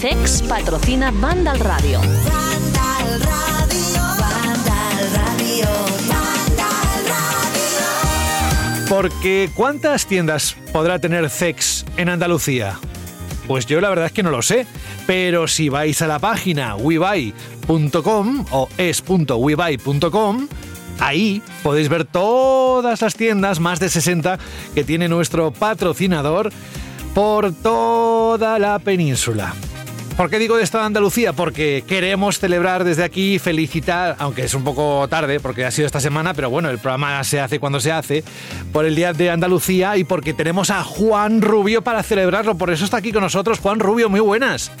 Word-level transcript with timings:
Sex 0.00 0.42
patrocina 0.42 1.10
Vandal 1.10 1.58
Radio. 1.58 1.98
Vandal 1.98 3.20
Radio, 3.20 4.02
Vandal 4.20 5.10
Radio, 5.16 5.66
Radio. 6.56 7.76
Porque 8.88 9.50
¿cuántas 9.56 10.06
tiendas 10.06 10.54
podrá 10.72 11.00
tener 11.00 11.28
Cex 11.28 11.84
en 11.96 12.10
Andalucía? 12.10 12.78
Pues 13.48 13.66
yo 13.66 13.80
la 13.80 13.88
verdad 13.88 14.06
es 14.06 14.12
que 14.12 14.22
no 14.22 14.30
lo 14.30 14.40
sé, 14.40 14.68
pero 15.08 15.48
si 15.48 15.68
vais 15.68 16.00
a 16.00 16.06
la 16.06 16.20
página 16.20 16.76
webuy.com 16.76 18.44
o 18.52 18.68
es.webuy.com, 18.78 20.48
ahí 21.00 21.42
podéis 21.64 21.88
ver 21.88 22.04
todas 22.04 23.02
las 23.02 23.16
tiendas, 23.16 23.58
más 23.58 23.80
de 23.80 23.88
60, 23.88 24.38
que 24.76 24.84
tiene 24.84 25.08
nuestro 25.08 25.50
patrocinador 25.50 26.52
por 27.14 27.52
toda 27.52 28.60
la 28.60 28.78
península. 28.78 29.54
¿Por 30.18 30.30
qué 30.30 30.40
digo 30.40 30.56
de 30.56 30.64
esto 30.64 30.78
de 30.78 30.84
Andalucía? 30.84 31.32
Porque 31.32 31.84
queremos 31.86 32.40
celebrar 32.40 32.82
desde 32.82 33.04
aquí, 33.04 33.38
felicitar, 33.38 34.16
aunque 34.18 34.42
es 34.42 34.52
un 34.52 34.64
poco 34.64 35.06
tarde, 35.08 35.38
porque 35.38 35.64
ha 35.64 35.70
sido 35.70 35.86
esta 35.86 36.00
semana, 36.00 36.34
pero 36.34 36.50
bueno, 36.50 36.70
el 36.70 36.78
programa 36.78 37.22
se 37.22 37.38
hace 37.38 37.60
cuando 37.60 37.78
se 37.78 37.92
hace, 37.92 38.24
por 38.72 38.84
el 38.84 38.96
Día 38.96 39.12
de 39.12 39.30
Andalucía 39.30 39.96
y 39.96 40.02
porque 40.02 40.34
tenemos 40.34 40.70
a 40.70 40.82
Juan 40.82 41.40
Rubio 41.40 41.82
para 41.82 42.02
celebrarlo. 42.02 42.56
Por 42.56 42.70
eso 42.70 42.84
está 42.84 42.96
aquí 42.96 43.12
con 43.12 43.22
nosotros. 43.22 43.60
Juan 43.60 43.78
Rubio, 43.78 44.10
muy 44.10 44.18
buenas. 44.18 44.72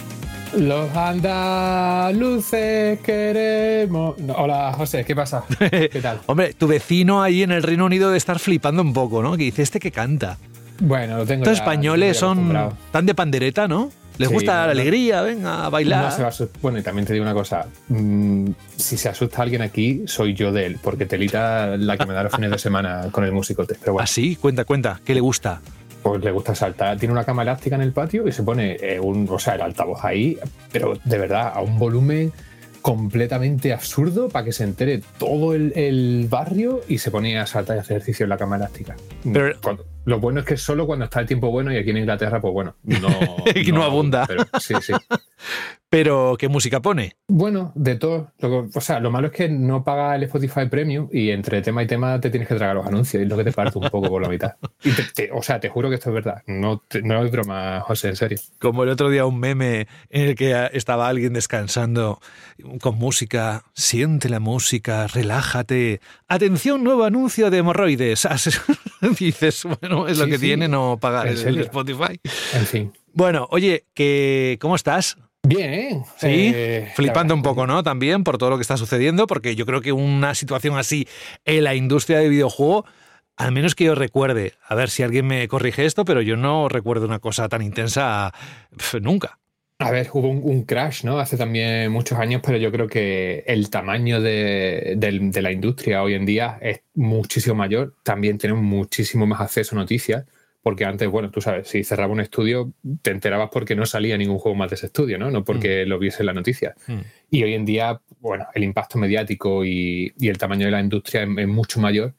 Los 0.56 0.92
andaluces 0.96 2.98
queremos. 3.02 4.18
No, 4.18 4.34
hola, 4.34 4.72
José, 4.76 5.04
¿qué 5.04 5.14
pasa? 5.14 5.44
¿Qué 5.56 6.00
tal? 6.02 6.18
Hombre, 6.26 6.52
tu 6.54 6.66
vecino 6.66 7.22
ahí 7.22 7.44
en 7.44 7.52
el 7.52 7.62
Reino 7.62 7.84
Unido 7.84 8.10
de 8.10 8.18
estar 8.18 8.40
flipando 8.40 8.82
un 8.82 8.92
poco, 8.92 9.22
¿no? 9.22 9.36
Que 9.36 9.44
dice 9.44 9.62
este 9.62 9.78
que 9.78 9.92
canta. 9.92 10.36
Bueno, 10.80 11.18
lo 11.18 11.26
tengo. 11.26 11.44
Estos 11.44 11.58
ya- 11.58 11.62
españoles 11.62 12.16
son 12.16 12.72
tan 12.90 13.06
de 13.06 13.14
pandereta, 13.14 13.68
¿no? 13.68 13.92
Les 14.18 14.28
Sí, 14.28 14.34
gusta 14.34 14.52
la 14.60 14.64
no, 14.66 14.70
alegría, 14.72 15.22
venga, 15.22 15.64
a 15.64 15.68
bailar. 15.70 16.04
No 16.04 16.10
se 16.10 16.22
va 16.22 16.28
a. 16.28 16.48
Bueno, 16.60 16.78
y 16.78 16.82
también 16.82 17.06
te 17.06 17.12
digo 17.12 17.22
una 17.24 17.34
cosa. 17.34 17.66
mm, 17.88 18.48
si 18.76 18.96
se 18.96 19.08
asusta 19.08 19.42
alguien 19.42 19.62
aquí, 19.62 20.02
soy 20.06 20.34
yo 20.34 20.52
de 20.52 20.66
él, 20.66 20.78
porque 20.82 21.06
Telita 21.06 21.76
la 21.76 21.96
que 21.96 22.04
me 22.06 22.14
da 22.14 22.24
los 22.24 22.34
fines 22.34 22.50
de 22.50 22.58
semana 22.58 23.08
con 23.12 23.24
el 23.24 23.32
musicote. 23.32 23.76
Pero 23.80 23.92
bueno, 23.94 24.04
Así, 24.04 24.36
cuenta, 24.36 24.64
cuenta, 24.64 25.00
¿qué 25.04 25.14
le 25.14 25.20
gusta? 25.20 25.60
pues 26.02 26.22
le 26.22 26.30
gusta 26.30 26.54
saltar. 26.54 26.96
Tiene 26.96 27.12
una 27.12 27.24
cama 27.24 27.42
elástica 27.42 27.74
en 27.76 27.82
el 27.82 27.92
patio 27.92 28.26
y 28.26 28.32
se 28.32 28.42
pone 28.42 28.76
eh, 28.80 28.98
un, 29.00 29.28
o 29.30 29.38
sea, 29.38 29.56
el 29.56 29.62
altavoz 29.62 30.04
ahí, 30.04 30.38
pero 30.72 30.96
de 31.04 31.18
verdad, 31.18 31.52
a 31.54 31.60
un 31.60 31.78
volumen 31.78 32.32
completamente 32.80 33.72
absurdo 33.72 34.28
para 34.28 34.44
que 34.44 34.52
se 34.52 34.64
entere 34.64 35.02
todo 35.18 35.54
el, 35.54 35.72
el 35.76 36.26
barrio 36.30 36.80
y 36.88 36.98
se 36.98 37.10
pone 37.10 37.38
a 37.38 37.46
saltar 37.46 37.76
y 37.76 37.80
hacer 37.80 37.96
ejercicio 37.98 38.24
en 38.24 38.30
la 38.30 38.38
cama 38.38 38.56
elástica. 38.56 38.96
Pero- 39.30 39.54
Cuando- 39.60 39.84
lo 40.04 40.20
bueno 40.20 40.40
es 40.40 40.46
que 40.46 40.56
solo 40.56 40.86
cuando 40.86 41.04
está 41.04 41.20
el 41.20 41.26
tiempo 41.26 41.50
bueno 41.50 41.72
y 41.72 41.76
aquí 41.76 41.90
en 41.90 41.98
Inglaterra, 41.98 42.40
pues 42.40 42.52
bueno, 42.52 42.76
no, 42.82 43.08
Que 43.52 43.72
no 43.72 43.82
abunda. 43.82 44.24
Pero, 44.26 44.44
sí, 44.58 44.74
sí. 44.80 44.92
Pero, 45.90 46.36
¿qué 46.38 46.48
música 46.48 46.80
pone? 46.80 47.16
Bueno, 47.28 47.72
de 47.74 47.94
todo. 47.96 48.30
Lo 48.40 48.68
o 48.74 48.80
sea, 48.80 49.00
lo 49.00 49.10
malo 49.10 49.28
es 49.28 49.32
que 49.32 49.48
no 49.48 49.84
paga 49.84 50.14
el 50.16 50.22
Spotify 50.24 50.66
Premium 50.70 51.08
y 51.10 51.30
entre 51.30 51.62
tema 51.62 51.82
y 51.82 51.86
tema 51.86 52.20
te 52.20 52.28
tienes 52.28 52.46
que 52.46 52.56
tragar 52.56 52.76
los 52.76 52.86
anuncios. 52.86 53.20
y 53.20 53.24
Es 53.24 53.28
lo 53.30 53.38
que 53.38 53.44
te 53.44 53.52
parte 53.52 53.78
un 53.78 53.88
poco 53.88 54.08
por 54.10 54.20
la 54.20 54.28
mitad. 54.28 54.52
Y 54.84 54.90
te- 54.92 55.04
te- 55.14 55.30
o 55.32 55.42
sea, 55.42 55.58
te 55.60 55.70
juro 55.70 55.88
que 55.88 55.94
esto 55.94 56.10
es 56.10 56.14
verdad. 56.14 56.42
No, 56.46 56.82
te- 56.86 57.00
no 57.00 57.24
es 57.24 57.30
broma, 57.30 57.80
José, 57.80 58.08
en 58.08 58.16
serio. 58.16 58.38
Como 58.58 58.82
el 58.82 58.90
otro 58.90 59.08
día 59.08 59.24
un 59.24 59.40
meme 59.40 59.88
en 60.10 60.28
el 60.28 60.34
que 60.34 60.68
estaba 60.74 61.08
alguien 61.08 61.32
descansando 61.32 62.20
con 62.82 62.96
música. 62.96 63.64
Siente 63.72 64.28
la 64.28 64.40
música, 64.40 65.06
relájate. 65.06 66.00
Atención, 66.28 66.84
nuevo 66.84 67.04
anuncio 67.04 67.48
de 67.50 67.58
hemorroides. 67.58 68.28
Dices, 69.18 69.64
bueno, 69.80 70.06
es 70.06 70.18
lo 70.18 70.24
Sí, 70.24 70.30
que 70.32 70.38
sí. 70.38 70.44
tiene 70.46 70.68
no 70.68 70.98
pagar 71.00 71.28
¿En 71.28 71.38
el? 71.48 71.60
Spotify. 71.60 72.20
En 72.54 72.66
fin. 72.66 72.92
Bueno, 73.14 73.48
oye, 73.50 73.86
que, 73.94 74.58
¿cómo 74.60 74.76
estás? 74.76 75.16
Bien. 75.48 76.02
Sí, 76.16 76.52
eh, 76.54 76.92
flipando 76.94 77.34
un 77.34 77.42
poco, 77.42 77.66
¿no? 77.66 77.82
También 77.82 78.24
por 78.24 78.38
todo 78.38 78.50
lo 78.50 78.56
que 78.56 78.62
está 78.62 78.76
sucediendo, 78.76 79.26
porque 79.26 79.54
yo 79.56 79.66
creo 79.66 79.80
que 79.80 79.92
una 79.92 80.34
situación 80.34 80.76
así 80.78 81.06
en 81.44 81.64
la 81.64 81.74
industria 81.74 82.18
de 82.18 82.28
videojuego, 82.28 82.84
al 83.36 83.52
menos 83.52 83.74
que 83.74 83.84
yo 83.84 83.94
recuerde, 83.94 84.54
a 84.66 84.74
ver 84.74 84.90
si 84.90 85.02
alguien 85.02 85.26
me 85.26 85.46
corrige 85.48 85.84
esto, 85.86 86.04
pero 86.04 86.22
yo 86.22 86.36
no 86.36 86.68
recuerdo 86.68 87.06
una 87.06 87.18
cosa 87.20 87.48
tan 87.48 87.62
intensa 87.62 88.32
pf, 88.76 89.00
nunca. 89.00 89.38
A 89.80 89.92
ver, 89.92 90.08
hubo 90.12 90.28
un, 90.28 90.40
un 90.42 90.64
crash, 90.64 91.04
¿no? 91.04 91.20
Hace 91.20 91.36
también 91.36 91.92
muchos 91.92 92.18
años, 92.18 92.42
pero 92.44 92.58
yo 92.58 92.72
creo 92.72 92.88
que 92.88 93.44
el 93.46 93.70
tamaño 93.70 94.20
de, 94.20 94.94
del- 94.96 95.30
de 95.30 95.40
la 95.40 95.52
industria 95.52 96.02
hoy 96.02 96.14
en 96.14 96.26
día 96.26 96.58
es 96.60 96.80
muchísimo 96.94 97.54
mayor. 97.54 97.94
También 98.02 98.38
tenemos 98.38 98.64
muchísimo 98.64 99.24
más 99.24 99.40
acceso 99.40 99.76
a 99.76 99.78
noticias, 99.78 100.24
porque 100.68 100.84
antes, 100.84 101.08
bueno, 101.08 101.30
tú 101.30 101.40
sabes, 101.40 101.66
si 101.66 101.82
cerraba 101.82 102.12
un 102.12 102.20
estudio, 102.20 102.74
te 103.00 103.10
enterabas 103.10 103.48
porque 103.50 103.74
no 103.74 103.86
salía 103.86 104.18
ningún 104.18 104.38
juego 104.38 104.54
más 104.54 104.68
de 104.68 104.74
ese 104.74 104.84
estudio, 104.88 105.16
¿no? 105.16 105.30
No 105.30 105.42
porque 105.42 105.86
lo 105.86 105.98
viese 105.98 106.20
en 106.20 106.26
la 106.26 106.34
noticia. 106.34 106.74
Mm. 106.86 106.98
Y 107.30 107.42
hoy 107.42 107.54
en 107.54 107.64
día, 107.64 108.02
bueno, 108.20 108.44
el 108.54 108.64
impacto 108.64 108.98
mediático 108.98 109.64
y, 109.64 110.12
y 110.18 110.28
el 110.28 110.36
tamaño 110.36 110.66
de 110.66 110.72
la 110.72 110.80
industria 110.80 111.22
es, 111.22 111.28
es 111.38 111.48
mucho 111.48 111.80
mayor 111.80 112.12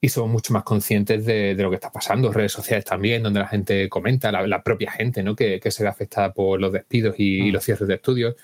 y 0.00 0.08
somos 0.08 0.30
mucho 0.30 0.52
más 0.52 0.62
conscientes 0.62 1.26
de, 1.26 1.56
de 1.56 1.62
lo 1.64 1.68
que 1.68 1.74
está 1.74 1.90
pasando. 1.90 2.32
Redes 2.32 2.52
sociales 2.52 2.84
también, 2.84 3.24
donde 3.24 3.40
la 3.40 3.48
gente 3.48 3.88
comenta, 3.88 4.30
la, 4.30 4.46
la 4.46 4.62
propia 4.62 4.92
gente, 4.92 5.24
¿no? 5.24 5.34
Que, 5.34 5.58
que 5.58 5.72
se 5.72 5.82
ve 5.82 5.88
afectada 5.88 6.32
por 6.32 6.60
los 6.60 6.72
despidos 6.72 7.16
y, 7.18 7.40
y 7.40 7.50
Mm. 7.50 7.54
los 7.54 7.64
cierres 7.64 7.88
de 7.88 7.94
estudios. 7.96 8.36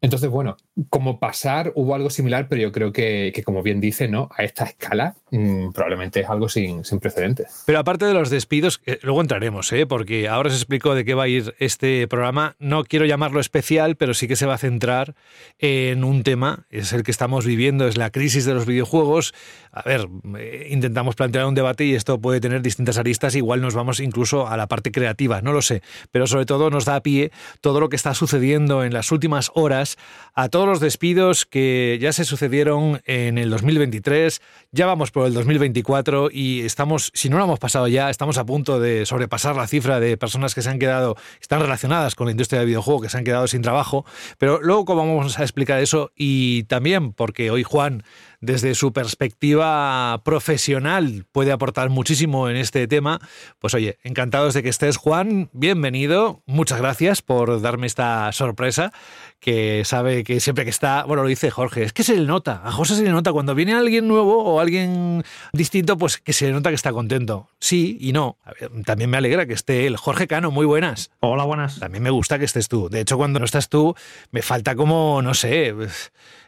Entonces, 0.00 0.28
bueno, 0.28 0.56
como 0.90 1.18
pasar 1.18 1.72
hubo 1.74 1.94
algo 1.94 2.10
similar, 2.10 2.48
pero 2.48 2.60
yo 2.60 2.72
creo 2.72 2.92
que, 2.92 3.32
que 3.34 3.42
como 3.42 3.62
bien 3.62 3.80
dice, 3.80 4.06
¿no? 4.06 4.28
A 4.36 4.44
esta 4.44 4.64
escala 4.64 5.14
mm, 5.30 5.70
probablemente 5.72 6.20
es 6.20 6.28
algo 6.28 6.48
sin, 6.48 6.84
sin 6.84 7.00
precedentes. 7.00 7.62
Pero 7.66 7.78
aparte 7.78 8.04
de 8.04 8.12
los 8.12 8.28
despidos, 8.28 8.78
que 8.78 8.98
luego 9.02 9.20
entraremos, 9.20 9.72
¿eh? 9.72 9.86
porque 9.86 10.28
ahora 10.28 10.50
os 10.50 10.54
explico 10.54 10.94
de 10.94 11.04
qué 11.04 11.14
va 11.14 11.24
a 11.24 11.28
ir 11.28 11.54
este 11.58 12.06
programa. 12.08 12.54
No 12.58 12.84
quiero 12.84 13.06
llamarlo 13.06 13.40
especial, 13.40 13.96
pero 13.96 14.14
sí 14.14 14.28
que 14.28 14.36
se 14.36 14.46
va 14.46 14.54
a 14.54 14.58
centrar 14.58 15.14
en 15.58 16.04
un 16.04 16.22
tema, 16.22 16.66
es 16.70 16.92
el 16.92 17.02
que 17.02 17.10
estamos 17.10 17.46
viviendo, 17.46 17.88
es 17.88 17.96
la 17.96 18.10
crisis 18.10 18.44
de 18.44 18.54
los 18.54 18.66
videojuegos. 18.66 19.34
A 19.76 19.82
ver, 19.82 20.08
eh, 20.38 20.68
intentamos 20.70 21.16
plantear 21.16 21.46
un 21.46 21.54
debate 21.56 21.84
y 21.84 21.96
esto 21.96 22.20
puede 22.20 22.40
tener 22.40 22.62
distintas 22.62 22.96
aristas, 22.96 23.34
igual 23.34 23.60
nos 23.60 23.74
vamos 23.74 23.98
incluso 23.98 24.46
a 24.46 24.56
la 24.56 24.68
parte 24.68 24.92
creativa, 24.92 25.42
no 25.42 25.52
lo 25.52 25.62
sé, 25.62 25.82
pero 26.12 26.28
sobre 26.28 26.46
todo 26.46 26.70
nos 26.70 26.84
da 26.84 27.00
pie 27.00 27.32
todo 27.60 27.80
lo 27.80 27.88
que 27.88 27.96
está 27.96 28.14
sucediendo 28.14 28.84
en 28.84 28.92
las 28.92 29.10
últimas 29.10 29.50
horas 29.54 29.98
a 30.32 30.48
todos 30.48 30.68
los 30.68 30.78
despidos 30.78 31.44
que 31.44 31.98
ya 32.00 32.12
se 32.12 32.24
sucedieron 32.24 33.02
en 33.04 33.36
el 33.36 33.50
2023, 33.50 34.40
ya 34.70 34.86
vamos 34.86 35.10
por 35.10 35.26
el 35.26 35.34
2024 35.34 36.28
y 36.30 36.60
estamos, 36.60 37.10
si 37.12 37.28
no 37.28 37.38
lo 37.38 37.44
hemos 37.44 37.58
pasado 37.58 37.88
ya, 37.88 38.10
estamos 38.10 38.38
a 38.38 38.46
punto 38.46 38.78
de 38.78 39.06
sobrepasar 39.06 39.56
la 39.56 39.66
cifra 39.66 39.98
de 39.98 40.16
personas 40.16 40.54
que 40.54 40.62
se 40.62 40.70
han 40.70 40.78
quedado, 40.78 41.16
están 41.40 41.60
relacionadas 41.60 42.14
con 42.14 42.28
la 42.28 42.30
industria 42.30 42.60
del 42.60 42.68
videojuego, 42.68 43.00
que 43.00 43.08
se 43.08 43.18
han 43.18 43.24
quedado 43.24 43.48
sin 43.48 43.62
trabajo, 43.62 44.06
pero 44.38 44.60
luego 44.62 44.84
vamos 44.94 45.36
a 45.36 45.42
explicar 45.42 45.80
eso 45.80 46.12
y 46.14 46.62
también 46.64 47.12
porque 47.12 47.50
hoy 47.50 47.64
Juan 47.64 48.04
desde 48.44 48.74
su 48.74 48.92
perspectiva 48.92 50.20
profesional 50.24 51.26
puede 51.32 51.52
aportar 51.52 51.90
muchísimo 51.90 52.48
en 52.48 52.56
este 52.56 52.86
tema. 52.86 53.20
Pues 53.58 53.74
oye, 53.74 53.98
encantados 54.04 54.54
de 54.54 54.62
que 54.62 54.68
estés, 54.68 54.96
Juan. 54.96 55.50
Bienvenido. 55.52 56.42
Muchas 56.46 56.78
gracias 56.78 57.22
por 57.22 57.60
darme 57.60 57.86
esta 57.86 58.30
sorpresa, 58.32 58.92
que 59.40 59.82
sabe 59.84 60.24
que 60.24 60.40
siempre 60.40 60.64
que 60.64 60.70
está, 60.70 61.04
bueno, 61.04 61.22
lo 61.22 61.28
dice 61.28 61.50
Jorge, 61.50 61.82
es 61.82 61.92
que 61.92 62.02
se 62.02 62.16
le 62.16 62.26
nota, 62.26 62.62
a 62.64 62.72
José 62.72 62.96
se 62.96 63.02
le 63.02 63.10
nota 63.10 63.32
cuando 63.32 63.54
viene 63.54 63.74
alguien 63.74 64.08
nuevo 64.08 64.44
o 64.44 64.60
alguien 64.60 65.24
distinto, 65.52 65.98
pues 65.98 66.18
que 66.18 66.32
se 66.32 66.46
le 66.46 66.52
nota 66.52 66.70
que 66.70 66.76
está 66.76 66.92
contento. 66.92 67.48
Sí 67.60 67.98
y 68.00 68.12
no. 68.12 68.38
A 68.44 68.52
ver, 68.52 68.70
también 68.84 69.10
me 69.10 69.16
alegra 69.16 69.46
que 69.46 69.54
esté 69.54 69.86
él. 69.86 69.96
Jorge 69.96 70.26
Cano, 70.26 70.50
muy 70.50 70.66
buenas. 70.66 71.10
Hola, 71.20 71.44
buenas. 71.44 71.78
También 71.78 72.02
me 72.02 72.10
gusta 72.10 72.38
que 72.38 72.44
estés 72.44 72.68
tú. 72.68 72.88
De 72.88 73.00
hecho, 73.00 73.16
cuando 73.16 73.38
no 73.38 73.44
estás 73.44 73.68
tú, 73.68 73.94
me 74.30 74.42
falta 74.42 74.74
como, 74.74 75.22
no 75.22 75.34
sé, 75.34 75.74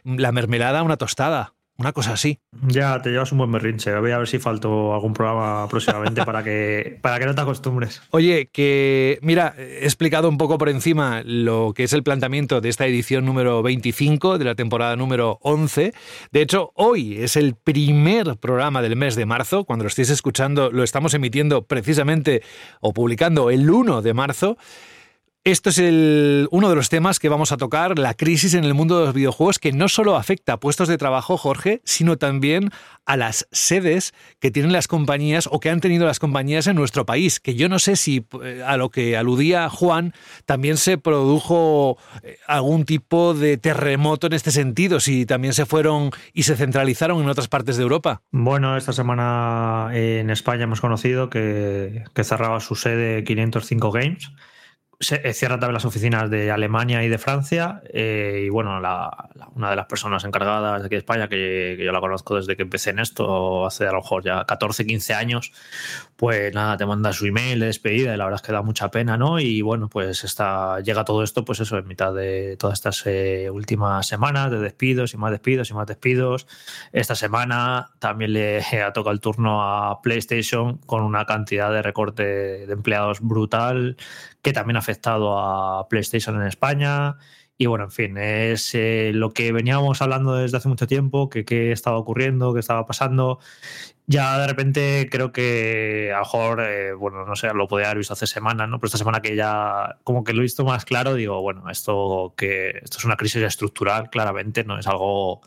la 0.03 0.31
mermelada 0.31 0.83
una 0.83 0.97
tostada. 0.97 1.53
Una 1.79 1.93
cosa 1.93 2.13
así. 2.13 2.39
Ya 2.67 2.99
te 3.03 3.11
llevas 3.11 3.31
un 3.31 3.37
buen 3.37 3.51
berrinche. 3.51 3.95
Voy 3.99 4.09
a 4.09 4.17
ver 4.17 4.27
si 4.27 4.39
falto 4.39 4.95
algún 4.95 5.13
programa 5.13 5.67
próximamente 5.69 6.25
para 6.25 6.43
que, 6.43 6.97
para 7.01 7.19
que 7.19 7.27
no 7.27 7.35
te 7.35 7.41
acostumbres. 7.41 8.01
Oye, 8.09 8.49
que 8.51 9.19
mira, 9.21 9.53
he 9.57 9.83
explicado 9.83 10.27
un 10.27 10.39
poco 10.39 10.57
por 10.57 10.69
encima 10.69 11.21
lo 11.23 11.73
que 11.75 11.83
es 11.83 11.93
el 11.93 12.01
planteamiento 12.01 12.61
de 12.61 12.69
esta 12.69 12.87
edición 12.87 13.25
número 13.25 13.61
25 13.61 14.39
de 14.39 14.45
la 14.45 14.55
temporada 14.55 14.95
número 14.95 15.37
11. 15.43 15.93
De 16.31 16.41
hecho, 16.41 16.71
hoy 16.73 17.17
es 17.21 17.35
el 17.35 17.53
primer 17.53 18.37
programa 18.37 18.81
del 18.81 18.95
mes 18.95 19.15
de 19.15 19.27
marzo. 19.27 19.63
Cuando 19.63 19.83
lo 19.83 19.89
estéis 19.89 20.09
escuchando, 20.09 20.71
lo 20.71 20.83
estamos 20.83 21.13
emitiendo 21.13 21.67
precisamente 21.67 22.41
o 22.81 22.91
publicando 22.91 23.51
el 23.51 23.69
1 23.69 24.01
de 24.01 24.13
marzo. 24.15 24.57
Esto 25.47 25.69
es 25.69 25.77
uno 25.77 26.69
de 26.69 26.75
los 26.75 26.89
temas 26.89 27.19
que 27.19 27.29
vamos 27.29 27.53
a 27.53 27.57
tocar, 27.57 27.97
la 27.97 28.15
crisis 28.15 28.53
en 28.53 28.65
el 28.65 28.73
mundo 28.73 28.99
de 28.99 29.05
los 29.05 29.13
videojuegos, 29.13 29.59
que 29.59 29.71
no 29.71 29.87
solo 29.87 30.17
afecta 30.17 30.51
a 30.51 30.59
puestos 30.59 30.89
de 30.89 30.97
trabajo, 30.97 31.37
Jorge, 31.37 31.79
sino 31.85 32.17
también 32.17 32.69
a 33.05 33.15
las 33.15 33.47
sedes 33.53 34.13
que 34.41 34.51
tienen 34.51 34.73
las 34.73 34.89
compañías 34.89 35.47
o 35.49 35.61
que 35.61 35.69
han 35.69 35.79
tenido 35.79 36.05
las 36.05 36.19
compañías 36.19 36.67
en 36.67 36.75
nuestro 36.75 37.05
país. 37.05 37.39
Que 37.39 37.55
yo 37.55 37.69
no 37.69 37.79
sé 37.79 37.95
si 37.95 38.25
eh, 38.43 38.61
a 38.67 38.75
lo 38.75 38.89
que 38.89 39.15
aludía 39.15 39.69
Juan 39.69 40.13
también 40.45 40.75
se 40.75 40.97
produjo 40.97 41.97
eh, 42.23 42.39
algún 42.45 42.83
tipo 42.83 43.33
de 43.33 43.57
terremoto 43.57 44.27
en 44.27 44.33
este 44.33 44.51
sentido, 44.51 44.99
si 44.99 45.25
también 45.25 45.53
se 45.53 45.65
fueron 45.65 46.11
y 46.33 46.43
se 46.43 46.57
centralizaron 46.57 47.23
en 47.23 47.29
otras 47.29 47.47
partes 47.47 47.77
de 47.77 47.83
Europa. 47.83 48.21
Bueno, 48.31 48.75
esta 48.75 48.91
semana 48.91 49.91
en 49.93 50.29
España 50.29 50.65
hemos 50.65 50.81
conocido 50.81 51.29
que, 51.29 52.03
que 52.13 52.25
cerraba 52.25 52.59
su 52.59 52.75
sede 52.75 53.23
505 53.23 53.91
Games 53.93 54.33
se 54.99 55.27
eh, 55.27 55.33
cierran 55.33 55.59
también 55.59 55.75
las 55.75 55.85
oficinas 55.85 56.29
de 56.29 56.49
Alemania 56.51 57.03
y 57.03 57.09
de 57.09 57.19
Francia. 57.19 57.81
Eh, 57.93 58.43
y 58.45 58.49
bueno, 58.49 58.79
la, 58.79 59.29
una 59.55 59.69
de 59.69 59.75
las 59.75 59.85
personas 59.85 60.23
encargadas 60.23 60.81
de 60.81 60.87
aquí 60.87 60.95
de 60.95 60.99
España, 60.99 61.27
que, 61.27 61.75
que, 61.77 61.85
yo 61.85 61.91
la 61.91 61.99
conozco 61.99 62.35
desde 62.35 62.55
que 62.55 62.63
empecé 62.63 62.89
en 62.89 62.99
esto, 62.99 63.65
hace 63.67 63.87
a 63.87 63.91
lo 63.91 63.99
mejor 63.99 64.23
ya 64.23 64.43
14, 64.45 64.87
15 64.87 65.13
años, 65.13 65.51
pues 66.15 66.51
nada, 66.53 66.77
te 66.77 66.85
manda 66.87 67.13
su 67.13 67.27
email 67.27 67.59
de 67.59 67.67
despedida 67.67 68.13
y 68.13 68.17
la 68.17 68.25
verdad 68.25 68.41
es 68.41 68.47
que 68.47 68.51
da 68.51 68.63
mucha 68.63 68.89
pena, 68.89 69.17
¿no? 69.17 69.39
Y 69.39 69.61
bueno, 69.61 69.87
pues 69.87 70.23
está, 70.23 70.79
llega 70.79 71.05
todo 71.05 71.21
esto, 71.21 71.45
pues 71.45 71.59
eso, 71.59 71.77
en 71.77 71.87
mitad 71.87 72.11
de 72.13 72.57
todas 72.57 72.79
estas 72.79 73.03
eh, 73.05 73.51
últimas 73.51 74.07
semanas 74.07 74.49
de 74.49 74.59
despidos 74.59 75.13
y 75.13 75.17
más 75.17 75.29
despidos 75.29 75.69
y 75.69 75.75
más 75.75 75.85
despidos. 75.85 76.47
Esta 76.91 77.13
semana 77.13 77.91
también 77.99 78.33
le 78.33 78.61
ha 78.83 78.93
tocado 78.93 79.13
el 79.13 79.19
turno 79.19 79.61
a 79.61 80.01
PlayStation 80.01 80.77
con 80.79 81.03
una 81.03 81.25
cantidad 81.25 81.71
de 81.71 81.83
recorte 81.83 82.23
de 82.23 82.73
empleados 82.73 83.21
brutal 83.21 83.95
que 84.41 84.53
también 84.53 84.77
ha 84.77 84.79
afectado 84.79 85.37
a 85.39 85.87
PlayStation 85.87 86.35
en 86.41 86.47
España. 86.47 87.17
Y 87.57 87.65
bueno, 87.65 87.85
en 87.85 87.91
fin, 87.91 88.17
es 88.17 88.75
eh, 88.75 89.11
lo 89.13 89.31
que 89.33 89.51
veníamos 89.51 90.01
hablando 90.01 90.35
desde 90.35 90.57
hace 90.57 90.69
mucho 90.69 90.87
tiempo, 90.87 91.29
que 91.29 91.43
qué 91.43 91.71
estaba 91.71 91.97
ocurriendo, 91.97 92.53
qué 92.53 92.59
estaba 92.59 92.85
pasando 92.85 93.39
ya 94.09 94.39
de 94.39 94.47
repente 94.47 95.09
creo 95.11 95.33
que 95.33 96.11
a 96.13 96.19
lo 96.19 96.23
mejor, 96.23 96.61
eh, 96.61 96.93
bueno, 96.93 97.25
no 97.25 97.35
sé, 97.35 97.53
lo 97.53 97.67
podía 97.67 97.87
haber 97.87 97.97
visto 97.97 98.13
hace 98.13 98.25
semanas, 98.25 98.69
¿no? 98.69 98.79
Pero 98.79 98.87
esta 98.87 98.97
semana 98.97 99.21
que 99.21 99.35
ya 99.35 99.97
como 100.05 100.23
que 100.23 100.31
lo 100.31 100.39
he 100.39 100.43
visto 100.43 100.63
más 100.63 100.85
claro, 100.85 101.13
digo, 101.13 101.41
bueno, 101.41 101.69
esto 101.69 102.33
que 102.37 102.79
esto 102.81 102.99
es 102.99 103.05
una 103.05 103.17
crisis 103.17 103.43
estructural, 103.43 104.09
claramente, 104.09 104.63
no 104.63 104.79
es 104.79 104.87
algo 104.87 105.41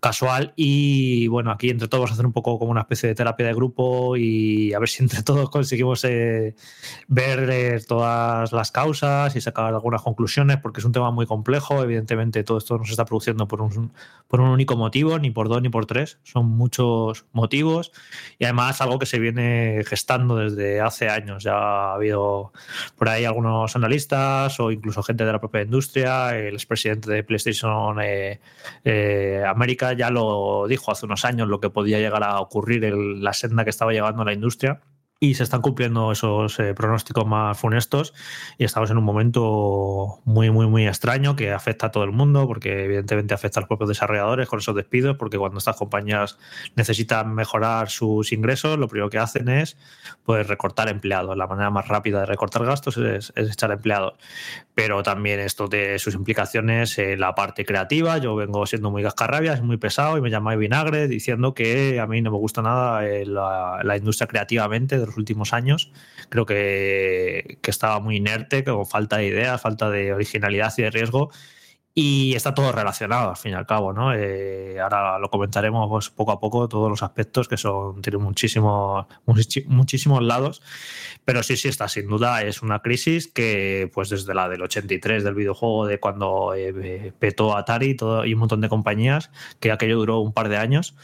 casual. 0.00 0.54
Y 0.56 1.26
bueno, 1.28 1.50
aquí 1.50 1.68
entre 1.68 1.86
todos 1.88 2.00
vamos 2.00 2.12
a 2.12 2.14
hacer 2.14 2.24
un 2.24 2.32
poco 2.32 2.58
como 2.58 2.70
una 2.70 2.80
especie 2.80 3.10
de 3.10 3.14
terapia 3.14 3.46
de 3.46 3.54
grupo 3.54 4.16
y 4.16 4.72
a 4.72 4.78
ver 4.78 4.88
si 4.88 5.02
entre 5.02 5.22
todos 5.22 5.50
conseguimos 5.50 6.02
eh, 6.04 6.54
ver 7.08 7.50
eh, 7.50 7.80
todas 7.86 8.52
las 8.52 8.72
causas 8.72 9.36
y 9.36 9.42
sacar 9.42 9.66
algunas 9.66 10.00
conclusiones, 10.00 10.56
porque 10.62 10.80
es 10.80 10.86
un 10.86 10.92
tema 10.92 11.10
muy 11.10 11.26
complejo. 11.26 11.82
Evidentemente, 11.82 12.42
todo 12.42 12.56
esto 12.56 12.78
no 12.78 12.84
se 12.84 12.92
está 12.92 13.04
produciendo 13.04 13.46
por 13.46 13.60
un, 13.60 13.92
por 14.28 14.40
un 14.40 14.48
único 14.48 14.76
motivo, 14.76 15.18
ni 15.18 15.30
por 15.30 15.50
dos 15.50 15.60
ni 15.60 15.68
por 15.68 15.84
tres, 15.84 16.18
son 16.22 16.46
muchos 16.46 17.26
motivos 17.32 17.92
y 18.38 18.44
además 18.44 18.80
algo 18.80 18.98
que 18.98 19.06
se 19.06 19.18
viene 19.18 19.82
gestando 19.86 20.36
desde 20.36 20.80
hace 20.80 21.08
años. 21.08 21.42
Ya 21.42 21.54
ha 21.54 21.94
habido 21.94 22.52
por 22.96 23.08
ahí 23.08 23.24
algunos 23.24 23.74
analistas 23.76 24.58
o 24.60 24.70
incluso 24.70 25.02
gente 25.02 25.24
de 25.24 25.32
la 25.32 25.40
propia 25.40 25.62
industria. 25.62 26.36
El 26.36 26.54
expresidente 26.54 27.10
de 27.10 27.24
PlayStation 27.24 28.00
eh, 28.00 28.40
eh, 28.84 29.42
América 29.46 29.92
ya 29.92 30.10
lo 30.10 30.66
dijo 30.68 30.92
hace 30.92 31.06
unos 31.06 31.24
años 31.24 31.48
lo 31.48 31.60
que 31.60 31.70
podía 31.70 31.98
llegar 31.98 32.22
a 32.22 32.40
ocurrir 32.40 32.92
la 32.94 33.32
senda 33.32 33.64
que 33.64 33.70
estaba 33.70 33.92
llegando 33.92 34.22
a 34.22 34.24
la 34.24 34.32
industria 34.32 34.80
y 35.20 35.34
se 35.34 35.42
están 35.42 35.62
cumpliendo 35.62 36.12
esos 36.12 36.60
eh, 36.60 36.74
pronósticos 36.74 37.26
más 37.26 37.58
funestos 37.58 38.14
y 38.56 38.64
estamos 38.64 38.90
en 38.90 38.98
un 38.98 39.04
momento 39.04 40.20
muy, 40.24 40.50
muy, 40.50 40.68
muy 40.68 40.86
extraño 40.86 41.34
que 41.34 41.50
afecta 41.50 41.88
a 41.88 41.90
todo 41.90 42.04
el 42.04 42.12
mundo 42.12 42.46
porque 42.46 42.84
evidentemente 42.84 43.34
afecta 43.34 43.58
a 43.58 43.62
los 43.62 43.68
propios 43.68 43.88
desarrolladores 43.88 44.48
con 44.48 44.60
esos 44.60 44.76
despidos 44.76 45.16
porque 45.16 45.36
cuando 45.36 45.58
estas 45.58 45.76
compañías 45.76 46.38
necesitan 46.76 47.34
mejorar 47.34 47.90
sus 47.90 48.32
ingresos 48.32 48.78
lo 48.78 48.86
primero 48.86 49.10
que 49.10 49.18
hacen 49.18 49.48
es 49.48 49.76
pues 50.22 50.46
recortar 50.46 50.88
empleados. 50.88 51.36
La 51.36 51.48
manera 51.48 51.70
más 51.70 51.88
rápida 51.88 52.20
de 52.20 52.26
recortar 52.26 52.64
gastos 52.64 52.96
es, 52.98 53.32
es 53.34 53.50
echar 53.50 53.72
empleados. 53.72 54.14
Pero 54.74 55.02
también 55.02 55.40
esto 55.40 55.66
de 55.66 55.98
sus 55.98 56.14
implicaciones 56.14 56.96
en 56.98 57.18
la 57.18 57.34
parte 57.34 57.64
creativa. 57.64 58.18
Yo 58.18 58.36
vengo 58.36 58.66
siendo 58.66 58.90
muy 58.90 59.02
cascarrabias, 59.02 59.62
muy 59.62 59.78
pesado 59.78 60.16
y 60.16 60.20
me 60.20 60.30
llamáis 60.30 60.60
vinagre 60.60 61.08
diciendo 61.08 61.54
que 61.54 61.98
a 61.98 62.06
mí 62.06 62.22
no 62.22 62.30
me 62.30 62.36
gusta 62.36 62.62
nada 62.62 63.06
eh, 63.08 63.26
la, 63.26 63.80
la 63.82 63.96
industria 63.96 64.28
creativamente 64.28 65.07
los 65.08 65.16
últimos 65.16 65.52
años. 65.52 65.90
Creo 66.28 66.46
que, 66.46 67.58
que 67.60 67.70
estaba 67.70 68.00
muy 68.00 68.16
inerte, 68.16 68.64
con 68.64 68.86
falta 68.86 69.18
de 69.18 69.26
ideas, 69.26 69.60
falta 69.60 69.90
de 69.90 70.12
originalidad 70.12 70.72
y 70.76 70.82
de 70.82 70.90
riesgo. 70.90 71.30
Y 72.00 72.36
está 72.36 72.54
todo 72.54 72.70
relacionado, 72.70 73.30
al 73.30 73.36
fin 73.36 73.50
y 73.50 73.54
al 73.56 73.66
cabo, 73.66 73.92
¿no? 73.92 74.14
Eh, 74.14 74.78
ahora 74.78 75.18
lo 75.18 75.30
comentaremos 75.30 75.88
pues, 75.88 76.10
poco 76.10 76.30
a 76.30 76.38
poco, 76.38 76.68
todos 76.68 76.88
los 76.88 77.02
aspectos 77.02 77.48
que 77.48 77.56
son, 77.56 78.00
tienen 78.02 78.22
muchísimos, 78.22 79.06
muchísimos 79.26 80.22
lados. 80.22 80.62
Pero 81.24 81.42
sí, 81.42 81.56
sí, 81.56 81.66
está 81.66 81.88
sin 81.88 82.06
duda, 82.06 82.44
es 82.44 82.62
una 82.62 82.82
crisis 82.82 83.26
que, 83.26 83.90
pues 83.92 84.10
desde 84.10 84.32
la 84.32 84.48
del 84.48 84.62
83 84.62 85.24
del 85.24 85.34
videojuego, 85.34 85.86
de 85.86 85.98
cuando 85.98 86.54
eh, 86.54 87.12
petó 87.18 87.56
Atari 87.56 87.96
todo, 87.96 88.24
y 88.24 88.32
un 88.32 88.38
montón 88.38 88.60
de 88.60 88.68
compañías, 88.68 89.32
que 89.58 89.72
aquello 89.72 89.96
duró 89.96 90.20
un 90.20 90.32
par 90.32 90.48
de 90.48 90.56
años. 90.56 90.94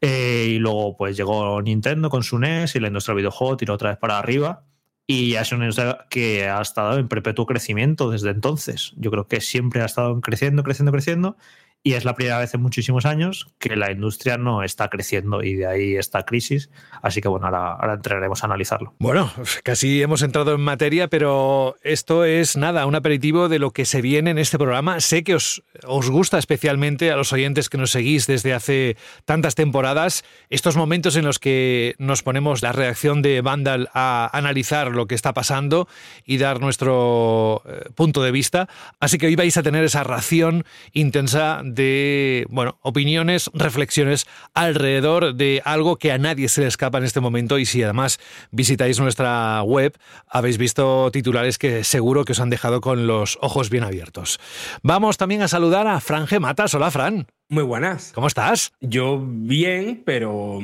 Eh, 0.00 0.46
y 0.48 0.58
luego, 0.58 0.96
pues 0.96 1.16
llegó 1.16 1.62
Nintendo 1.62 2.10
con 2.10 2.24
su 2.24 2.40
NES 2.40 2.74
y 2.74 2.80
la 2.80 2.88
industria 2.88 3.14
del 3.14 3.22
videojuego 3.22 3.56
tiró 3.56 3.74
otra 3.74 3.90
vez 3.90 3.98
para 3.98 4.18
arriba. 4.18 4.64
Y 5.12 5.34
es 5.34 5.52
una 5.52 5.64
industria 5.64 6.06
que 6.08 6.48
ha 6.48 6.62
estado 6.62 6.98
en 6.98 7.06
perpetuo 7.06 7.44
crecimiento 7.44 8.10
desde 8.10 8.30
entonces. 8.30 8.94
Yo 8.96 9.10
creo 9.10 9.28
que 9.28 9.42
siempre 9.42 9.82
ha 9.82 9.84
estado 9.84 10.18
creciendo, 10.22 10.62
creciendo, 10.62 10.90
creciendo. 10.90 11.36
Y 11.84 11.94
es 11.94 12.04
la 12.04 12.14
primera 12.14 12.38
vez 12.38 12.54
en 12.54 12.62
muchísimos 12.62 13.06
años 13.06 13.48
que 13.58 13.74
la 13.74 13.90
industria 13.90 14.38
no 14.38 14.62
está 14.62 14.88
creciendo 14.88 15.42
y 15.42 15.54
de 15.54 15.66
ahí 15.66 15.96
esta 15.96 16.24
crisis. 16.24 16.70
Así 17.02 17.20
que 17.20 17.26
bueno, 17.26 17.46
ahora, 17.46 17.72
ahora 17.72 17.94
entraremos 17.94 18.42
a 18.42 18.46
analizarlo. 18.46 18.94
Bueno, 19.00 19.32
casi 19.64 20.00
hemos 20.00 20.22
entrado 20.22 20.54
en 20.54 20.60
materia, 20.60 21.08
pero 21.08 21.74
esto 21.82 22.24
es 22.24 22.56
nada, 22.56 22.86
un 22.86 22.94
aperitivo 22.94 23.48
de 23.48 23.58
lo 23.58 23.72
que 23.72 23.84
se 23.84 24.00
viene 24.00 24.30
en 24.30 24.38
este 24.38 24.58
programa. 24.58 25.00
Sé 25.00 25.24
que 25.24 25.34
os, 25.34 25.64
os 25.84 26.08
gusta 26.08 26.38
especialmente 26.38 27.10
a 27.10 27.16
los 27.16 27.32
oyentes 27.32 27.68
que 27.68 27.78
nos 27.78 27.90
seguís 27.90 28.28
desde 28.28 28.54
hace 28.54 28.96
tantas 29.24 29.56
temporadas, 29.56 30.24
estos 30.50 30.76
momentos 30.76 31.16
en 31.16 31.24
los 31.24 31.40
que 31.40 31.96
nos 31.98 32.22
ponemos 32.22 32.62
la 32.62 32.70
reacción 32.70 33.22
de 33.22 33.40
Vandal 33.40 33.90
a 33.92 34.30
analizar 34.32 34.92
lo 34.92 35.08
que 35.08 35.16
está 35.16 35.32
pasando 35.32 35.88
y 36.24 36.38
dar 36.38 36.60
nuestro 36.60 37.62
eh, 37.66 37.90
punto 37.96 38.22
de 38.22 38.30
vista. 38.30 38.68
Así 39.00 39.18
que 39.18 39.26
hoy 39.26 39.34
vais 39.34 39.56
a 39.56 39.64
tener 39.64 39.82
esa 39.82 40.04
ración 40.04 40.64
intensa 40.92 41.60
de 41.74 42.46
bueno, 42.50 42.78
opiniones, 42.82 43.50
reflexiones 43.54 44.26
alrededor 44.54 45.34
de 45.34 45.62
algo 45.64 45.96
que 45.96 46.12
a 46.12 46.18
nadie 46.18 46.48
se 46.48 46.62
le 46.62 46.66
escapa 46.66 46.98
en 46.98 47.04
este 47.04 47.20
momento 47.20 47.58
y 47.58 47.66
si 47.66 47.82
además 47.82 48.18
visitáis 48.50 49.00
nuestra 49.00 49.62
web 49.62 49.96
habéis 50.28 50.58
visto 50.58 51.10
titulares 51.10 51.58
que 51.58 51.84
seguro 51.84 52.24
que 52.24 52.32
os 52.32 52.40
han 52.40 52.50
dejado 52.50 52.80
con 52.80 53.06
los 53.06 53.38
ojos 53.40 53.70
bien 53.70 53.84
abiertos. 53.84 54.38
Vamos 54.82 55.16
también 55.16 55.42
a 55.42 55.48
saludar 55.48 55.86
a 55.86 56.00
Fran 56.00 56.26
G. 56.26 56.40
Matas. 56.40 56.74
Hola, 56.74 56.90
Fran. 56.90 57.26
Muy 57.48 57.64
buenas. 57.64 58.12
¿Cómo 58.14 58.26
estás? 58.26 58.72
Yo 58.80 59.22
bien, 59.22 60.02
pero 60.04 60.60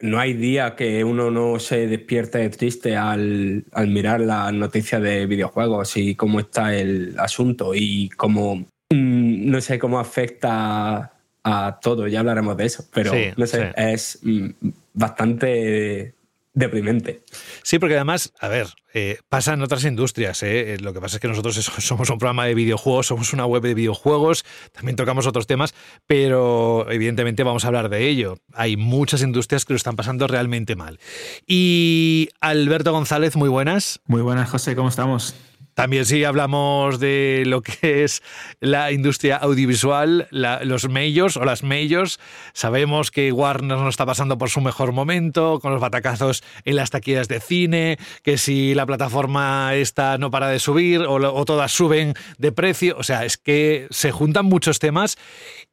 no 0.00 0.18
hay 0.18 0.34
día 0.34 0.74
que 0.76 1.04
uno 1.04 1.30
no 1.30 1.58
se 1.58 1.86
despierte 1.86 2.48
triste 2.50 2.96
al, 2.96 3.64
al 3.72 3.88
mirar 3.88 4.20
las 4.20 4.52
noticias 4.52 5.00
de 5.00 5.26
videojuegos 5.26 5.96
y 5.96 6.14
cómo 6.14 6.40
está 6.40 6.76
el 6.76 7.14
asunto 7.18 7.74
y 7.74 8.08
cómo 8.10 8.66
mm, 8.90 9.50
no 9.50 9.60
sé 9.60 9.78
cómo 9.78 9.98
afecta 9.98 11.12
a 11.42 11.78
todo, 11.80 12.08
ya 12.08 12.20
hablaremos 12.20 12.56
de 12.56 12.64
eso, 12.66 12.84
pero 12.92 13.12
Sí, 13.12 13.26
no 13.36 13.46
sé, 13.46 13.66
sí. 13.66 13.72
es 13.76 14.18
mm, 14.22 14.48
bastante 14.94 16.14
deprimente. 16.54 17.22
Sí, 17.62 17.78
porque 17.78 17.96
además, 17.96 18.32
a 18.38 18.48
ver, 18.48 18.68
eh, 18.94 19.18
pasa 19.28 19.54
en 19.54 19.62
otras 19.62 19.84
industrias. 19.84 20.42
¿eh? 20.44 20.76
Lo 20.80 20.92
que 20.92 21.00
pasa 21.00 21.16
es 21.16 21.20
que 21.20 21.28
nosotros 21.28 21.56
somos 21.78 22.08
un 22.08 22.18
programa 22.18 22.46
de 22.46 22.54
videojuegos, 22.54 23.08
somos 23.08 23.32
una 23.32 23.44
web 23.44 23.62
de 23.62 23.74
videojuegos, 23.74 24.44
también 24.72 24.96
tocamos 24.96 25.26
otros 25.26 25.46
temas, 25.46 25.74
pero 26.06 26.86
evidentemente 26.90 27.42
vamos 27.42 27.64
a 27.64 27.68
hablar 27.68 27.88
de 27.88 28.08
ello. 28.08 28.38
Hay 28.54 28.76
muchas 28.76 29.22
industrias 29.22 29.64
que 29.64 29.72
lo 29.72 29.76
están 29.76 29.96
pasando 29.96 30.26
realmente 30.28 30.76
mal. 30.76 31.00
Y 31.46 32.28
Alberto 32.40 32.92
González, 32.92 33.36
muy 33.36 33.48
buenas. 33.48 34.00
Muy 34.06 34.22
buenas, 34.22 34.48
José, 34.48 34.76
¿cómo 34.76 34.88
estamos? 34.88 35.34
También 35.74 36.04
sí 36.04 36.24
hablamos 36.24 37.00
de 37.00 37.42
lo 37.46 37.62
que 37.62 38.04
es 38.04 38.22
la 38.60 38.92
industria 38.92 39.36
audiovisual, 39.36 40.28
los 40.30 40.88
majors 40.88 41.36
o 41.36 41.44
las 41.44 41.62
majors. 41.62 42.18
Sabemos 42.52 43.10
que 43.10 43.32
Warner 43.32 43.78
no 43.78 43.88
está 43.88 44.06
pasando 44.06 44.38
por 44.38 44.50
su 44.50 44.60
mejor 44.60 44.92
momento, 44.92 45.58
con 45.60 45.72
los 45.72 45.80
batacazos 45.80 46.42
en 46.64 46.76
las 46.76 46.90
taquillas 46.90 47.28
de 47.28 47.40
cine, 47.40 47.98
que 48.22 48.38
si 48.38 48.74
la 48.74 48.86
plataforma 48.86 49.74
esta 49.74 50.18
no 50.18 50.30
para 50.30 50.48
de 50.48 50.58
subir 50.58 51.02
o, 51.02 51.14
o 51.14 51.44
todas 51.44 51.72
suben 51.72 52.14
de 52.38 52.52
precio. 52.52 52.96
O 52.98 53.02
sea, 53.02 53.24
es 53.24 53.36
que 53.36 53.86
se 53.90 54.12
juntan 54.12 54.46
muchos 54.46 54.78
temas 54.78 55.18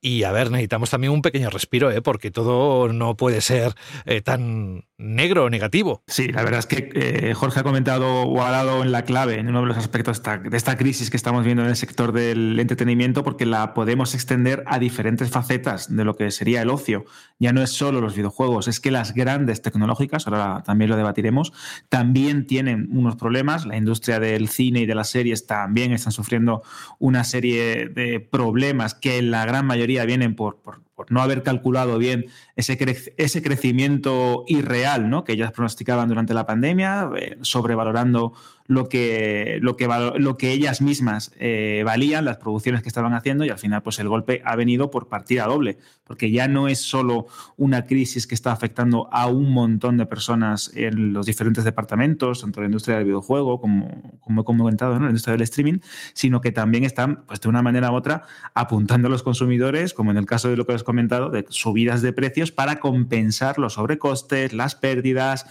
y 0.01 0.23
a 0.23 0.31
ver, 0.31 0.49
necesitamos 0.49 0.89
también 0.89 1.13
un 1.13 1.21
pequeño 1.21 1.49
respiro, 1.51 1.91
¿eh? 1.91 2.01
porque 2.01 2.31
todo 2.31 2.91
no 2.91 3.15
puede 3.15 3.41
ser 3.41 3.75
eh, 4.05 4.21
tan 4.21 4.85
negro 4.97 5.45
o 5.45 5.49
negativo. 5.49 6.03
Sí, 6.07 6.27
la 6.27 6.43
verdad 6.43 6.59
es 6.59 6.65
que 6.65 6.89
eh, 6.93 7.33
Jorge 7.35 7.59
ha 7.59 7.63
comentado 7.63 8.23
o 8.23 8.41
ha 8.41 8.49
dado 8.49 8.81
en 8.81 8.91
la 8.91 9.03
clave 9.03 9.37
en 9.37 9.47
uno 9.49 9.61
de 9.61 9.67
los 9.67 9.77
aspectos 9.91 10.23
de 10.23 10.55
esta, 10.55 10.77
crisis 10.77 11.09
que 11.09 11.17
estamos 11.17 11.43
viendo 11.43 11.63
en 11.63 11.69
el 11.69 11.75
sector 11.75 12.13
del 12.13 12.57
entretenimiento 12.59 13.25
porque 13.25 13.45
la 13.45 13.73
podemos 13.73 14.13
extender 14.15 14.63
a 14.67 14.79
diferentes 14.79 15.29
facetas 15.29 15.93
de 15.93 16.05
lo 16.05 16.15
que 16.15 16.31
sería 16.31 16.61
el 16.61 16.69
ocio. 16.69 17.03
Ya 17.39 17.51
no 17.51 17.61
es 17.61 17.71
solo 17.71 17.99
los 17.99 18.15
videojuegos, 18.15 18.69
es 18.69 18.79
que 18.79 18.89
las 18.89 19.13
grandes 19.13 19.61
tecnológicas, 19.61 20.27
ahora 20.27 20.63
también 20.65 20.89
lo 20.89 20.95
debatiremos, 20.95 21.51
también 21.89 22.47
tienen 22.47 22.87
unos 22.91 23.17
problemas. 23.17 23.65
La 23.65 23.75
industria 23.75 24.21
del 24.21 24.47
cine 24.47 24.81
y 24.81 24.85
de 24.85 24.95
las 24.95 25.09
series 25.09 25.45
también 25.45 25.91
están 25.91 26.13
sufriendo 26.13 26.63
una 26.97 27.25
serie 27.25 27.89
de 27.89 28.21
problemas 28.21 28.95
que 28.95 29.21
la 29.21 29.45
gran 29.45 29.65
mayoría 29.65 30.05
vienen 30.05 30.35
por 30.35 30.61
por 31.01 31.11
no 31.11 31.23
haber 31.23 31.41
calculado 31.41 31.97
bien 31.97 32.27
ese, 32.55 32.77
ese 33.17 33.41
crecimiento 33.41 34.43
irreal 34.47 35.09
¿no? 35.09 35.23
que 35.23 35.31
ellas 35.31 35.51
pronosticaban 35.51 36.09
durante 36.09 36.35
la 36.35 36.45
pandemia, 36.45 37.09
eh, 37.17 37.39
sobrevalorando 37.41 38.33
lo 38.67 38.87
que, 38.87 39.57
lo 39.61 39.75
que, 39.75 39.89
lo 40.17 40.37
que 40.37 40.51
ellas 40.51 40.81
mismas 40.81 41.33
eh, 41.39 41.81
valían, 41.85 42.23
las 42.23 42.37
producciones 42.37 42.81
que 42.81 42.87
estaban 42.87 43.13
haciendo, 43.13 43.43
y 43.43 43.49
al 43.49 43.57
final 43.57 43.81
pues 43.81 43.99
el 43.99 44.07
golpe 44.07 44.41
ha 44.45 44.55
venido 44.55 44.89
por 44.91 45.09
partida 45.09 45.45
doble, 45.45 45.77
porque 46.05 46.31
ya 46.31 46.47
no 46.47 46.69
es 46.69 46.79
solo 46.79 47.25
una 47.57 47.85
crisis 47.85 48.27
que 48.27 48.35
está 48.35 48.51
afectando 48.51 49.09
a 49.11 49.27
un 49.27 49.51
montón 49.51 49.97
de 49.97 50.05
personas 50.05 50.71
en 50.73 51.11
los 51.11 51.25
diferentes 51.25 51.65
departamentos, 51.65 52.41
tanto 52.41 52.61
la 52.61 52.67
industria 52.67 52.97
del 52.97 53.05
videojuego 53.05 53.59
como, 53.59 54.19
como 54.21 54.41
he 54.41 54.45
comentado, 54.45 54.93
¿no? 54.93 55.01
la 55.01 55.09
industria 55.09 55.33
del 55.33 55.41
streaming, 55.41 55.79
sino 56.13 56.39
que 56.39 56.51
también 56.51 56.85
están, 56.85 57.25
pues 57.25 57.41
de 57.41 57.49
una 57.49 57.61
manera 57.61 57.91
u 57.91 57.95
otra, 57.95 58.23
apuntando 58.53 59.07
a 59.07 59.11
los 59.11 59.23
consumidores, 59.23 59.93
como 59.93 60.11
en 60.11 60.17
el 60.17 60.25
caso 60.25 60.49
de 60.49 60.55
lo 60.55 60.65
que 60.65 60.73
has 60.73 60.83
comentado, 60.91 61.29
de 61.29 61.45
subidas 61.47 62.01
de 62.01 62.11
precios 62.11 62.51
para 62.51 62.81
compensar 62.81 63.57
los 63.57 63.73
sobrecostes, 63.73 64.51
las 64.51 64.75
pérdidas, 64.75 65.45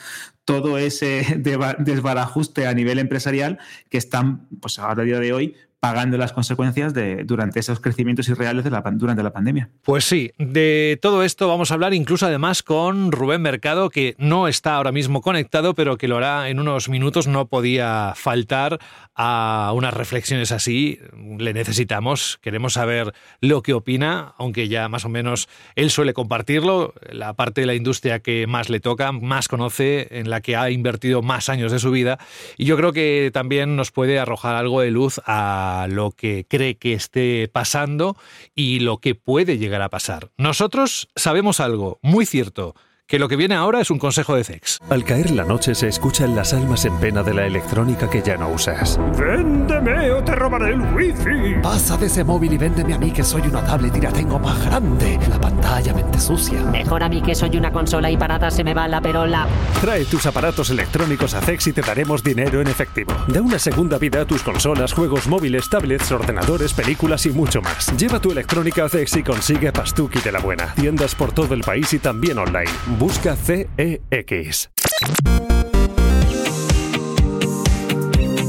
todo 0.44 0.76
ese 0.76 1.40
desbarajuste 1.78 2.66
a 2.66 2.75
nivel 2.75 2.99
empresarial 2.99 3.59
que 3.88 3.97
están, 3.97 4.47
pues 4.61 4.78
a 4.78 4.94
día 4.94 5.18
de 5.18 5.32
hoy, 5.32 5.56
pagando 5.81 6.19
las 6.19 6.33
consecuencias 6.33 6.93
de, 6.93 7.25
durante 7.25 7.59
esos 7.59 7.81
crecimientos 7.81 8.29
irreales 8.29 8.65
de 8.65 8.71
la, 8.71 8.83
durante 8.83 9.23
la 9.23 9.33
pandemia. 9.33 9.71
Pues 9.83 10.05
sí, 10.05 10.31
de 10.39 10.99
todo 11.01 11.25
esto 11.25 11.49
vamos 11.49 11.71
a 11.71 11.75
hablar 11.75 11.95
incluso 11.95 12.27
además 12.27 12.63
con 12.63 13.11
Rubén 13.11 13.41
Mercado, 13.41 13.89
que 13.89 14.15
no 14.19 14.47
está 14.47 14.77
ahora 14.77 14.93
mismo 14.93 15.23
conectado, 15.23 15.75
pero 15.75 15.97
que 15.97 16.07
lo 16.07 16.19
hará 16.19 16.51
en 16.51 16.61
unos 16.61 16.91
minutos. 16.91 17.27
No 17.27 17.47
podía 17.47 18.13
faltar 18.15 18.79
a 19.15 19.73
unas 19.75 19.95
reflexiones 19.95 20.53
así. 20.53 20.99
Le 21.39 21.55
necesitamos, 21.55 22.39
queremos 22.43 22.75
saber 22.75 23.15
lo 23.41 23.63
que 23.63 23.73
opina, 23.73 24.35
aunque 24.37 24.69
ya 24.69 24.89
más 24.91 25.07
o 25.07 25.09
menos 25.09 25.49
él 25.77 25.91
suele 25.91 26.13
compartirlo, 26.13 26.93
la 27.11 27.33
parte 27.33 27.63
de 27.63 27.67
la 27.67 27.75
industria 27.75 28.21
que 28.21 28.47
más 28.47 28.69
le 28.69 28.81
toca, 28.81 29.13
más 29.13 29.49
conoce, 29.49 30.09
en 30.11 30.29
la 30.29 30.43
que 30.43 30.57
ha 30.57 30.71
invertido 30.71 31.23
más 31.23 31.49
años 31.49 31.73
de 31.73 31.79
su 31.79 31.91
vida. 31.91 32.19
Y 32.59 32.67
yo 32.67 32.77
creo 32.77 32.93
que 32.93 33.31
también 33.33 33.77
nos 33.77 33.93
puede 33.93 34.19
arrojar 34.19 34.57
algo 34.57 34.83
de 34.83 34.91
luz 34.91 35.23
a 35.25 35.70
lo 35.89 36.11
que 36.11 36.47
cree 36.49 36.77
que 36.77 36.93
esté 36.93 37.49
pasando 37.49 38.17
y 38.55 38.81
lo 38.81 38.99
que 38.99 39.15
puede 39.15 39.59
llegar 39.59 39.83
a 39.83 39.89
pasar. 39.89 40.31
Nosotros 40.37 41.09
sabemos 41.17 41.61
algo 41.61 41.99
muy 42.03 42.27
cierto 42.27 42.75
que 43.11 43.19
lo 43.19 43.29
que 43.29 43.35
viene 43.35 43.57
ahora 43.57 43.81
es 43.81 43.90
un 43.90 43.99
consejo 43.99 44.37
de 44.37 44.45
sex. 44.45 44.79
Al 44.88 45.02
caer 45.02 45.33
la 45.33 45.43
noche 45.43 45.75
se 45.75 45.88
escuchan 45.88 46.37
las 46.37 46.55
almas 46.55 46.85
en 46.85 46.97
pena 47.00 47.25
de 47.25 47.35
la 47.35 47.45
electrónica 47.45 48.09
que 48.09 48.23
ya 48.23 48.37
no 48.37 48.50
usas. 48.50 49.00
¡Véndeme 49.19 50.12
o 50.12 50.23
te 50.23 50.33
robaré 50.37 50.75
el 50.75 50.81
wifi! 50.95 51.61
Pasa 51.61 51.97
de 51.97 52.07
ese 52.07 52.23
móvil 52.23 52.52
y 52.52 52.59
véndeme 52.59 52.95
a 52.95 52.99
mí 52.99 53.11
que 53.11 53.25
soy 53.25 53.43
una 53.43 53.64
tablet 53.64 53.97
y 53.97 54.00
la 54.00 54.12
tengo 54.12 54.38
más 54.38 54.64
grande. 54.64 55.19
La 55.29 55.40
pantalla 55.40 55.93
mente 55.93 56.21
sucia. 56.21 56.62
Mejor 56.67 57.02
a 57.02 57.09
mí 57.09 57.21
que 57.21 57.35
soy 57.35 57.57
una 57.57 57.73
consola 57.73 58.12
y 58.12 58.17
parada 58.17 58.49
se 58.49 58.62
me 58.62 58.75
va 58.75 58.87
la 58.87 59.00
perola. 59.00 59.49
Trae 59.81 60.05
tus 60.05 60.26
aparatos 60.26 60.71
electrónicos 60.71 61.35
a 61.35 61.40
Zex 61.40 61.67
y 61.67 61.73
te 61.73 61.81
daremos 61.81 62.23
dinero 62.23 62.61
en 62.61 62.69
efectivo. 62.69 63.12
Da 63.26 63.43
una 63.43 63.59
segunda 63.59 63.99
vida 63.99 64.21
a 64.21 64.25
tus 64.25 64.45
consolas, 64.45 64.93
juegos 64.93 65.26
móviles, 65.26 65.69
tablets, 65.69 66.12
ordenadores, 66.12 66.73
películas 66.75 67.26
y 67.26 67.31
mucho 67.31 67.61
más. 67.61 67.93
Lleva 67.99 68.21
tu 68.21 68.31
electrónica 68.31 68.85
a 68.85 68.88
Zex 68.88 69.17
y 69.17 69.25
consigue 69.25 69.73
Pastuki 69.73 70.21
de 70.21 70.31
la 70.31 70.38
buena. 70.38 70.75
Tiendas 70.75 71.17
por 71.17 71.33
todo 71.33 71.55
el 71.55 71.62
país 71.62 71.93
y 71.93 71.99
también 71.99 72.38
online. 72.38 72.71
Busca 73.00 73.35
CEX. 73.35 74.69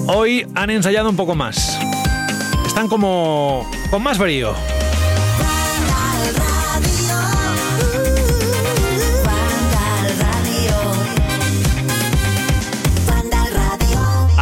Hoy 0.08 0.46
han 0.56 0.70
ensayado 0.70 1.10
un 1.10 1.16
poco 1.16 1.36
más. 1.36 1.80
Están 2.68 2.90
como 2.90 3.66
con 3.90 4.04
más 4.04 4.18
brío. 4.18 4.54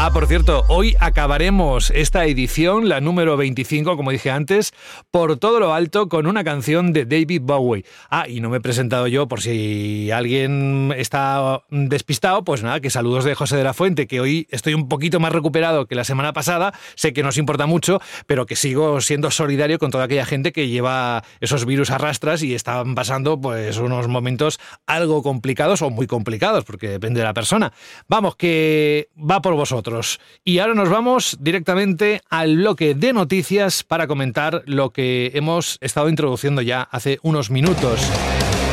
Ah, 0.09 0.11
por 0.11 0.25
cierto, 0.25 0.65
hoy 0.69 0.95
acabaremos 0.99 1.91
esta 1.91 2.25
edición, 2.25 2.89
la 2.89 2.99
número 2.99 3.37
25, 3.37 3.95
como 3.95 4.09
dije 4.09 4.31
antes, 4.31 4.73
por 5.11 5.37
todo 5.37 5.59
lo 5.59 5.75
alto 5.75 6.09
con 6.09 6.25
una 6.25 6.43
canción 6.43 6.93
de 6.93 7.05
David 7.05 7.43
Bowie. 7.43 7.85
Ah, 8.09 8.27
y 8.27 8.41
no 8.41 8.49
me 8.49 8.57
he 8.57 8.59
presentado 8.59 9.05
yo 9.05 9.27
por 9.27 9.39
si 9.39 10.09
alguien 10.09 10.91
está 10.97 11.61
despistado, 11.69 12.43
pues 12.43 12.63
nada, 12.63 12.79
que 12.79 12.89
saludos 12.89 13.23
de 13.23 13.35
José 13.35 13.55
de 13.57 13.63
la 13.63 13.75
Fuente, 13.75 14.07
que 14.07 14.19
hoy 14.19 14.47
estoy 14.49 14.73
un 14.73 14.89
poquito 14.89 15.19
más 15.19 15.31
recuperado 15.31 15.85
que 15.85 15.93
la 15.93 16.03
semana 16.03 16.33
pasada, 16.33 16.73
sé 16.95 17.13
que 17.13 17.21
nos 17.21 17.37
importa 17.37 17.67
mucho, 17.67 18.01
pero 18.25 18.47
que 18.47 18.55
sigo 18.55 19.01
siendo 19.01 19.29
solidario 19.29 19.77
con 19.77 19.91
toda 19.91 20.05
aquella 20.05 20.25
gente 20.25 20.51
que 20.51 20.69
lleva 20.69 21.23
esos 21.39 21.65
virus 21.65 21.91
a 21.91 21.99
rastras 21.99 22.41
y 22.41 22.55
están 22.55 22.95
pasando 22.95 23.39
pues 23.39 23.77
unos 23.77 24.07
momentos 24.07 24.59
algo 24.87 25.21
complicados 25.21 25.83
o 25.83 25.91
muy 25.91 26.07
complicados, 26.07 26.65
porque 26.65 26.89
depende 26.89 27.19
de 27.19 27.25
la 27.25 27.35
persona. 27.35 27.73
Vamos, 28.07 28.35
que 28.35 29.09
va 29.15 29.43
por 29.43 29.53
vosotros. 29.53 29.98
Y 30.43 30.59
ahora 30.59 30.73
nos 30.73 30.89
vamos 30.89 31.37
directamente 31.39 32.21
al 32.29 32.57
bloque 32.57 32.95
de 32.95 33.13
noticias 33.13 33.83
para 33.83 34.07
comentar 34.07 34.63
lo 34.65 34.91
que 34.91 35.31
hemos 35.33 35.77
estado 35.81 36.09
introduciendo 36.09 36.61
ya 36.61 36.81
hace 36.81 37.19
unos 37.21 37.49
minutos. 37.49 37.99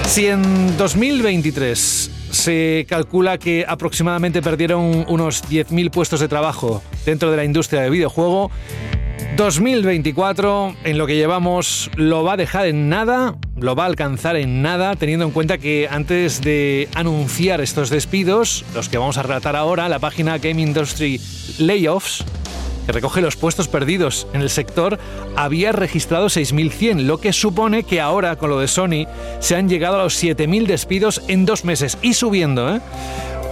Si 0.06 0.26
en 0.26 0.76
2023 0.76 2.28
se 2.30 2.86
calcula 2.88 3.38
que 3.38 3.64
aproximadamente 3.66 4.40
perdieron 4.40 5.04
unos 5.08 5.42
10.000 5.44 5.90
puestos 5.90 6.20
de 6.20 6.28
trabajo 6.28 6.82
dentro 7.04 7.30
de 7.30 7.36
la 7.36 7.44
industria 7.44 7.82
del 7.82 7.90
videojuego, 7.90 8.50
2024, 9.36 10.76
en 10.84 10.98
lo 10.98 11.06
que 11.06 11.16
llevamos, 11.16 11.90
lo 11.96 12.24
va 12.24 12.34
a 12.34 12.36
dejar 12.36 12.66
en 12.66 12.88
nada, 12.88 13.36
lo 13.58 13.74
va 13.74 13.84
a 13.84 13.86
alcanzar 13.86 14.36
en 14.36 14.62
nada, 14.62 14.96
teniendo 14.96 15.24
en 15.24 15.30
cuenta 15.30 15.58
que 15.58 15.88
antes 15.90 16.40
de 16.40 16.88
anunciar 16.94 17.60
estos 17.60 17.90
despidos, 17.90 18.64
los 18.74 18.88
que 18.88 18.98
vamos 18.98 19.18
a 19.18 19.22
relatar 19.22 19.56
ahora, 19.56 19.88
la 19.88 19.98
página 19.98 20.38
Game 20.38 20.62
Industry 20.62 21.20
Layoffs, 21.58 22.24
que 22.86 22.92
recoge 22.92 23.20
los 23.20 23.36
puestos 23.36 23.68
perdidos 23.68 24.26
en 24.32 24.40
el 24.40 24.48
sector, 24.50 24.98
había 25.36 25.72
registrado 25.72 26.26
6.100, 26.28 27.02
lo 27.02 27.18
que 27.18 27.32
supone 27.32 27.82
que 27.82 28.00
ahora, 28.00 28.36
con 28.36 28.48
lo 28.50 28.60
de 28.60 28.68
Sony, 28.68 29.06
se 29.40 29.56
han 29.56 29.68
llegado 29.68 30.00
a 30.00 30.04
los 30.04 30.22
7.000 30.22 30.66
despidos 30.66 31.22
en 31.28 31.44
dos 31.44 31.64
meses 31.64 31.98
y 32.00 32.14
subiendo, 32.14 32.74
¿eh? 32.74 32.80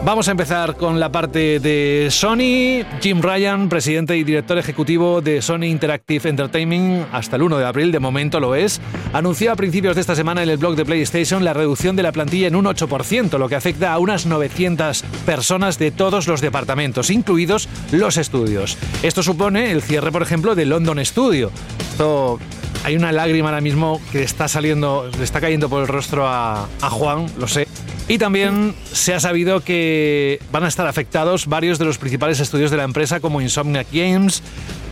Vamos 0.05 0.29
a 0.29 0.33
empezar 0.33 0.77
con 0.77 1.01
la 1.01 1.11
parte 1.11 1.61
de 1.61 2.09
Sony. 2.11 2.85
Jim 3.01 3.23
Ryan, 3.23 3.71
presidente 3.71 4.15
y 4.19 4.23
director 4.23 4.59
ejecutivo 4.59 5.23
de 5.23 5.41
Sony 5.41 5.65
Interactive 5.65 6.29
Entertainment 6.29 7.07
hasta 7.11 7.37
el 7.37 7.43
1 7.43 7.57
de 7.57 7.65
abril, 7.65 7.91
de 7.91 8.01
momento 8.01 8.39
lo 8.39 8.55
es, 8.55 8.83
anunció 9.15 9.51
a 9.51 9.57
principios 9.57 9.95
de 9.95 10.03
esta 10.03 10.15
semana 10.15 10.43
en 10.43 10.51
el 10.51 10.59
blog 10.59 10.77
de 10.77 10.85
PlayStation 10.85 11.43
la 11.43 11.55
reducción 11.55 11.97
de 11.97 12.03
la 12.03 12.13
plantilla 12.13 12.49
en 12.49 12.55
un 12.55 12.67
8%, 12.67 13.39
lo 13.39 13.49
que 13.49 13.55
afecta 13.55 13.95
a 13.95 13.99
unas 13.99 14.27
900 14.27 15.03
personas 15.25 15.79
de 15.79 15.91
todos 15.91 16.29
los 16.29 16.43
departamentos, 16.43 17.09
incluidos 17.09 17.67
los 17.91 18.19
estudios. 18.19 18.77
Esto 19.03 19.23
supone 19.25 19.73
el 19.73 19.83
cierre, 19.83 20.13
por 20.13 20.23
ejemplo, 20.23 20.55
de 20.55 20.65
London 20.67 21.05
Studio. 21.05 21.51
Esto 21.81 22.39
hay 22.85 22.97
una 22.97 23.11
lágrima 23.11 23.49
ahora 23.49 23.61
mismo 23.61 24.01
que 24.13 24.23
está 24.23 24.47
saliendo, 24.47 25.11
le 25.19 25.25
está 25.25 25.41
cayendo 25.41 25.69
por 25.69 25.83
el 25.83 25.89
rostro 25.89 26.29
a, 26.29 26.69
a 26.81 26.91
Juan, 26.91 27.27
lo 27.39 27.49
sé. 27.49 27.67
Y 28.07 28.19
también 28.19 28.75
se 28.93 29.15
ha 29.15 29.21
sabido 29.21 29.61
que 29.61 30.39
van 30.53 30.65
a 30.65 30.69
estar 30.69 30.87
afectados 30.87 31.47
varios 31.47 31.79
de 31.79 31.87
los 31.87 31.97
principales 31.97 32.39
estudios 32.39 32.71
de 32.71 32.77
la 32.77 32.85
empresa 32.85 33.21
como 33.21 33.41
Insomniac 33.41 33.87
Games, 33.91 34.43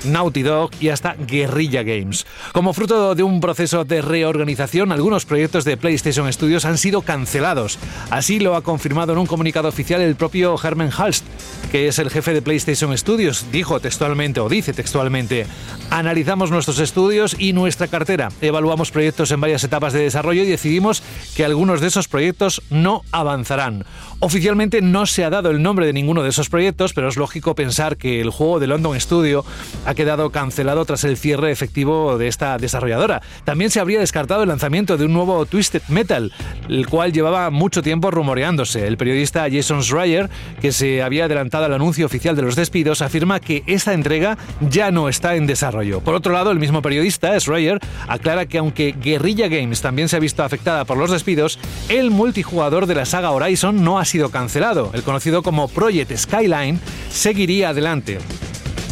Naughty 0.04 0.42
Dog 0.42 0.71
y 0.81 0.88
hasta 0.88 1.14
Guerrilla 1.14 1.83
Games. 1.83 2.26
Como 2.52 2.73
fruto 2.73 3.14
de 3.14 3.23
un 3.23 3.40
proceso 3.40 3.85
de 3.85 4.02
reorganización, 4.02 4.92
algunos 4.92 5.26
proyectos 5.26 5.64
de 5.64 5.76
PlayStation 5.76 6.33
Studios 6.33 6.64
han 6.64 6.78
sido 6.78 7.02
cancelados. 7.02 7.78
Así 8.11 8.40
lo 8.40 8.57
ha 8.57 8.62
confirmado 8.62 9.12
en 9.12 9.19
un 9.19 9.26
comunicado 9.26 9.69
oficial 9.69 10.00
el 10.00 10.16
propio 10.16 10.57
Herman 10.61 10.90
Halst, 10.97 11.25
que 11.71 11.88
es 11.88 11.99
el 11.99 12.11
jefe 12.11 12.33
de 12.33 12.42
PlayStation 12.42 12.97
Studios. 12.97 13.47
Dijo 13.52 13.78
textualmente, 13.78 14.40
o 14.40 14.49
dice 14.49 14.73
textualmente, 14.73 15.47
analizamos 15.90 16.50
nuestros 16.50 16.78
estudios 16.78 17.37
y 17.38 17.52
nuestra 17.52 17.88
cartera, 17.88 18.31
evaluamos 18.40 18.90
proyectos 18.90 19.31
en 19.31 19.40
varias 19.40 19.64
etapas 19.64 19.92
de 19.92 20.02
desarrollo 20.02 20.42
y 20.42 20.47
decidimos 20.47 21.02
que 21.37 21.45
algunos 21.45 21.81
de 21.81 21.88
esos 21.88 22.09
proyectos 22.09 22.62
no 22.71 23.01
avanzarán. 23.11 23.85
Oficialmente 24.25 24.83
no 24.83 25.05
se 25.05 25.25
ha 25.25 25.31
dado 25.31 25.50
el 25.50 25.64
nombre 25.64 25.85
de 25.85 25.93
ninguno 25.93 26.23
de 26.23 26.29
esos 26.29 26.49
proyectos, 26.49 26.93
pero 26.93 27.09
es 27.09 27.17
lógico 27.17 27.57
pensar 27.57 27.97
que 27.97 28.21
el 28.21 28.31
juego 28.31 28.61
de 28.61 28.69
London 28.69 29.00
Studio 29.00 29.45
ha 29.85 29.95
quedado 29.95 30.31
cancelado 30.31 30.85
tras 30.85 31.02
el 31.02 31.17
cierre 31.17 31.50
efectivo 31.50 32.17
de 32.19 32.29
esta 32.29 32.57
desarrolladora. 32.57 33.21
También 33.43 33.73
se 33.73 33.81
habría 33.81 33.99
descartado 33.99 34.45
el 34.45 34.49
lanzamiento 34.49 34.97
de 34.97 35.07
un 35.07 35.12
nuevo 35.12 35.45
Twisted 35.45 35.83
Metal, 35.88 36.33
el 36.69 36.87
cual 36.87 37.12
llevaba 37.12 37.50
mucho 37.50 37.83
tiempo 37.83 38.12
rumoreándose. 38.12 38.87
El 38.87 38.97
periodista 38.97 39.49
Jason 39.50 39.83
Schreier, 39.83 40.31
que 40.61 40.71
se 40.71 41.02
había 41.02 41.25
adelantado 41.25 41.64
al 41.64 41.75
anuncio 41.75 42.07
oficial 42.07 42.37
de 42.37 42.43
los 42.43 42.55
despidos, 42.55 43.02
afirma 43.02 43.41
que 43.41 43.64
esta 43.67 43.93
entrega 43.93 44.38
ya 44.61 44.93
no 44.93 45.09
está 45.09 45.35
en 45.35 45.49
desarrollo. 45.49 45.99
Por 45.99 46.14
otro 46.14 46.33
lado, 46.33 46.52
el 46.52 46.61
mismo 46.61 46.81
periodista, 46.81 47.37
Schreier, 47.41 47.81
aclara 48.07 48.47
que 48.47 48.59
aunque 48.59 48.93
Guerrilla 48.93 49.49
Games 49.49 49.83
también 49.83 50.09
se 50.09 50.14
ha 50.14 50.21
visto 50.21 50.45
afectada 50.45 50.85
por 50.85 50.97
los 50.97 51.11
despidos, 51.11 51.59
el 51.88 52.12
multijugador 52.12 52.87
de 52.87 52.95
la 52.95 53.05
saga 53.05 53.33
Horizon 53.33 53.83
no 53.83 53.99
ha 53.99 54.05
sido 54.05 54.12
cancelado. 54.31 54.90
El 54.95 55.02
conocido 55.02 55.42
como 55.42 55.69
Project 55.69 56.16
Skyline 56.16 56.78
seguiría 57.11 57.71
adelante 57.71 58.19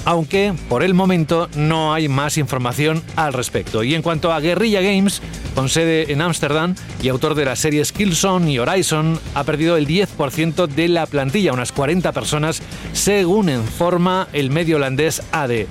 aunque 0.04 0.54
por 0.69 0.83
el 0.83 0.95
momento 0.95 1.49
no 1.57 1.92
hay 1.92 2.09
más 2.09 2.38
información 2.38 3.02
al 3.16 3.33
respecto. 3.33 3.83
Y 3.83 3.95
en 3.95 4.02
cuanto 4.02 4.33
a 4.33 4.40
Guerrilla 4.40 4.80
Games, 4.80 5.21
con 5.54 5.69
sede 5.69 6.12
en 6.12 6.23
Ámsterdam 6.23 6.75
y 7.02 7.09
autor 7.09 7.35
de 7.35 7.45
las 7.45 7.59
series 7.59 7.92
Killzone 7.92 8.50
y 8.50 8.59
Horizon, 8.59 9.19
ha 9.35 9.45
perdido 9.45 9.76
el 9.76 9.87
10% 9.87 10.66
de 10.66 10.88
la 10.88 11.07
plantilla, 11.07 11.52
unas 11.52 11.73
40 11.73 12.12
personas, 12.12 12.62
según 12.92 13.49
informa 13.49 14.28
el 14.33 14.50
medio 14.50 14.76
holandés 14.76 15.23
AD. 15.33 15.66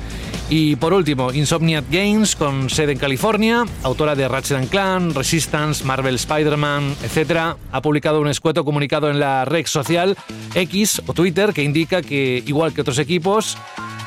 Y 0.52 0.78
por 0.78 0.94
último, 0.94 1.32
Insomniac 1.32 1.86
Games, 1.92 2.36
con 2.36 2.72
sede 2.72 2.94
en 2.94 2.98
California, 2.98 3.66
autora 3.84 4.16
de 4.16 4.28
Ratchet 4.28 4.68
Clan, 4.70 5.14
Resistance, 5.14 5.84
Marvel 5.84 6.16
Spider-Man, 6.16 6.96
etc., 7.04 7.56
ha 7.72 7.82
publicado 7.84 8.20
un 8.20 8.28
escueto 8.28 8.66
comunicado 8.66 9.12
en 9.12 9.20
la 9.20 9.46
red 9.46 9.68
social 9.68 10.18
X 10.56 11.04
o 11.06 11.14
Twitter 11.14 11.54
que 11.54 11.62
indica 11.62 12.02
que, 12.02 12.44
igual 12.48 12.74
que 12.74 12.82
otros 12.82 12.98
equipos, 12.98 13.58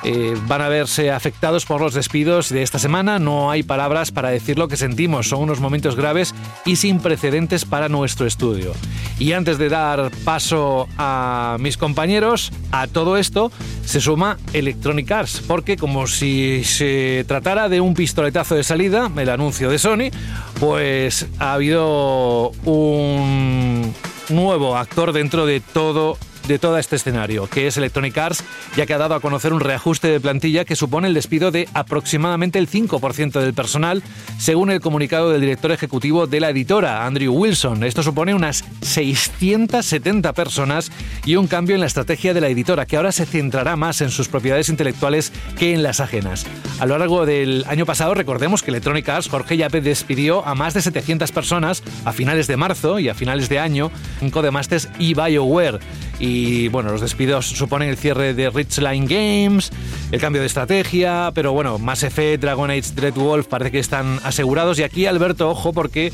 eh, 0.04 0.36
van 0.46 0.60
a 0.60 0.68
verse 0.68 1.10
afectados 1.10 1.64
por 1.64 1.80
los 1.80 1.94
despidos 1.94 2.48
de 2.48 2.62
esta 2.62 2.78
semana. 2.78 3.18
No 3.18 3.50
hay 3.50 3.62
palabras 3.62 4.10
para 4.10 4.30
decir 4.30 4.58
lo 4.58 4.68
que 4.68 4.76
sentimos. 4.76 5.28
Son 5.28 5.40
unos 5.40 5.60
momentos 5.60 5.96
graves 5.96 6.34
y 6.64 6.76
sin 6.76 7.00
precedentes 7.00 7.64
para 7.64 7.88
nuestro 7.88 8.26
estudio. 8.26 8.72
Y 9.18 9.32
antes 9.32 9.58
de 9.58 9.68
dar 9.68 10.10
paso 10.24 10.88
a 10.98 11.56
mis 11.60 11.76
compañeros, 11.76 12.52
a 12.72 12.86
todo 12.86 13.16
esto 13.16 13.52
se 13.84 14.00
suma 14.00 14.38
Electronic 14.52 15.10
Arts, 15.10 15.42
porque 15.46 15.76
como 15.76 16.06
si 16.06 16.64
se 16.64 17.24
tratara 17.28 17.68
de 17.68 17.80
un 17.80 17.94
pistoletazo 17.94 18.54
de 18.54 18.64
salida, 18.64 19.10
el 19.16 19.28
anuncio 19.28 19.70
de 19.70 19.78
Sony, 19.78 20.10
pues 20.58 21.26
ha 21.38 21.54
habido 21.54 22.50
un 22.64 23.94
nuevo 24.28 24.76
actor 24.76 25.12
dentro 25.12 25.46
de 25.46 25.60
todo 25.60 26.18
de 26.46 26.58
todo 26.58 26.78
este 26.78 26.96
escenario, 26.96 27.46
que 27.46 27.66
es 27.66 27.76
Electronic 27.76 28.16
Arts, 28.18 28.44
ya 28.76 28.86
que 28.86 28.94
ha 28.94 28.98
dado 28.98 29.14
a 29.14 29.20
conocer 29.20 29.52
un 29.52 29.60
reajuste 29.60 30.08
de 30.08 30.20
plantilla 30.20 30.64
que 30.64 30.76
supone 30.76 31.08
el 31.08 31.14
despido 31.14 31.50
de 31.50 31.68
aproximadamente 31.74 32.58
el 32.58 32.68
5% 32.68 33.40
del 33.40 33.54
personal, 33.54 34.02
según 34.38 34.70
el 34.70 34.80
comunicado 34.80 35.30
del 35.30 35.40
director 35.40 35.72
ejecutivo 35.72 36.26
de 36.26 36.40
la 36.40 36.50
editora, 36.50 37.06
Andrew 37.06 37.32
Wilson. 37.32 37.84
Esto 37.84 38.02
supone 38.02 38.34
unas 38.34 38.64
670 38.82 40.32
personas 40.32 40.90
y 41.24 41.36
un 41.36 41.46
cambio 41.46 41.74
en 41.74 41.80
la 41.80 41.86
estrategia 41.86 42.34
de 42.34 42.40
la 42.40 42.48
editora, 42.48 42.86
que 42.86 42.96
ahora 42.96 43.12
se 43.12 43.26
centrará 43.26 43.76
más 43.76 44.00
en 44.00 44.10
sus 44.10 44.28
propiedades 44.28 44.68
intelectuales 44.68 45.32
que 45.58 45.74
en 45.74 45.82
las 45.82 46.00
ajenas. 46.00 46.46
A 46.80 46.86
lo 46.86 46.98
largo 46.98 47.26
del 47.26 47.64
año 47.68 47.86
pasado, 47.86 48.14
recordemos 48.14 48.62
que 48.62 48.70
Electronic 48.70 49.08
Arts, 49.08 49.28
Jorge 49.28 49.56
Yape, 49.56 49.80
despidió 49.80 50.46
a 50.46 50.54
más 50.54 50.74
de 50.74 50.82
700 50.82 51.30
personas 51.32 51.82
a 52.04 52.12
finales 52.12 52.46
de 52.46 52.56
marzo 52.56 52.98
y 52.98 53.08
a 53.08 53.14
finales 53.14 53.48
de 53.48 53.58
año 53.58 53.90
en 54.20 54.30
Codemasters 54.30 54.88
y 54.98 55.14
BioWare. 55.14 55.80
Y 56.18 56.31
bueno, 56.68 56.90
los 56.92 57.00
despidos 57.00 57.46
suponen 57.46 57.88
el 57.88 57.96
cierre 57.96 58.34
de 58.34 58.50
Richline 58.50 59.06
Games, 59.06 59.70
el 60.10 60.20
cambio 60.20 60.40
de 60.40 60.46
estrategia, 60.46 61.30
pero 61.34 61.52
bueno, 61.52 61.78
Mass 61.78 62.02
Effect, 62.02 62.42
Dragon 62.42 62.70
Age, 62.70 62.92
Dreadwolf 62.94 63.46
parece 63.46 63.70
que 63.70 63.78
están 63.78 64.20
asegurados. 64.22 64.78
Y 64.78 64.82
aquí, 64.82 65.06
Alberto, 65.06 65.50
ojo, 65.50 65.72
porque 65.72 66.12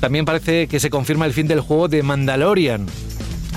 también 0.00 0.24
parece 0.24 0.66
que 0.66 0.80
se 0.80 0.90
confirma 0.90 1.26
el 1.26 1.32
fin 1.32 1.46
del 1.46 1.60
juego 1.60 1.88
de 1.88 2.02
Mandalorian. 2.02 2.86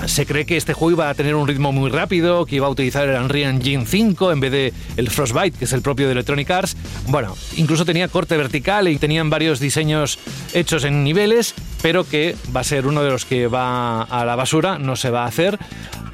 Se 0.06 0.26
cree 0.26 0.44
que 0.44 0.56
este 0.56 0.74
juego 0.74 0.90
iba 0.90 1.08
a 1.08 1.14
tener 1.14 1.34
un 1.34 1.48
ritmo 1.48 1.72
muy 1.72 1.88
rápido, 1.88 2.44
que 2.44 2.56
iba 2.56 2.66
a 2.66 2.70
utilizar 2.70 3.08
el 3.08 3.16
Unreal 3.16 3.54
Engine 3.54 3.86
5 3.86 4.32
en 4.32 4.40
vez 4.40 4.52
de 4.52 4.72
el 4.96 5.08
Frostbite, 5.08 5.58
que 5.58 5.64
es 5.64 5.72
el 5.72 5.80
propio 5.80 6.06
de 6.06 6.12
Electronic 6.12 6.50
Arts. 6.50 6.76
Bueno, 7.08 7.34
incluso 7.56 7.84
tenía 7.84 8.08
corte 8.08 8.36
vertical 8.36 8.88
y 8.88 8.98
tenían 8.98 9.30
varios 9.30 9.60
diseños 9.60 10.18
hechos 10.52 10.84
en 10.84 11.04
niveles, 11.04 11.54
pero 11.84 12.08
que 12.08 12.34
va 12.56 12.60
a 12.60 12.64
ser 12.64 12.86
uno 12.86 13.02
de 13.02 13.10
los 13.10 13.26
que 13.26 13.46
va 13.46 14.04
a 14.04 14.24
la 14.24 14.36
basura, 14.36 14.78
no 14.78 14.96
se 14.96 15.10
va 15.10 15.24
a 15.24 15.26
hacer. 15.26 15.58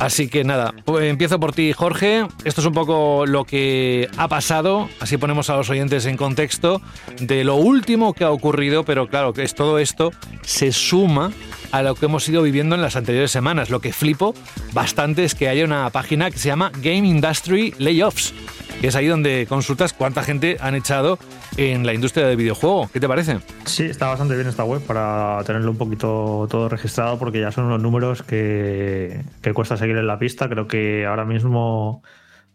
Así 0.00 0.26
que 0.28 0.42
nada, 0.42 0.74
pues 0.84 1.08
empiezo 1.08 1.38
por 1.38 1.52
ti, 1.52 1.72
Jorge. 1.72 2.26
Esto 2.42 2.60
es 2.60 2.66
un 2.66 2.72
poco 2.72 3.24
lo 3.24 3.44
que 3.44 4.08
ha 4.16 4.26
pasado, 4.26 4.88
así 4.98 5.16
ponemos 5.16 5.48
a 5.48 5.56
los 5.56 5.70
oyentes 5.70 6.06
en 6.06 6.16
contexto 6.16 6.82
de 7.20 7.44
lo 7.44 7.54
último 7.54 8.14
que 8.14 8.24
ha 8.24 8.32
ocurrido, 8.32 8.84
pero 8.84 9.06
claro, 9.06 9.32
que 9.32 9.44
es 9.44 9.54
todo 9.54 9.78
esto 9.78 10.10
se 10.42 10.72
suma 10.72 11.30
a 11.72 11.82
lo 11.82 11.94
que 11.94 12.06
hemos 12.06 12.28
ido 12.28 12.42
viviendo 12.42 12.74
en 12.74 12.82
las 12.82 12.96
anteriores 12.96 13.30
semanas. 13.30 13.70
Lo 13.70 13.80
que 13.80 13.92
flipo 13.92 14.34
bastante 14.72 15.24
es 15.24 15.34
que 15.34 15.48
haya 15.48 15.64
una 15.64 15.88
página 15.90 16.30
que 16.30 16.38
se 16.38 16.48
llama 16.48 16.72
Game 16.82 17.06
Industry 17.06 17.74
Layoffs, 17.78 18.34
que 18.80 18.88
es 18.88 18.96
ahí 18.96 19.06
donde 19.06 19.46
consultas 19.48 19.92
cuánta 19.92 20.22
gente 20.22 20.56
han 20.60 20.74
echado 20.74 21.18
en 21.56 21.84
la 21.84 21.94
industria 21.94 22.26
del 22.26 22.36
videojuego. 22.36 22.88
¿Qué 22.92 23.00
te 23.00 23.08
parece? 23.08 23.38
Sí, 23.64 23.84
está 23.84 24.08
bastante 24.08 24.34
bien 24.34 24.46
esta 24.46 24.64
web 24.64 24.82
para 24.82 25.42
tenerlo 25.44 25.70
un 25.70 25.78
poquito 25.78 26.46
todo 26.50 26.68
registrado 26.68 27.18
porque 27.18 27.40
ya 27.40 27.52
son 27.52 27.64
unos 27.64 27.82
números 27.82 28.22
que, 28.22 29.24
que 29.42 29.52
cuesta 29.52 29.76
seguir 29.76 29.96
en 29.96 30.06
la 30.06 30.18
pista. 30.18 30.48
Creo 30.48 30.66
que 30.66 31.06
ahora 31.06 31.24
mismo 31.24 32.02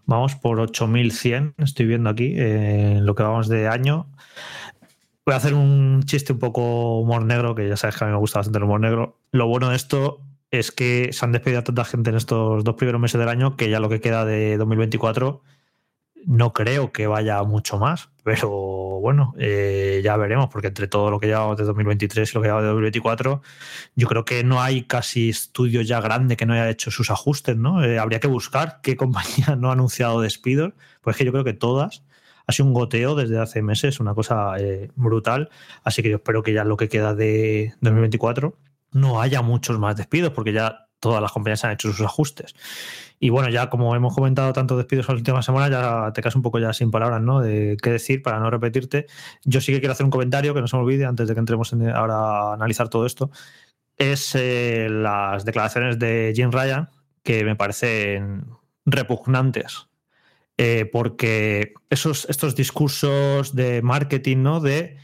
vamos 0.05 0.35
por 0.35 0.59
8100, 0.59 1.55
estoy 1.57 1.85
viendo 1.85 2.09
aquí, 2.09 2.33
eh, 2.37 2.99
lo 3.01 3.15
que 3.15 3.23
vamos 3.23 3.47
de 3.47 3.67
año. 3.67 4.07
Voy 5.25 5.33
a 5.33 5.37
hacer 5.37 5.55
un 5.55 6.03
chiste 6.03 6.33
un 6.33 6.39
poco 6.39 6.99
humor 6.99 7.23
negro, 7.23 7.55
que 7.55 7.67
ya 7.67 7.77
sabes 7.77 7.95
que 7.95 8.03
a 8.03 8.07
mí 8.07 8.13
me 8.13 8.19
gusta 8.19 8.39
bastante 8.39 8.59
el 8.59 8.63
humor 8.63 8.79
negro. 8.79 9.17
Lo 9.31 9.47
bueno 9.47 9.69
de 9.69 9.75
esto 9.75 10.21
es 10.51 10.71
que 10.71 11.11
se 11.13 11.25
han 11.25 11.31
despedido 11.31 11.61
a 11.61 11.63
tanta 11.63 11.83
gente 11.83 12.11
en 12.11 12.15
estos 12.15 12.63
dos 12.63 12.75
primeros 12.75 13.01
meses 13.01 13.19
del 13.19 13.29
año 13.29 13.57
que 13.57 13.71
ya 13.71 13.79
lo 13.79 13.89
que 13.89 13.99
queda 13.99 14.23
de 14.23 14.57
2024 14.57 15.41
no 16.25 16.53
creo 16.53 16.91
que 16.91 17.07
vaya 17.07 17.41
mucho 17.43 17.77
más, 17.77 18.09
pero 18.23 18.49
bueno, 18.49 19.33
eh, 19.37 20.01
ya 20.03 20.17
veremos, 20.17 20.49
porque 20.49 20.67
entre 20.67 20.87
todo 20.87 21.11
lo 21.11 21.19
que 21.19 21.27
llevamos 21.27 21.57
de 21.57 21.63
2023 21.65 22.31
y 22.31 22.33
lo 22.33 22.41
que 22.41 22.47
llevamos 22.47 22.63
de 22.63 22.69
2024, 22.69 23.41
yo 23.95 24.07
creo 24.07 24.25
que 24.25 24.43
no 24.43 24.61
hay 24.61 24.83
casi 24.83 25.29
estudio 25.29 25.81
ya 25.81 26.01
grande 26.01 26.35
que 26.35 26.45
no 26.45 26.53
haya 26.53 26.69
hecho 26.69 26.89
sus 26.89 27.11
ajustes, 27.11 27.57
¿no? 27.57 27.83
Eh, 27.83 27.99
habría 27.99 28.19
que 28.19 28.27
buscar 28.27 28.79
qué 28.81 28.95
compañía 28.97 29.55
no 29.57 29.69
ha 29.69 29.73
anunciado 29.73 30.21
despidos, 30.21 30.73
pues 31.01 31.15
es 31.15 31.17
que 31.19 31.25
yo 31.25 31.31
creo 31.31 31.43
que 31.43 31.53
todas 31.53 32.03
ha 32.47 32.51
sido 32.51 32.67
un 32.67 32.73
goteo 32.73 33.15
desde 33.15 33.39
hace 33.39 33.61
meses, 33.61 33.99
una 33.99 34.13
cosa 34.13 34.53
eh, 34.59 34.89
brutal. 34.95 35.49
Así 35.83 36.01
que 36.03 36.09
yo 36.09 36.17
espero 36.17 36.43
que 36.43 36.53
ya 36.53 36.63
lo 36.63 36.77
que 36.77 36.89
queda 36.89 37.15
de 37.15 37.73
2024 37.81 38.57
no 38.91 39.21
haya 39.21 39.41
muchos 39.41 39.77
más 39.79 39.95
despidos, 39.95 40.31
porque 40.31 40.53
ya 40.53 40.87
todas 40.99 41.21
las 41.21 41.31
compañías 41.31 41.63
han 41.65 41.71
hecho 41.71 41.91
sus 41.91 42.05
ajustes. 42.05 42.55
Y 43.19 43.29
bueno, 43.29 43.49
ya 43.49 43.69
como 43.69 43.95
hemos 43.95 44.13
comentado 44.15 44.53
tantos 44.53 44.77
despidos 44.77 45.07
en 45.09 45.15
las 45.15 45.19
últimas 45.21 45.45
semanas, 45.45 45.69
ya 45.69 46.11
te 46.13 46.21
quedas 46.21 46.35
un 46.35 46.41
poco 46.41 46.59
ya 46.59 46.71
sin 46.73 46.91
palabras, 46.91 47.21
¿no? 47.21 47.41
De 47.41 47.77
qué 47.81 47.91
decir 47.91 48.21
para 48.23 48.39
no 48.39 48.49
repetirte. 48.49 49.05
Yo 49.43 49.61
sí 49.61 49.71
que 49.73 49.79
quiero 49.79 49.91
hacer 49.93 50.05
un 50.05 50.11
comentario 50.11 50.53
que 50.53 50.61
no 50.61 50.67
se 50.67 50.75
me 50.77 50.83
olvide 50.83 51.05
antes 51.05 51.27
de 51.27 51.33
que 51.33 51.39
entremos 51.39 51.73
en- 51.73 51.89
ahora 51.89 52.15
a 52.15 52.53
analizar 52.53 52.89
todo 52.89 53.05
esto. 53.05 53.29
Es 53.97 54.33
eh, 54.35 54.87
las 54.89 55.45
declaraciones 55.45 55.99
de 55.99 56.33
Jim 56.35 56.51
Ryan 56.51 56.89
que 57.23 57.43
me 57.43 57.55
parecen 57.55 58.45
repugnantes. 58.85 59.87
Eh, 60.57 60.89
porque 60.91 61.73
esos, 61.89 62.25
estos 62.29 62.55
discursos 62.55 63.55
de 63.55 63.81
marketing, 63.81 64.37
¿no? 64.37 64.61
De 64.61 64.97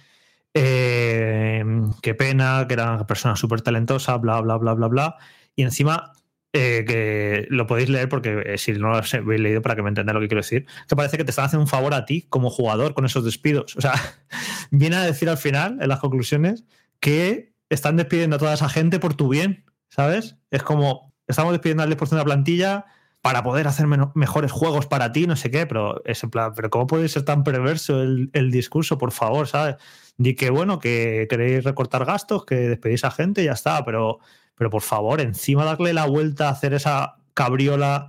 eh, 0.54 1.64
qué 2.02 2.16
pena, 2.16 2.66
que 2.68 2.74
era 2.74 2.94
una 2.94 3.08
persona 3.08 3.36
súper 3.36 3.62
talentosa, 3.62 4.18
bla, 4.18 4.40
bla, 4.40 4.58
bla, 4.58 4.74
bla, 4.74 4.88
bla. 4.88 5.18
Y 5.56 5.64
encima, 5.64 6.14
eh, 6.54 6.86
que 6.88 7.48
lo 7.50 7.68
podéis 7.68 7.90
leer 7.90 8.08
porque 8.08 8.58
si 8.58 8.72
no 8.74 8.90
lo 8.90 8.98
habéis 8.98 9.42
leído 9.42 9.62
para 9.62 9.76
que 9.76 9.84
me 9.84 9.90
entendáis 9.90 10.14
lo 10.14 10.22
que 10.22 10.30
quiero 10.30 10.42
decir, 10.42 10.66
que 10.88 10.96
parece 10.96 11.18
que 11.18 11.26
te 11.26 11.32
están 11.32 11.46
haciendo 11.46 11.64
un 11.64 11.70
favor 11.70 11.94
a 11.94 12.06
ti 12.06 12.24
como 12.30 12.50
jugador 12.50 12.94
con 12.94 13.06
esos 13.06 13.26
despidos. 13.26 13.76
O 13.76 13.82
sea, 13.82 13.94
viene 14.72 14.96
a 14.96 15.02
decir 15.02 15.30
al 15.30 15.38
final, 15.38 15.80
en 15.82 15.90
las 15.90 16.00
conclusiones, 16.00 16.64
que 17.02 17.52
están 17.70 17.98
despidiendo 17.98 18.38
a 18.38 18.40
toda 18.40 18.54
esa 18.54 18.70
gente 18.70 19.00
por 19.00 19.16
tu 19.16 19.28
bien, 19.28 19.66
¿sabes? 19.90 20.38
Es 20.50 20.64
como, 20.64 21.14
estamos 21.28 21.52
despidiendo 21.52 21.84
al 21.84 21.90
10% 21.90 22.10
de 22.10 22.16
la 22.18 22.26
plantilla 22.26 22.86
para 23.22 23.44
poder 23.44 23.68
hacer 23.68 23.86
mejores 24.16 24.52
juegos 24.52 24.88
para 24.88 25.12
ti, 25.12 25.28
no 25.28 25.36
sé 25.36 25.52
qué, 25.52 25.68
pero 25.68 26.04
es 26.06 26.24
en 26.24 26.32
plan, 26.32 26.54
pero 26.56 26.70
¿cómo 26.72 26.88
puede 26.88 27.08
ser 27.08 27.24
tan 27.24 27.44
perverso 27.44 28.02
el, 28.02 28.52
discurso, 28.52 28.98
por 28.98 29.12
favor, 29.12 29.48
¿sabes? 29.48 29.76
Di 30.18 30.36
que 30.36 30.50
bueno, 30.50 30.80
que 30.80 31.28
queréis 31.30 31.64
recortar 31.64 32.06
gastos, 32.06 32.46
que 32.46 32.56
despedís 32.56 33.04
a 33.04 33.12
gente 33.12 33.44
y 33.44 33.46
ya 33.46 33.52
está, 33.52 33.86
pero, 33.86 34.20
pero 34.56 34.72
por 34.72 34.82
favor, 34.82 35.22
encima 35.22 35.66
darle 35.66 35.94
la 35.94 36.08
vuelta 36.08 36.48
a 36.48 36.52
hacer 36.52 36.74
esa 36.74 37.18
cabriola 37.36 38.08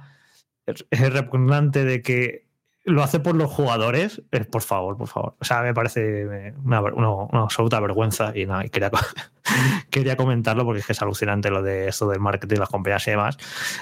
repugnante 0.90 1.84
de 1.84 2.00
que 2.00 2.46
lo 2.84 3.02
hace 3.02 3.20
por 3.20 3.36
los 3.36 3.50
jugadores, 3.50 4.22
por 4.50 4.62
favor, 4.62 4.96
por 4.96 5.06
favor. 5.08 5.36
O 5.40 5.44
sea, 5.44 5.62
me 5.62 5.72
parece 5.72 6.52
una, 6.64 6.78
absoluta 7.32 7.78
vergüenza 7.78 8.32
y 8.34 8.44
nada, 8.46 8.66
y 8.66 8.70
quería, 8.70 8.90
quería 9.90 10.16
comentarlo 10.16 10.64
porque 10.64 10.80
es 10.80 10.86
que 10.86 10.92
es 10.92 11.02
alucinante 11.02 11.50
lo 11.50 11.62
de 11.62 11.88
esto 11.88 12.08
del 12.08 12.18
marketing, 12.18 12.58
las 12.58 12.68
compañías 12.68 13.06
y 13.06 13.12
demás. 13.12 13.38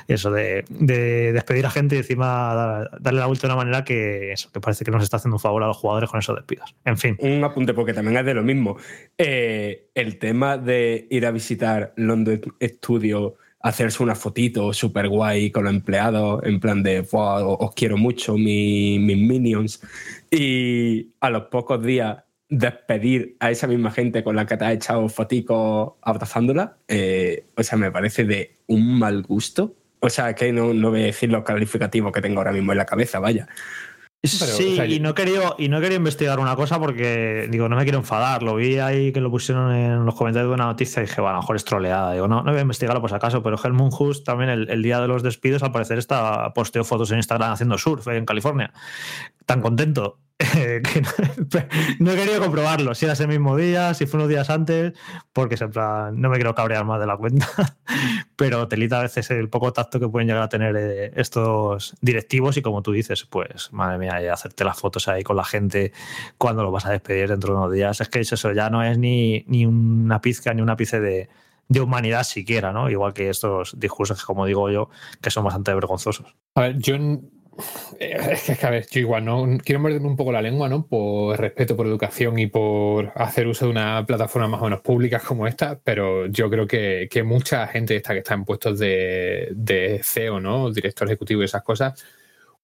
Eso 0.06 0.30
de, 0.30 0.64
de 0.68 1.32
despedir 1.32 1.64
a 1.64 1.70
gente 1.70 1.96
y 1.96 1.98
encima 1.98 2.26
da- 2.54 2.90
darle 3.00 3.20
la 3.20 3.26
vuelta 3.26 3.46
de 3.46 3.54
una 3.54 3.62
manera 3.64 3.84
que 3.84 4.32
eso, 4.32 4.50
que 4.52 4.60
parece 4.60 4.84
que 4.84 4.90
nos 4.90 5.02
está 5.02 5.16
haciendo 5.16 5.36
un 5.36 5.40
favor 5.40 5.62
a 5.62 5.68
los 5.68 5.76
jugadores 5.78 6.10
con 6.10 6.18
esos 6.20 6.36
despidos. 6.36 6.74
En 6.84 6.98
fin. 6.98 7.16
Un 7.20 7.42
apunte, 7.42 7.72
porque 7.72 7.94
también 7.94 8.18
es 8.18 8.26
de 8.26 8.34
lo 8.34 8.42
mismo. 8.42 8.76
Eh, 9.16 9.88
el 9.94 10.18
tema 10.18 10.58
de 10.58 11.06
ir 11.10 11.24
a 11.24 11.30
visitar 11.30 11.94
London 11.96 12.40
Studio, 12.62 13.36
hacerse 13.60 14.02
una 14.02 14.14
fotito 14.14 14.72
súper 14.72 15.08
guay 15.08 15.50
con 15.50 15.64
los 15.64 15.72
empleados, 15.74 16.42
en 16.44 16.60
plan 16.60 16.82
de 16.82 17.02
"Buah, 17.02 17.44
os 17.44 17.74
quiero 17.74 17.96
mucho, 17.96 18.36
mi- 18.38 18.98
mis 18.98 19.18
minions, 19.18 19.80
y 20.30 21.08
a 21.20 21.30
los 21.30 21.44
pocos 21.44 21.82
días 21.84 22.18
despedir 22.48 23.36
a 23.38 23.50
esa 23.50 23.66
misma 23.66 23.90
gente 23.92 24.24
con 24.24 24.34
la 24.34 24.44
que 24.46 24.56
te 24.56 24.64
has 24.64 24.72
echado 24.72 25.08
foticos 25.08 25.92
abrazándola, 26.02 26.78
eh, 26.88 27.44
o 27.56 27.62
sea, 27.62 27.78
me 27.78 27.92
parece 27.92 28.24
de 28.24 28.56
un 28.66 28.98
mal 28.98 29.22
gusto. 29.22 29.76
O 30.02 30.08
sea, 30.08 30.34
que 30.34 30.50
no, 30.50 30.72
no 30.72 30.90
voy 30.90 31.02
a 31.02 31.06
decir 31.06 31.30
los 31.30 31.44
calificativos 31.44 32.10
que 32.10 32.22
tengo 32.22 32.38
ahora 32.38 32.52
mismo 32.52 32.72
en 32.72 32.78
la 32.78 32.86
cabeza, 32.86 33.20
vaya. 33.20 33.46
Sí, 34.22 34.78
y, 34.86 35.00
no 35.00 35.14
querido, 35.14 35.56
y 35.58 35.68
no 35.68 35.80
querido 35.80 35.96
investigar 35.96 36.38
una 36.40 36.54
cosa 36.54 36.78
porque, 36.78 37.48
digo, 37.50 37.68
no 37.68 37.76
me 37.76 37.84
quiero 37.84 37.98
enfadar. 37.98 38.42
Lo 38.42 38.56
vi 38.56 38.78
ahí 38.78 39.12
que 39.12 39.20
lo 39.20 39.30
pusieron 39.30 39.74
en 39.74 40.04
los 40.04 40.14
comentarios 40.14 40.50
de 40.50 40.54
una 40.54 40.66
noticia 40.66 41.02
y 41.02 41.06
dije, 41.06 41.20
bueno, 41.20 41.30
a 41.30 41.36
lo 41.36 41.42
mejor 41.42 41.56
es 41.56 41.64
troleada. 41.64 42.12
Digo, 42.12 42.28
no, 42.28 42.42
no 42.42 42.50
voy 42.50 42.58
a 42.58 42.62
investigarlo 42.62 43.00
por 43.00 43.10
si 43.10 43.16
acaso, 43.16 43.42
pero 43.42 43.58
Helmut 43.62 43.94
Hus 43.98 44.22
también 44.22 44.50
el, 44.50 44.70
el 44.70 44.82
día 44.82 45.00
de 45.00 45.08
los 45.08 45.22
despidos, 45.22 45.62
al 45.62 45.72
parecer, 45.72 45.98
está 45.98 46.52
posteó 46.52 46.84
fotos 46.84 47.10
en 47.12 47.18
Instagram 47.18 47.52
haciendo 47.52 47.78
surf 47.78 48.06
en 48.08 48.26
California. 48.26 48.72
Tan 49.46 49.62
contento. 49.62 50.18
Eh, 50.56 50.82
no, 51.98 52.12
he 52.12 52.16
querido 52.16 52.40
comprobarlo, 52.40 52.94
si 52.94 53.04
era 53.04 53.12
ese 53.12 53.26
mismo 53.26 53.56
día, 53.56 53.92
si 53.94 54.06
fue 54.06 54.18
unos 54.18 54.30
días 54.30 54.48
antes, 54.48 54.94
porque 55.32 55.56
en 55.60 55.70
plan, 55.70 56.20
no 56.20 56.30
me 56.30 56.36
quiero 56.36 56.54
cabrear 56.54 56.84
más 56.84 56.98
de 56.98 57.06
la 57.06 57.16
cuenta. 57.16 57.46
Pero 58.36 58.66
telita 58.68 59.00
a 59.00 59.02
veces 59.02 59.30
el 59.30 59.50
poco 59.50 59.72
tacto 59.72 60.00
que 60.00 60.08
pueden 60.08 60.28
llegar 60.28 60.42
a 60.42 60.48
tener 60.48 60.74
eh, 60.76 61.12
estos 61.16 61.94
directivos 62.00 62.56
y 62.56 62.62
como 62.62 62.82
tú 62.82 62.92
dices, 62.92 63.24
pues 63.24 63.72
madre 63.72 63.98
mía, 63.98 64.32
hacerte 64.32 64.64
las 64.64 64.78
fotos 64.78 65.08
ahí 65.08 65.22
con 65.22 65.36
la 65.36 65.44
gente 65.44 65.92
cuando 66.38 66.62
lo 66.62 66.70
vas 66.70 66.86
a 66.86 66.90
despedir 66.90 67.28
dentro 67.28 67.52
de 67.52 67.58
unos 67.60 67.72
días. 67.72 68.00
Es 68.00 68.08
que 68.08 68.20
es 68.20 68.32
eso, 68.32 68.52
ya 68.52 68.70
no 68.70 68.82
es 68.82 68.96
ni, 68.96 69.44
ni 69.46 69.66
una 69.66 70.20
pizca 70.20 70.54
ni 70.54 70.62
un 70.62 70.70
ápice 70.70 71.00
de, 71.00 71.28
de 71.68 71.80
humanidad 71.80 72.24
siquiera, 72.24 72.72
¿no? 72.72 72.88
Igual 72.88 73.12
que 73.12 73.28
estos 73.28 73.78
discursos 73.78 74.24
como 74.24 74.46
digo 74.46 74.70
yo, 74.70 74.90
que 75.20 75.30
son 75.30 75.44
bastante 75.44 75.74
vergonzosos. 75.74 76.34
A 76.54 76.62
ver, 76.62 76.78
yo. 76.78 76.96
Eh, 77.98 78.16
es 78.32 78.58
que, 78.58 78.66
a 78.66 78.70
ver, 78.70 78.86
yo 78.90 79.00
igual 79.00 79.24
no 79.24 79.58
quiero 79.62 79.80
morderme 79.80 80.08
un 80.08 80.16
poco 80.16 80.32
la 80.32 80.42
lengua, 80.42 80.68
¿no? 80.68 80.86
Por 80.86 81.38
respeto, 81.38 81.76
por 81.76 81.86
educación 81.86 82.38
y 82.38 82.46
por 82.46 83.12
hacer 83.14 83.46
uso 83.46 83.66
de 83.66 83.72
una 83.72 84.04
plataforma 84.06 84.48
más 84.48 84.60
o 84.60 84.64
menos 84.64 84.80
pública 84.80 85.20
como 85.20 85.46
esta, 85.46 85.78
pero 85.82 86.26
yo 86.26 86.50
creo 86.50 86.66
que, 86.66 87.08
que 87.10 87.22
mucha 87.22 87.66
gente 87.66 87.96
esta 87.96 88.12
que 88.12 88.20
está 88.20 88.34
en 88.34 88.44
puestos 88.44 88.78
de, 88.78 89.48
de 89.52 90.00
CEO, 90.02 90.40
¿no? 90.40 90.70
Director 90.70 91.08
ejecutivo 91.08 91.42
y 91.42 91.46
esas 91.46 91.62
cosas, 91.62 92.02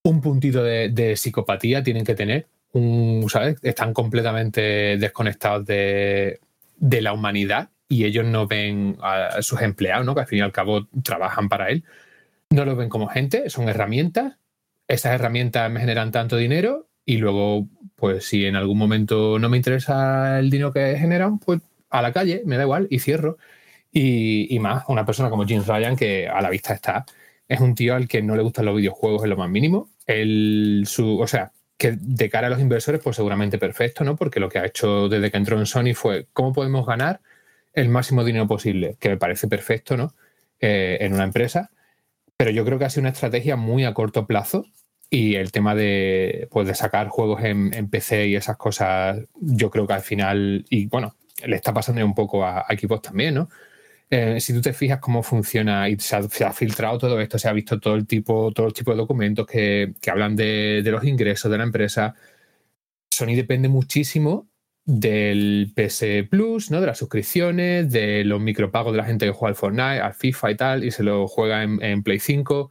un 0.02 0.20
puntito 0.20 0.62
de, 0.62 0.90
de 0.90 1.16
psicopatía 1.16 1.82
tienen 1.82 2.04
que 2.04 2.14
tener. 2.14 2.46
Un, 2.72 3.26
¿sabes? 3.30 3.56
Están 3.62 3.94
completamente 3.94 4.98
desconectados 4.98 5.64
de, 5.66 6.40
de 6.76 7.00
la 7.00 7.12
humanidad 7.12 7.70
y 7.88 8.04
ellos 8.04 8.24
no 8.24 8.46
ven 8.46 8.98
a 9.00 9.40
sus 9.42 9.62
empleados, 9.62 10.04
¿no? 10.04 10.14
Que 10.14 10.22
al 10.22 10.26
fin 10.26 10.38
y 10.38 10.42
al 10.42 10.52
cabo 10.52 10.86
trabajan 11.02 11.48
para 11.48 11.70
él. 11.70 11.84
No 12.50 12.64
los 12.64 12.76
ven 12.76 12.88
como 12.88 13.08
gente, 13.08 13.50
son 13.50 13.68
herramientas 13.68 14.34
esas 14.88 15.14
herramientas 15.14 15.70
me 15.70 15.80
generan 15.80 16.12
tanto 16.12 16.36
dinero 16.36 16.88
y 17.04 17.18
luego, 17.18 17.68
pues 17.94 18.26
si 18.26 18.46
en 18.46 18.56
algún 18.56 18.78
momento 18.78 19.38
no 19.38 19.48
me 19.48 19.56
interesa 19.56 20.38
el 20.38 20.50
dinero 20.50 20.72
que 20.72 20.96
generan, 20.98 21.38
pues 21.38 21.60
a 21.90 22.02
la 22.02 22.12
calle, 22.12 22.42
me 22.44 22.56
da 22.56 22.64
igual 22.64 22.88
y 22.90 22.98
cierro. 22.98 23.38
Y, 23.92 24.54
y 24.54 24.58
más, 24.58 24.84
una 24.88 25.06
persona 25.06 25.30
como 25.30 25.46
James 25.46 25.66
Ryan, 25.66 25.96
que 25.96 26.28
a 26.28 26.40
la 26.42 26.50
vista 26.50 26.74
está, 26.74 27.06
es 27.48 27.60
un 27.60 27.74
tío 27.74 27.94
al 27.94 28.08
que 28.08 28.22
no 28.22 28.36
le 28.36 28.42
gustan 28.42 28.66
los 28.66 28.76
videojuegos 28.76 29.24
en 29.24 29.30
lo 29.30 29.36
más 29.36 29.48
mínimo. 29.48 29.90
El, 30.06 30.84
su, 30.86 31.18
o 31.18 31.26
sea, 31.26 31.52
que 31.78 31.96
de 31.98 32.30
cara 32.30 32.48
a 32.48 32.50
los 32.50 32.60
inversores, 32.60 33.00
pues 33.02 33.16
seguramente 33.16 33.58
perfecto, 33.58 34.04
¿no? 34.04 34.16
Porque 34.16 34.40
lo 34.40 34.48
que 34.48 34.58
ha 34.58 34.66
hecho 34.66 35.08
desde 35.08 35.30
que 35.30 35.36
entró 35.36 35.58
en 35.58 35.66
Sony 35.66 35.94
fue 35.94 36.26
cómo 36.32 36.52
podemos 36.52 36.86
ganar 36.86 37.20
el 37.72 37.88
máximo 37.88 38.24
dinero 38.24 38.46
posible, 38.46 38.96
que 38.98 39.10
me 39.10 39.16
parece 39.16 39.48
perfecto, 39.48 39.96
¿no? 39.96 40.14
Eh, 40.60 40.98
en 41.00 41.12
una 41.14 41.24
empresa 41.24 41.70
pero 42.36 42.50
yo 42.50 42.64
creo 42.64 42.78
que 42.78 42.84
ha 42.84 42.90
sido 42.90 43.02
una 43.02 43.10
estrategia 43.10 43.56
muy 43.56 43.84
a 43.84 43.94
corto 43.94 44.26
plazo 44.26 44.66
y 45.10 45.36
el 45.36 45.52
tema 45.52 45.74
de, 45.74 46.48
pues, 46.50 46.66
de 46.66 46.74
sacar 46.74 47.08
juegos 47.08 47.42
en, 47.44 47.88
PC 47.88 48.28
y 48.28 48.36
esas 48.36 48.56
cosas, 48.56 49.18
yo 49.40 49.70
creo 49.70 49.86
que 49.86 49.94
al 49.94 50.02
final, 50.02 50.64
y 50.68 50.86
bueno, 50.86 51.16
le 51.44 51.56
está 51.56 51.72
pasando 51.72 52.04
un 52.04 52.14
poco 52.14 52.44
a, 52.44 52.64
a 52.68 52.74
equipos 52.74 53.02
también, 53.02 53.34
¿no? 53.34 53.48
Eh, 54.08 54.40
si 54.40 54.52
tú 54.52 54.60
te 54.60 54.72
fijas 54.72 55.00
cómo 55.00 55.22
funciona 55.22 55.88
y 55.88 55.98
se 55.98 56.14
ha, 56.16 56.22
se 56.22 56.44
ha 56.44 56.52
filtrado 56.52 56.96
todo 56.98 57.20
esto, 57.20 57.38
se 57.38 57.48
ha 57.48 57.52
visto 57.52 57.80
todo 57.80 57.96
el 57.96 58.06
tipo, 58.06 58.52
todo 58.52 58.66
el 58.68 58.72
tipo 58.72 58.92
de 58.92 58.98
documentos 58.98 59.46
que, 59.46 59.94
que 60.00 60.10
hablan 60.10 60.36
de, 60.36 60.82
de 60.84 60.90
los 60.92 61.04
ingresos 61.04 61.50
de 61.50 61.58
la 61.58 61.64
empresa, 61.64 62.14
Sony 63.10 63.34
depende 63.34 63.68
muchísimo 63.68 64.48
del 64.86 65.72
PS 65.74 66.28
Plus, 66.30 66.70
¿no? 66.70 66.80
De 66.80 66.86
las 66.86 66.98
suscripciones, 66.98 67.90
de 67.90 68.24
los 68.24 68.40
micropagos 68.40 68.92
de 68.92 68.98
la 68.98 69.04
gente 69.04 69.26
que 69.26 69.32
juega 69.32 69.50
al 69.50 69.56
Fortnite, 69.56 70.00
al 70.00 70.14
FIFA 70.14 70.50
y 70.50 70.56
tal, 70.56 70.84
y 70.84 70.92
se 70.92 71.02
lo 71.02 71.26
juega 71.26 71.64
en, 71.64 72.02
Play 72.04 72.20
5. 72.20 72.70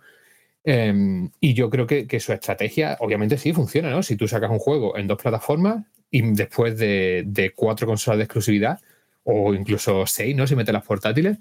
Eh, 0.63 1.29
y 1.41 1.53
yo 1.53 1.69
creo 1.69 1.85
que, 1.85 2.07
que 2.07 2.21
su 2.21 2.31
estrategia, 2.33 2.97
obviamente 3.01 3.37
sí 3.37 3.53
funciona, 3.53 3.89
¿no? 3.91 4.01
Si 4.01 4.15
tú 4.15 4.27
sacas 4.27 4.49
un 4.49 4.59
juego 4.59 4.97
en 4.97 5.07
dos 5.07 5.21
plataformas 5.21 5.85
y 6.09 6.21
después 6.33 6.77
de, 6.77 7.51
cuatro 7.55 7.85
consolas 7.85 8.17
de 8.17 8.23
exclusividad, 8.23 8.79
o 9.23 9.53
incluso 9.53 10.05
seis, 10.07 10.35
¿no? 10.35 10.47
Si 10.47 10.55
metes 10.55 10.73
las 10.73 10.85
portátiles, 10.85 11.37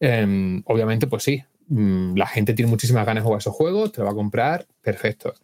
eh, 0.00 0.62
obviamente, 0.66 1.06
pues 1.06 1.22
sí, 1.22 1.42
mm, 1.68 2.14
la 2.16 2.26
gente 2.26 2.52
tiene 2.52 2.70
muchísimas 2.70 3.06
ganas 3.06 3.22
de 3.22 3.26
jugar 3.26 3.40
esos 3.40 3.54
juegos, 3.54 3.92
te 3.92 4.00
lo 4.00 4.06
va 4.06 4.12
a 4.12 4.14
comprar, 4.14 4.66
perfecto. 4.82 5.34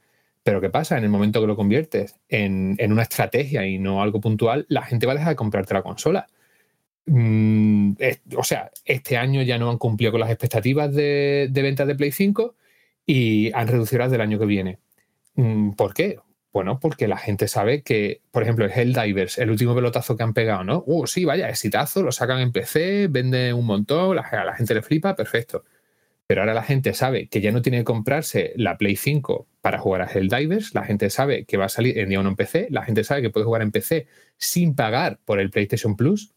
Pero 0.47 0.61
¿qué 0.61 0.71
pasa? 0.71 0.97
En 0.97 1.03
el 1.03 1.11
momento 1.11 1.41
que 1.41 1.49
lo 1.49 1.57
conviertes 1.57 2.15
en, 2.29 2.77
en 2.79 2.93
una 2.93 3.03
estrategia 3.03 3.67
y 3.67 3.81
no 3.81 4.01
algo 4.01 4.21
puntual, 4.21 4.65
la 4.69 4.83
gente 4.83 5.05
va 5.05 5.13
a 5.13 5.17
dejar 5.17 5.31
de 5.31 5.37
comprarte 5.37 5.75
la 5.75 5.83
consola. 5.83 6.29
Mm, 7.07 7.95
o 8.37 8.45
sea, 8.45 8.71
este 8.85 9.17
año 9.17 9.43
ya 9.43 9.59
no 9.59 9.71
han 9.71 9.79
cumplido 9.79 10.13
con 10.13 10.21
las 10.21 10.31
expectativas 10.31 10.95
de, 10.95 11.49
de 11.51 11.63
ventas 11.63 11.89
de 11.89 11.97
Play 11.97 12.13
5 12.13 12.55
y 13.05 13.51
han 13.55 13.67
reducido 13.67 13.99
las 13.99 14.13
del 14.13 14.21
año 14.21 14.39
que 14.39 14.47
viene. 14.47 14.79
Mm, 15.35 15.73
¿Por 15.73 15.93
qué? 15.95 16.21
Bueno, 16.53 16.79
porque 16.79 17.09
la 17.09 17.19
gente 17.19 17.49
sabe 17.49 17.83
que, 17.83 18.23
por 18.31 18.45
ejemplo, 18.45 18.65
el 18.67 18.71
Helldivers, 18.71 19.39
el 19.39 19.51
último 19.51 19.75
pelotazo 19.75 20.17
que 20.17 20.23
han 20.23 20.33
pegado, 20.33 20.63
¿no? 20.63 20.85
Uh, 20.87 21.09
sí, 21.09 21.25
vaya, 21.25 21.49
exitazo, 21.49 22.05
lo 22.05 22.13
sacan 22.13 22.39
en 22.39 22.53
PC, 22.53 23.09
vende 23.09 23.53
un 23.53 23.67
montón, 23.67 24.15
la, 24.15 24.23
a 24.23 24.45
la 24.45 24.55
gente 24.55 24.75
le 24.75 24.83
flipa, 24.83 25.17
perfecto. 25.17 25.65
Pero 26.27 26.41
ahora 26.43 26.55
la 26.55 26.63
gente 26.63 26.93
sabe 26.95 27.29
que 27.29 27.41
ya 27.41 27.53
no 27.53 27.63
tiene 27.63 27.79
que 27.79 27.85
comprarse 27.85 28.53
la 28.57 28.77
Play 28.79 28.97
5 28.97 29.47
para 29.61 29.79
jugar 29.79 30.03
a 30.03 30.07
Helldivers, 30.13 30.75
la 30.75 30.85
gente 30.85 31.11
sabe 31.11 31.45
que 31.45 31.57
va 31.57 31.67
a 31.67 31.69
salir 31.69 31.99
en 31.99 32.09
día 32.09 32.21
uno 32.21 32.31
en 32.31 32.37
PC, 32.37 32.69
la 32.71 32.83
gente 32.85 33.05
sabe 33.05 33.23
que 33.23 33.31
puede 33.31 33.47
jugar 33.47 33.63
en 33.63 33.71
PC 33.73 34.07
sin 34.37 34.75
pagar 34.75 35.19
por 35.25 35.41
el 35.41 35.51
PlayStation 35.51 35.97
Plus. 35.97 36.33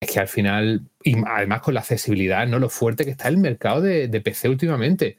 Es 0.00 0.10
que 0.12 0.20
al 0.20 0.28
final, 0.28 0.82
y 1.02 1.16
además 1.26 1.62
con 1.62 1.74
la 1.74 1.80
accesibilidad, 1.80 2.46
¿no? 2.46 2.58
Lo 2.58 2.68
fuerte 2.68 3.04
que 3.04 3.12
está 3.12 3.28
el 3.28 3.38
mercado 3.38 3.80
de, 3.80 4.08
de 4.08 4.20
PC 4.20 4.48
últimamente. 4.48 5.16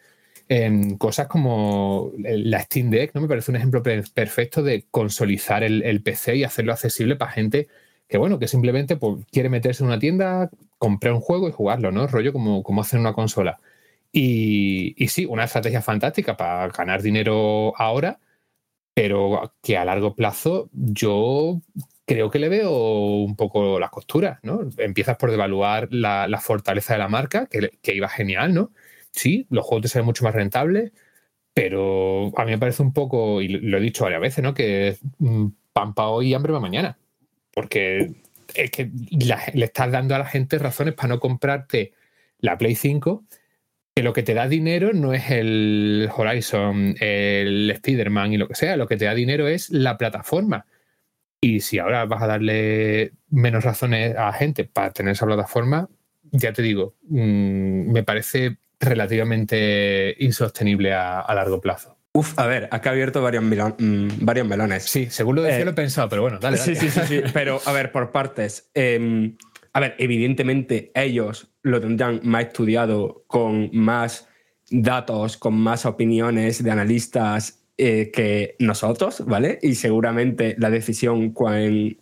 En 0.50 0.98
cosas 0.98 1.28
como 1.28 2.14
la 2.20 2.62
Steam 2.62 2.90
Deck, 2.90 3.14
¿no? 3.14 3.22
Me 3.22 3.28
parece 3.28 3.52
un 3.52 3.58
ejemplo 3.58 3.84
per- 3.84 4.06
perfecto 4.14 4.64
de 4.64 4.86
consolidar 4.92 5.64
el, 5.64 5.84
el 5.84 6.02
PC 6.04 6.38
y 6.38 6.44
hacerlo 6.44 6.72
accesible 6.74 7.16
para 7.18 7.32
gente 7.32 7.68
que, 8.08 8.18
bueno, 8.18 8.40
que 8.40 8.48
simplemente 8.48 8.96
pues, 8.98 9.26
quiere 9.32 9.50
meterse 9.50 9.84
en 9.84 9.88
una 9.90 10.00
tienda, 10.00 10.50
comprar 10.78 11.14
un 11.14 11.20
juego 11.22 11.50
y 11.50 11.52
jugarlo, 11.52 11.92
¿no? 11.92 12.08
Rollo 12.08 12.32
como, 12.32 12.64
como 12.64 12.82
hacer 12.82 13.00
una 13.00 13.14
consola. 13.14 13.60
Y, 14.12 14.96
sí, 15.10 15.26
una 15.26 15.44
estrategia 15.46 15.82
fantástica 15.82 16.38
para 16.38 16.68
ganar 16.70 17.02
dinero 17.02 17.74
ahora, 17.78 18.20
pero 18.94 19.54
que 19.62 19.78
a 19.78 19.86
largo 19.86 20.16
plazo 20.16 20.70
yo 20.74 21.62
creo 22.06 22.32
que 22.32 22.40
le 22.40 22.50
veo 22.50 22.72
un 22.72 23.36
poco 23.36 23.80
las 23.80 23.92
costuras, 23.92 24.40
¿no? 24.44 24.62
Empiezas 24.78 25.18
por 25.18 25.30
devaluar 25.32 25.90
la, 25.92 26.40
fortaleza 26.42 26.94
de 26.94 27.00
la 27.00 27.10
marca, 27.10 27.48
que, 27.48 27.96
iba 27.96 28.10
genial, 28.10 28.54
¿no? 28.54 28.72
Sí, 29.12 29.46
los 29.50 29.66
juegos 29.66 29.84
te 29.84 29.90
salen 29.90 30.06
mucho 30.06 30.24
más 30.24 30.34
rentables, 30.34 30.94
pero 31.54 32.32
a 32.38 32.46
mí 32.46 32.52
me 32.52 32.60
parece 32.60 32.84
un 32.84 32.94
poco, 32.94 33.42
y 33.42 33.50
lo 33.50 33.78
he 33.78 33.82
dicho 33.82 34.04
varias 34.06 34.22
veces, 34.22 34.44
¿no? 34.44 34.54
Que 34.54 34.98
mm, 35.20 35.48
pan 35.74 35.94
para 35.94 36.10
hoy 36.10 36.30
y 36.30 36.34
hambre 36.34 36.54
para 36.54 36.62
mañana. 36.62 36.98
Porque 37.54 38.14
es 38.56 38.72
que 38.72 38.90
le 39.54 39.66
estás 39.66 39.92
dando 39.92 40.16
a 40.16 40.20
la 40.20 40.26
gente 40.26 40.58
razones 40.60 40.94
para 40.94 41.10
no 41.10 41.20
comprarte 41.20 41.94
la 42.40 42.58
Play 42.58 42.76
5 42.76 43.24
que 43.98 44.04
lo 44.04 44.14
que 44.14 44.22
te 44.22 44.36
da 44.36 44.48
dinero 44.48 44.94
no 44.94 45.12
es 45.12 45.32
el 45.32 46.08
Horizon, 46.16 46.96
el 47.00 47.72
Spider-Man 47.72 48.32
y 48.32 48.38
lo 48.38 48.48
que 48.48 48.54
sea, 48.54 48.78
lo 48.78 48.86
que 48.86 48.96
te 48.96 49.06
da 49.06 49.16
dinero 49.16 49.48
es 49.48 49.72
la 49.72 49.98
plataforma. 49.98 50.68
Y 51.42 51.62
si 51.62 51.80
ahora 51.80 52.06
vas 52.06 52.22
a 52.22 52.28
darle 52.28 53.14
menos 53.32 53.64
razones 53.64 54.16
a 54.16 54.28
la 54.28 54.34
gente 54.34 54.66
para 54.66 54.92
tener 54.92 55.14
esa 55.14 55.26
plataforma, 55.26 55.90
ya 56.32 56.54
te 56.54 56.62
digo, 56.62 56.94
mm, 57.10 57.92
me 57.92 58.04
parece 58.04 58.58
relativamente 58.80 60.16
insostenible 60.20 60.94
a, 60.94 61.22
a 61.22 61.34
largo 61.34 61.60
plazo. 61.60 61.98
Uf, 62.14 62.38
a 62.38 62.46
ver, 62.46 62.70
acá 62.70 62.92
he 62.92 62.94
abierto 62.94 63.24
varios, 63.24 63.44
mm, 63.44 64.10
varios 64.20 64.48
melones. 64.48 64.84
Sí, 64.84 65.08
según 65.10 65.38
lo 65.38 65.42
decía 65.42 65.62
Eh, 65.62 65.66
lo 65.66 65.72
he 65.72 65.74
pensado, 65.74 66.08
pero 66.08 66.22
bueno, 66.22 66.38
dale, 66.38 66.58
dale. 66.58 66.76
Sí, 66.76 66.88
sí, 66.88 66.92
sí, 66.92 67.02
sí. 67.08 67.22
Pero, 67.34 67.60
a 67.66 67.72
ver, 67.72 67.92
por 67.92 68.12
partes. 68.12 68.70
Eh, 68.76 69.34
a 69.78 69.80
ver, 69.80 69.96
evidentemente 70.00 70.92
ellos 70.96 71.52
lo 71.62 71.80
tendrán 71.80 72.20
más 72.24 72.46
estudiado 72.46 73.26
con 73.28 73.70
más 73.74 74.28
datos, 74.72 75.38
con 75.38 75.54
más 75.54 75.86
opiniones 75.86 76.64
de 76.64 76.72
analistas 76.72 77.64
eh, 77.78 78.10
que 78.12 78.56
nosotros, 78.58 79.24
¿vale? 79.28 79.60
Y 79.62 79.76
seguramente 79.76 80.56
la 80.58 80.72
decisión 80.72 81.30
cuando 81.30 81.96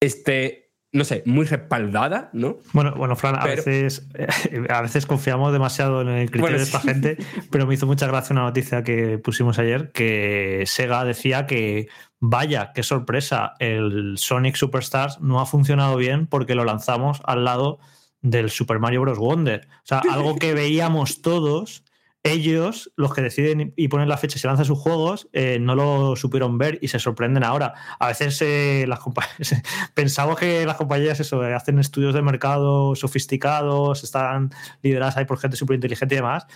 esté, 0.00 0.59
no 0.92 1.04
sé, 1.04 1.22
muy 1.24 1.46
respaldada, 1.46 2.30
¿no? 2.32 2.58
Bueno, 2.72 2.94
bueno, 2.96 3.14
Fran, 3.14 3.36
a, 3.36 3.42
Pero- 3.42 3.56
veces, 3.64 4.08
a 4.68 4.82
veces 4.82 5.06
confiamos 5.06 5.52
demasiado 5.52 6.02
en 6.02 6.08
el 6.08 6.30
criterio 6.30 6.42
Bueno, 6.42 6.56
de 6.58 6.64
esta 6.64 6.80
sí. 6.80 6.88
gente, 6.88 7.16
pero 7.50 7.66
me 7.66 7.74
hizo 7.74 7.86
mucha 7.86 8.06
gracia 8.08 8.32
una 8.34 8.42
noticia 8.42 8.82
que 8.82 9.18
pusimos 9.18 9.58
ayer, 9.58 9.92
que 9.92 10.64
Sega 10.66 11.04
decía 11.04 11.46
que, 11.46 11.88
vaya, 12.18 12.72
qué 12.74 12.82
sorpresa, 12.82 13.54
el 13.60 14.18
Sonic 14.18 14.56
Superstars 14.56 15.20
no 15.20 15.40
ha 15.40 15.46
funcionado 15.46 15.96
bien 15.96 16.26
porque 16.26 16.54
lo 16.56 16.64
lanzamos 16.64 17.20
al 17.24 17.44
lado 17.44 17.78
del 18.22 18.50
Super 18.50 18.80
Mario 18.80 19.02
Bros. 19.02 19.18
Wonder. 19.18 19.68
O 19.76 19.86
sea, 19.86 20.02
algo 20.10 20.36
que 20.36 20.52
veíamos 20.54 21.22
todos. 21.22 21.84
Ellos, 22.22 22.92
los 22.96 23.14
que 23.14 23.22
deciden 23.22 23.72
y 23.76 23.88
ponen 23.88 24.08
la 24.08 24.18
fecha 24.18 24.36
y 24.36 24.40
se 24.40 24.46
lanzan 24.46 24.66
sus 24.66 24.78
juegos, 24.78 25.28
eh, 25.32 25.58
no 25.58 25.74
lo 25.74 26.16
supieron 26.16 26.58
ver 26.58 26.78
y 26.82 26.88
se 26.88 26.98
sorprenden 26.98 27.44
ahora. 27.44 27.72
A 27.98 28.08
veces 28.08 28.42
eh, 28.42 28.84
las 28.86 28.98
compañías 28.98 29.54
pensamos 29.94 30.38
que 30.38 30.66
las 30.66 30.76
compañías 30.76 31.18
eso, 31.18 31.42
eh, 31.46 31.54
hacen 31.54 31.78
estudios 31.78 32.12
de 32.12 32.20
mercado 32.20 32.94
sofisticados, 32.94 34.04
están 34.04 34.50
lideradas 34.82 35.16
ahí 35.16 35.24
por 35.24 35.38
gente 35.38 35.56
súper 35.56 35.76
inteligente 35.76 36.14
y 36.14 36.18
demás, 36.18 36.46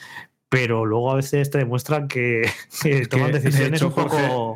pero 0.51 0.85
luego 0.85 1.11
a 1.11 1.15
veces 1.15 1.49
te 1.49 1.59
demuestran 1.59 2.09
que, 2.09 2.43
toman 3.11 3.33
de 3.33 3.41
decisiones 3.41 3.81
hecho, 3.81 3.89
un 3.89 3.95
poco... 3.95 4.55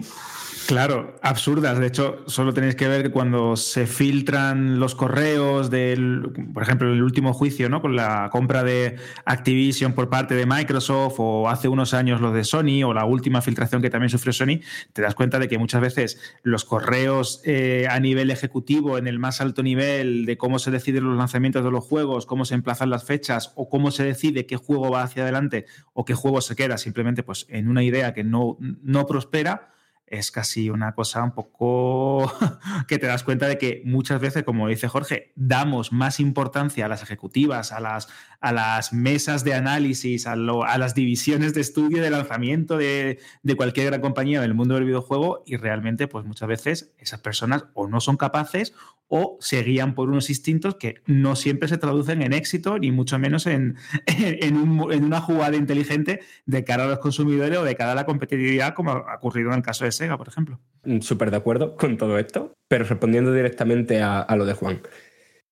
Claro, 0.68 1.16
absurdas. 1.22 1.78
De 1.78 1.86
hecho, 1.86 2.24
solo 2.26 2.52
tenéis 2.52 2.76
que 2.76 2.88
ver 2.88 3.02
que 3.02 3.10
cuando 3.10 3.56
se 3.56 3.86
filtran 3.86 4.78
los 4.78 4.94
correos 4.94 5.70
del, 5.70 6.30
por 6.52 6.62
ejemplo, 6.62 6.92
el 6.92 7.02
último 7.02 7.32
juicio, 7.32 7.70
¿no? 7.70 7.80
Con 7.80 7.96
la 7.96 8.28
compra 8.30 8.62
de 8.64 8.96
Activision 9.24 9.94
por 9.94 10.10
parte 10.10 10.34
de 10.34 10.44
Microsoft, 10.44 11.14
o 11.20 11.48
hace 11.48 11.68
unos 11.68 11.94
años 11.94 12.20
lo 12.20 12.32
de 12.32 12.44
Sony, 12.44 12.84
o 12.84 12.92
la 12.92 13.06
última 13.06 13.40
filtración 13.40 13.80
que 13.80 13.88
también 13.88 14.10
sufrió 14.10 14.34
Sony, 14.34 14.60
te 14.92 15.00
das 15.00 15.14
cuenta 15.14 15.38
de 15.38 15.48
que 15.48 15.56
muchas 15.56 15.80
veces 15.80 16.20
los 16.42 16.66
correos 16.66 17.40
eh, 17.46 17.86
a 17.88 17.98
nivel 17.98 18.30
ejecutivo, 18.30 18.98
en 18.98 19.06
el 19.06 19.18
más 19.18 19.40
alto 19.40 19.62
nivel, 19.62 20.26
de 20.26 20.36
cómo 20.36 20.58
se 20.58 20.70
deciden 20.70 21.04
los 21.04 21.16
lanzamientos 21.16 21.64
de 21.64 21.70
los 21.70 21.82
juegos, 21.82 22.26
cómo 22.26 22.44
se 22.44 22.54
emplazan 22.54 22.90
las 22.90 23.04
fechas, 23.04 23.54
o 23.56 23.70
cómo 23.70 23.90
se 23.90 24.04
decide 24.04 24.44
qué 24.44 24.58
juego 24.58 24.90
va 24.90 25.02
hacia 25.02 25.22
adelante, 25.22 25.64
o 25.94 26.04
qué 26.04 26.12
juego 26.12 26.42
se 26.42 26.56
queda 26.56 26.76
simplemente 26.76 27.22
pues, 27.22 27.46
en 27.48 27.68
una 27.68 27.82
idea 27.82 28.12
que 28.12 28.22
no, 28.22 28.58
no 28.60 29.06
prospera 29.06 29.77
es 30.10 30.30
casi 30.30 30.70
una 30.70 30.94
cosa 30.94 31.22
un 31.22 31.32
poco 31.32 32.32
que 32.88 32.98
te 32.98 33.06
das 33.06 33.24
cuenta 33.24 33.46
de 33.46 33.58
que 33.58 33.82
muchas 33.84 34.20
veces, 34.20 34.44
como 34.44 34.68
dice 34.68 34.88
Jorge, 34.88 35.32
damos 35.36 35.92
más 35.92 36.20
importancia 36.20 36.86
a 36.86 36.88
las 36.88 37.02
ejecutivas, 37.02 37.72
a 37.72 37.80
las, 37.80 38.08
a 38.40 38.52
las 38.52 38.92
mesas 38.92 39.42
de 39.42 39.54
análisis, 39.54 40.26
a, 40.26 40.36
las 40.36 40.94
divisiones 40.94 41.54
de 41.54 41.60
estudio 41.60 42.02
de 42.02 42.10
lanzamiento 42.10 42.76
de, 42.76 43.18
cualquier 43.56 43.86
gran 43.86 44.00
compañía 44.00 44.40
del 44.40 44.54
mundo 44.54 44.74
del 44.76 44.84
videojuego 44.84 45.42
y 45.44 45.56
realmente 45.56 46.06
pues 46.06 46.24
muchas 46.24 46.48
veces 46.48 46.92
esas 46.98 47.20
personas 47.20 47.64
o 47.74 47.88
no 47.88 48.00
son 48.00 48.16
capaces 48.16 48.74
o 49.08 49.38
se 49.40 49.62
guían 49.62 49.94
por 49.94 50.08
unos 50.08 50.28
instintos 50.28 50.76
que 50.76 51.02
no 51.06 51.34
siempre 51.34 51.68
se 51.68 51.78
traducen 51.78 52.22
en 52.22 52.32
éxito 52.32 52.78
ni 52.78 52.92
mucho 52.92 53.18
menos 53.18 53.46
en, 53.46 53.76
en, 54.06 54.56
un- 54.56 54.92
en 54.92 55.04
una 55.04 55.20
jugada 55.20 55.56
inteligente 55.56 56.20
de 56.46 56.62
cara 56.62 56.84
a 56.84 56.88
los 56.88 56.98
consumidores 56.98 57.58
o 57.58 57.64
de 57.64 57.74
cara 57.74 57.92
a 57.92 57.94
la 57.96 58.06
competitividad 58.06 58.74
como 58.74 58.92
ha 58.92 59.16
ocurrido 59.16 59.48
en 59.50 59.56
el 59.56 59.62
caso 59.62 59.84
de 59.84 59.92
Sega, 59.92 60.16
por 60.16 60.28
ejemplo. 60.28 60.60
Mm, 60.84 61.00
Súper 61.00 61.30
de 61.30 61.38
acuerdo 61.38 61.74
con 61.74 61.96
todo 61.96 62.18
esto, 62.18 62.52
pero 62.68 62.84
respondiendo 62.84 63.32
directamente 63.32 64.02
a 64.02 64.26
lo 64.36 64.44
de 64.44 64.52
Juan. 64.52 64.80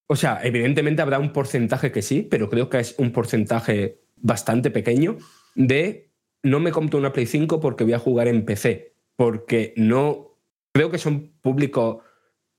O 0.06 0.16
sea, 0.16 0.40
evidentemente 0.42 1.02
habrá 1.02 1.18
un 1.18 1.32
porcentaje 1.32 1.90
que 1.90 2.02
sí, 2.02 2.26
pero 2.30 2.48
creo 2.48 2.68
que 2.68 2.78
es 2.78 2.94
un 2.98 3.12
porcentaje 3.12 4.00
bastante 4.16 4.70
pequeño 4.70 5.18
de 5.54 6.10
no 6.42 6.60
me 6.60 6.70
compro 6.70 6.98
una 6.98 7.12
Play 7.12 7.26
5 7.26 7.60
porque 7.60 7.84
voy 7.84 7.94
a 7.94 7.98
jugar 7.98 8.28
en 8.28 8.44
PC, 8.44 8.94
porque 9.16 9.74
no 9.76 10.38
creo 10.72 10.90
que 10.90 10.98
son 10.98 11.32
públicos 11.40 11.98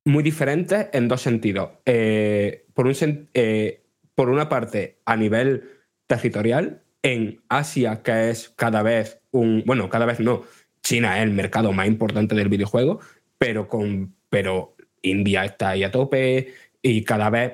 muy 0.04 0.24
diferentes 0.24 0.88
en 0.92 1.08
dos 1.08 1.22
sentidos. 1.22 1.70
Eh, 1.86 2.66
por, 2.74 2.88
un 2.88 3.30
eh, 3.34 3.84
por 4.16 4.30
una 4.30 4.50
parte, 4.50 5.00
a 5.06 5.16
nivel 5.16 5.70
territorial, 6.08 6.84
en 7.04 7.42
Asia, 7.48 8.02
que 8.02 8.30
es 8.30 8.50
cada 8.50 8.82
vez 8.82 9.22
un. 9.32 9.64
Bueno, 9.66 9.90
cada 9.90 10.06
vez 10.06 10.20
no. 10.20 10.44
China 10.82 11.18
es 11.18 11.24
el 11.24 11.32
mercado 11.32 11.74
más 11.74 11.88
importante 11.88 12.36
del 12.36 12.50
videojuego, 12.50 13.00
pero, 13.38 13.68
con, 13.68 14.16
pero 14.30 14.76
India 15.02 15.44
está 15.46 15.70
ahí 15.70 15.84
a 15.84 15.92
tope 15.92 16.54
y 16.88 17.04
cada 17.04 17.30
vez 17.30 17.54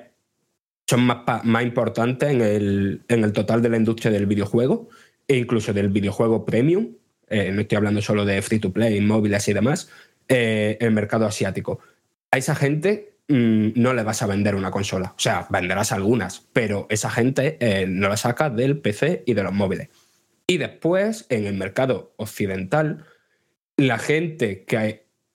son 0.88 1.02
más, 1.02 1.44
más 1.44 1.64
importantes 1.64 2.30
en 2.30 2.42
el, 2.42 3.04
en 3.08 3.24
el 3.24 3.34
total 3.34 3.64
de 3.64 3.70
la 3.70 3.78
industria 3.78 4.12
del 4.12 4.28
videojuego 4.28 4.90
e 5.28 5.38
incluso 5.38 5.74
del 5.74 5.90
videojuego 5.90 6.46
premium. 6.46 6.94
Eh, 7.30 7.52
no 7.52 7.62
estoy 7.62 7.78
hablando 7.78 8.02
solo 8.02 8.26
de 8.26 8.44
free 8.44 8.60
to 8.60 8.72
play, 8.72 9.02
móviles 9.02 9.48
y 9.48 9.54
demás, 9.54 9.90
eh, 10.28 10.78
el 10.80 10.92
mercado 10.92 11.26
asiático. 11.26 11.80
A 12.30 12.38
esa 12.38 12.54
gente 12.54 13.16
mm, 13.28 13.70
no 13.76 13.96
le 13.96 14.04
vas 14.04 14.22
a 14.22 14.28
vender 14.28 14.54
una 14.54 14.70
consola. 14.70 15.16
O 15.18 15.20
sea, 15.20 15.48
venderás 15.50 15.92
algunas, 15.92 16.42
pero 16.54 16.86
esa 16.92 17.10
gente 17.10 17.58
eh, 17.60 17.88
no 17.88 18.10
la 18.10 18.18
saca 18.18 18.52
del 18.52 18.78
PC 18.78 19.24
y 19.26 19.34
de 19.34 19.44
los 19.44 19.54
móviles. 19.54 19.90
Y 20.46 20.58
después, 20.58 21.26
en 21.30 21.48
el 21.48 21.56
mercado 21.56 22.14
occidental, 22.18 23.06
la 23.78 23.98
gente 23.98 24.64
que 24.66 24.78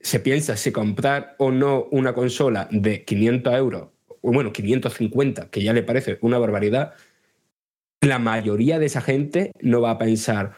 se 0.00 0.20
piensa 0.20 0.56
si 0.56 0.72
comprar 0.72 1.34
o 1.38 1.50
no 1.50 1.86
una 1.90 2.14
consola 2.14 2.68
de 2.70 3.04
500 3.04 3.54
euros, 3.54 3.88
o 4.20 4.32
bueno, 4.32 4.52
550, 4.52 5.50
que 5.50 5.62
ya 5.62 5.72
le 5.72 5.82
parece 5.82 6.18
una 6.20 6.38
barbaridad, 6.38 6.94
la 8.00 8.18
mayoría 8.18 8.78
de 8.78 8.86
esa 8.86 9.00
gente 9.00 9.52
no 9.60 9.80
va 9.80 9.92
a 9.92 9.98
pensar, 9.98 10.52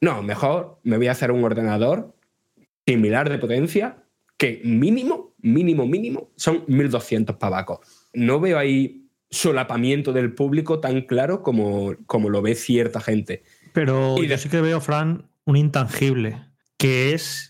no, 0.00 0.22
mejor 0.22 0.80
me 0.82 0.96
voy 0.96 1.06
a 1.08 1.12
hacer 1.12 1.30
un 1.30 1.44
ordenador 1.44 2.14
similar 2.86 3.30
de 3.30 3.38
potencia 3.38 4.04
que 4.36 4.60
mínimo, 4.64 5.34
mínimo, 5.38 5.86
mínimo 5.86 6.30
son 6.36 6.64
1200 6.66 7.36
pavacos. 7.36 7.80
No 8.14 8.40
veo 8.40 8.58
ahí 8.58 9.06
solapamiento 9.30 10.12
del 10.12 10.34
público 10.34 10.80
tan 10.80 11.02
claro 11.02 11.42
como, 11.42 11.94
como 12.06 12.30
lo 12.30 12.42
ve 12.42 12.54
cierta 12.54 13.00
gente. 13.00 13.42
Pero 13.72 14.16
Y 14.18 14.26
yo 14.26 14.38
sí 14.38 14.48
que 14.48 14.60
veo, 14.60 14.80
Fran, 14.80 15.28
un 15.44 15.56
intangible, 15.56 16.42
que 16.78 17.12
es 17.12 17.49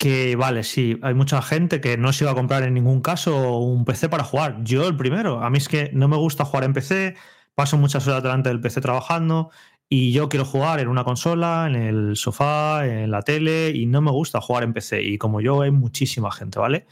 que, 0.00 0.34
vale, 0.34 0.64
sí, 0.64 0.98
hay 1.02 1.12
mucha 1.12 1.42
gente 1.42 1.82
que 1.82 1.98
no 1.98 2.14
se 2.14 2.24
iba 2.24 2.30
a 2.30 2.34
comprar 2.34 2.62
en 2.62 2.72
ningún 2.72 3.02
caso 3.02 3.58
un 3.58 3.84
PC 3.84 4.08
para 4.08 4.24
jugar. 4.24 4.56
Yo 4.64 4.88
el 4.88 4.96
primero. 4.96 5.42
A 5.44 5.50
mí 5.50 5.58
es 5.58 5.68
que 5.68 5.90
no 5.92 6.08
me 6.08 6.16
gusta 6.16 6.46
jugar 6.46 6.64
en 6.64 6.72
PC, 6.72 7.16
paso 7.54 7.76
muchas 7.76 8.08
horas 8.08 8.22
delante 8.22 8.48
del 8.48 8.62
PC 8.62 8.80
trabajando 8.80 9.50
y 9.90 10.12
yo 10.12 10.30
quiero 10.30 10.46
jugar 10.46 10.80
en 10.80 10.88
una 10.88 11.04
consola, 11.04 11.66
en 11.68 11.74
el 11.76 12.16
sofá, 12.16 12.86
en 12.86 13.10
la 13.10 13.20
tele 13.20 13.72
y 13.74 13.84
no 13.84 14.00
me 14.00 14.10
gusta 14.10 14.40
jugar 14.40 14.62
en 14.64 14.72
PC. 14.72 15.02
Y 15.02 15.18
como 15.18 15.42
yo 15.42 15.60
hay 15.60 15.70
muchísima 15.70 16.32
gente, 16.32 16.58
¿vale? 16.58 16.86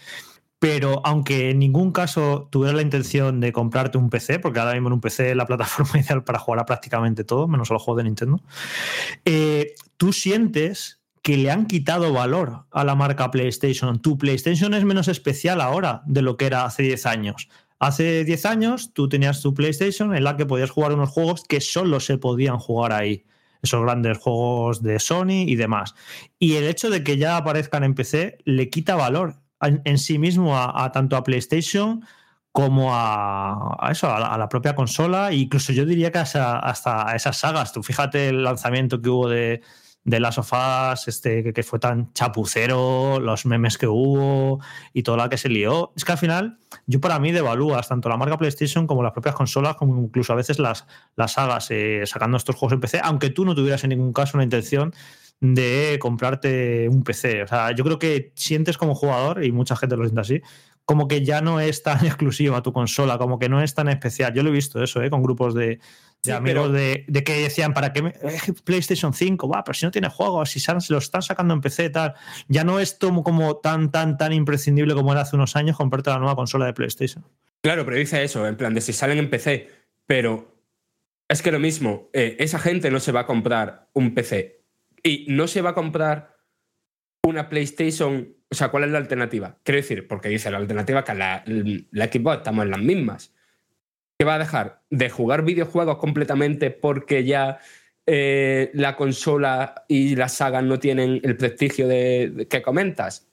Pero 0.58 1.00
aunque 1.02 1.48
en 1.48 1.60
ningún 1.60 1.92
caso 1.92 2.46
tuviera 2.52 2.76
la 2.76 2.82
intención 2.82 3.40
de 3.40 3.52
comprarte 3.54 3.96
un 3.96 4.10
PC, 4.10 4.38
porque 4.38 4.58
ahora 4.60 4.74
mismo 4.74 4.88
en 4.88 4.92
un 4.94 5.00
PC 5.00 5.34
la 5.34 5.46
plataforma 5.46 5.92
ideal 5.98 6.24
para 6.24 6.38
jugar 6.38 6.60
a 6.60 6.66
prácticamente 6.66 7.24
todo, 7.24 7.48
menos 7.48 7.70
a 7.70 7.72
los 7.72 7.82
juegos 7.82 8.02
de 8.02 8.04
Nintendo, 8.04 8.42
eh, 9.24 9.72
tú 9.96 10.12
sientes 10.12 10.97
que 11.28 11.36
le 11.36 11.50
han 11.50 11.66
quitado 11.66 12.10
valor 12.10 12.64
a 12.70 12.84
la 12.84 12.94
marca 12.94 13.30
PlayStation. 13.30 14.00
Tu 14.00 14.16
PlayStation 14.16 14.72
es 14.72 14.82
menos 14.86 15.08
especial 15.08 15.60
ahora 15.60 16.00
de 16.06 16.22
lo 16.22 16.38
que 16.38 16.46
era 16.46 16.64
hace 16.64 16.84
10 16.84 17.04
años. 17.04 17.50
Hace 17.78 18.24
10 18.24 18.46
años 18.46 18.94
tú 18.94 19.10
tenías 19.10 19.42
tu 19.42 19.52
PlayStation 19.52 20.16
en 20.16 20.24
la 20.24 20.38
que 20.38 20.46
podías 20.46 20.70
jugar 20.70 20.94
unos 20.94 21.10
juegos 21.10 21.44
que 21.46 21.60
solo 21.60 22.00
se 22.00 22.16
podían 22.16 22.56
jugar 22.56 22.94
ahí. 22.94 23.26
Esos 23.60 23.82
grandes 23.82 24.16
juegos 24.16 24.82
de 24.82 24.98
Sony 24.98 25.44
y 25.46 25.56
demás. 25.56 25.94
Y 26.38 26.54
el 26.54 26.64
hecho 26.64 26.88
de 26.88 27.04
que 27.04 27.18
ya 27.18 27.36
aparezcan 27.36 27.84
en 27.84 27.94
PC 27.94 28.38
le 28.46 28.70
quita 28.70 28.96
valor 28.96 29.34
en, 29.60 29.98
sí 29.98 30.18
mismo 30.18 30.56
a, 30.56 30.90
tanto 30.92 31.14
a 31.14 31.24
PlayStation 31.24 32.06
como 32.52 32.88
a, 32.94 33.86
eso, 33.92 34.10
a 34.10 34.38
la 34.38 34.48
propia 34.48 34.74
consola, 34.74 35.30
e 35.30 35.36
incluso 35.36 35.74
yo 35.74 35.84
diría 35.84 36.10
que 36.10 36.20
hasta, 36.20 36.58
hasta 36.58 37.10
a 37.10 37.16
esas 37.16 37.36
sagas. 37.36 37.74
Tú 37.74 37.82
fíjate 37.82 38.30
el 38.30 38.44
lanzamiento 38.44 39.02
que 39.02 39.10
hubo 39.10 39.28
de, 39.28 39.60
de 40.08 40.20
Last 40.20 40.38
of 40.38 40.52
Us, 40.52 41.06
este, 41.06 41.42
que, 41.42 41.52
que 41.52 41.62
fue 41.62 41.78
tan 41.78 42.12
chapucero, 42.14 43.20
los 43.20 43.44
memes 43.44 43.76
que 43.76 43.86
hubo 43.86 44.58
y 44.94 45.02
toda 45.02 45.18
la 45.18 45.28
que 45.28 45.36
se 45.36 45.50
lió. 45.50 45.92
Es 45.96 46.04
que 46.04 46.12
al 46.12 46.18
final, 46.18 46.58
yo 46.86 46.98
para 47.00 47.18
mí 47.18 47.30
devalúas 47.30 47.88
tanto 47.88 48.08
la 48.08 48.16
marca 48.16 48.38
PlayStation 48.38 48.86
como 48.86 49.02
las 49.02 49.12
propias 49.12 49.34
consolas, 49.34 49.76
como 49.76 50.00
incluso 50.02 50.32
a 50.32 50.36
veces 50.36 50.58
las, 50.58 50.86
las 51.14 51.32
sagas, 51.32 51.70
eh, 51.70 52.04
sacando 52.06 52.38
estos 52.38 52.56
juegos 52.56 52.72
en 52.72 52.80
PC, 52.80 53.00
aunque 53.04 53.28
tú 53.28 53.44
no 53.44 53.54
tuvieras 53.54 53.84
en 53.84 53.90
ningún 53.90 54.14
caso 54.14 54.38
una 54.38 54.44
intención 54.44 54.94
de 55.40 55.98
comprarte 56.00 56.88
un 56.88 57.04
PC. 57.04 57.42
O 57.42 57.46
sea, 57.46 57.72
yo 57.72 57.84
creo 57.84 57.98
que 57.98 58.32
sientes 58.34 58.78
como 58.78 58.94
jugador, 58.94 59.44
y 59.44 59.52
mucha 59.52 59.76
gente 59.76 59.96
lo 59.96 60.04
siente 60.04 60.20
así, 60.22 60.42
como 60.86 61.06
que 61.06 61.22
ya 61.22 61.42
no 61.42 61.60
es 61.60 61.82
tan 61.82 62.02
exclusiva 62.06 62.62
tu 62.62 62.72
consola, 62.72 63.18
como 63.18 63.38
que 63.38 63.50
no 63.50 63.62
es 63.62 63.74
tan 63.74 63.90
especial. 63.90 64.32
Yo 64.32 64.42
lo 64.42 64.48
he 64.48 64.52
visto 64.52 64.82
eso, 64.82 65.02
¿eh? 65.02 65.10
con 65.10 65.22
grupos 65.22 65.52
de, 65.54 65.80
de 66.24 66.31
Sí, 66.33 66.37
amigos 66.37 66.68
pero- 66.68 66.72
de, 66.72 67.04
de 67.07 67.24
que 67.24 67.35
decían, 67.42 67.72
¿para 67.74 67.92
qué 67.92 68.02
me- 68.02 68.14
PlayStation 68.64 69.12
5? 69.14 69.48
Va, 69.48 69.62
pero 69.64 69.74
si 69.74 69.87
no 69.87 69.90
tiene 69.92 70.09
juegos, 70.09 70.50
si 70.50 70.61
se 70.61 70.72
lo 70.88 70.98
están 70.98 71.22
sacando 71.22 71.54
en 71.54 71.61
PC, 71.61 71.90
tal. 71.90 72.14
Ya 72.48 72.64
no 72.64 72.81
es 72.81 72.94
como, 73.00 73.22
como 73.22 73.57
tan, 73.59 73.90
tan, 73.90 74.16
tan 74.18 74.33
imprescindible 74.33 74.94
como 74.94 75.12
era 75.12 75.22
hace 75.22 75.37
unos 75.37 75.54
años 75.57 75.76
comprarte 75.76 76.11
la 76.11 76.18
nueva 76.18 76.35
consola 76.37 76.66
de 76.66 76.72
PlayStation. 76.74 77.24
Claro, 77.62 77.85
pero 77.85 77.96
dice 77.96 78.22
eso, 78.22 78.46
en 78.46 78.57
plan 78.57 78.74
de 78.74 78.81
si 78.81 78.92
salen 78.92 79.18
en 79.18 79.31
PC, 79.31 79.68
pero 80.07 80.57
es 81.28 81.42
que 81.42 81.52
lo 81.52 81.59
mismo, 81.59 82.09
eh, 82.12 82.37
esa 82.40 82.59
gente 82.59 82.90
no 82.90 83.00
se 83.00 83.12
va 83.12 83.20
a 83.20 83.26
comprar 83.26 83.88
un 83.92 84.14
PC 84.14 84.64
y 85.02 85.26
no 85.28 85.46
se 85.46 85.61
va 85.62 85.70
a 85.70 85.74
comprar 85.74 86.37
una 87.24 87.48
PlayStation. 87.48 88.35
O 88.50 88.54
sea, 88.54 88.68
¿cuál 88.70 88.85
es 88.85 88.90
la 88.90 88.98
alternativa? 88.98 89.59
Quiero 89.62 89.76
decir, 89.76 90.09
porque 90.09 90.28
dice 90.31 90.50
la 90.50 90.57
alternativa 90.57 91.04
que 91.04 91.14
la, 91.14 91.44
la 91.46 92.07
Xbox 92.07 92.38
estamos 92.38 92.64
en 92.64 92.70
las 92.70 92.81
mismas. 92.81 93.35
¿Qué 94.18 94.24
va 94.24 94.35
a 94.35 94.38
dejar? 94.40 94.81
¿De 94.90 95.11
jugar 95.11 95.44
videojuegos 95.44 95.98
completamente 95.98 96.72
porque 96.72 97.22
ya 97.22 97.61
eh, 98.04 98.68
la 98.74 98.96
consola 98.96 99.85
y 99.87 100.16
las 100.16 100.35
sagas 100.35 100.64
no 100.64 100.81
tienen 100.81 101.20
el 101.22 101.37
prestigio 101.37 101.87
de, 101.87 102.48
que 102.50 102.61
comentas? 102.61 103.28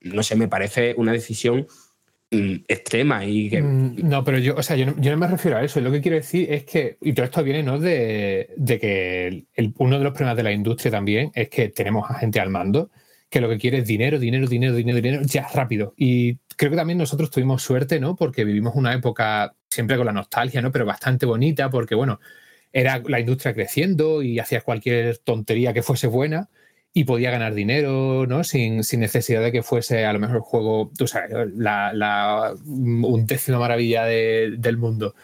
No 0.00 0.22
sé, 0.22 0.36
me 0.36 0.48
parece 0.48 0.94
una 0.96 1.12
decisión 1.12 1.66
mm, 2.30 2.54
extrema 2.66 3.26
y 3.26 3.50
que 3.50 3.60
Mm, 3.60 4.08
No, 4.08 4.24
pero 4.24 4.38
yo, 4.38 4.54
o 4.56 4.62
sea, 4.62 4.74
yo 4.74 4.86
no, 4.86 5.16
me 5.18 5.26
refiero 5.26 5.58
a 5.58 5.64
eso. 5.64 5.82
Lo 5.82 5.92
que 5.92 6.00
quiero 6.00 6.16
decir 6.16 6.50
es 6.50 6.64
que, 6.64 6.96
y 7.02 7.12
todo 7.12 7.26
esto 7.26 7.44
viene 7.44 7.62
¿no? 7.62 7.78
de, 7.78 8.54
de 8.56 8.78
que 8.78 9.44
uno 9.76 9.98
de 9.98 10.04
los 10.04 10.14
problemas 10.14 10.38
de 10.38 10.44
la 10.44 10.52
industria 10.52 10.92
también 10.92 11.30
es 11.34 11.50
que 11.50 11.68
tenemos 11.68 12.10
a 12.10 12.14
gente 12.14 12.40
al 12.40 12.48
mando 12.48 12.90
que 13.32 13.40
lo 13.40 13.48
que 13.48 13.58
quiere 13.58 13.78
es 13.78 13.86
dinero, 13.88 14.18
dinero, 14.20 14.46
dinero, 14.46 14.74
dinero, 14.76 15.00
dinero, 15.00 15.22
ya 15.26 15.48
rápido. 15.54 15.94
Y 15.96 16.36
creo 16.56 16.70
que 16.70 16.76
también 16.76 16.98
nosotros 16.98 17.30
tuvimos 17.30 17.62
suerte, 17.62 17.98
¿no? 18.00 18.14
Porque 18.16 18.44
vivimos 18.44 18.74
una 18.76 18.94
época 18.94 19.56
siempre 19.70 19.96
con 19.96 20.06
la 20.06 20.12
nostalgia, 20.12 20.62
¿no? 20.62 20.70
Pero 20.72 20.84
bastante 20.86 21.26
bonita, 21.26 21.70
porque, 21.70 21.94
bueno, 21.96 22.20
era 22.72 23.02
la 23.06 23.20
industria 23.20 23.54
creciendo 23.54 24.22
y 24.22 24.38
hacías 24.38 24.62
cualquier 24.64 25.18
tontería 25.18 25.72
que 25.72 25.82
fuese 25.82 26.06
buena 26.08 26.50
y 26.94 27.04
podía 27.04 27.30
ganar 27.30 27.54
dinero, 27.54 28.26
¿no? 28.26 28.44
Sin, 28.44 28.84
sin 28.84 29.00
necesidad 29.00 29.42
de 29.42 29.52
que 29.52 29.62
fuese 29.62 30.04
a 30.04 30.12
lo 30.12 30.18
mejor 30.18 30.36
el 30.36 30.42
juego, 30.42 30.90
tú 30.96 31.06
sabes, 31.06 31.32
la, 31.56 31.92
la 31.94 32.54
undécima 32.66 33.58
maravilla 33.58 34.04
de- 34.04 34.56
del 34.58 34.76
mundo. 34.76 35.14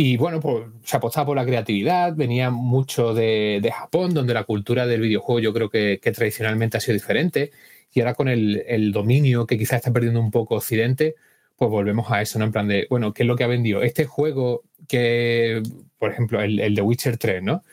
Y 0.00 0.16
bueno, 0.16 0.38
pues 0.38 0.64
se 0.84 0.96
apostaba 0.96 1.26
por 1.26 1.36
la 1.36 1.44
creatividad, 1.44 2.14
venía 2.14 2.50
mucho 2.50 3.14
de, 3.14 3.68
Japón, 3.74 4.14
donde 4.14 4.32
la 4.32 4.44
cultura 4.44 4.86
del 4.86 5.00
videojuego 5.00 5.40
yo 5.40 5.52
creo 5.52 5.70
que, 5.70 5.98
tradicionalmente 6.14 6.76
ha 6.76 6.80
sido 6.80 6.94
diferente. 6.94 7.50
Y 7.92 7.98
ahora 8.00 8.14
con 8.14 8.28
el, 8.28 8.92
dominio 8.92 9.44
que 9.44 9.58
quizás 9.58 9.78
está 9.78 9.92
perdiendo 9.92 10.20
un 10.20 10.30
poco 10.30 10.54
Occidente, 10.54 11.16
pues 11.56 11.68
volvemos 11.68 12.12
a 12.12 12.22
eso, 12.22 12.38
¿no? 12.38 12.44
En 12.44 12.52
plan 12.52 12.68
de, 12.68 12.86
bueno, 12.88 13.12
¿qué 13.12 13.24
es 13.24 13.26
lo 13.26 13.34
que 13.34 13.42
ha 13.42 13.48
vendido? 13.48 13.82
Este 13.82 14.04
juego 14.04 14.62
que, 14.86 15.62
por 15.98 16.12
ejemplo, 16.12 16.40
el, 16.42 16.60
el 16.60 16.76
de 16.76 16.82
Witcher 16.82 17.16
3, 17.18 17.42
¿no? 17.42 17.64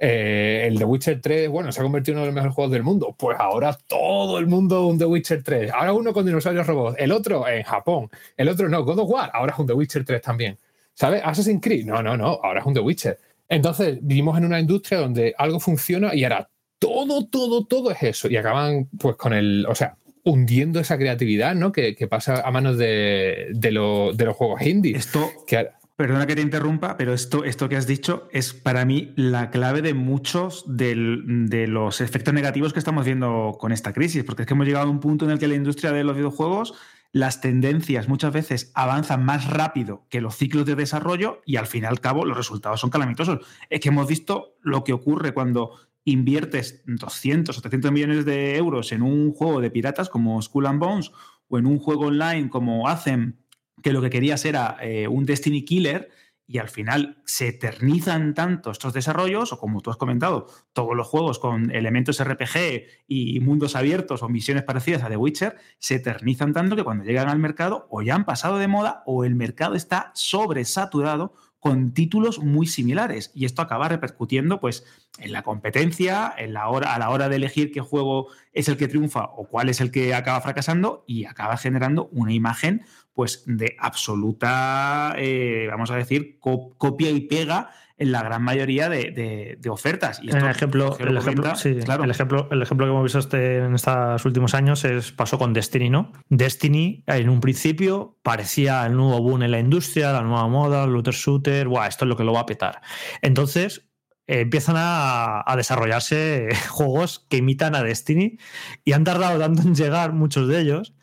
Eh, 0.00 0.64
el 0.66 0.78
The 0.78 0.84
Witcher 0.84 1.20
3, 1.20 1.48
bueno, 1.48 1.70
se 1.70 1.80
ha 1.80 1.84
convertido 1.84 2.14
en 2.14 2.18
uno 2.18 2.22
de 2.22 2.28
los 2.28 2.34
mejores 2.34 2.54
juegos 2.56 2.72
del 2.72 2.82
mundo. 2.82 3.14
Pues 3.16 3.36
ahora 3.38 3.78
todo 3.86 4.38
el 4.38 4.48
mundo 4.48 4.86
un 4.86 4.98
The 4.98 5.04
Witcher 5.06 5.44
3. 5.44 5.70
Ahora 5.72 5.92
uno 5.92 6.12
con 6.12 6.26
dinosaurios 6.26 6.66
robots, 6.66 6.96
el 6.98 7.12
otro 7.12 7.46
en 7.48 7.62
Japón, 7.62 8.10
el 8.36 8.48
otro 8.48 8.68
no, 8.68 8.84
God 8.84 8.98
of 8.98 9.10
War, 9.10 9.30
ahora 9.32 9.52
es 9.52 9.58
un 9.60 9.66
The 9.68 9.74
Witcher 9.74 10.04
3 10.04 10.22
también. 10.22 10.58
¿Sabes? 10.98 11.22
Assassin's 11.24 11.60
Creed, 11.62 11.84
no, 11.86 12.02
no, 12.02 12.16
no, 12.16 12.40
ahora 12.42 12.58
es 12.58 12.66
un 12.66 12.74
The 12.74 12.80
Witcher. 12.80 13.18
Entonces, 13.48 13.98
vivimos 14.02 14.36
en 14.36 14.44
una 14.46 14.58
industria 14.58 14.98
donde 14.98 15.32
algo 15.38 15.60
funciona 15.60 16.12
y 16.12 16.24
ahora 16.24 16.50
todo, 16.80 17.24
todo, 17.26 17.64
todo 17.66 17.92
es 17.92 18.02
eso. 18.02 18.28
Y 18.28 18.36
acaban, 18.36 18.88
pues, 18.98 19.14
con 19.14 19.32
el, 19.32 19.64
o 19.68 19.76
sea, 19.76 19.96
hundiendo 20.24 20.80
esa 20.80 20.98
creatividad, 20.98 21.54
¿no? 21.54 21.70
Que, 21.70 21.94
que 21.94 22.08
pasa 22.08 22.40
a 22.44 22.50
manos 22.50 22.78
de, 22.78 23.46
de, 23.54 23.70
lo- 23.70 24.12
de 24.12 24.24
los 24.24 24.34
juegos 24.34 24.60
indie. 24.62 24.96
Esto, 24.96 25.30
que 25.46 25.68
Perdona 25.94 26.26
que 26.28 26.36
te 26.36 26.42
interrumpa, 26.42 26.96
pero 26.96 27.12
esto, 27.12 27.44
esto 27.44 27.68
que 27.68 27.74
has 27.76 27.88
dicho 27.88 28.28
es 28.32 28.52
para 28.52 28.84
mí 28.84 29.12
la 29.16 29.50
clave 29.50 29.82
de 29.82 29.94
muchos 29.94 30.64
del- 30.68 31.48
de 31.48 31.66
los 31.66 32.00
efectos 32.00 32.32
negativos 32.34 32.72
que 32.72 32.78
estamos 32.80 33.04
viendo 33.04 33.56
con 33.58 33.72
esta 33.72 33.92
crisis, 33.92 34.22
porque 34.22 34.42
es 34.42 34.46
que 34.46 34.54
hemos 34.54 34.66
llegado 34.66 34.86
a 34.86 34.90
un 34.90 35.00
punto 35.00 35.24
en 35.24 35.32
el 35.32 35.38
que 35.40 35.48
la 35.48 35.56
industria 35.56 35.90
de 35.90 36.04
los 36.04 36.14
videojuegos, 36.14 36.74
las 37.12 37.40
tendencias 37.40 38.08
muchas 38.08 38.32
veces 38.32 38.70
avanzan 38.74 39.24
más 39.24 39.48
rápido 39.48 40.06
que 40.10 40.20
los 40.20 40.36
ciclos 40.36 40.66
de 40.66 40.74
desarrollo 40.74 41.40
y 41.46 41.56
al 41.56 41.66
fin 41.66 41.84
y 41.84 41.86
al 41.86 42.00
cabo 42.00 42.24
los 42.24 42.36
resultados 42.36 42.80
son 42.80 42.90
calamitosos. 42.90 43.40
Es 43.70 43.80
que 43.80 43.88
hemos 43.88 44.06
visto 44.06 44.56
lo 44.60 44.84
que 44.84 44.92
ocurre 44.92 45.32
cuando 45.32 45.72
inviertes 46.04 46.82
200 46.86 47.56
o 47.56 47.60
300 47.60 47.92
millones 47.92 48.24
de 48.24 48.56
euros 48.56 48.92
en 48.92 49.02
un 49.02 49.32
juego 49.32 49.60
de 49.60 49.70
piratas 49.70 50.08
como 50.08 50.40
Skull 50.40 50.66
and 50.66 50.80
Bones 50.80 51.12
o 51.48 51.58
en 51.58 51.66
un 51.66 51.78
juego 51.78 52.06
online 52.06 52.50
como 52.50 52.88
Anthem 52.88 53.36
que 53.82 53.92
lo 53.92 54.00
que 54.00 54.10
querías 54.10 54.44
era 54.44 54.76
eh, 54.80 55.08
un 55.08 55.24
Destiny 55.24 55.64
Killer 55.64 56.10
y 56.50 56.58
al 56.58 56.70
final 56.70 57.18
se 57.26 57.48
eternizan 57.48 58.32
tanto 58.32 58.70
estos 58.70 58.94
desarrollos, 58.94 59.52
o 59.52 59.58
como 59.58 59.82
tú 59.82 59.90
has 59.90 59.98
comentado, 59.98 60.46
todos 60.72 60.96
los 60.96 61.06
juegos 61.06 61.38
con 61.38 61.70
elementos 61.70 62.24
RPG 62.24 62.86
y 63.06 63.38
mundos 63.40 63.76
abiertos 63.76 64.22
o 64.22 64.30
misiones 64.30 64.64
parecidas 64.64 65.02
a 65.02 65.10
The 65.10 65.18
Witcher, 65.18 65.56
se 65.78 65.96
eternizan 65.96 66.54
tanto 66.54 66.74
que 66.74 66.84
cuando 66.84 67.04
llegan 67.04 67.28
al 67.28 67.38
mercado 67.38 67.86
o 67.90 68.00
ya 68.00 68.14
han 68.14 68.24
pasado 68.24 68.56
de 68.56 68.66
moda 68.66 69.02
o 69.04 69.24
el 69.24 69.34
mercado 69.34 69.74
está 69.74 70.10
sobresaturado 70.14 71.34
con 71.58 71.92
títulos 71.92 72.38
muy 72.38 72.66
similares. 72.66 73.30
Y 73.34 73.44
esto 73.44 73.60
acaba 73.60 73.88
repercutiendo 73.88 74.60
pues 74.60 74.84
en 75.18 75.32
la 75.32 75.42
competencia, 75.42 76.32
en 76.38 76.56
a 76.56 76.98
la 76.98 77.10
hora 77.10 77.28
de 77.28 77.36
elegir 77.36 77.72
qué 77.72 77.80
juego 77.80 78.28
es 78.52 78.68
el 78.68 78.76
que 78.76 78.88
triunfa 78.88 79.24
o 79.24 79.48
cuál 79.48 79.68
es 79.68 79.80
el 79.80 79.90
que 79.90 80.14
acaba 80.14 80.40
fracasando 80.40 81.04
y 81.06 81.24
acaba 81.24 81.56
generando 81.56 82.08
una 82.12 82.32
imagen 82.32 82.84
pues 83.18 83.42
de 83.46 83.74
absoluta, 83.80 85.12
eh, 85.18 85.66
vamos 85.68 85.90
a 85.90 85.96
decir, 85.96 86.38
co- 86.38 86.76
copia 86.78 87.10
y 87.10 87.22
pega 87.22 87.70
en 87.96 88.12
la 88.12 88.22
gran 88.22 88.44
mayoría 88.44 88.88
de, 88.88 89.10
de- 89.10 89.58
de 89.60 89.70
ofertas. 89.70 90.20
Y 90.22 90.28
esto, 90.28 90.44
el 90.44 90.50
ejemplo, 90.52 90.96
el 91.00 91.16
ejemplo, 91.16 91.42
comenta, 91.42 91.54
sí, 91.56 91.74
claro. 91.84 92.04
el 92.04 92.10
ejemplo, 92.12 92.46
el 92.52 92.62
ejemplo 92.62 92.86
que 92.86 92.90
hemos 92.90 93.02
visto 93.02 93.18
este, 93.18 93.56
en 93.56 93.74
estos 93.74 94.24
últimos 94.24 94.54
años 94.54 94.84
es, 94.84 95.10
pasó 95.10 95.36
con 95.36 95.52
Destiny, 95.52 95.90
¿no? 95.90 96.12
Destiny, 96.28 97.02
en 97.08 97.28
un 97.28 97.40
principio, 97.40 98.16
parecía 98.22 98.86
el 98.86 98.94
nuevo 98.94 99.20
boom 99.20 99.42
en 99.42 99.50
la 99.50 99.58
industria, 99.58 100.12
la 100.12 100.22
nueva 100.22 100.46
moda, 100.46 100.84
el 100.84 100.92
looter 100.92 101.12
shooter, 101.14 101.66
Buah, 101.66 101.88
esto 101.88 102.04
es 102.04 102.08
lo 102.08 102.16
que 102.16 102.22
lo 102.22 102.32
va 102.32 102.40
a 102.42 102.46
petar. 102.46 102.80
Entonces, 103.20 103.88
eh, 104.28 104.42
empiezan 104.42 104.76
a, 104.78 105.42
a 105.44 105.56
desarrollarse 105.56 106.50
juegos 106.68 107.26
que 107.28 107.38
imitan 107.38 107.74
a 107.74 107.82
Destiny 107.82 108.38
y 108.84 108.92
han 108.92 109.02
tardado 109.02 109.40
tanto 109.40 109.62
en 109.62 109.74
llegar 109.74 110.12
muchos 110.12 110.46
de 110.46 110.60
ellos 110.60 110.94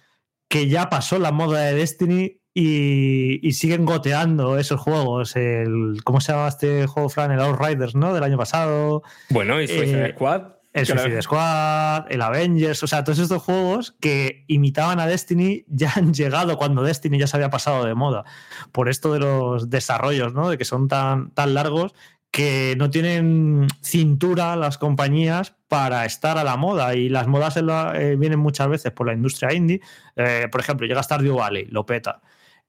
que 0.48 0.68
ya 0.68 0.90
pasó 0.90 1.20
la 1.20 1.32
moda 1.32 1.62
de 1.62 1.74
Destiny 1.76 2.40
y, 2.54 3.46
y 3.46 3.52
siguen 3.54 3.86
goteando 3.86 4.58
esos 4.58 4.80
juegos. 4.80 5.36
El, 5.36 5.98
¿Cómo 6.04 6.22
se 6.22 6.32
llama 6.32 6.48
este 6.48 6.88
juego, 6.88 7.10
Fran? 7.10 7.32
El 7.32 7.42
Outriders, 7.42 7.96
¿no? 7.96 8.14
Del 8.14 8.24
año 8.24 8.38
pasado. 8.38 9.04
Bueno, 9.30 9.62
y 9.62 9.68
Suicide 9.68 10.06
Eh, 10.10 10.14
Squad. 10.14 10.42
El 10.74 10.86
Claro. 10.86 11.02
Suicide 11.04 11.22
Squad, 11.22 12.12
el 12.12 12.22
Avengers, 12.22 12.84
o 12.84 12.88
sea, 12.88 13.04
todos 13.06 13.20
estos 13.20 13.42
juegos 13.42 13.96
que 14.02 14.44
imitaban 14.48 15.00
a 15.00 15.08
Destiny 15.08 15.64
ya 15.68 15.94
han 15.96 16.14
llegado 16.14 16.58
cuando 16.58 16.84
Destiny 16.84 17.18
ya 17.18 17.28
se 17.28 17.38
había 17.38 17.50
pasado 17.50 17.86
de 17.86 17.96
moda. 17.96 18.26
Por 18.74 18.90
esto 18.90 19.14
de 19.14 19.20
los 19.20 19.70
desarrollos, 19.70 20.34
¿no? 20.34 20.50
De 20.50 20.58
que 20.58 20.66
son 20.66 20.88
tan, 20.90 21.32
tan 21.32 21.54
largos 21.54 21.94
que 22.30 22.76
no 22.78 22.90
tienen 22.90 23.68
cintura 23.82 24.58
las 24.58 24.78
compañías 24.78 25.56
para 25.76 26.06
estar 26.06 26.38
a 26.38 26.46
la 26.46 26.56
moda 26.56 26.96
y 26.96 27.10
las 27.10 27.28
modas 27.28 27.58
la- 27.58 27.92
eh, 27.96 28.16
vienen 28.16 28.40
muchas 28.40 28.70
veces 28.70 28.94
por 28.94 29.06
la 29.08 29.14
industria 29.14 29.54
indie. 29.54 29.82
Eh, 30.16 30.48
por 30.50 30.62
ejemplo, 30.62 30.88
llega 30.88 31.04
Stardew 31.04 31.36
Valley, 31.36 31.66
lo 31.66 31.86
peta. 31.86 32.22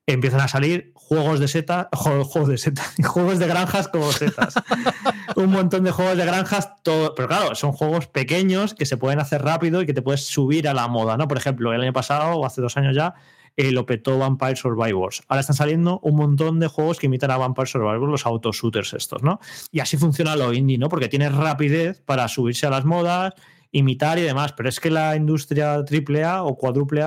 Empiezan 0.08 0.40
a 0.40 0.48
salir 0.48 0.90
juegos 0.94 1.38
de 1.38 1.46
setas, 1.46 1.86
juegos 1.92 2.48
de 2.48 2.58
setas, 2.58 2.94
juegos 3.06 3.38
de 3.38 3.46
granjas 3.46 3.86
como 3.86 4.10
setas. 4.10 4.54
Un 5.36 5.50
montón 5.52 5.84
de 5.84 5.92
juegos 5.92 6.16
de 6.16 6.26
granjas, 6.26 6.82
todo, 6.82 7.14
pero 7.14 7.28
claro, 7.28 7.54
son 7.54 7.70
juegos 7.70 8.08
pequeños 8.08 8.74
que 8.74 8.86
se 8.86 8.96
pueden 8.96 9.20
hacer 9.20 9.40
rápido 9.42 9.82
y 9.82 9.86
que 9.86 9.94
te 9.94 10.02
puedes 10.02 10.26
subir 10.26 10.66
a 10.68 10.74
la 10.74 10.88
moda, 10.88 11.16
¿no? 11.16 11.28
Por 11.28 11.38
ejemplo, 11.38 11.72
el 11.72 11.80
año 11.82 11.92
pasado 11.92 12.34
o 12.34 12.44
hace 12.44 12.60
dos 12.60 12.76
años 12.76 12.96
ya 12.96 13.14
eh, 13.56 13.72
lo 13.72 13.86
petó 13.86 14.18
Vampire 14.18 14.56
Survivors. 14.56 15.22
Ahora 15.28 15.40
están 15.40 15.56
saliendo 15.56 15.98
un 16.00 16.16
montón 16.16 16.60
de 16.60 16.68
juegos 16.68 16.98
que 16.98 17.06
imitan 17.06 17.30
a 17.30 17.38
Vampire 17.38 17.66
Survivors, 17.66 18.10
los 18.10 18.26
autoshooters 18.26 18.92
estos, 18.94 19.22
¿no? 19.22 19.40
Y 19.72 19.80
así 19.80 19.96
funciona 19.96 20.36
lo 20.36 20.52
indie, 20.52 20.78
¿no? 20.78 20.88
Porque 20.88 21.08
tienes 21.08 21.34
rapidez 21.34 22.02
para 22.02 22.28
subirse 22.28 22.66
a 22.66 22.70
las 22.70 22.84
modas, 22.84 23.34
imitar 23.72 24.18
y 24.18 24.22
demás. 24.22 24.52
Pero 24.52 24.68
es 24.68 24.78
que 24.78 24.90
la 24.90 25.16
industria 25.16 25.74
AAA 25.74 26.42
o 26.42 26.56
cuádruple 26.56 27.02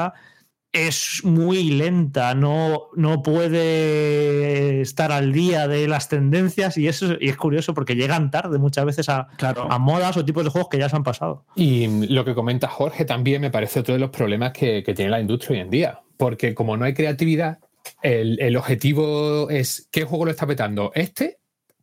es 0.71 1.21
muy 1.23 1.71
lenta, 1.71 2.35
no, 2.35 2.89
no 2.95 3.23
puede 3.23 4.81
estar 4.81 5.11
al 5.11 5.33
día 5.33 5.67
de 5.67 5.87
las 5.87 6.09
tendencias 6.09 6.77
y 6.77 6.87
eso 6.87 7.15
y 7.19 7.29
es 7.29 7.37
curioso 7.37 7.73
porque 7.73 7.95
llegan 7.95 8.29
tarde 8.29 8.59
muchas 8.59 8.85
veces 8.85 9.09
a, 9.09 9.29
a 9.39 9.79
modas 9.79 10.15
o 10.17 10.25
tipos 10.25 10.43
de 10.43 10.51
juegos 10.51 10.69
que 10.69 10.77
ya 10.77 10.87
se 10.87 10.95
han 10.95 11.03
pasado. 11.03 11.45
Y 11.55 12.07
lo 12.07 12.23
que 12.23 12.35
comenta 12.35 12.67
Jorge 12.67 13.05
también 13.05 13.41
me 13.41 13.49
parece 13.49 13.79
otro 13.79 13.95
de 13.95 13.99
los 13.99 14.11
problemas 14.11 14.51
que, 14.51 14.83
que 14.83 14.93
tiene 14.93 15.09
la 15.09 15.19
industria 15.19 15.55
hoy 15.55 15.61
en 15.61 15.69
día. 15.71 16.01
Porque 16.19 16.53
como 16.53 16.75
no 16.75 16.83
hay 16.83 16.93
creatividad, 16.93 17.59
el, 18.01 18.41
el 18.41 18.57
objetivo 18.57 19.49
es 19.49 19.87
¿qué 19.89 20.03
juego 20.03 20.25
lo 20.25 20.31
está 20.31 20.45
petando? 20.45 20.91
¿Este? 20.93 21.37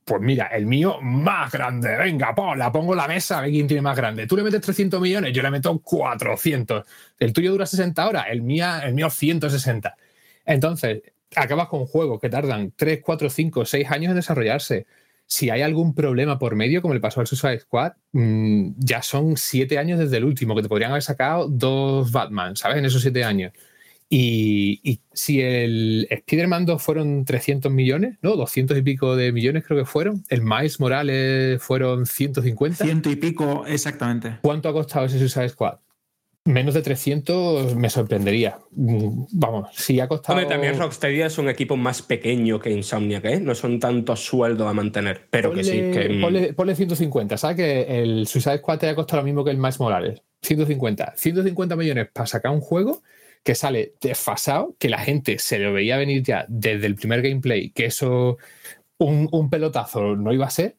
Pues 0.05 0.21
mira, 0.21 0.49
el 0.49 0.67
mío 0.67 0.99
más 1.01 1.51
grande. 1.51 1.97
Venga, 1.97 2.35
la 2.55 2.71
pongo 2.71 2.95
la 2.95 3.09
mesa, 3.09 3.39
a 3.39 3.41
ver 3.41 3.51
quién 3.51 3.67
tiene 3.67 3.81
más 3.81 3.97
grande. 3.97 4.27
Tú 4.27 4.37
le 4.37 4.43
metes 4.43 4.61
300 4.61 5.01
millones, 5.01 5.33
yo 5.33 5.43
le 5.43 5.51
meto 5.51 5.79
400. 5.79 6.85
El 7.19 7.33
tuyo 7.33 7.51
dura 7.51 7.65
60 7.65 8.07
horas, 8.07 8.27
el, 8.29 8.43
mía, 8.43 8.83
el 8.85 8.93
mío 8.93 9.09
160. 9.09 9.97
Entonces, 10.45 11.01
acabas 11.35 11.69
con 11.69 11.87
juegos 11.87 12.21
que 12.21 12.29
tardan 12.29 12.75
3, 12.77 13.01
4, 13.03 13.31
5, 13.31 13.65
6 13.65 13.91
años 13.91 14.11
en 14.11 14.17
desarrollarse. 14.17 14.87
si 15.27 15.49
hay 15.49 15.63
algún 15.63 15.95
problema 15.95 16.39
por 16.39 16.57
medio, 16.57 16.83
como 16.83 16.93
le 16.93 17.01
pasó 17.01 17.21
al 17.21 17.27
Suicide 17.27 17.61
Squad, 17.61 17.95
mm, 18.13 18.73
ya 18.77 19.03
son 19.03 19.39
siete 19.39 19.79
años 19.79 19.99
desde 19.99 20.19
el 20.19 20.25
último, 20.25 20.55
que 20.55 20.63
te 20.63 20.69
podrían 20.69 20.91
haber 20.91 21.03
sacado 21.03 21.49
dos 21.49 22.13
Batman, 22.13 22.55
¿sabes? 22.55 22.77
En 22.77 22.85
esos 22.85 23.01
siete 23.03 23.25
años. 23.25 23.53
Y, 24.09 24.81
y 24.85 25.01
si 25.13 25.41
el 25.41 26.07
Spider-Man 26.11 26.65
2 26.65 26.81
fueron 26.81 27.25
300 27.25 27.73
millones, 27.73 28.19
¿no? 28.23 28.37
200 28.37 28.79
y 28.79 28.83
pico 28.83 29.17
de 29.17 29.33
millones 29.33 29.65
creo 29.67 29.81
que 29.81 29.85
fueron. 29.85 30.23
El 30.29 30.43
Miles 30.43 30.79
Morales 30.79 31.61
fueron 31.61 32.07
150. 32.07 32.85
Ciento 32.85 33.11
y 33.11 33.17
pico, 33.17 33.65
exactamente. 33.67 34.37
¿Cuánto 34.43 34.69
ha 34.69 34.73
costado 34.73 35.07
ese 35.07 35.19
Suicide 35.19 35.49
Squad? 35.49 35.79
Menos 36.45 36.75
de 36.75 36.83
300 36.83 37.75
me 37.75 37.91
sorprendería. 37.91 38.59
Mm, 38.71 39.25
Vamos, 39.33 39.71
si 39.75 39.99
ha 39.99 40.07
costado... 40.07 40.39
Hombre, 40.39 40.49
también 40.55 40.79
Rocksteady 40.79 41.23
es 41.23 41.39
un 41.39 41.49
equipo 41.49 41.77
más 41.77 42.03
pequeño 42.03 42.61
que 42.61 42.71
Insomniac, 42.71 43.25
¿eh? 43.25 43.41
No 43.41 43.57
son 43.57 43.81
tantos 43.81 44.25
sueldos 44.25 44.69
a 44.69 44.73
mantener, 44.73 45.23
pero 45.29 45.53
que 45.53 45.65
sí, 45.65 45.73
Ponle- 45.73 45.93
que... 45.93 46.09
mm, 46.11 46.21
Ponle, 46.21 46.53
ponle 46.53 46.77
150, 46.77 47.37
¿sabes? 47.37 47.57
Que 47.57 48.01
el 48.01 48.29
Suicide 48.29 48.59
Squad 48.59 48.79
te 48.79 48.89
ha 48.89 48.95
costado 48.95 49.23
lo 49.23 49.25
mismo 49.25 49.43
que 49.45 49.51
el 49.51 49.57
Miles 49.59 49.81
Morales. 49.81 50.23
150. 50.43 51.15
150 51.17 51.75
millones 51.75 52.09
para 52.13 52.29
sacar 52.29 52.53
un 52.53 52.61
juego 52.61 53.03
que 53.47 53.55
sale 53.55 53.95
desfasado, 54.01 54.75
que 54.81 54.89
la 54.89 54.99
gente 54.99 55.39
se 55.39 55.61
lo 55.61 55.73
veía 55.73 55.97
venir 55.97 56.25
ya 56.25 56.47
desde 56.49 56.87
el 56.87 56.97
primer 56.97 57.23
gameplay, 57.23 57.71
que 57.71 57.87
eso 57.87 58.39
un, 58.99 59.29
un 59.31 59.51
pelotazo 59.51 60.17
no 60.17 60.33
iba 60.33 60.47
a 60.47 60.51
ser. 60.51 60.77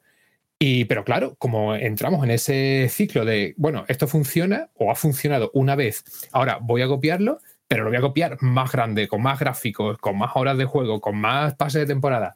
Y, 0.59 0.84
pero 0.86 1.05
claro, 1.05 1.36
como 1.39 1.76
entramos 1.76 2.26
en 2.26 2.32
ese 2.32 2.89
ciclo 2.89 3.24
de, 3.24 3.53
bueno, 3.55 3.86
esto 3.88 4.05
funciona 4.07 4.70
o 4.76 4.91
ha 4.91 4.95
funcionado 4.95 5.49
una 5.53 5.78
vez, 5.78 6.03
ahora 6.34 6.59
voy 6.61 6.82
a 6.82 6.88
copiarlo, 6.88 7.39
pero 7.70 7.86
lo 7.86 7.89
voy 7.89 7.99
a 7.99 8.01
copiar 8.01 8.38
más 8.41 8.70
grande, 8.70 9.07
con 9.07 9.22
más 9.22 9.39
gráficos, 9.39 9.97
con 9.99 10.18
más 10.18 10.32
horas 10.36 10.57
de 10.57 10.65
juego, 10.65 10.99
con 10.99 11.15
más 11.18 11.55
pases 11.55 11.82
de 11.82 11.88
temporada. 11.88 12.36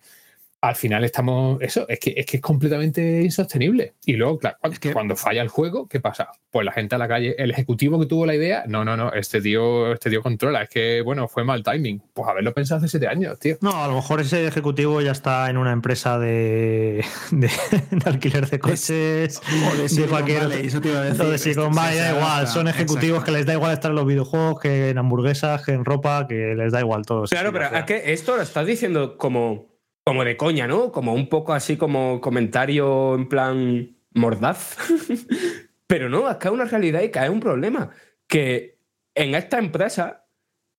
Al 0.61 0.75
final 0.75 1.03
estamos, 1.03 1.59
eso, 1.61 1.87
es 1.89 1.99
que 1.99 2.13
es, 2.15 2.25
que 2.25 2.37
es 2.37 2.41
completamente 2.41 3.21
insostenible. 3.23 3.95
Y 4.05 4.13
luego, 4.13 4.37
claro, 4.37 4.57
cuando, 4.61 4.79
cuando 4.93 5.15
falla 5.15 5.41
el 5.41 5.47
juego, 5.47 5.87
¿qué 5.87 5.99
pasa? 5.99 6.29
Pues 6.51 6.65
la 6.65 6.71
gente 6.71 6.95
a 6.95 6.97
la 6.97 7.07
calle, 7.07 7.35
el 7.37 7.49
ejecutivo 7.49 7.99
que 7.99 8.05
tuvo 8.05 8.25
la 8.25 8.35
idea, 8.35 8.63
no, 8.67 8.85
no, 8.85 8.95
no, 8.95 9.11
este 9.13 9.41
tío, 9.41 9.91
este 9.93 10.09
tío 10.11 10.21
controla, 10.21 10.63
es 10.63 10.69
que, 10.69 11.01
bueno, 11.01 11.27
fue 11.27 11.43
mal 11.43 11.63
timing. 11.63 12.01
Pues 12.13 12.27
haberlo 12.27 12.53
pensado 12.53 12.77
hace 12.77 12.87
siete 12.87 13.07
años, 13.07 13.39
tío. 13.39 13.57
No, 13.61 13.83
a 13.83 13.87
lo 13.87 13.95
mejor 13.95 14.21
ese 14.21 14.45
ejecutivo 14.45 15.01
ya 15.01 15.11
está 15.11 15.49
en 15.49 15.57
una 15.57 15.71
empresa 15.71 16.19
de, 16.19 17.03
de, 17.31 17.49
de 17.89 18.01
alquiler 18.05 18.47
de 18.47 18.59
coches, 18.59 19.41
o 19.71 19.75
de 19.77 19.89
Silicon 19.89 20.25
Valley, 20.27 20.67
eso 20.67 20.79
te 20.79 20.89
iba 20.89 20.99
a 20.99 21.03
decir. 21.05 21.25
de 21.25 21.37
Silicon 21.37 21.73
Valley, 21.73 21.97
sí, 21.97 22.03
da 22.03 22.15
igual. 22.17 22.47
Son 22.47 22.67
ejecutivos 22.67 23.19
exacto. 23.19 23.25
que 23.25 23.31
les 23.31 23.45
da 23.45 23.53
igual 23.53 23.73
estar 23.73 23.89
en 23.89 23.95
los 23.95 24.05
videojuegos 24.05 24.59
que 24.59 24.89
en 24.89 24.97
hamburguesas, 24.99 25.65
que 25.65 25.71
en 25.71 25.85
ropa, 25.85 26.27
que 26.27 26.53
les 26.55 26.71
da 26.71 26.79
igual 26.79 27.05
todo. 27.05 27.23
Claro, 27.23 27.51
pero 27.51 27.75
es 27.75 27.85
que 27.85 28.13
esto 28.13 28.35
lo 28.35 28.43
estás 28.43 28.65
diciendo 28.65 29.17
como, 29.17 29.70
como 30.03 30.23
de 30.23 30.37
coña, 30.37 30.67
¿no? 30.67 30.91
Como 30.91 31.13
un 31.13 31.27
poco 31.27 31.53
así 31.53 31.77
como 31.77 32.21
comentario 32.21 33.15
en 33.15 33.29
plan 33.29 33.97
mordaz. 34.13 34.77
pero 35.87 36.09
no, 36.09 36.37
que 36.39 36.47
es 36.47 36.53
una 36.53 36.65
realidad 36.65 37.01
y 37.01 37.17
es 37.17 37.29
un 37.29 37.39
problema. 37.39 37.91
Que 38.27 38.77
en 39.13 39.35
esta 39.35 39.59
empresa, 39.59 40.25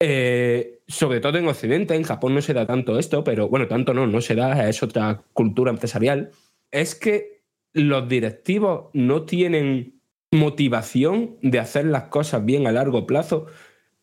eh, 0.00 0.80
sobre 0.88 1.20
todo 1.20 1.38
en 1.38 1.48
Occidente, 1.48 1.94
en 1.94 2.02
Japón 2.02 2.34
no 2.34 2.42
se 2.42 2.54
da 2.54 2.66
tanto 2.66 2.98
esto, 2.98 3.22
pero 3.22 3.48
bueno, 3.48 3.68
tanto 3.68 3.94
no, 3.94 4.06
no 4.06 4.20
se 4.20 4.34
da, 4.34 4.68
es 4.68 4.82
otra 4.82 5.22
cultura 5.32 5.70
empresarial. 5.70 6.30
Es 6.70 6.94
que 6.94 7.42
los 7.72 8.08
directivos 8.08 8.90
no 8.92 9.22
tienen 9.24 10.00
motivación 10.30 11.36
de 11.42 11.58
hacer 11.58 11.84
las 11.84 12.04
cosas 12.04 12.44
bien 12.44 12.66
a 12.66 12.72
largo 12.72 13.06
plazo 13.06 13.46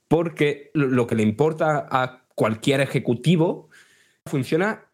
porque 0.08 0.70
lo 0.74 1.08
que 1.08 1.16
le 1.16 1.24
importa 1.24 1.88
a 1.90 2.26
cualquier 2.36 2.82
ejecutivo 2.82 3.70
funciona 4.26 4.89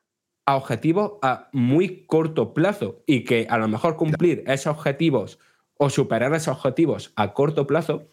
a 0.45 0.55
objetivos 0.55 1.13
a 1.21 1.49
muy 1.51 2.05
corto 2.05 2.53
plazo 2.53 3.03
y 3.05 3.23
que 3.23 3.47
a 3.49 3.57
lo 3.57 3.67
mejor 3.67 3.95
cumplir 3.95 4.43
esos 4.47 4.77
objetivos 4.77 5.39
o 5.77 5.89
superar 5.89 6.33
esos 6.33 6.55
objetivos 6.55 7.11
a 7.15 7.33
corto 7.33 7.67
plazo 7.67 8.07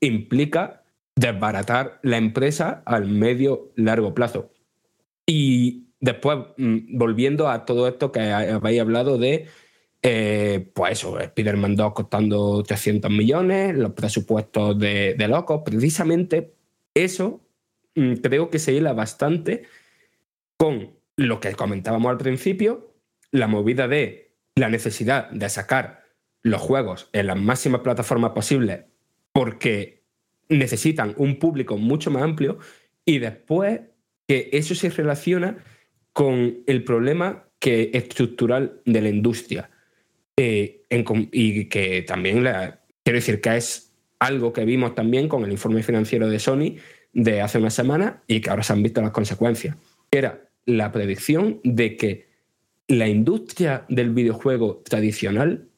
implica 0.00 0.82
desbaratar 1.14 1.98
la 2.02 2.18
empresa 2.18 2.82
al 2.84 3.06
medio 3.06 3.72
largo 3.76 4.14
plazo. 4.14 4.50
Y 5.26 5.86
después, 6.00 6.38
mm, 6.58 6.98
volviendo 6.98 7.48
a 7.48 7.64
todo 7.64 7.88
esto 7.88 8.12
que 8.12 8.20
habéis 8.20 8.80
hablado 8.80 9.16
de, 9.16 9.46
eh, 10.02 10.70
pues 10.74 10.92
eso, 10.92 11.18
Spider-Man 11.18 11.74
2 11.76 11.92
costando 11.94 12.62
300 12.62 13.10
millones, 13.10 13.74
los 13.76 13.92
presupuestos 13.92 14.78
de, 14.78 15.14
de 15.14 15.28
locos, 15.28 15.62
precisamente 15.64 16.54
eso 16.94 17.40
mm, 17.94 18.14
creo 18.16 18.50
que 18.50 18.58
se 18.58 18.74
hila 18.74 18.92
bastante 18.92 19.62
con 20.58 20.95
lo 21.16 21.40
que 21.40 21.54
comentábamos 21.54 22.10
al 22.10 22.18
principio, 22.18 22.94
la 23.30 23.46
movida 23.46 23.88
de 23.88 24.34
la 24.54 24.68
necesidad 24.68 25.30
de 25.30 25.48
sacar 25.48 26.04
los 26.42 26.60
juegos 26.60 27.08
en 27.12 27.26
las 27.26 27.38
máximas 27.38 27.80
plataformas 27.80 28.32
posibles 28.32 28.84
porque 29.32 30.04
necesitan 30.48 31.14
un 31.16 31.38
público 31.38 31.76
mucho 31.76 32.10
más 32.10 32.22
amplio 32.22 32.58
y 33.04 33.18
después 33.18 33.80
que 34.28 34.50
eso 34.52 34.74
se 34.74 34.90
relaciona 34.90 35.58
con 36.12 36.62
el 36.66 36.84
problema 36.84 37.48
que 37.58 37.90
estructural 37.94 38.80
de 38.84 39.00
la 39.00 39.08
industria 39.08 39.70
Eh, 40.38 40.84
y 41.32 41.64
que 41.70 42.02
también 42.02 42.44
quiero 43.02 43.16
decir 43.16 43.40
que 43.40 43.56
es 43.56 43.96
algo 44.18 44.52
que 44.52 44.66
vimos 44.66 44.94
también 44.94 45.28
con 45.28 45.44
el 45.44 45.50
informe 45.50 45.82
financiero 45.82 46.28
de 46.28 46.38
Sony 46.38 46.76
de 47.14 47.40
hace 47.40 47.56
una 47.56 47.70
semana 47.70 48.22
y 48.26 48.40
que 48.40 48.50
ahora 48.50 48.62
se 48.62 48.74
han 48.74 48.82
visto 48.82 49.00
las 49.00 49.12
consecuencias 49.12 49.76
era 50.10 50.45
la 50.66 50.92
predicción 50.92 51.60
de 51.64 51.96
que 51.96 52.28
la 52.88 53.08
industria 53.08 53.84
del 53.88 54.10
videojuego 54.10 54.82
tradicional 54.84 55.68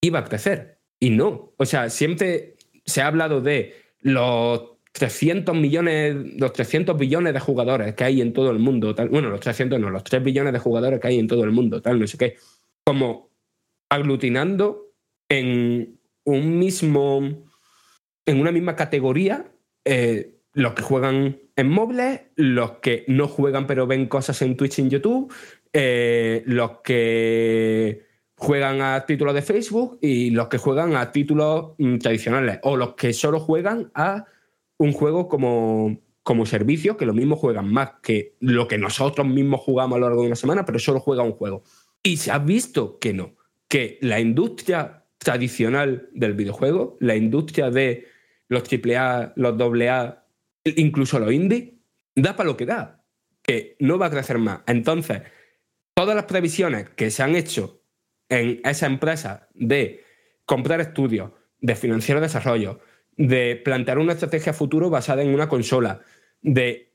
iba 0.00 0.20
a 0.20 0.24
crecer. 0.24 0.78
Y 1.00 1.10
no. 1.10 1.52
O 1.56 1.66
sea, 1.66 1.90
siempre 1.90 2.54
se 2.84 3.02
ha 3.02 3.06
hablado 3.06 3.40
de 3.40 3.74
los 4.00 4.74
300 4.92 5.56
millones, 5.56 6.14
los 6.38 6.52
300 6.52 6.96
billones 6.96 7.34
de 7.34 7.40
jugadores 7.40 7.94
que 7.94 8.04
hay 8.04 8.20
en 8.20 8.32
todo 8.32 8.50
el 8.50 8.58
mundo. 8.58 8.94
Tal, 8.94 9.08
bueno, 9.08 9.28
los 9.28 9.40
300 9.40 9.80
no, 9.80 9.90
los 9.90 10.04
3 10.04 10.22
billones 10.22 10.52
de 10.52 10.58
jugadores 10.58 11.00
que 11.00 11.08
hay 11.08 11.18
en 11.18 11.26
todo 11.26 11.44
el 11.44 11.50
mundo, 11.50 11.82
tal, 11.82 11.98
no 11.98 12.06
sé 12.06 12.16
qué. 12.16 12.36
Como 12.84 13.30
aglutinando 13.88 14.92
en 15.28 15.98
un 16.24 16.58
mismo. 16.58 17.20
en 18.26 18.40
una 18.40 18.52
misma 18.52 18.76
categoría 18.76 19.52
eh, 19.84 20.34
los 20.54 20.74
que 20.74 20.82
juegan 20.82 21.38
en 21.56 21.68
móviles, 21.68 22.22
los 22.36 22.72
que 22.78 23.04
no 23.08 23.28
juegan 23.28 23.66
pero 23.66 23.86
ven 23.86 24.06
cosas 24.06 24.40
en 24.42 24.56
Twitch 24.56 24.78
y 24.78 24.82
en 24.82 24.90
YouTube, 24.90 25.32
eh, 25.72 26.42
los 26.46 26.78
que 26.82 28.06
juegan 28.36 28.80
a 28.80 29.06
títulos 29.06 29.34
de 29.34 29.42
Facebook 29.42 29.98
y 30.00 30.30
los 30.30 30.48
que 30.48 30.58
juegan 30.58 30.96
a 30.96 31.12
títulos 31.12 31.72
mm, 31.78 31.98
tradicionales, 31.98 32.58
o 32.62 32.76
los 32.76 32.94
que 32.94 33.12
solo 33.12 33.40
juegan 33.40 33.90
a 33.94 34.24
un 34.76 34.92
juego 34.92 35.28
como, 35.28 35.98
como 36.22 36.46
servicio, 36.46 36.96
que 36.96 37.06
lo 37.06 37.14
mismo 37.14 37.36
juegan 37.36 37.72
más 37.72 37.92
que 38.02 38.34
lo 38.40 38.66
que 38.66 38.78
nosotros 38.78 39.26
mismos 39.26 39.60
jugamos 39.60 39.96
a 39.96 40.00
lo 40.00 40.06
largo 40.06 40.22
de 40.22 40.28
una 40.28 40.36
semana, 40.36 40.64
pero 40.64 40.78
solo 40.78 41.00
juega 41.00 41.22
un 41.22 41.32
juego. 41.32 41.62
Y 42.02 42.16
se 42.16 42.32
ha 42.32 42.38
visto 42.38 42.98
que 42.98 43.14
no, 43.14 43.34
que 43.68 43.98
la 44.02 44.20
industria 44.20 45.04
tradicional 45.18 46.08
del 46.12 46.34
videojuego, 46.34 46.96
la 47.00 47.16
industria 47.16 47.70
de 47.70 48.06
los 48.48 48.64
AAA, 48.70 49.32
los 49.36 49.60
AA, 49.60 50.23
incluso 50.64 51.18
los 51.18 51.32
indie, 51.32 51.78
da 52.14 52.36
para 52.36 52.48
lo 52.48 52.56
que 52.56 52.66
da, 52.66 53.04
que 53.42 53.76
no 53.80 53.98
va 53.98 54.06
a 54.06 54.10
crecer 54.10 54.38
más. 54.38 54.60
Entonces, 54.66 55.22
todas 55.94 56.16
las 56.16 56.24
previsiones 56.24 56.88
que 56.90 57.10
se 57.10 57.22
han 57.22 57.36
hecho 57.36 57.82
en 58.28 58.60
esa 58.64 58.86
empresa 58.86 59.48
de 59.54 60.02
comprar 60.46 60.80
estudios, 60.80 61.32
de 61.60 61.76
financiar 61.76 62.20
desarrollo, 62.20 62.80
de 63.16 63.56
plantear 63.56 63.98
una 63.98 64.14
estrategia 64.14 64.52
futuro 64.52 64.90
basada 64.90 65.22
en 65.22 65.32
una 65.32 65.48
consola, 65.48 66.00
de 66.42 66.94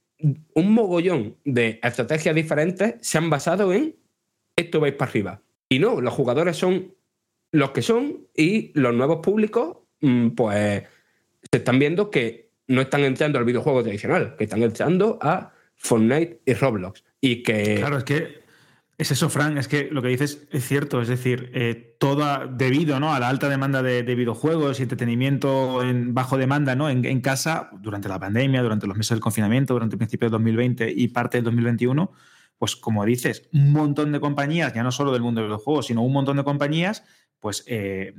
un 0.54 0.74
mogollón 0.74 1.38
de 1.46 1.80
estrategias 1.82 2.36
diferentes 2.36 2.96
se 3.02 3.18
han 3.18 3.30
basado 3.30 3.72
en 3.74 3.96
esto 4.56 4.80
vais 4.80 4.94
para 4.94 5.10
arriba. 5.10 5.42
Y 5.70 5.80
no, 5.80 6.02
los 6.02 6.14
jugadores 6.14 6.58
son 6.58 6.94
los 7.52 7.72
que 7.72 7.82
son 7.82 8.28
y 8.36 8.72
los 8.78 8.94
nuevos 8.94 9.20
públicos, 9.24 9.78
mm, 10.02 10.30
pues 10.30 10.84
se 11.52 11.58
están 11.58 11.80
viendo 11.80 12.12
que 12.12 12.49
no 12.70 12.82
están 12.82 13.02
entrando 13.02 13.38
al 13.40 13.46
videojuego 13.46 13.84
tradicional, 13.84 14.36
que 14.38 14.46
están 14.46 14.64
entrando 14.64 15.20
a 15.22 15.52
Fortnite 15.76 16.42
y 16.46 16.54
Roblox. 16.54 17.04
Y 17.20 17.44
que. 17.44 17.76
Claro, 17.76 17.98
es 17.98 18.04
que 18.06 18.40
es 18.98 19.12
eso, 19.12 19.30
Frank, 19.30 19.58
es 19.58 19.68
que 19.68 19.90
lo 19.92 20.02
que 20.02 20.10
dices 20.10 20.48
es 20.52 20.68
cierto, 20.68 21.02
es 21.02 21.08
decir, 21.08 21.52
eh, 21.54 21.96
toda 22.00 22.46
debido 22.48 23.00
¿no? 23.00 23.14
a 23.14 23.20
la 23.20 23.30
alta 23.30 23.48
demanda 23.48 23.82
de, 23.82 24.04
de 24.04 24.16
videojuegos 24.16 24.80
y 24.80 24.84
entretenimiento 24.84 25.82
en 25.84 26.14
bajo 26.14 26.38
demanda 26.38 26.76
¿no? 26.76 26.90
En, 26.90 27.06
en, 27.06 27.22
casa 27.22 27.70
durante 27.80 28.10
la 28.10 28.20
pandemia, 28.20 28.62
durante 28.62 28.88
los 28.88 28.98
meses 28.98 29.12
del 29.12 29.22
confinamiento, 29.22 29.74
durante 29.74 29.96
el 29.96 30.00
principio 30.00 30.28
de 30.28 30.32
2020 30.32 30.92
y 30.94 31.08
parte 31.08 31.38
del 31.38 31.46
2021, 31.46 32.12
pues 32.58 32.76
como 32.76 33.06
dices, 33.06 33.48
un 33.54 33.72
montón 33.72 34.12
de 34.12 34.20
compañías, 34.20 34.74
ya 34.74 34.84
no 34.84 34.92
solo 34.92 35.14
del 35.14 35.22
mundo 35.22 35.42
de 35.42 35.48
los 35.48 35.64
juegos, 35.64 35.88
sino 35.88 36.04
un 36.04 36.12
montón 36.12 36.36
de 36.36 36.44
compañías, 36.44 37.06
pues 37.40 37.64
eh, 37.68 38.14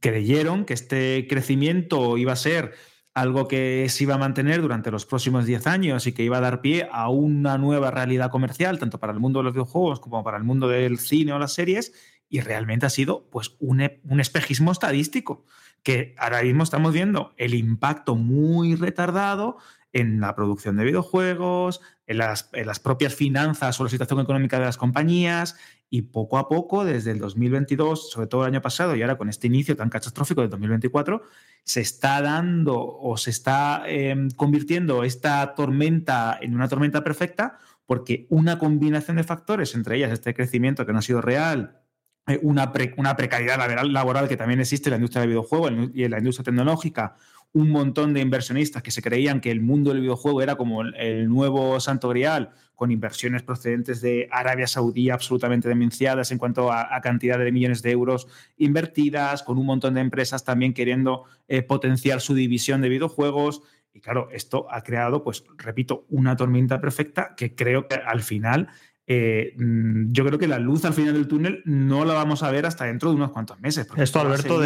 creyeron 0.00 0.64
que 0.64 0.74
este 0.74 1.26
crecimiento 1.30 2.18
iba 2.18 2.32
a 2.32 2.36
ser 2.36 2.72
algo 3.14 3.46
que 3.46 3.86
se 3.88 4.02
iba 4.02 4.16
a 4.16 4.18
mantener 4.18 4.60
durante 4.60 4.90
los 4.90 5.06
próximos 5.06 5.46
10 5.46 5.66
años 5.68 6.06
y 6.06 6.12
que 6.12 6.24
iba 6.24 6.38
a 6.38 6.40
dar 6.40 6.60
pie 6.60 6.88
a 6.90 7.08
una 7.08 7.56
nueva 7.58 7.92
realidad 7.92 8.30
comercial, 8.30 8.80
tanto 8.80 8.98
para 8.98 9.12
el 9.12 9.20
mundo 9.20 9.38
de 9.38 9.44
los 9.44 9.52
videojuegos 9.54 10.00
como 10.00 10.24
para 10.24 10.36
el 10.36 10.44
mundo 10.44 10.68
del 10.68 10.98
cine 10.98 11.32
o 11.32 11.38
las 11.38 11.54
series, 11.54 11.92
y 12.28 12.40
realmente 12.40 12.86
ha 12.86 12.90
sido 12.90 13.28
pues, 13.30 13.54
un, 13.60 13.80
e- 13.80 14.00
un 14.04 14.18
espejismo 14.18 14.72
estadístico, 14.72 15.44
que 15.84 16.14
ahora 16.18 16.42
mismo 16.42 16.64
estamos 16.64 16.92
viendo 16.92 17.32
el 17.36 17.54
impacto 17.54 18.16
muy 18.16 18.74
retardado 18.74 19.58
en 19.92 20.18
la 20.20 20.34
producción 20.34 20.76
de 20.76 20.84
videojuegos, 20.84 21.80
en 22.08 22.18
las, 22.18 22.50
en 22.52 22.66
las 22.66 22.80
propias 22.80 23.14
finanzas 23.14 23.78
o 23.80 23.84
la 23.84 23.90
situación 23.90 24.20
económica 24.20 24.58
de 24.58 24.64
las 24.64 24.76
compañías, 24.76 25.56
y 25.90 26.02
poco 26.02 26.38
a 26.38 26.48
poco, 26.48 26.84
desde 26.84 27.12
el 27.12 27.18
2022, 27.18 28.10
sobre 28.10 28.26
todo 28.26 28.42
el 28.42 28.48
año 28.52 28.62
pasado, 28.62 28.96
y 28.96 29.02
ahora 29.02 29.16
con 29.16 29.28
este 29.28 29.46
inicio 29.46 29.76
tan 29.76 29.90
catastrófico 29.90 30.40
del 30.40 30.50
2024, 30.50 31.22
se 31.62 31.80
está 31.80 32.20
dando 32.20 32.76
o 32.84 33.16
se 33.16 33.30
está 33.30 33.84
eh, 33.86 34.14
convirtiendo 34.36 35.04
esta 35.04 35.54
tormenta 35.54 36.38
en 36.40 36.54
una 36.54 36.68
tormenta 36.68 37.04
perfecta, 37.04 37.58
porque 37.86 38.26
una 38.30 38.58
combinación 38.58 39.18
de 39.18 39.24
factores, 39.24 39.74
entre 39.74 39.96
ellas 39.96 40.10
este 40.12 40.34
crecimiento 40.34 40.84
que 40.84 40.92
no 40.92 40.98
ha 40.98 41.02
sido 41.02 41.20
real, 41.20 41.80
eh, 42.26 42.40
una, 42.42 42.72
pre- 42.72 42.94
una 42.96 43.16
precariedad 43.16 43.58
laboral, 43.58 43.92
laboral 43.92 44.28
que 44.28 44.36
también 44.36 44.60
existe 44.60 44.88
en 44.88 44.92
la 44.92 44.96
industria 44.96 45.20
del 45.20 45.30
videojuego 45.30 45.68
y 45.92 46.04
en 46.04 46.10
la 46.10 46.18
industria 46.18 46.44
tecnológica, 46.44 47.16
un 47.54 47.70
montón 47.70 48.12
de 48.12 48.20
inversionistas 48.20 48.82
que 48.82 48.90
se 48.90 49.00
creían 49.00 49.40
que 49.40 49.52
el 49.52 49.60
mundo 49.60 49.90
del 49.90 50.00
videojuego 50.00 50.42
era 50.42 50.56
como 50.56 50.82
el, 50.82 51.28
nuevo 51.28 51.78
santo 51.78 52.08
grial, 52.08 52.50
con 52.74 52.90
inversiones 52.90 53.44
procedentes 53.44 54.00
de 54.00 54.28
Arabia 54.32 54.66
Saudí 54.66 55.08
absolutamente 55.08 55.68
demenciadas 55.68 56.32
en 56.32 56.38
cuanto 56.38 56.72
a, 56.72 56.94
a 56.94 57.00
cantidad 57.00 57.38
de 57.38 57.52
millones 57.52 57.80
de 57.80 57.92
euros 57.92 58.26
invertidas, 58.56 59.44
con 59.44 59.56
un 59.56 59.66
montón 59.66 59.94
de 59.94 60.00
empresas 60.00 60.42
también 60.44 60.74
queriendo 60.74 61.26
eh, 61.46 61.62
potenciar 61.62 62.20
su 62.20 62.34
división 62.34 62.80
de 62.80 62.88
videojuegos. 62.88 63.62
Y 63.92 64.00
claro, 64.00 64.28
esto 64.32 64.66
ha 64.72 64.82
creado, 64.82 65.22
pues, 65.22 65.44
repito, 65.56 66.06
una 66.08 66.34
tormenta 66.34 66.80
perfecta 66.80 67.34
que 67.36 67.54
creo 67.54 67.86
que 67.86 67.94
al 67.94 68.22
final 68.22 68.68
eh, 69.06 69.52
mm, 69.58 70.12
yo 70.12 70.24
creo 70.24 70.38
que 70.38 70.48
la 70.48 70.58
luz 70.58 70.84
al 70.84 70.94
final 70.94 71.12
del 71.14 71.28
túnel 71.28 71.62
no 71.66 72.04
la 72.04 72.14
vamos 72.14 72.42
a 72.42 72.50
ver 72.50 72.64
hasta 72.66 72.84
dentro 72.86 73.10
de 73.10 73.16
unos 73.16 73.30
cuantos 73.32 73.60
meses. 73.60 73.86
Esto, 73.96 74.20
Alberto, 74.20 74.58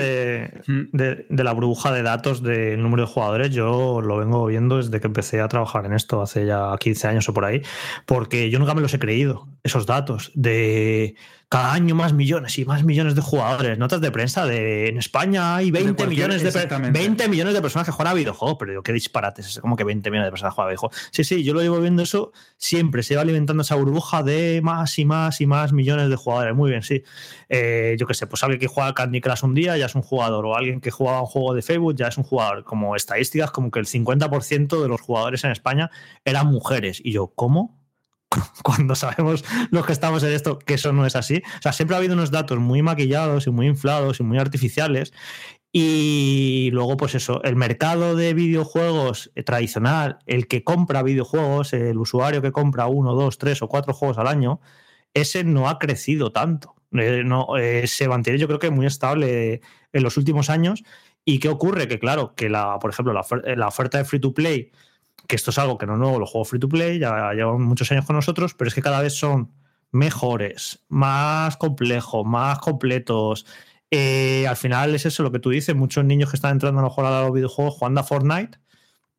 de- 0.93 1.26
de 1.28 1.45
la 1.45 1.53
burbuja 1.53 1.93
de 1.93 2.03
datos 2.03 2.43
del 2.43 2.80
número 2.82 3.03
de 3.07 3.09
jugadores, 3.12 3.51
yo 3.51 4.01
lo 4.01 4.16
vengo 4.18 4.47
viendo 4.47 4.76
desde 4.76 5.01
que 5.01 5.07
empecé 5.09 5.41
a 5.41 5.49
trabajar 5.49 5.86
en 5.86 5.93
esto, 5.93 6.22
hace 6.22 6.47
ya 6.47 6.72
15 6.78 7.09
años 7.09 7.28
o 7.28 7.34
por 7.34 7.45
ahí, 7.45 7.62
porque 8.07 8.49
yo 8.51 8.59
nunca 8.59 8.74
me 8.74 8.80
los 8.80 8.95
he 8.95 8.99
creído, 8.99 9.49
esos 9.64 9.86
datos 9.86 10.30
de 10.34 11.16
cada 11.51 11.72
año 11.72 11.94
más 11.94 12.12
millones 12.12 12.59
y 12.59 12.66
más 12.66 12.84
millones 12.84 13.14
de 13.14 13.22
jugadores. 13.22 13.78
Notas 13.78 14.03
de 14.03 14.11
prensa 14.11 14.44
de 14.44 14.88
en 14.88 14.99
España 14.99 15.57
hay 15.57 15.70
20 15.70 15.94
cualquier- 15.94 16.09
millones 16.11 16.42
de, 16.42 16.53
per- 16.53 16.62
exactamente. 16.64 16.99
20 16.99 17.28
millones 17.28 17.55
de 17.55 17.62
personas 17.62 17.86
que 17.86 17.92
juegan 17.92 18.12
a 18.12 18.14
videojuegos, 18.14 18.57
pero 18.59 18.72
digo, 18.72 18.82
qué 18.82 18.92
disparates, 18.92 19.46
es 19.46 19.59
como 19.59 19.74
que 19.74 19.84
20 19.84 20.11
millones 20.11 20.26
de 20.26 20.30
personas 20.30 20.53
juegan 20.53 20.68
a 20.68 20.70
videojuegos. 20.72 20.96
Sí, 21.11 21.24
sí, 21.24 21.42
yo 21.44 21.55
lo 21.55 21.62
llevo 21.62 21.80
viendo 21.80 22.03
eso 22.03 22.32
siempre, 22.59 23.03
se 23.03 23.16
va 23.16 23.22
alimentando 23.22 23.62
esa 23.62 23.76
burbuja 23.76 24.22
de 24.22 24.61
más 24.62 24.99
y 24.99 25.07
más 25.07 25.40
y 25.40 25.46
más 25.46 25.72
millones 25.72 26.11
de 26.11 26.16
jugadores. 26.16 26.55
Muy 26.55 26.68
bien, 26.68 26.82
sí. 26.82 27.03
Eh, 27.49 27.96
yo 27.99 28.07
qué 28.07 28.12
sé, 28.12 28.26
pues 28.26 28.42
alguien 28.42 28.61
que 28.61 28.66
juega 28.66 28.92
Candy 28.92 29.22
Crush 29.22 29.42
un 29.44 29.55
día 29.55 29.74
ya 29.78 29.86
es 29.86 29.94
un 29.94 30.03
jugador, 30.03 30.44
o 30.44 30.55
alguien 30.55 30.82
que 30.82 30.90
juega 30.90 31.18
un 31.20 31.26
juego 31.26 31.55
de 31.55 31.62
Facebook 31.62 31.94
ya 31.96 32.09
es 32.09 32.18
un 32.18 32.24
jugador. 32.24 32.64
Como 32.64 32.94
estadísticas, 32.94 33.51
como 33.53 33.70
que 33.70 33.78
el 33.78 33.86
50% 33.86 34.82
de 34.82 34.88
los 34.88 35.01
jugadores 35.01 35.44
en 35.44 35.53
España 35.53 35.90
eran 36.26 36.46
mujeres. 36.49 37.01
Y 37.03 37.12
yo, 37.12 37.28
¿cómo? 37.34 37.77
Cuando 38.62 38.94
sabemos 38.94 39.44
los 39.70 39.86
que 39.86 39.92
estamos 39.92 40.22
en 40.22 40.32
esto 40.32 40.58
que 40.58 40.74
eso 40.74 40.92
no 40.92 41.06
es 41.06 41.16
así. 41.16 41.42
O 41.58 41.62
sea, 41.62 41.72
siempre 41.72 41.96
ha 41.96 41.98
habido 41.98 42.14
unos 42.14 42.30
datos 42.30 42.58
muy 42.58 42.82
maquillados 42.82 43.46
y 43.46 43.50
muy 43.50 43.66
inflados 43.66 44.20
y 44.20 44.22
muy 44.22 44.38
artificiales. 44.38 45.12
Y 45.72 46.70
luego, 46.72 46.96
pues 46.96 47.14
eso, 47.14 47.42
el 47.44 47.56
mercado 47.56 48.16
de 48.16 48.32
videojuegos 48.32 49.30
tradicional, 49.44 50.18
el 50.26 50.46
que 50.46 50.64
compra 50.64 51.02
videojuegos, 51.02 51.72
el 51.74 51.98
usuario 51.98 52.40
que 52.40 52.52
compra 52.52 52.86
uno, 52.86 53.14
dos, 53.14 53.36
tres 53.38 53.60
o 53.60 53.68
cuatro 53.68 53.92
juegos 53.92 54.16
al 54.18 54.28
año, 54.28 54.60
ese 55.12 55.44
no 55.44 55.68
ha 55.68 55.78
crecido 55.78 56.32
tanto. 56.32 56.74
Eh, 56.92 57.22
no, 57.24 57.58
eh, 57.58 57.86
se 57.86 58.08
mantiene, 58.08 58.38
yo 58.38 58.46
creo 58.46 58.58
que 58.58 58.70
muy 58.70 58.86
estable 58.86 59.60
en 59.92 60.02
los 60.02 60.16
últimos 60.16 60.48
años. 60.48 60.84
¿Y 61.24 61.38
qué 61.38 61.50
ocurre? 61.50 61.86
Que 61.86 61.98
claro, 61.98 62.34
que 62.34 62.48
la, 62.48 62.78
por 62.78 62.90
ejemplo, 62.90 63.12
la, 63.12 63.24
la 63.56 63.68
oferta 63.68 63.98
de 63.98 64.04
free 64.06 64.20
to 64.20 64.32
play, 64.32 64.72
que 65.28 65.36
esto 65.36 65.50
es 65.50 65.58
algo 65.58 65.78
que 65.78 65.86
no 65.86 65.92
es 65.92 65.98
nuevo, 66.00 66.18
los 66.18 66.30
juegos 66.30 66.48
free 66.48 66.58
to 66.58 66.68
play, 66.68 66.98
ya 66.98 67.32
llevan 67.34 67.62
muchos 67.62 67.92
años 67.92 68.06
con 68.06 68.16
nosotros, 68.16 68.54
pero 68.54 68.68
es 68.68 68.74
que 68.74 68.82
cada 68.82 69.02
vez 69.02 69.14
son 69.14 69.52
mejores, 69.92 70.84
más 70.88 71.56
complejos, 71.58 72.26
más 72.26 72.58
completos. 72.60 73.46
Eh, 73.90 74.46
al 74.48 74.56
final 74.56 74.94
es 74.94 75.06
eso 75.06 75.22
lo 75.22 75.30
que 75.30 75.38
tú 75.38 75.50
dices, 75.50 75.76
muchos 75.76 76.04
niños 76.04 76.30
que 76.30 76.36
están 76.36 76.52
entrando 76.52 76.80
a 76.80 76.82
lo 76.82 76.88
mejor 76.88 77.04
a 77.04 77.22
los 77.22 77.32
videojuegos 77.32 77.74
jugando 77.74 78.00
a 78.00 78.04
Fortnite, 78.04 78.58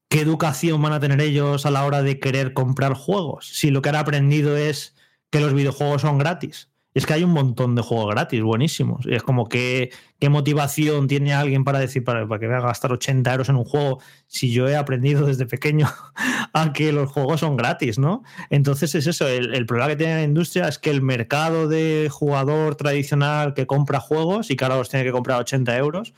¿qué 0.10 0.22
educación 0.22 0.82
van 0.82 0.94
a 0.94 1.00
tener 1.00 1.22
ellos 1.22 1.66
a 1.68 1.72
la 1.72 1.86
hora 1.86 2.02
de 2.02 2.20
querer 2.20 2.54
comprar 2.54 2.94
juegos? 2.94 3.48
Si 3.48 3.70
lo 3.72 3.82
que 3.84 3.90
han 3.90 3.96
aprendido 3.96 4.58
es 4.58 4.96
que 5.30 5.40
los 5.42 5.54
videojuegos 5.54 6.02
son 6.02 6.18
gratis. 6.18 6.72
Es 7.00 7.06
que 7.06 7.14
hay 7.14 7.24
un 7.24 7.32
montón 7.32 7.76
de 7.76 7.82
juegos 7.82 8.14
gratis, 8.14 8.42
buenísimos. 8.42 9.06
Y 9.06 9.16
es 9.16 9.24
como 9.24 9.48
qué 9.48 9.90
motivación 10.30 11.08
tiene 11.08 11.34
alguien 11.34 11.64
para 11.64 11.80
decir, 11.80 12.04
para, 12.04 12.28
para 12.28 12.42
que 12.42 12.48
voy 12.48 12.58
a 12.58 12.60
gastar 12.60 12.92
80 12.92 13.32
euros 13.32 13.48
en 13.48 13.56
un 13.56 13.64
juego 13.64 14.02
si 14.28 14.52
yo 14.52 14.68
he 14.68 14.76
aprendido 14.76 15.26
desde 15.26 15.46
pequeño 15.46 15.88
a 16.54 16.74
que 16.74 16.92
los 16.92 17.10
juegos 17.10 17.40
son 17.40 17.56
gratis, 17.56 18.00
¿no? 18.00 18.22
Entonces 18.50 18.96
es 18.96 19.08
eso, 19.08 19.30
el, 19.30 19.56
el 19.56 19.66
problema 19.66 19.92
que 19.92 19.96
tiene 19.96 20.16
la 20.16 20.24
industria 20.24 20.68
es 20.68 20.78
que 20.78 20.90
el 20.90 21.02
mercado 21.02 21.70
de 21.70 22.10
jugador 22.12 22.76
tradicional 22.76 23.54
que 23.54 23.66
compra 23.66 24.02
juegos 24.02 24.52
y 24.52 24.58
que 24.58 24.66
ahora 24.66 24.76
los 24.76 24.90
tiene 24.90 25.06
que 25.06 25.14
comprar 25.14 25.38
a 25.38 25.40
80 25.44 25.78
euros, 25.78 26.14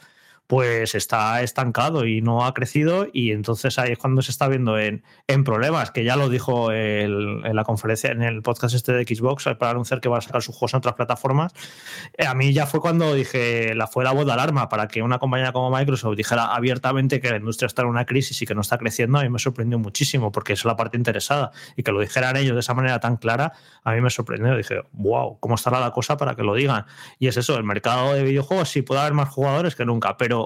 pues 0.52 0.96
está 0.96 1.42
estancado 1.44 2.06
y 2.06 2.20
no 2.20 2.44
ha 2.46 2.54
crecido 2.54 3.08
y 3.14 3.32
entonces 3.32 3.80
ahí 3.80 3.94
es 3.94 3.98
cuando 3.98 4.22
se 4.22 4.32
está 4.32 4.50
viendo 4.50 4.78
en, 4.78 5.02
en 5.28 5.46
problemas, 5.46 5.92
que 5.92 6.04
ya 6.04 6.18
lo 6.18 6.28
dijo 6.28 6.72
el- 6.74 7.40
en 7.46 7.56
la 7.56 7.64
conferencia, 7.64 8.12
en 8.12 8.22
el 8.22 8.42
podcast 8.42 8.76
este 8.76 8.92
de 8.92 9.06
Xbox, 9.06 9.46
para 9.58 9.72
anunciar 9.72 10.02
que 10.02 10.10
va 10.10 10.18
a 10.18 10.22
sacar 10.22 10.42
sus 10.42 10.54
juegos 10.54 10.74
en 10.74 10.80
otras 10.80 10.96
plataformas. 10.96 11.54
Eh, 12.18 12.26
a 12.26 12.34
mí 12.34 12.52
ya 12.52 12.66
fue 12.66 12.82
cuando 12.82 13.14
dije, 13.14 13.74
la 13.76 13.88
fue 13.88 14.04
la 14.04 14.12
voz 14.12 14.26
de 14.26 14.34
alarma 14.34 14.68
para 14.68 14.90
que 14.90 15.02
una 15.02 15.20
compañía 15.20 15.54
como 15.54 15.74
Microsoft 15.74 16.18
dijera 16.18 16.54
abiertamente 16.54 17.22
que 17.22 17.30
la 17.30 17.38
industria 17.38 17.68
está 17.68 17.84
en 17.84 17.88
una 17.88 18.06
crisis 18.06 18.42
y 18.42 18.46
que 18.46 18.54
no 18.54 18.60
está 18.60 18.78
creciendo, 18.78 19.20
a 19.20 19.24
mí 19.24 19.30
me 19.30 19.40
sorprendió 19.40 19.80
muchísimo, 19.80 20.34
porque 20.34 20.52
es 20.52 20.66
la 20.66 20.76
parte 20.76 20.98
interesada. 20.98 21.52
Y 21.78 21.84
que 21.84 21.94
lo 21.94 22.02
dijeran 22.02 22.36
ellos 22.36 22.56
de 22.56 22.60
esa 22.60 22.74
manera 22.74 23.00
tan 23.00 23.16
clara, 23.16 23.54
a 23.86 23.94
mí 23.94 24.02
me 24.02 24.10
sorprendió. 24.10 24.58
Dije, 24.58 24.82
wow, 24.92 25.40
¿cómo 25.40 25.56
estará 25.56 25.80
la 25.80 25.92
cosa 25.92 26.18
para 26.18 26.36
que 26.36 26.44
lo 26.44 26.56
digan? 26.56 26.88
Y 27.20 27.28
es 27.28 27.38
eso, 27.38 27.56
el 27.56 27.64
mercado 27.64 28.16
de 28.16 28.24
videojuegos 28.24 28.68
sí 28.68 28.82
puede 28.82 29.00
haber 29.00 29.14
más 29.14 29.30
jugadores 29.30 29.78
que 29.78 29.86
nunca, 29.86 30.18
pero 30.18 30.41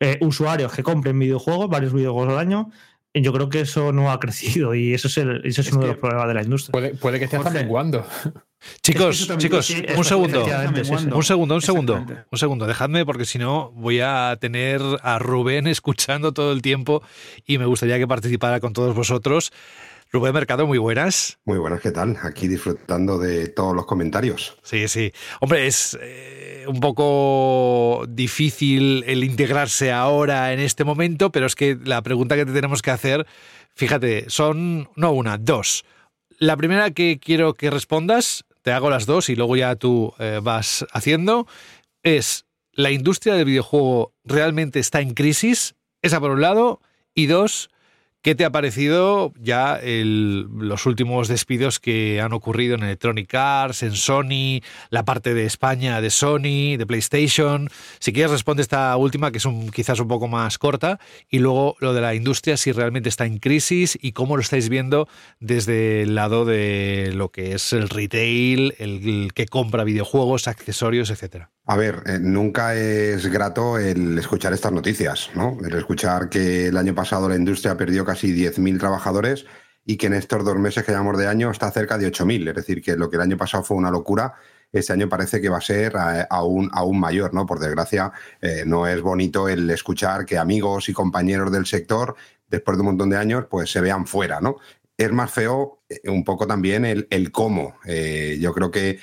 eh, 0.00 0.18
usuarios 0.22 0.72
que 0.72 0.82
compren 0.82 1.18
videojuegos, 1.18 1.68
varios 1.68 1.92
videojuegos 1.92 2.32
al 2.32 2.38
año, 2.38 2.70
yo 3.12 3.32
creo 3.32 3.48
que 3.48 3.60
eso 3.62 3.92
no 3.92 4.10
ha 4.12 4.20
crecido 4.20 4.74
y 4.74 4.94
eso 4.94 5.08
es, 5.08 5.18
el- 5.18 5.44
ese 5.44 5.60
es, 5.62 5.72
uno 5.72 5.82
de 5.82 5.88
los 5.88 5.96
problemas 5.98 6.28
de 6.28 6.34
la 6.34 6.42
industria. 6.42 6.72
Puede, 6.72 6.94
puede 6.94 7.18
que 7.18 7.24
esté 7.24 7.36
hasta 7.36 7.50
Jorge. 7.50 7.64
menguando. 7.64 8.06
Chicos, 8.82 9.22
eso 9.22 9.36
chicos, 9.38 9.66
sí, 9.66 9.78
un 9.78 9.84
eso- 9.90 10.04
segundo. 10.04 10.44
Un 10.44 11.22
segundo, 11.24 11.54
un 11.56 11.62
segundo, 11.62 12.04
un 12.30 12.38
segundo. 12.38 12.66
Dejadme 12.66 13.04
porque 13.06 13.24
si 13.24 13.38
no 13.38 13.72
voy 13.72 14.00
a 14.00 14.36
tener 14.40 14.80
a 15.02 15.18
Rubén 15.18 15.66
escuchando 15.66 16.32
todo 16.32 16.52
el 16.52 16.62
tiempo 16.62 17.02
y 17.46 17.58
me 17.58 17.64
gustaría 17.66 17.98
que 17.98 18.06
participara 18.06 18.60
con 18.60 18.72
todos 18.72 18.94
vosotros. 18.94 19.50
Rubén 20.12 20.34
Mercado, 20.34 20.66
muy 20.66 20.78
buenas. 20.78 21.38
Muy 21.44 21.58
buenas, 21.58 21.80
¿qué 21.80 21.92
tal? 21.92 22.18
Aquí 22.22 22.48
disfrutando 22.48 23.16
de 23.18 23.46
todos 23.46 23.76
los 23.76 23.86
comentarios. 23.86 24.58
Sí, 24.62 24.88
sí. 24.88 25.12
Hombre, 25.40 25.68
es 25.68 25.96
eh, 26.00 26.64
un 26.66 26.80
poco 26.80 28.06
difícil 28.08 29.04
el 29.06 29.22
integrarse 29.22 29.92
ahora 29.92 30.52
en 30.52 30.58
este 30.58 30.82
momento, 30.82 31.30
pero 31.30 31.46
es 31.46 31.54
que 31.54 31.78
la 31.84 32.02
pregunta 32.02 32.34
que 32.34 32.44
te 32.44 32.52
tenemos 32.52 32.82
que 32.82 32.90
hacer, 32.90 33.24
fíjate, 33.76 34.28
son 34.28 34.88
no 34.96 35.12
una, 35.12 35.38
dos. 35.38 35.84
La 36.38 36.56
primera 36.56 36.90
que 36.90 37.20
quiero 37.20 37.54
que 37.54 37.70
respondas, 37.70 38.44
te 38.62 38.72
hago 38.72 38.90
las 38.90 39.06
dos 39.06 39.28
y 39.28 39.36
luego 39.36 39.56
ya 39.56 39.76
tú 39.76 40.12
eh, 40.18 40.40
vas 40.42 40.86
haciendo, 40.90 41.46
es, 42.02 42.46
¿la 42.72 42.90
industria 42.90 43.34
del 43.34 43.44
videojuego 43.44 44.12
realmente 44.24 44.80
está 44.80 45.00
en 45.02 45.14
crisis? 45.14 45.76
Esa 46.02 46.18
por 46.18 46.32
un 46.32 46.40
lado. 46.40 46.80
Y 47.14 47.26
dos, 47.26 47.70
¿Qué 48.22 48.34
te 48.34 48.44
ha 48.44 48.50
parecido 48.50 49.32
ya 49.40 49.80
los 49.82 50.84
últimos 50.84 51.26
despidos 51.28 51.80
que 51.80 52.20
han 52.20 52.34
ocurrido 52.34 52.74
en 52.74 52.82
Electronic 52.82 53.34
Arts, 53.34 53.82
en 53.82 53.96
Sony, 53.96 54.60
la 54.90 55.06
parte 55.06 55.32
de 55.32 55.46
España 55.46 56.02
de 56.02 56.10
Sony, 56.10 56.76
de 56.76 56.84
PlayStation? 56.86 57.70
Si 57.98 58.12
quieres 58.12 58.30
responde 58.30 58.60
esta 58.60 58.94
última, 58.98 59.30
que 59.32 59.38
es 59.38 59.46
un, 59.46 59.70
quizás 59.70 60.00
un 60.00 60.08
poco 60.08 60.28
más 60.28 60.58
corta, 60.58 61.00
y 61.30 61.38
luego 61.38 61.76
lo 61.80 61.94
de 61.94 62.02
la 62.02 62.14
industria, 62.14 62.58
si 62.58 62.72
realmente 62.72 63.08
está 63.08 63.24
en 63.24 63.38
crisis 63.38 63.98
y 63.98 64.12
cómo 64.12 64.36
lo 64.36 64.42
estáis 64.42 64.68
viendo 64.68 65.08
desde 65.38 66.02
el 66.02 66.14
lado 66.14 66.44
de 66.44 67.12
lo 67.14 67.30
que 67.30 67.54
es 67.54 67.72
el 67.72 67.88
retail, 67.88 68.74
el, 68.78 69.08
el 69.08 69.32
que 69.32 69.46
compra 69.46 69.82
videojuegos, 69.82 70.46
accesorios, 70.46 71.08
etcétera. 71.08 71.52
A 71.70 71.76
ver, 71.76 72.02
eh, 72.06 72.18
nunca 72.20 72.74
es 72.74 73.28
grato 73.28 73.78
el 73.78 74.18
escuchar 74.18 74.52
estas 74.52 74.72
noticias, 74.72 75.30
¿no? 75.36 75.56
El 75.64 75.72
escuchar 75.76 76.28
que 76.28 76.66
el 76.66 76.76
año 76.76 76.96
pasado 76.96 77.28
la 77.28 77.36
industria 77.36 77.76
perdió 77.76 78.04
casi 78.04 78.32
10.000 78.34 78.80
trabajadores 78.80 79.46
y 79.84 79.96
que 79.96 80.08
en 80.08 80.14
estos 80.14 80.44
dos 80.44 80.56
meses 80.56 80.82
que 80.82 80.90
llevamos 80.90 81.16
de 81.16 81.28
año 81.28 81.48
está 81.48 81.70
cerca 81.70 81.96
de 81.96 82.08
8.000. 82.10 82.48
Es 82.48 82.54
decir, 82.56 82.82
que 82.82 82.96
lo 82.96 83.08
que 83.08 83.18
el 83.18 83.22
año 83.22 83.36
pasado 83.36 83.62
fue 83.62 83.76
una 83.76 83.92
locura, 83.92 84.34
este 84.72 84.94
año 84.94 85.08
parece 85.08 85.40
que 85.40 85.48
va 85.48 85.58
a 85.58 85.60
ser 85.60 85.94
eh, 85.94 86.26
aún, 86.28 86.68
aún 86.72 86.98
mayor, 86.98 87.32
¿no? 87.34 87.46
Por 87.46 87.60
desgracia, 87.60 88.10
eh, 88.40 88.64
no 88.66 88.88
es 88.88 89.00
bonito 89.00 89.48
el 89.48 89.70
escuchar 89.70 90.26
que 90.26 90.38
amigos 90.38 90.88
y 90.88 90.92
compañeros 90.92 91.52
del 91.52 91.66
sector, 91.66 92.16
después 92.48 92.78
de 92.78 92.80
un 92.80 92.86
montón 92.86 93.10
de 93.10 93.16
años, 93.16 93.44
pues 93.48 93.70
se 93.70 93.80
vean 93.80 94.08
fuera, 94.08 94.40
¿no? 94.40 94.56
Es 94.96 95.12
más 95.12 95.30
feo 95.30 95.84
un 96.06 96.24
poco 96.24 96.48
también 96.48 96.84
el, 96.84 97.06
el 97.10 97.30
cómo. 97.30 97.76
Yo 97.86 98.52
creo 98.52 98.70
que 98.70 98.98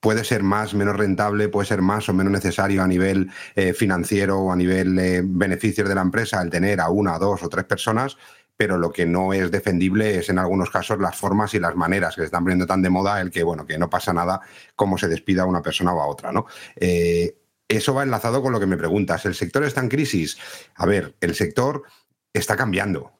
puede 0.00 0.24
ser 0.24 0.42
más, 0.42 0.74
menos 0.74 0.96
rentable, 0.96 1.48
puede 1.48 1.66
ser 1.66 1.82
más 1.82 2.08
o 2.08 2.14
menos 2.14 2.32
necesario 2.32 2.82
a 2.82 2.88
nivel 2.88 3.30
eh, 3.54 3.72
financiero 3.74 4.38
o 4.40 4.52
a 4.52 4.56
nivel 4.56 4.98
eh, 4.98 5.22
beneficios 5.24 5.88
de 5.88 5.94
la 5.94 6.00
empresa 6.00 6.40
el 6.42 6.50
tener 6.50 6.80
a 6.80 6.88
una, 6.88 7.18
dos 7.18 7.42
o 7.42 7.48
tres 7.48 7.66
personas, 7.66 8.16
pero 8.56 8.76
lo 8.76 8.90
que 8.92 9.06
no 9.06 9.32
es 9.32 9.50
defendible 9.50 10.18
es 10.18 10.28
en 10.28 10.38
algunos 10.38 10.70
casos 10.70 10.98
las 10.98 11.16
formas 11.16 11.54
y 11.54 11.60
las 11.60 11.76
maneras 11.76 12.14
que 12.14 12.22
se 12.22 12.26
están 12.26 12.44
poniendo 12.44 12.66
tan 12.66 12.82
de 12.82 12.90
moda 12.90 13.20
el 13.20 13.30
que, 13.30 13.42
bueno, 13.42 13.66
que 13.66 13.78
no 13.78 13.88
pasa 13.88 14.12
nada 14.12 14.40
como 14.74 14.98
se 14.98 15.08
despida 15.08 15.44
una 15.46 15.62
persona 15.62 15.92
o 15.92 16.00
a 16.00 16.06
otra, 16.06 16.32
¿no? 16.32 16.46
Eh, 16.76 17.36
eso 17.68 17.94
va 17.94 18.02
enlazado 18.02 18.42
con 18.42 18.52
lo 18.52 18.58
que 18.58 18.66
me 18.66 18.76
preguntas. 18.76 19.24
¿El 19.26 19.34
sector 19.34 19.62
está 19.64 19.80
en 19.80 19.88
crisis? 19.88 20.36
A 20.74 20.86
ver, 20.86 21.14
el 21.20 21.34
sector 21.36 21.84
está 22.32 22.56
cambiando. 22.56 23.12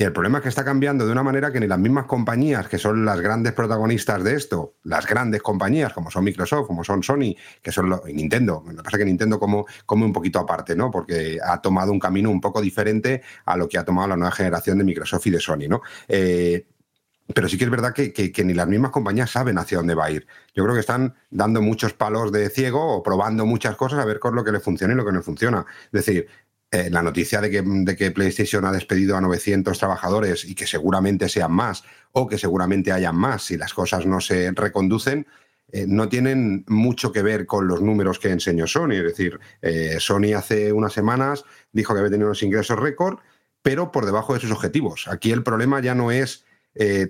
Y 0.00 0.04
el 0.04 0.12
problema 0.12 0.38
es 0.38 0.44
que 0.44 0.48
está 0.48 0.64
cambiando 0.64 1.04
de 1.04 1.10
una 1.10 1.24
manera 1.24 1.50
que 1.50 1.58
ni 1.58 1.66
las 1.66 1.80
mismas 1.80 2.06
compañías, 2.06 2.68
que 2.68 2.78
son 2.78 3.04
las 3.04 3.20
grandes 3.20 3.52
protagonistas 3.52 4.22
de 4.22 4.36
esto, 4.36 4.76
las 4.84 5.04
grandes 5.08 5.42
compañías 5.42 5.92
como 5.92 6.08
son 6.08 6.22
Microsoft, 6.22 6.68
como 6.68 6.84
son 6.84 7.02
Sony, 7.02 7.34
que 7.60 7.72
son 7.72 7.90
lo, 7.90 8.04
Nintendo, 8.06 8.62
lo 8.64 8.76
que 8.76 8.82
pasa 8.84 8.96
es 8.96 8.98
que 8.98 9.04
Nintendo 9.06 9.40
como, 9.40 9.66
come 9.86 10.04
un 10.04 10.12
poquito 10.12 10.38
aparte, 10.38 10.76
¿no? 10.76 10.88
Porque 10.92 11.40
ha 11.44 11.60
tomado 11.60 11.90
un 11.90 11.98
camino 11.98 12.30
un 12.30 12.40
poco 12.40 12.60
diferente 12.62 13.22
a 13.44 13.56
lo 13.56 13.68
que 13.68 13.76
ha 13.76 13.84
tomado 13.84 14.06
la 14.06 14.16
nueva 14.16 14.30
generación 14.30 14.78
de 14.78 14.84
Microsoft 14.84 15.26
y 15.26 15.30
de 15.30 15.40
Sony, 15.40 15.66
¿no? 15.68 15.82
Eh, 16.06 16.64
pero 17.34 17.48
sí 17.48 17.58
que 17.58 17.64
es 17.64 17.70
verdad 17.70 17.92
que, 17.92 18.12
que, 18.12 18.30
que, 18.30 18.44
ni 18.44 18.54
las 18.54 18.68
mismas 18.68 18.92
compañías 18.92 19.32
saben 19.32 19.58
hacia 19.58 19.78
dónde 19.78 19.96
va 19.96 20.06
a 20.06 20.10
ir. 20.12 20.28
Yo 20.54 20.62
creo 20.62 20.74
que 20.74 20.80
están 20.80 21.16
dando 21.28 21.60
muchos 21.60 21.92
palos 21.92 22.30
de 22.30 22.48
ciego 22.50 22.94
o 22.94 23.02
probando 23.02 23.44
muchas 23.46 23.76
cosas 23.76 23.98
a 23.98 24.04
ver 24.04 24.20
con 24.20 24.36
lo 24.36 24.44
que 24.44 24.52
le 24.52 24.60
funciona 24.60 24.94
y 24.94 24.96
lo 24.96 25.04
que 25.04 25.12
no 25.12 25.22
funciona. 25.22 25.66
Es 25.86 26.06
decir, 26.06 26.28
eh, 26.70 26.90
la 26.90 27.02
noticia 27.02 27.40
de 27.40 27.50
que, 27.50 27.62
de 27.64 27.96
que, 27.96 28.10
PlayStation 28.10 28.66
ha 28.66 28.72
despedido 28.72 29.16
a 29.16 29.22
900 29.22 29.78
trabajadores 29.78 30.44
y 30.44 30.54
que 30.54 30.66
seguramente 30.66 31.30
sean 31.30 31.50
más 31.50 31.82
o 32.12 32.26
que 32.26 32.36
seguramente 32.36 32.92
hayan 32.92 33.16
más 33.16 33.44
si 33.44 33.56
las 33.56 33.72
cosas 33.72 34.04
no 34.04 34.20
se 34.20 34.50
reconducen, 34.50 35.26
eh, 35.72 35.86
no 35.88 36.10
tienen 36.10 36.66
mucho 36.68 37.10
que 37.10 37.22
ver 37.22 37.46
con 37.46 37.68
los 37.68 37.80
números 37.80 38.18
que 38.18 38.28
enseñó 38.30 38.66
Sony. 38.66 38.92
Es 38.92 39.04
decir, 39.04 39.40
eh, 39.62 39.96
Sony 39.98 40.34
hace 40.36 40.70
unas 40.74 40.92
semanas 40.92 41.44
dijo 41.72 41.94
que 41.94 42.00
había 42.00 42.10
tenido 42.10 42.28
unos 42.28 42.42
ingresos 42.42 42.78
récord, 42.78 43.18
pero 43.62 43.90
por 43.90 44.04
debajo 44.04 44.34
de 44.34 44.40
sus 44.40 44.50
objetivos. 44.50 45.08
Aquí 45.08 45.30
el 45.30 45.42
problema 45.42 45.80
ya 45.80 45.94
no 45.94 46.10
es 46.10 46.44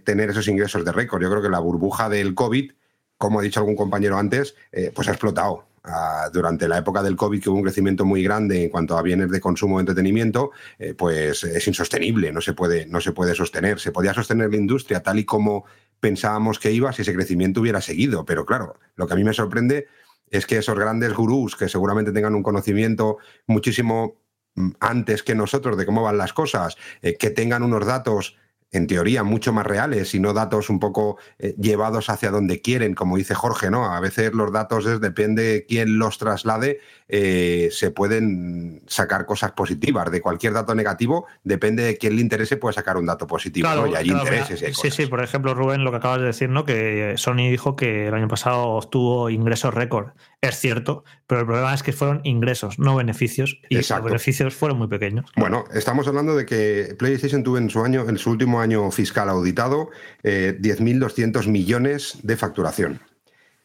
tener 0.04 0.30
esos 0.30 0.48
ingresos 0.48 0.82
de 0.82 0.92
récord. 0.92 1.20
Yo 1.20 1.28
creo 1.28 1.42
que 1.42 1.50
la 1.50 1.58
burbuja 1.58 2.08
del 2.08 2.34
COVID, 2.34 2.72
como 3.18 3.38
ha 3.38 3.42
dicho 3.42 3.60
algún 3.60 3.76
compañero 3.76 4.16
antes, 4.16 4.54
pues 4.94 5.08
ha 5.08 5.10
explotado 5.10 5.67
Uh, 5.88 6.30
durante 6.30 6.68
la 6.68 6.76
época 6.76 7.02
del 7.02 7.16
COVID, 7.16 7.42
que 7.42 7.48
hubo 7.48 7.56
un 7.56 7.62
crecimiento 7.62 8.04
muy 8.04 8.22
grande 8.22 8.64
en 8.64 8.68
cuanto 8.68 8.98
a 8.98 9.00
bienes 9.00 9.30
de 9.30 9.40
consumo 9.40 9.78
de 9.78 9.82
entretenimiento, 9.82 10.50
eh, 10.78 10.92
pues 10.92 11.44
es 11.44 11.66
insostenible, 11.66 12.30
no 12.30 12.42
se, 12.42 12.52
puede, 12.52 12.84
no 12.86 13.00
se 13.00 13.12
puede 13.12 13.34
sostener. 13.34 13.80
Se 13.80 13.90
podía 13.90 14.12
sostener 14.12 14.50
la 14.50 14.56
industria 14.56 15.02
tal 15.02 15.18
y 15.18 15.24
como 15.24 15.64
pensábamos 15.98 16.58
que 16.58 16.72
iba 16.72 16.92
si 16.92 17.02
ese 17.02 17.14
crecimiento 17.14 17.62
hubiera 17.62 17.80
seguido, 17.80 18.26
pero 18.26 18.44
claro, 18.44 18.78
lo 18.96 19.06
que 19.06 19.14
a 19.14 19.16
mí 19.16 19.24
me 19.24 19.32
sorprende 19.32 19.86
es 20.30 20.44
que 20.44 20.58
esos 20.58 20.78
grandes 20.78 21.14
gurús 21.14 21.56
que 21.56 21.70
seguramente 21.70 22.12
tengan 22.12 22.34
un 22.34 22.42
conocimiento 22.42 23.16
muchísimo 23.46 24.20
mm, 24.56 24.72
antes 24.80 25.22
que 25.22 25.34
nosotros 25.34 25.78
de 25.78 25.86
cómo 25.86 26.02
van 26.02 26.18
las 26.18 26.34
cosas, 26.34 26.76
eh, 27.00 27.16
que 27.16 27.30
tengan 27.30 27.62
unos 27.62 27.86
datos 27.86 28.36
en 28.70 28.86
teoría 28.86 29.22
mucho 29.22 29.52
más 29.52 29.66
reales 29.66 30.14
y 30.14 30.20
no 30.20 30.34
datos 30.34 30.68
un 30.68 30.78
poco 30.78 31.16
eh, 31.38 31.54
llevados 31.58 32.10
hacia 32.10 32.30
donde 32.30 32.60
quieren, 32.60 32.94
como 32.94 33.16
dice 33.16 33.34
Jorge, 33.34 33.70
¿no? 33.70 33.86
A 33.92 34.00
veces 34.00 34.34
los 34.34 34.52
datos 34.52 34.84
es, 34.86 35.00
depende 35.00 35.42
de 35.42 35.66
quién 35.66 35.98
los 35.98 36.18
traslade, 36.18 36.80
eh, 37.08 37.68
se 37.72 37.90
pueden 37.90 38.82
sacar 38.86 39.24
cosas 39.24 39.52
positivas. 39.52 40.10
De 40.10 40.20
cualquier 40.20 40.52
dato 40.52 40.74
negativo, 40.74 41.26
depende 41.44 41.82
de 41.82 41.96
quién 41.96 42.16
le 42.16 42.20
interese, 42.20 42.56
puede 42.58 42.74
sacar 42.74 42.98
un 42.98 43.06
dato 43.06 43.26
positivo, 43.26 43.66
claro, 43.66 43.86
¿no? 43.86 43.92
Y 43.92 43.94
hay 43.94 44.04
claro, 44.04 44.24
intereses. 44.24 44.60
Y 44.60 44.66
hay 44.66 44.74
sí, 44.74 44.82
cosas. 44.82 44.94
sí, 44.94 45.06
por 45.06 45.22
ejemplo, 45.22 45.54
Rubén, 45.54 45.84
lo 45.84 45.90
que 45.90 45.96
acabas 45.96 46.20
de 46.20 46.26
decir, 46.26 46.50
¿no? 46.50 46.64
Que 46.64 47.14
Sony 47.16 47.48
dijo 47.50 47.74
que 47.74 48.08
el 48.08 48.14
año 48.14 48.28
pasado 48.28 48.68
obtuvo 48.68 49.30
ingresos 49.30 49.72
récord. 49.72 50.08
Es 50.40 50.60
cierto, 50.60 51.02
pero 51.26 51.40
el 51.40 51.46
problema 51.46 51.74
es 51.74 51.82
que 51.82 51.92
fueron 51.92 52.20
ingresos, 52.22 52.78
no 52.78 52.94
beneficios, 52.94 53.60
y 53.68 53.76
Exacto. 53.76 54.04
los 54.04 54.12
beneficios 54.12 54.54
fueron 54.54 54.78
muy 54.78 54.86
pequeños. 54.86 55.26
Bueno, 55.36 55.64
estamos 55.74 56.06
hablando 56.06 56.36
de 56.36 56.46
que 56.46 56.94
PlayStation 56.96 57.42
tuvo 57.42 57.58
en 57.58 57.68
su 57.68 57.82
año, 57.82 58.08
en 58.08 58.18
su 58.18 58.30
último 58.30 58.60
año 58.60 58.88
fiscal 58.92 59.28
auditado, 59.28 59.90
eh, 60.22 60.56
10.200 60.60 61.48
millones 61.48 62.18
de 62.22 62.36
facturación. 62.36 63.00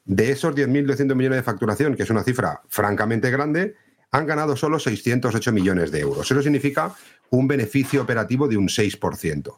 De 0.05 0.31
esos 0.31 0.55
10.200 0.55 1.15
millones 1.15 1.37
de 1.37 1.43
facturación, 1.43 1.95
que 1.95 2.03
es 2.03 2.09
una 2.09 2.23
cifra 2.23 2.61
francamente 2.67 3.29
grande, 3.29 3.75
han 4.09 4.25
ganado 4.25 4.55
solo 4.55 4.79
608 4.79 5.51
millones 5.51 5.91
de 5.91 5.99
euros. 5.99 6.29
Eso 6.29 6.41
significa 6.41 6.95
un 7.29 7.47
beneficio 7.47 8.01
operativo 8.01 8.47
de 8.47 8.57
un 8.57 8.67
6%. 8.67 9.55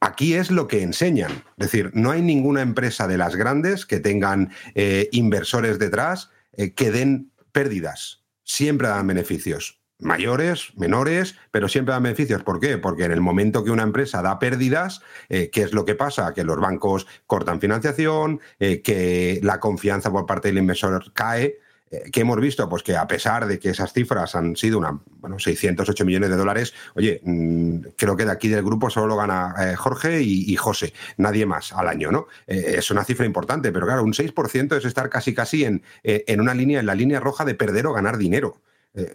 Aquí 0.00 0.34
es 0.34 0.50
lo 0.50 0.68
que 0.68 0.82
enseñan. 0.82 1.32
Es 1.56 1.70
decir, 1.70 1.90
no 1.94 2.12
hay 2.12 2.22
ninguna 2.22 2.62
empresa 2.62 3.08
de 3.08 3.18
las 3.18 3.34
grandes 3.34 3.84
que 3.84 3.98
tengan 3.98 4.52
eh, 4.74 5.08
inversores 5.10 5.78
detrás 5.78 6.30
eh, 6.52 6.72
que 6.74 6.92
den 6.92 7.32
pérdidas. 7.50 8.22
Siempre 8.44 8.88
dan 8.88 9.06
beneficios. 9.06 9.80
Mayores, 10.00 10.68
menores, 10.76 11.34
pero 11.50 11.68
siempre 11.68 11.92
dan 11.92 12.04
beneficios. 12.04 12.44
¿Por 12.44 12.60
qué? 12.60 12.78
Porque 12.78 13.04
en 13.04 13.12
el 13.12 13.20
momento 13.20 13.64
que 13.64 13.72
una 13.72 13.82
empresa 13.82 14.22
da 14.22 14.38
pérdidas, 14.38 15.00
eh, 15.28 15.50
¿qué 15.50 15.62
es 15.62 15.72
lo 15.72 15.84
que 15.84 15.96
pasa? 15.96 16.32
Que 16.32 16.44
los 16.44 16.60
bancos 16.60 17.08
cortan 17.26 17.60
financiación, 17.60 18.40
que 18.58 19.40
la 19.42 19.58
confianza 19.58 20.12
por 20.12 20.26
parte 20.26 20.48
del 20.48 20.58
inversor 20.58 21.12
cae. 21.12 21.58
Eh, 21.90 22.10
¿Qué 22.12 22.20
hemos 22.20 22.40
visto? 22.40 22.68
Pues 22.68 22.82
que 22.82 22.96
a 22.96 23.06
pesar 23.06 23.46
de 23.46 23.58
que 23.58 23.70
esas 23.70 23.92
cifras 23.92 24.34
han 24.34 24.56
sido 24.56 24.78
una, 24.78 24.98
bueno, 25.20 25.38
608 25.38 26.04
millones 26.04 26.30
de 26.30 26.36
dólares, 26.36 26.74
oye, 26.94 27.20
mmm, 27.24 27.78
creo 27.96 28.16
que 28.16 28.24
de 28.24 28.32
aquí 28.32 28.48
del 28.48 28.62
grupo 28.62 28.90
solo 28.90 29.06
lo 29.06 29.16
gana 29.16 29.54
eh, 29.58 29.76
Jorge 29.76 30.22
y, 30.22 30.54
José, 30.56 30.92
nadie 31.16 31.46
más 31.46 31.72
al 31.72 31.88
año, 31.88 32.10
¿no? 32.10 32.26
Eh, 32.46 32.76
es 32.78 32.90
una 32.90 33.04
cifra 33.04 33.26
importante, 33.26 33.72
pero 33.72 33.86
claro, 33.86 34.02
un 34.02 34.12
6% 34.12 34.76
es 34.76 34.84
estar 34.84 35.08
casi 35.08 35.34
casi 35.34 35.64
en, 35.64 35.82
en 36.02 36.40
una 36.40 36.54
línea, 36.54 36.80
en 36.80 36.86
la 36.86 36.94
línea 36.94 37.20
roja 37.20 37.44
de 37.44 37.54
perder 37.54 37.86
o 37.86 37.92
ganar 37.92 38.18
dinero. 38.18 38.60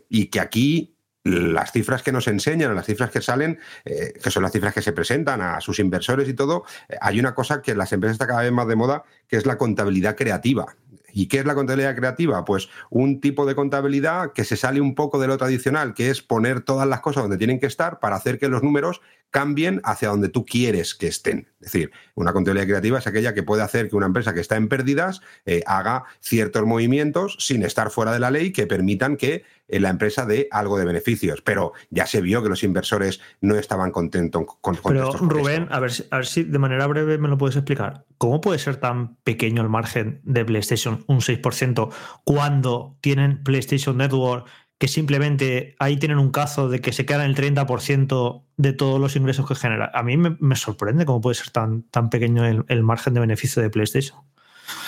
Y 0.08 0.28
que 0.28 0.40
aquí 0.40 0.96
las 1.24 1.74
cifras 1.74 2.04
que 2.04 2.14
nos 2.14 2.28
enseñan, 2.28 2.74
las 2.74 2.86
cifras 2.86 3.10
que 3.10 3.22
salen, 3.22 3.60
que 3.84 4.30
son 4.30 4.44
las 4.44 4.54
cifras 4.54 4.74
que 4.74 4.82
se 4.82 4.94
presentan 4.94 5.42
a 5.42 5.60
sus 5.60 5.80
inversores 5.80 6.30
y 6.30 6.34
todo, 6.34 6.64
hay 7.02 7.20
una 7.20 7.36
cosa 7.36 7.62
que 7.62 7.76
las 7.76 7.92
empresas 7.92 8.16
está 8.16 8.28
cada 8.28 8.44
vez 8.44 8.52
más 8.52 8.68
de 8.68 8.78
moda, 8.78 9.04
que 9.28 9.36
es 9.36 9.46
la 9.46 9.58
contabilidad 9.58 10.16
creativa. 10.16 10.76
¿Y 11.14 11.28
qué 11.28 11.40
es 11.40 11.46
la 11.46 11.56
contabilidad 11.56 11.96
creativa? 11.96 12.44
Pues 12.44 12.70
un 12.90 13.22
tipo 13.22 13.46
de 13.46 13.56
contabilidad 13.56 14.34
que 14.34 14.44
se 14.44 14.58
sale 14.58 14.82
un 14.82 14.96
poco 14.96 15.20
de 15.20 15.28
lo 15.28 15.38
tradicional, 15.38 15.94
que 15.94 16.10
es 16.10 16.22
poner 16.22 16.62
todas 16.62 16.88
las 16.88 17.02
cosas 17.02 17.24
donde 17.24 17.38
tienen 17.38 17.60
que 17.60 17.68
estar 17.68 18.00
para 18.00 18.16
hacer 18.16 18.40
que 18.40 18.50
los 18.50 18.64
números 18.64 19.00
cambien 19.30 19.82
hacia 19.84 20.10
donde 20.10 20.30
tú 20.30 20.46
quieres 20.46 20.94
que 20.94 21.08
estén. 21.08 21.48
Es 21.60 21.72
decir, 21.72 21.92
una 22.14 22.34
contabilidad 22.34 22.68
creativa 22.68 23.00
es 23.00 23.08
aquella 23.08 23.34
que 23.34 23.42
puede 23.42 23.64
hacer 23.64 23.90
que 23.90 23.96
una 23.96 24.06
empresa 24.06 24.34
que 24.34 24.40
está 24.40 24.58
en 24.58 24.68
pérdidas 24.68 25.22
eh, 25.46 25.64
haga 25.66 26.04
ciertos 26.20 26.66
movimientos 26.66 27.38
sin 27.40 27.64
estar 27.64 27.90
fuera 27.90 28.12
de 28.12 28.20
la 28.20 28.30
ley 28.30 28.52
que 28.52 28.68
permitan 28.68 29.18
que 29.18 29.44
la 29.80 29.90
empresa 29.90 30.26
dé 30.26 30.48
algo 30.52 30.78
de 30.78 30.86
beneficios. 30.86 31.42
Pero 31.42 31.74
ya 31.90 32.06
se 32.06 32.22
vio 32.22 32.44
que 32.44 32.50
los 32.50 32.64
inversores 32.64 33.22
no 33.42 33.56
estaban 33.56 33.92
contentos 33.92 34.44
con, 34.62 34.76
con 34.76 34.94
Pero 34.94 35.12
Rubén, 35.14 35.68
a 35.72 35.80
ver, 35.80 35.92
a 36.12 36.18
ver 36.18 36.26
si 36.26 36.44
de 36.44 36.60
manera 36.60 36.88
breve 36.88 37.18
me 37.18 37.28
lo 37.28 37.38
puedes 37.38 37.56
explicar. 37.56 38.06
¿Cómo 38.18 38.42
puede 38.42 38.60
ser 38.60 38.78
tan 38.78 39.16
pequeño 39.18 39.62
el 39.62 39.70
margen 39.70 40.22
de 40.24 40.46
PlayStation, 40.46 41.04
un 41.08 41.20
6%, 41.20 41.90
cuando 42.24 42.98
tienen 43.02 43.44
PlayStation 43.44 43.98
Network 43.98 44.48
que 44.84 44.90
simplemente 44.90 45.76
ahí 45.80 45.96
tienen 45.96 46.18
un 46.18 46.30
caso 46.30 46.68
de 46.68 46.82
que 46.82 46.92
se 46.92 47.06
quedan 47.06 47.22
el 47.22 47.36
30% 47.36 48.44
de 48.58 48.74
todos 48.74 49.00
los 49.00 49.16
ingresos 49.16 49.48
que 49.48 49.56
genera. 49.56 49.90
A 49.94 50.04
mí 50.04 50.18
me, 50.18 50.36
me 50.42 50.58
sorprende 50.58 51.06
cómo 51.06 51.22
puede 51.22 51.36
ser 51.36 51.52
tan, 51.52 51.84
tan 51.84 52.10
pequeño 52.10 52.46
el, 52.46 52.66
el, 52.68 52.84
margen 52.84 53.14
de 53.14 53.22
beneficio 53.22 53.62
de 53.62 53.70
PlayStation. 53.70 54.20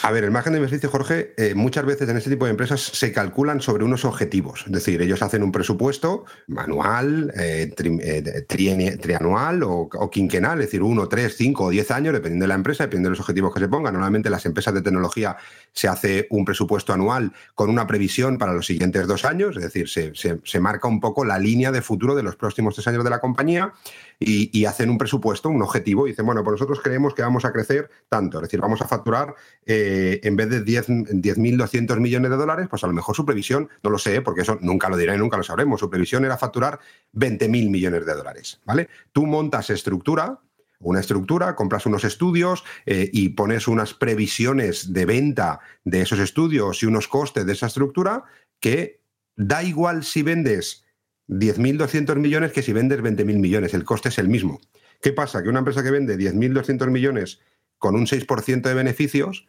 A 0.02 0.12
ver, 0.12 0.24
el 0.24 0.32
margen 0.32 0.54
de 0.54 0.60
beneficio, 0.60 0.90
Jorge, 0.90 1.34
eh, 1.38 1.54
muchas 1.56 1.86
veces 1.86 2.08
en 2.08 2.18
este 2.18 2.30
tipo 2.30 2.46
de 2.46 2.52
empresas 2.52 2.82
se 2.82 3.12
calculan 3.12 3.60
sobre 3.60 3.84
unos 3.84 4.06
objetivos. 4.06 4.64
Es 4.66 4.72
decir, 4.72 5.02
ellos 5.02 5.22
hacen 5.22 5.44
un 5.44 5.52
presupuesto 5.52 6.26
anual, 6.56 7.34
eh, 7.38 7.74
eh, 7.78 8.46
tri, 8.48 8.98
trianual 8.98 9.64
o, 9.64 9.90
o, 9.92 10.10
quinquenal, 10.10 10.60
es 10.60 10.68
decir, 10.68 10.82
uno, 10.82 11.08
tres, 11.08 11.36
cinco 11.36 11.66
o 11.66 11.70
diez 11.70 11.92
años, 11.92 12.14
dependiendo 12.14 12.44
de 12.44 12.48
la 12.50 12.56
empresa, 12.56 12.84
dependiendo 12.84 13.10
de 13.10 13.12
los 13.12 13.20
objetivos 13.20 13.54
que 13.54 13.60
se 13.60 13.68
pongan. 13.68 13.94
Normalmente 13.94 14.30
las 14.30 14.46
empresas 14.46 14.74
de 14.74 14.82
tecnología 14.82 15.36
se 15.74 15.88
hace 15.88 16.28
un 16.30 16.46
presupuesto 16.46 16.94
anual 16.94 17.34
con 17.54 17.70
una 17.70 17.86
previsión 17.86 18.38
para 18.38 18.54
los 18.54 18.66
siguientes 18.66 19.08
dos 19.08 19.26
años, 19.26 19.58
es 19.58 19.64
decir, 19.64 19.90
se, 19.90 20.16
se, 20.16 20.40
se 20.44 20.60
marca 20.60 20.88
un 20.88 21.00
poco 21.00 21.26
la 21.26 21.38
línea 21.40 21.72
de 21.72 21.82
futuro 21.82 22.16
de 22.16 22.24
los 22.24 22.36
próximos 22.36 22.76
tres 22.76 22.88
años 22.88 23.04
de 23.04 23.10
la 23.10 23.20
compañía 23.20 23.74
y, 24.20 24.66
hacen 24.66 24.90
un 24.90 24.98
presupuesto, 24.98 25.50
un 25.50 25.62
objetivo, 25.62 26.08
y 26.08 26.12
dicen, 26.12 26.26
bueno, 26.26 26.44
pues 26.44 26.54
nosotros 26.54 26.80
creemos 26.82 27.14
que 27.14 27.22
vamos 27.22 27.46
a 27.46 27.52
crecer 27.52 27.90
tanto, 28.10 28.38
es 28.38 28.44
decir, 28.44 28.60
vamos 28.60 28.82
a 28.82 28.88
facturar 28.88 29.36
eh, 29.66 30.20
en 30.24 30.36
vez 30.36 30.50
de 30.50 30.64
10.200 30.64 31.86
10, 31.86 32.00
millones 32.00 32.32
de 32.32 32.38
dólares, 32.38 32.68
pues 32.70 32.84
a 32.84 32.88
lo 32.88 32.94
mejor 32.94 33.16
su 33.16 33.26
previsión, 33.26 33.70
no 33.84 33.90
lo 33.90 33.98
sé, 33.98 34.22
porque 34.22 34.42
eso 34.42 34.58
nunca 34.62 34.90
lo 34.90 34.98
diré, 34.98 35.18
nunca 35.18 35.38
lo 35.38 35.44
sabremos, 35.44 35.80
su 35.80 35.90
previsión 35.90 36.26
era 36.26 36.38
facturar 36.38 36.80
20.000 37.14 37.70
millones 37.70 38.06
de 38.06 38.14
dólares, 38.14 38.62
¿vale? 38.66 38.90
Tú 39.12 39.26
montas 39.26 39.70
estructura 39.70 40.40
una 40.80 41.00
estructura, 41.00 41.56
compras 41.56 41.86
unos 41.86 42.04
estudios 42.04 42.64
eh, 42.86 43.10
y 43.12 43.30
pones 43.30 43.68
unas 43.68 43.94
previsiones 43.94 44.94
de 44.94 45.06
venta 45.06 45.60
de 45.84 46.02
esos 46.02 46.20
estudios 46.20 46.84
y 46.84 46.86
unos 46.86 47.08
costes 47.08 47.46
de 47.46 47.54
esa 47.54 47.68
estructura 47.68 48.26
que 48.60 49.02
da 49.36 49.64
igual 49.64 50.04
si 50.04 50.22
vendes 50.22 50.85
10.200 51.28 52.16
millones 52.18 52.52
que 52.52 52.62
si 52.62 52.74
vendes 52.74 53.02
20.000 53.02 53.40
millones, 53.40 53.74
el 53.74 53.84
coste 53.84 54.10
es 54.10 54.20
el 54.20 54.28
mismo. 54.28 54.60
¿Qué 55.02 55.12
pasa? 55.12 55.44
Que 55.44 55.50
una 55.50 55.60
empresa 55.60 55.84
que 55.84 55.92
vende 55.92 56.18
10.200 56.18 56.90
millones 56.90 57.40
con 57.78 57.96
un 57.96 58.06
6% 58.06 58.62
de 58.62 58.74
beneficios, 58.74 59.48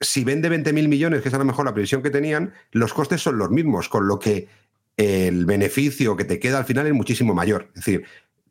si 0.00 0.24
vende 0.24 0.50
20.000 0.50 0.88
millones, 0.88 1.22
que 1.22 1.28
es 1.28 1.34
a 1.34 1.38
lo 1.38 1.44
mejor 1.44 1.66
la 1.66 1.74
previsión 1.74 2.02
que 2.02 2.10
tenían, 2.10 2.52
los 2.72 2.94
costes 2.94 3.22
son 3.22 3.38
los 3.38 3.50
mismos, 3.50 3.88
con 3.88 4.08
lo 4.08 4.18
que 4.18 4.48
el 4.96 5.46
beneficio 5.46 6.16
que 6.16 6.24
te 6.24 6.38
queda 6.38 6.58
al 6.58 6.64
final 6.64 6.86
es 6.86 6.94
muchísimo 6.94 7.34
mayor. 7.34 7.68
Es 7.74 7.84
decir, 7.84 8.04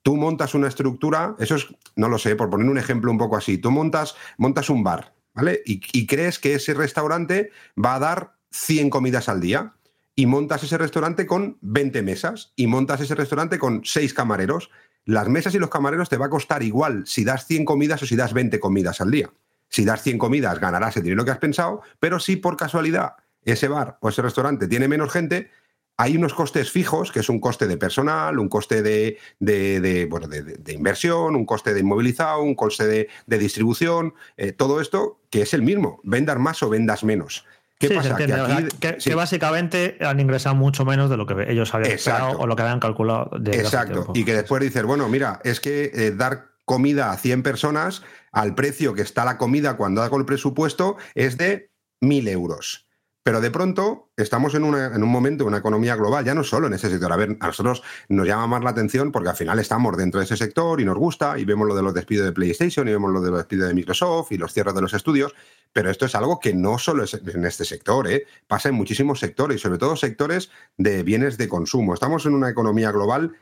tú 0.04 0.16
montas 0.16 0.54
una 0.54 0.68
estructura, 0.68 1.36
eso 1.40 1.56
es, 1.56 1.68
no 1.96 2.08
lo 2.08 2.18
sé, 2.18 2.36
por 2.36 2.50
poner 2.50 2.70
un 2.70 2.78
ejemplo 2.78 3.12
un 3.12 3.18
poco 3.18 3.36
así, 3.36 3.58
tú 3.58 3.72
montas, 3.72 4.16
montas 4.38 4.70
un 4.70 4.84
bar, 4.84 5.14
¿vale? 5.34 5.62
Y, 5.66 5.82
y 5.92 6.08
crees 6.08 6.40
que 6.40 6.56
ese 6.56 6.74
restaurante 6.74 7.52
va 7.84 7.96
a 7.96 8.00
dar 8.00 8.36
100 8.52 8.90
comidas 8.90 9.30
al 9.30 9.42
día 9.42 9.74
y 10.20 10.26
montas 10.26 10.62
ese 10.64 10.78
restaurante 10.78 11.26
con 11.26 11.58
20 11.62 12.04
mesas 12.04 12.52
y 12.58 12.68
montas 12.68 13.00
ese 13.00 13.16
restaurante 13.16 13.58
con 13.58 13.86
6 13.86 14.14
camareros. 14.14 14.70
Las 15.06 15.30
mesas 15.30 15.56
y 15.56 15.60
los 15.60 15.70
camareros 15.70 16.10
te 16.10 16.18
va 16.18 16.26
a 16.26 16.30
costar 16.30 16.62
igual 16.62 17.08
si 17.08 17.24
das 17.24 17.48
100 17.48 17.64
comidas 17.64 18.04
o 18.04 18.06
si 18.06 18.18
das 18.18 18.34
20 18.34 18.60
comidas 18.60 19.00
al 19.00 19.12
día. 19.12 19.32
Si 19.70 19.86
das 19.86 20.04
100 20.04 20.18
comidas 20.18 20.60
ganarás 20.60 20.98
el 20.98 21.04
dinero 21.04 21.24
que 21.24 21.32
has 21.32 21.38
pensado, 21.38 21.84
pero 22.02 22.20
si 22.20 22.36
por 22.36 22.58
casualidad 22.58 23.14
ese 23.46 23.70
bar 23.70 23.98
o 24.02 24.10
ese 24.10 24.22
restaurante 24.22 24.68
tiene 24.68 24.90
menos 24.90 25.10
gente, 25.10 25.52
hay 25.96 26.18
unos 26.18 26.34
costes 26.34 26.70
fijos, 26.70 27.14
que 27.14 27.22
es 27.22 27.30
un 27.30 27.40
coste 27.40 27.66
de 27.68 27.78
personal, 27.78 28.40
un 28.40 28.50
coste 28.50 28.82
de, 28.82 29.18
de, 29.40 30.06
bueno, 30.10 30.28
de 30.28 30.74
inversión, 30.74 31.34
un 31.38 31.46
coste 31.46 31.74
de 31.74 31.80
inmovilizado, 31.80 32.42
un 32.42 32.56
coste 32.56 32.88
de, 32.88 33.38
distribución, 33.38 34.16
eh, 34.36 34.52
todo 34.52 34.82
esto 34.82 35.22
que 35.30 35.44
es 35.44 35.54
el 35.54 35.62
mismo, 35.62 36.02
vendas 36.04 36.38
más 36.40 36.62
o 36.62 36.70
vendas 36.70 37.06
menos. 37.06 37.46
¿Qué 37.80 37.88
Sí, 37.88 37.94
se 37.94 37.98
pasa? 37.98 38.10
entiende, 38.10 38.36
que 38.36 38.42
¿verdad? 38.42 38.58
aquí, 38.58 38.78
que, 38.78 38.96
sí. 39.00 39.10
que 39.10 39.16
básicamente 39.16 39.98
han 40.02 40.20
ingresado 40.20 40.54
mucho 40.54 40.84
menos 40.84 41.10
de 41.10 41.16
lo 41.18 41.26
que 41.26 41.46
ellos 41.50 41.74
habían 41.74 41.92
Exacto. 41.94 42.20
esperado 42.20 42.40
o 42.44 42.48
lo 42.48 42.56
que 42.58 42.62
habían 42.64 42.80
calculado. 42.82 43.32
hace 43.34 43.60
Exacto. 43.62 44.12
Y 44.14 44.26
que 44.26 44.34
después 44.36 44.62
dices, 44.62 44.84
bueno, 44.84 45.08
mira, 45.08 45.40
es 45.46 45.62
que 45.62 45.90
eh, 45.94 46.12
dar 46.12 46.50
comida 46.66 47.12
a 47.12 47.18
100 47.18 47.42
personas 47.42 48.04
al 48.32 48.54
precio 48.54 48.94
que 48.94 49.02
está 49.02 49.24
la 49.26 49.38
comida 49.38 49.78
cuando 49.78 50.02
da 50.02 50.10
con 50.10 50.20
el 50.20 50.26
presupuesto 50.26 50.98
es 51.16 51.38
de 51.38 51.72
1.000 52.02 52.28
euros. 52.30 52.86
Pero 53.30 53.42
de 53.42 53.52
pronto 53.52 54.10
estamos 54.18 54.56
en, 54.56 54.64
una- 54.64 54.88
en 54.88 55.04
un 55.04 55.10
momento, 55.10 55.46
una 55.46 55.60
economía 55.60 55.96
global, 55.96 56.26
ya 56.26 56.34
no 56.34 56.44
solo 56.44 56.66
en 56.66 56.74
ese 56.74 56.90
sector. 56.90 57.14
A 57.14 57.16
ver, 57.16 57.38
a 57.40 57.46
nosotros 57.46 57.84
nos 58.08 58.26
llama 58.26 58.48
más 58.48 58.64
la 58.64 58.72
atención 58.72 59.12
porque 59.12 59.30
al 59.30 59.36
final 59.36 59.60
estamos 59.60 59.96
dentro 59.98 60.20
de 60.20 60.26
ese 60.26 60.36
sector 60.36 60.82
y 60.82 60.86
nos 60.86 60.98
gusta 60.98 61.38
y 61.38 61.46
vemos 61.46 61.68
lo 61.68 61.76
de 61.76 61.84
los 61.84 61.94
despidos 61.94 62.26
de 62.26 62.32
PlayStation 62.32 62.88
y 62.88 62.92
vemos 62.92 63.12
lo 63.12 63.22
de 63.22 63.30
los 63.30 63.38
despidos 63.42 63.68
de 63.68 63.76
Microsoft 63.76 64.32
y 64.32 64.40
los 64.40 64.52
cierres 64.52 64.74
de 64.74 64.82
los 64.82 64.96
estudios. 64.96 65.36
Pero 65.72 65.92
esto 65.92 66.08
es 66.08 66.16
algo 66.16 66.40
que 66.40 66.56
no 66.56 66.80
solo 66.80 67.04
es 67.04 67.14
en 67.14 67.46
este 67.46 67.66
sector, 67.66 68.08
¿eh? 68.10 68.26
pasa 68.48 68.70
en 68.70 68.74
muchísimos 68.74 69.20
sectores 69.20 69.58
y 69.58 69.60
sobre 69.60 69.78
todo 69.78 69.96
sectores 69.96 70.50
de 70.78 71.04
bienes 71.04 71.38
de 71.38 71.48
consumo. 71.48 71.94
Estamos 71.94 72.26
en 72.26 72.34
una 72.34 72.50
economía 72.50 72.92
global 72.92 73.36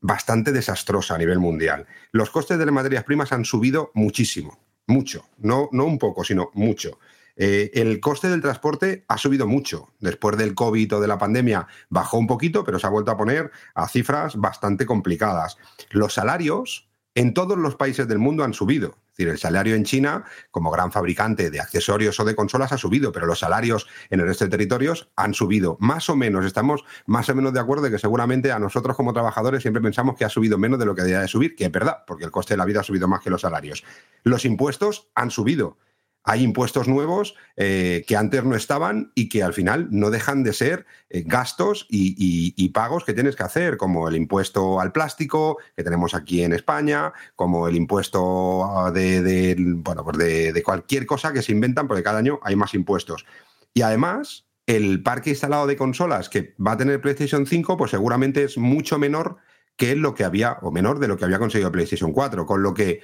bastante 0.00 0.52
desastrosa 0.52 1.16
a 1.16 1.18
nivel 1.18 1.38
mundial. 1.38 1.84
Los 2.12 2.30
costes 2.30 2.56
de 2.58 2.64
las 2.64 2.74
materias 2.74 3.04
primas 3.04 3.30
han 3.32 3.44
subido 3.44 3.90
muchísimo, 3.92 4.58
mucho, 4.86 5.26
no, 5.36 5.68
no 5.70 5.84
un 5.84 5.98
poco, 5.98 6.24
sino 6.24 6.48
mucho. 6.54 6.98
Eh, 7.36 7.70
el 7.74 8.00
coste 8.00 8.28
del 8.28 8.40
transporte 8.40 9.04
ha 9.08 9.18
subido 9.18 9.46
mucho. 9.46 9.90
Después 10.00 10.36
del 10.36 10.54
COVID 10.54 10.96
o 10.96 11.00
de 11.00 11.08
la 11.08 11.18
pandemia 11.18 11.66
bajó 11.88 12.18
un 12.18 12.26
poquito, 12.26 12.64
pero 12.64 12.78
se 12.78 12.86
ha 12.86 12.90
vuelto 12.90 13.10
a 13.10 13.16
poner 13.16 13.50
a 13.74 13.88
cifras 13.88 14.36
bastante 14.36 14.86
complicadas. 14.86 15.58
Los 15.90 16.14
salarios 16.14 16.88
en 17.14 17.32
todos 17.32 17.56
los 17.56 17.76
países 17.76 18.08
del 18.08 18.18
mundo 18.18 18.44
han 18.44 18.54
subido. 18.54 18.98
Es 19.14 19.18
decir, 19.18 19.28
el 19.28 19.38
salario 19.38 19.76
en 19.76 19.84
China, 19.84 20.24
como 20.50 20.72
gran 20.72 20.90
fabricante 20.90 21.48
de 21.48 21.60
accesorios 21.60 22.18
o 22.18 22.24
de 22.24 22.34
consolas, 22.34 22.72
ha 22.72 22.78
subido, 22.78 23.12
pero 23.12 23.26
los 23.26 23.38
salarios 23.38 23.86
en 24.10 24.18
el 24.18 24.26
resto 24.26 24.44
de 24.44 24.50
territorios 24.50 25.08
han 25.14 25.34
subido. 25.34 25.76
Más 25.78 26.10
o 26.10 26.16
menos, 26.16 26.44
estamos 26.44 26.84
más 27.06 27.28
o 27.28 27.34
menos 27.36 27.52
de 27.52 27.60
acuerdo 27.60 27.84
de 27.84 27.92
que 27.92 28.00
seguramente 28.00 28.50
a 28.50 28.58
nosotros 28.58 28.96
como 28.96 29.12
trabajadores 29.12 29.62
siempre 29.62 29.80
pensamos 29.80 30.16
que 30.16 30.24
ha 30.24 30.28
subido 30.28 30.58
menos 30.58 30.80
de 30.80 30.86
lo 30.86 30.96
que 30.96 31.02
debía 31.02 31.20
de 31.20 31.28
subir, 31.28 31.54
que 31.54 31.66
es 31.66 31.70
verdad, 31.70 31.98
porque 32.08 32.24
el 32.24 32.32
coste 32.32 32.54
de 32.54 32.58
la 32.58 32.64
vida 32.64 32.80
ha 32.80 32.84
subido 32.84 33.06
más 33.06 33.20
que 33.20 33.30
los 33.30 33.42
salarios. 33.42 33.84
Los 34.24 34.44
impuestos 34.44 35.08
han 35.14 35.30
subido. 35.30 35.78
Hay 36.26 36.42
impuestos 36.42 36.88
nuevos 36.88 37.34
eh, 37.56 38.02
que 38.08 38.16
antes 38.16 38.42
no 38.44 38.56
estaban 38.56 39.12
y 39.14 39.28
que 39.28 39.42
al 39.42 39.52
final 39.52 39.88
no 39.90 40.10
dejan 40.10 40.42
de 40.42 40.54
ser 40.54 40.86
eh, 41.10 41.22
gastos 41.26 41.86
y, 41.90 42.68
pagos 42.70 43.04
que 43.04 43.12
tienes 43.12 43.36
que 43.36 43.42
hacer, 43.42 43.76
como 43.76 44.08
el 44.08 44.16
impuesto 44.16 44.80
al 44.80 44.90
plástico 44.90 45.58
que 45.76 45.84
tenemos 45.84 46.14
aquí 46.14 46.42
en 46.42 46.54
España, 46.54 47.12
como 47.36 47.68
el 47.68 47.76
impuesto 47.76 48.90
de, 48.92 49.54
bueno, 49.76 50.02
pues 50.02 50.18
de, 50.18 50.62
cualquier 50.64 51.06
cosa 51.06 51.32
que 51.32 51.42
se 51.42 51.52
inventan, 51.52 51.86
porque 51.86 52.02
cada 52.02 52.18
año 52.18 52.40
hay 52.42 52.56
más 52.56 52.74
impuestos. 52.74 53.26
Y 53.74 53.82
además, 53.82 54.46
el 54.66 55.02
parque 55.02 55.30
instalado 55.30 55.66
de 55.66 55.76
consolas 55.76 56.28
que 56.30 56.54
va 56.64 56.72
a 56.72 56.76
tener 56.76 57.00
PlayStation 57.00 57.46
5, 57.46 57.76
pues 57.76 57.90
seguramente 57.90 58.44
es 58.44 58.56
mucho 58.56 58.98
menor 58.98 59.36
que 59.76 59.96
lo 59.96 60.14
que 60.14 60.24
había, 60.24 60.58
o 60.62 60.70
menor 60.70 60.98
de 60.98 61.08
lo 61.08 61.16
que 61.16 61.24
había 61.24 61.38
conseguido 61.38 61.72
PlayStation 61.72 62.12
4, 62.12 62.46
con 62.46 62.62
lo 62.62 62.74
que 62.74 63.00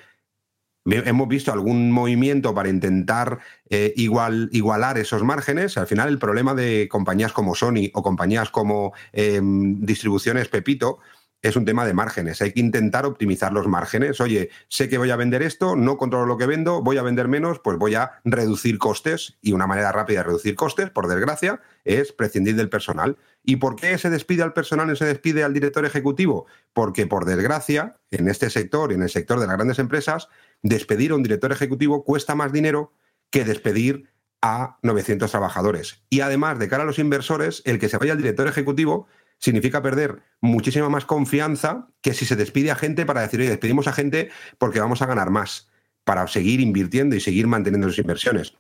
hemos 0.85 1.29
visto 1.29 1.53
algún 1.53 1.91
movimiento 1.91 2.55
para 2.55 2.69
intentar 2.69 3.39
eh, 3.69 3.93
igual, 3.97 4.49
igualar 4.53 4.99
esos 4.99 5.23
márgenes. 5.23 5.77
Al 5.77 5.87
final, 5.87 6.09
el 6.09 6.19
problema 6.19 6.55
de 6.55 6.89
compañías 6.91 7.33
como 7.33 7.55
Sony 7.55 7.91
o 7.95 8.03
compañías 8.03 8.51
como 8.51 8.93
eh, 9.13 9.41
distribuciones 9.43 10.49
Pepito 10.49 10.99
es 11.43 11.57
un 11.57 11.65
tema 11.65 11.87
de 11.87 11.95
márgenes. 11.95 12.43
Hay 12.43 12.53
que 12.53 12.61
intentar 12.61 13.07
optimizar 13.07 13.53
los 13.53 13.67
márgenes. 13.67 14.21
Oye, 14.21 14.51
sé 14.69 14.89
que 14.89 14.99
voy 14.99 15.11
a 15.11 15.17
vender 15.17 15.43
esto, 15.43 15.75
no 15.75 15.97
controlo 15.97 16.27
lo 16.27 16.37
que 16.37 16.47
vendo, 16.47 16.83
voy 16.83 16.99
a 16.99 17.03
vender 17.03 17.29
menos, 17.29 17.61
pues 17.61 17.79
voy 17.79 17.95
a 17.95 18.21
reducir 18.25 18.79
costes. 18.79 19.39
Y 19.41 19.53
una 19.53 19.67
manera 19.67 19.93
rápida 19.93 20.19
de 20.19 20.25
reducir 20.25 20.55
costes, 20.55 20.91
por 20.91 21.09
desgracia, 21.09 21.61
es 21.85 22.13
prescindir 22.13 22.57
del 22.57 22.69
personal. 22.69 23.17
¿Y 23.43 23.57
por 23.57 23.77
qué 23.77 23.97
se 23.97 24.11
despide 24.11 24.43
al 24.43 24.53
personal 24.53 24.93
y 24.93 24.97
se 24.97 25.07
despide 25.07 25.43
al 25.43 25.55
director 25.55 25.87
ejecutivo? 25.87 26.47
Porque, 26.75 27.07
por 27.07 27.25
desgracia, 27.25 27.97
en 28.11 28.29
este 28.29 28.51
sector, 28.51 28.93
en 28.93 29.03
el 29.03 29.09
sector 29.09 29.41
de 29.41 29.47
las 29.47 29.57
grandes 29.57 29.79
empresas, 29.79 30.29
despedir 30.63 31.13
a 31.13 31.17
un 31.17 31.23
director 31.23 31.53
ejecutivo 31.53 32.05
cuesta 32.05 32.35
más 32.35 32.53
dinero 32.53 32.93
que 33.31 33.45
despedir 33.45 34.11
a 34.43 34.79
900 34.83 35.31
trabajadores. 35.31 36.03
Y 36.11 36.21
además, 36.21 36.59
de 36.59 36.69
cara 36.69 36.83
a 36.83 36.87
los 36.87 36.99
inversores, 36.99 37.63
el 37.65 37.79
que 37.79 37.89
se 37.89 37.99
vaya 37.99 38.13
al 38.13 38.19
director 38.19 38.47
ejecutivo 38.47 39.07
significa 39.39 39.83
perder 39.83 40.23
muchísima 40.41 40.89
más 40.89 41.05
confianza 41.05 41.89
que 42.03 42.15
si 42.15 42.27
se 42.27 42.37
despide 42.37 42.71
a 42.71 42.77
gente 42.77 43.07
para 43.07 43.23
decir, 43.23 43.41
oye, 43.41 43.51
despedimos 43.51 43.89
a 43.89 43.93
gente 43.93 44.31
porque 44.59 44.81
vamos 44.81 45.03
a 45.03 45.07
ganar 45.07 45.31
más, 45.31 45.69
para 46.05 46.27
seguir 46.27 46.61
invirtiendo 46.61 47.17
y 47.17 47.21
seguir 47.21 47.47
manteniendo 47.47 47.89
sus 47.89 47.99
inversiones. 47.99 48.55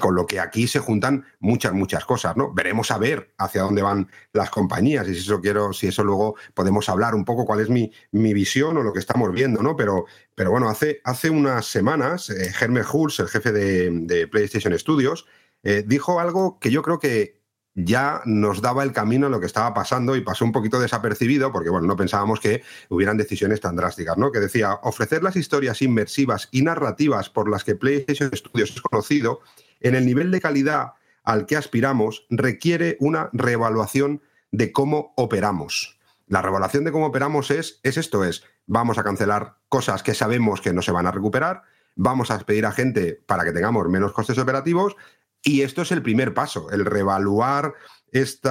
Con 0.00 0.16
lo 0.16 0.26
que 0.26 0.40
aquí 0.40 0.66
se 0.66 0.80
juntan 0.80 1.24
muchas, 1.38 1.72
muchas 1.72 2.04
cosas, 2.04 2.36
¿no? 2.36 2.52
Veremos 2.52 2.90
a 2.90 2.98
ver 2.98 3.32
hacia 3.38 3.62
dónde 3.62 3.80
van 3.80 4.08
las 4.32 4.50
compañías 4.50 5.06
y 5.06 5.14
si 5.14 5.20
eso 5.20 5.40
quiero, 5.40 5.72
si 5.72 5.86
eso 5.86 6.02
luego 6.02 6.34
podemos 6.52 6.88
hablar 6.88 7.14
un 7.14 7.24
poco 7.24 7.44
cuál 7.44 7.60
es 7.60 7.70
mi, 7.70 7.92
mi 8.10 8.34
visión 8.34 8.76
o 8.76 8.82
lo 8.82 8.92
que 8.92 8.98
estamos 8.98 9.32
viendo, 9.32 9.62
¿no? 9.62 9.76
Pero, 9.76 10.06
pero 10.34 10.50
bueno, 10.50 10.68
hace, 10.68 11.00
hace 11.04 11.30
unas 11.30 11.66
semanas, 11.66 12.30
eh, 12.30 12.52
Hermer 12.60 12.84
Hulst, 12.90 13.20
el 13.20 13.28
jefe 13.28 13.52
de, 13.52 14.26
PlayStation 14.28 14.76
Studios, 14.78 15.26
eh, 15.62 15.84
dijo 15.86 16.20
algo 16.20 16.58
que 16.58 16.70
yo 16.70 16.82
creo 16.82 16.98
que 16.98 17.42
ya 17.74 18.22
nos 18.24 18.62
daba 18.62 18.84
el 18.84 18.92
camino 18.92 19.26
a 19.26 19.30
lo 19.30 19.40
que 19.40 19.46
estaba 19.46 19.74
pasando 19.74 20.14
y 20.14 20.20
pasó 20.20 20.44
un 20.44 20.52
poquito 20.52 20.78
desapercibido 20.78 21.50
porque, 21.50 21.70
bueno, 21.70 21.86
no 21.86 21.96
pensábamos 21.96 22.38
que 22.38 22.62
hubieran 22.88 23.16
decisiones 23.16 23.60
tan 23.60 23.74
drásticas, 23.74 24.16
¿no? 24.16 24.30
Que 24.30 24.38
decía, 24.38 24.74
ofrecer 24.82 25.22
las 25.22 25.36
historias 25.36 25.82
inmersivas 25.82 26.48
y 26.52 26.62
narrativas 26.62 27.30
por 27.30 27.50
las 27.50 27.64
que 27.64 27.74
PlayStation 27.74 28.30
Studios 28.32 28.70
es 28.70 28.80
conocido, 28.80 29.40
en 29.80 29.94
el 29.94 30.06
nivel 30.06 30.30
de 30.30 30.40
calidad 30.40 30.92
al 31.24 31.46
que 31.46 31.56
aspiramos, 31.56 32.26
requiere 32.30 32.96
una 33.00 33.30
reevaluación 33.32 34.22
de 34.52 34.72
cómo 34.72 35.12
operamos. 35.16 35.98
La 36.26 36.42
reevaluación 36.42 36.84
de 36.84 36.92
cómo 36.92 37.06
operamos 37.06 37.50
es, 37.50 37.80
es 37.82 37.96
esto, 37.96 38.24
es, 38.24 38.44
vamos 38.66 38.98
a 38.98 39.04
cancelar 39.04 39.56
cosas 39.68 40.02
que 40.02 40.14
sabemos 40.14 40.60
que 40.60 40.72
no 40.72 40.82
se 40.82 40.92
van 40.92 41.06
a 41.06 41.10
recuperar, 41.10 41.62
vamos 41.96 42.30
a 42.30 42.34
despedir 42.36 42.66
a 42.66 42.72
gente 42.72 43.20
para 43.26 43.44
que 43.44 43.52
tengamos 43.52 43.88
menos 43.88 44.12
costes 44.12 44.38
operativos 44.38 44.96
y 45.42 45.60
esto 45.62 45.82
es 45.82 45.92
el 45.92 46.02
primer 46.02 46.32
paso, 46.34 46.70
el 46.70 46.84
reevaluar 46.86 47.74
este 48.12 48.48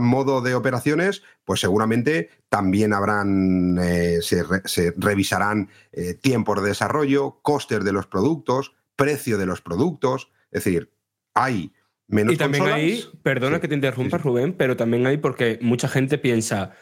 modo 0.00 0.40
de 0.40 0.54
operaciones, 0.54 1.22
pues 1.44 1.60
seguramente 1.60 2.30
también 2.48 2.92
habrán, 2.94 3.78
eh, 3.78 4.18
se, 4.22 4.42
re- 4.42 4.62
se 4.64 4.94
revisarán 4.96 5.68
eh, 5.92 6.14
tiempos 6.14 6.62
de 6.62 6.68
desarrollo, 6.68 7.38
costes 7.42 7.84
de 7.84 7.92
los 7.92 8.06
productos, 8.06 8.72
precio 8.96 9.36
de 9.38 9.46
los 9.46 9.60
productos, 9.60 10.30
es 10.50 10.64
decir, 10.64 10.90
hay 11.34 11.72
menos 12.08 12.34
Y 12.34 12.36
también 12.38 12.64
consolas. 12.64 12.82
hay, 12.82 13.10
perdona 13.22 13.60
que 13.60 13.68
te 13.68 13.74
interrumpa, 13.74 14.18
Rubén, 14.18 14.54
pero 14.54 14.76
también 14.76 15.06
hay 15.06 15.18
porque 15.18 15.58
mucha 15.60 15.88
gente 15.88 16.16
piensa, 16.18 16.72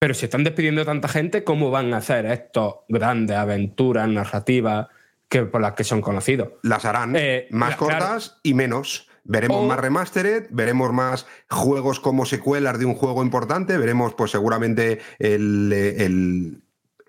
pero 0.00 0.14
si 0.14 0.24
están 0.24 0.42
despidiendo 0.44 0.80
a 0.80 0.86
tanta 0.86 1.08
gente, 1.08 1.44
¿cómo 1.44 1.70
van 1.70 1.92
a 1.92 1.98
hacer 1.98 2.24
estos 2.24 2.76
grandes 2.88 3.36
aventuras 3.36 4.08
narrativas 4.08 4.88
que, 5.28 5.42
por 5.42 5.60
las 5.60 5.74
que 5.74 5.84
son 5.84 6.00
conocidos? 6.00 6.48
Las 6.62 6.86
harán 6.86 7.14
Eh, 7.16 7.46
más 7.50 7.76
cortas 7.76 8.38
y 8.42 8.54
menos. 8.54 9.06
Veremos 9.24 9.58
O- 9.58 9.66
más 9.66 9.78
remastered, 9.78 10.46
veremos 10.50 10.90
más 10.94 11.26
juegos 11.50 12.00
como 12.00 12.24
secuelas 12.24 12.78
de 12.78 12.86
un 12.86 12.94
juego 12.94 13.22
importante, 13.22 13.76
veremos 13.76 14.14
pues 14.14 14.30
seguramente 14.30 15.00
el, 15.18 15.70
el- 15.72 16.62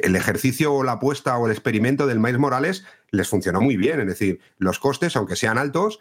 el 0.04 0.16
ejercicio 0.16 0.74
o 0.74 0.84
la 0.84 0.94
apuesta 0.94 1.38
o 1.38 1.46
el 1.46 1.52
experimento 1.52 2.08
del 2.08 2.20
Miles 2.20 2.40
Morales 2.40 2.86
les 3.12 3.28
funcionó 3.28 3.62
muy 3.62 3.78
bien. 3.78 4.00
Es 4.00 4.08
decir, 4.08 4.40
los 4.58 4.80
costes, 4.80 5.16
aunque 5.16 5.36
sean 5.36 5.58
altos, 5.58 6.00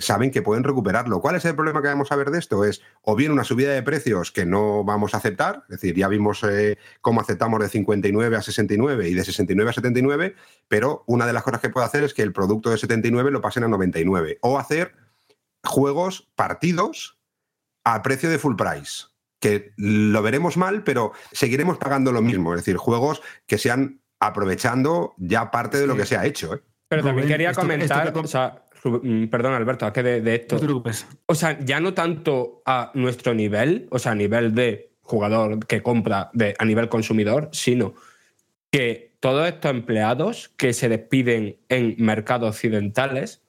saben 0.00 0.30
que 0.30 0.42
pueden 0.42 0.64
recuperarlo. 0.64 1.20
¿Cuál 1.20 1.36
es 1.36 1.44
el 1.44 1.54
problema 1.54 1.82
que 1.82 1.88
vamos 1.88 2.12
a 2.12 2.16
ver 2.16 2.30
de 2.30 2.38
esto? 2.38 2.64
Es 2.64 2.82
o 3.02 3.16
bien 3.16 3.32
una 3.32 3.44
subida 3.44 3.72
de 3.72 3.82
precios 3.82 4.30
que 4.30 4.46
no 4.46 4.84
vamos 4.84 5.14
a 5.14 5.18
aceptar, 5.18 5.64
es 5.64 5.80
decir, 5.80 5.94
ya 5.96 6.08
vimos 6.08 6.42
eh, 6.44 6.78
cómo 7.00 7.20
aceptamos 7.20 7.60
de 7.60 7.68
59 7.68 8.36
a 8.36 8.42
69 8.42 9.08
y 9.08 9.14
de 9.14 9.24
69 9.24 9.70
a 9.70 9.72
79, 9.72 10.34
pero 10.68 11.04
una 11.06 11.26
de 11.26 11.32
las 11.32 11.42
cosas 11.42 11.60
que 11.60 11.70
puede 11.70 11.86
hacer 11.86 12.04
es 12.04 12.14
que 12.14 12.22
el 12.22 12.32
producto 12.32 12.70
de 12.70 12.78
79 12.78 13.30
lo 13.30 13.40
pasen 13.40 13.64
a 13.64 13.68
99 13.68 14.38
o 14.42 14.58
hacer 14.58 14.94
juegos 15.64 16.30
partidos 16.34 17.18
a 17.84 18.02
precio 18.02 18.30
de 18.30 18.38
full 18.38 18.56
price 18.56 19.09
que 19.40 19.72
lo 19.76 20.22
veremos 20.22 20.56
mal, 20.56 20.84
pero 20.84 21.12
seguiremos 21.32 21.78
pagando 21.78 22.12
lo 22.12 22.22
mismo. 22.22 22.54
Es 22.54 22.60
decir, 22.60 22.76
juegos 22.76 23.22
que 23.46 23.58
sean 23.58 24.00
aprovechando 24.20 25.14
ya 25.16 25.50
parte 25.50 25.78
de 25.78 25.86
lo 25.86 25.96
que 25.96 26.06
se 26.06 26.16
ha 26.16 26.26
hecho. 26.26 26.54
¿eh? 26.54 26.60
Pero 26.88 27.02
también 27.02 27.26
quería 27.26 27.50
esto- 27.50 27.62
comentar, 27.62 28.06
esto 28.06 28.06
que 28.08 28.12
com- 28.12 28.24
o 28.24 28.28
sea, 28.28 28.62
mm, 28.84 29.26
perdón 29.28 29.54
Alberto, 29.54 29.86
a 29.86 29.92
que 29.92 30.02
de, 30.02 30.20
de 30.20 30.34
esto. 30.36 30.56
No 30.56 30.60
te 30.60 30.66
preocupes. 30.66 31.06
O 31.26 31.34
sea, 31.34 31.58
ya 31.60 31.80
no 31.80 31.94
tanto 31.94 32.62
a 32.66 32.90
nuestro 32.94 33.32
nivel, 33.34 33.88
o 33.90 33.98
sea, 33.98 34.12
a 34.12 34.14
nivel 34.14 34.54
de 34.54 34.92
jugador 35.02 35.66
que 35.66 35.82
compra 35.82 36.30
de, 36.34 36.54
a 36.58 36.64
nivel 36.64 36.88
consumidor, 36.88 37.48
sino 37.52 37.94
que 38.70 39.16
todos 39.20 39.48
estos 39.48 39.70
empleados 39.70 40.50
que 40.56 40.72
se 40.72 40.88
despiden 40.88 41.56
en 41.68 41.96
mercados 41.98 42.50
occidentales, 42.56 43.42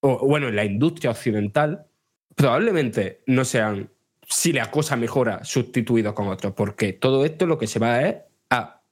o 0.00 0.26
bueno, 0.26 0.48
en 0.48 0.56
la 0.56 0.64
industria 0.64 1.10
occidental, 1.10 1.86
probablemente 2.34 3.22
no 3.26 3.44
sean, 3.44 3.90
si 4.28 4.52
la 4.52 4.70
cosa 4.70 4.96
mejora, 4.96 5.44
sustituidos 5.44 6.12
con 6.14 6.28
otros, 6.28 6.52
porque 6.54 6.92
todo 6.92 7.24
esto 7.24 7.46
lo 7.46 7.58
que 7.58 7.66
se 7.66 7.78
va 7.78 8.02
es 8.02 8.16
a 8.50 8.82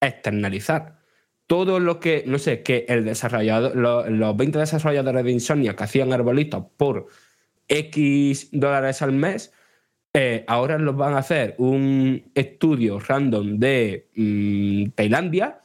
externalizar. 0.00 0.98
Todo 1.46 1.80
lo 1.80 1.98
que, 1.98 2.24
no 2.26 2.38
sé, 2.38 2.62
que 2.62 2.84
el 2.88 3.04
desarrollador, 3.04 3.74
lo- 3.76 4.08
los 4.10 4.36
20 4.36 4.58
desarrolladores 4.58 5.24
de 5.24 5.30
Insomnia 5.30 5.74
que 5.76 5.84
hacían 5.84 6.12
arbolitos 6.12 6.64
por 6.76 7.06
X 7.68 8.48
dólares 8.52 9.02
al 9.02 9.12
mes, 9.12 9.52
eh, 10.14 10.44
ahora 10.46 10.78
los 10.78 10.96
van 10.96 11.14
a 11.14 11.18
hacer 11.18 11.54
un 11.58 12.30
estudio 12.34 12.98
random 12.98 13.58
de 13.58 14.08
mm, 14.16 14.90
Tailandia 14.94 15.60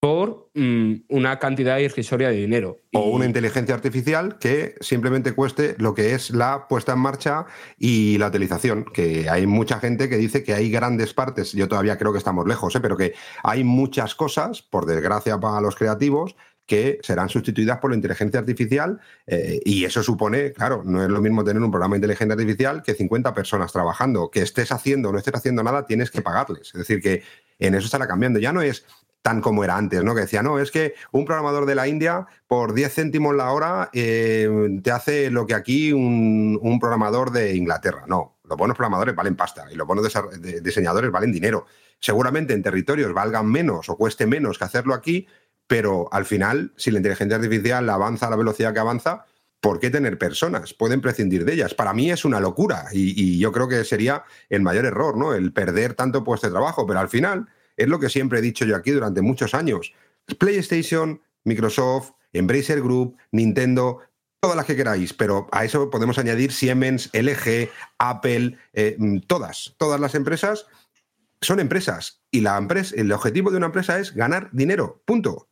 por 0.00 0.50
mm, 0.54 0.94
una 1.10 1.38
cantidad 1.38 1.78
irrisoria 1.78 2.30
de 2.30 2.36
dinero. 2.36 2.78
O 2.94 3.10
una 3.10 3.26
inteligencia 3.26 3.74
artificial 3.74 4.38
que 4.38 4.74
simplemente 4.80 5.34
cueste 5.34 5.74
lo 5.78 5.94
que 5.94 6.14
es 6.14 6.30
la 6.30 6.66
puesta 6.68 6.94
en 6.94 7.00
marcha 7.00 7.44
y 7.78 8.16
la 8.16 8.28
utilización. 8.28 8.86
Que 8.86 9.28
hay 9.28 9.46
mucha 9.46 9.78
gente 9.78 10.08
que 10.08 10.16
dice 10.16 10.42
que 10.42 10.54
hay 10.54 10.70
grandes 10.70 11.12
partes, 11.12 11.52
yo 11.52 11.68
todavía 11.68 11.98
creo 11.98 12.12
que 12.12 12.18
estamos 12.18 12.46
lejos, 12.48 12.74
¿eh? 12.74 12.80
pero 12.80 12.96
que 12.96 13.12
hay 13.42 13.62
muchas 13.62 14.14
cosas, 14.14 14.62
por 14.62 14.86
desgracia 14.86 15.38
para 15.38 15.60
los 15.60 15.76
creativos, 15.76 16.34
que 16.70 17.00
serán 17.02 17.28
sustituidas 17.28 17.78
por 17.78 17.90
la 17.90 17.96
inteligencia 17.96 18.38
artificial 18.38 19.00
eh, 19.26 19.60
y 19.64 19.84
eso 19.84 20.04
supone, 20.04 20.52
claro, 20.52 20.82
no 20.84 21.02
es 21.02 21.10
lo 21.10 21.20
mismo 21.20 21.42
tener 21.42 21.60
un 21.60 21.70
programa 21.70 21.94
de 21.94 21.98
inteligencia 21.98 22.34
artificial 22.34 22.82
que 22.82 22.94
50 22.94 23.34
personas 23.34 23.72
trabajando. 23.72 24.30
Que 24.30 24.42
estés 24.42 24.70
haciendo 24.70 25.08
o 25.08 25.12
no 25.12 25.18
estés 25.18 25.34
haciendo 25.34 25.64
nada, 25.64 25.84
tienes 25.84 26.12
que 26.12 26.22
pagarles. 26.22 26.68
Es 26.68 26.74
decir, 26.74 27.02
que 27.02 27.24
en 27.58 27.74
eso 27.74 27.86
estará 27.86 28.06
cambiando. 28.06 28.38
Ya 28.38 28.52
no 28.52 28.62
es 28.62 28.84
tan 29.22 29.40
como 29.40 29.64
era 29.64 29.76
antes, 29.76 30.02
¿no? 30.02 30.14
Que 30.14 30.22
decía, 30.22 30.42
no, 30.42 30.58
es 30.58 30.70
que 30.70 30.94
un 31.12 31.24
programador 31.24 31.66
de 31.66 31.74
la 31.74 31.86
India 31.88 32.26
por 32.46 32.72
10 32.72 32.94
céntimos 32.94 33.34
la 33.34 33.52
hora 33.52 33.90
eh, 33.92 34.48
te 34.82 34.90
hace 34.90 35.30
lo 35.30 35.46
que 35.46 35.54
aquí 35.54 35.92
un, 35.92 36.78
programador 36.80 37.30
de 37.30 37.54
Inglaterra. 37.54 38.04
No, 38.06 38.38
los 38.44 38.56
buenos 38.56 38.76
programadores 38.76 39.14
valen 39.14 39.36
pasta 39.36 39.66
y 39.70 39.74
los 39.74 39.86
buenos 39.86 40.10
diseñadores 40.62 41.10
valen 41.10 41.32
dinero. 41.32 41.66
Seguramente 41.98 42.54
en 42.54 42.62
territorios 42.62 43.12
valgan 43.12 43.46
menos 43.46 43.90
o 43.90 43.96
cueste 43.96 44.26
menos 44.26 44.58
que 44.58 44.64
hacerlo 44.64 44.94
aquí, 44.94 45.26
pero 45.66 46.08
al 46.12 46.24
final, 46.24 46.72
si 46.76 46.90
la 46.90 46.98
inteligencia 46.98 47.36
artificial 47.36 47.88
avanza 47.90 48.26
a 48.26 48.30
la 48.30 48.36
velocidad 48.36 48.72
que 48.72 48.80
avanza, 48.80 49.26
¿por 49.60 49.78
qué 49.78 49.90
tener 49.90 50.16
personas? 50.16 50.72
Pueden 50.72 51.02
prescindir 51.02 51.44
de 51.44 51.52
ellas. 51.52 51.74
Para 51.74 51.92
mí 51.92 52.10
es 52.10 52.24
una 52.24 52.40
locura 52.40 52.86
y, 52.92 53.22
y 53.22 53.38
yo 53.38 53.52
creo 53.52 53.68
que 53.68 53.84
sería 53.84 54.24
el 54.48 54.62
mayor 54.62 54.86
error, 54.86 55.18
¿no? 55.18 55.34
El 55.34 55.52
perder 55.52 55.92
tanto 55.92 56.24
puesto 56.24 56.46
de 56.46 56.52
trabajo, 56.52 56.86
pero 56.86 57.00
al 57.00 57.10
final 57.10 57.46
es 57.80 57.88
lo 57.88 57.98
que 57.98 58.08
siempre 58.08 58.38
he 58.38 58.42
dicho 58.42 58.64
yo 58.64 58.76
aquí 58.76 58.90
durante 58.90 59.22
muchos 59.22 59.54
años. 59.54 59.92
PlayStation, 60.38 61.20
Microsoft, 61.44 62.12
Embracer 62.32 62.80
Group, 62.82 63.16
Nintendo, 63.32 63.98
todas 64.40 64.56
las 64.56 64.66
que 64.66 64.76
queráis, 64.76 65.12
pero 65.12 65.48
a 65.52 65.64
eso 65.64 65.90
podemos 65.90 66.18
añadir 66.18 66.52
Siemens, 66.52 67.10
LG, 67.12 67.70
Apple, 67.98 68.56
eh, 68.72 68.96
mm, 68.98 69.18
todas, 69.26 69.74
todas 69.78 70.00
las 70.00 70.14
empresas 70.14 70.66
son 71.40 71.60
empresas 71.60 72.22
y 72.30 72.40
la 72.40 72.56
empresa, 72.56 72.94
el 72.96 73.12
objetivo 73.12 73.50
de 73.50 73.56
una 73.56 73.66
empresa 73.66 73.98
es 73.98 74.14
ganar 74.14 74.50
dinero, 74.52 75.02
punto. 75.04 75.48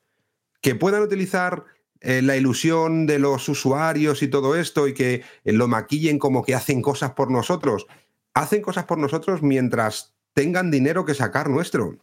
Que 0.60 0.74
puedan 0.74 1.02
utilizar 1.02 1.64
eh, 2.00 2.20
la 2.22 2.36
ilusión 2.36 3.06
de 3.06 3.18
los 3.18 3.48
usuarios 3.48 4.22
y 4.22 4.28
todo 4.28 4.54
esto 4.56 4.86
y 4.86 4.94
que 4.94 5.22
eh, 5.44 5.52
lo 5.52 5.68
maquillen 5.68 6.18
como 6.18 6.44
que 6.44 6.54
hacen 6.54 6.82
cosas 6.82 7.12
por 7.12 7.30
nosotros. 7.30 7.86
Hacen 8.34 8.60
cosas 8.60 8.84
por 8.84 8.98
nosotros 8.98 9.42
mientras 9.42 10.14
tengan 10.34 10.70
dinero 10.70 11.04
que 11.04 11.14
sacar 11.14 11.48
nuestro. 11.48 11.98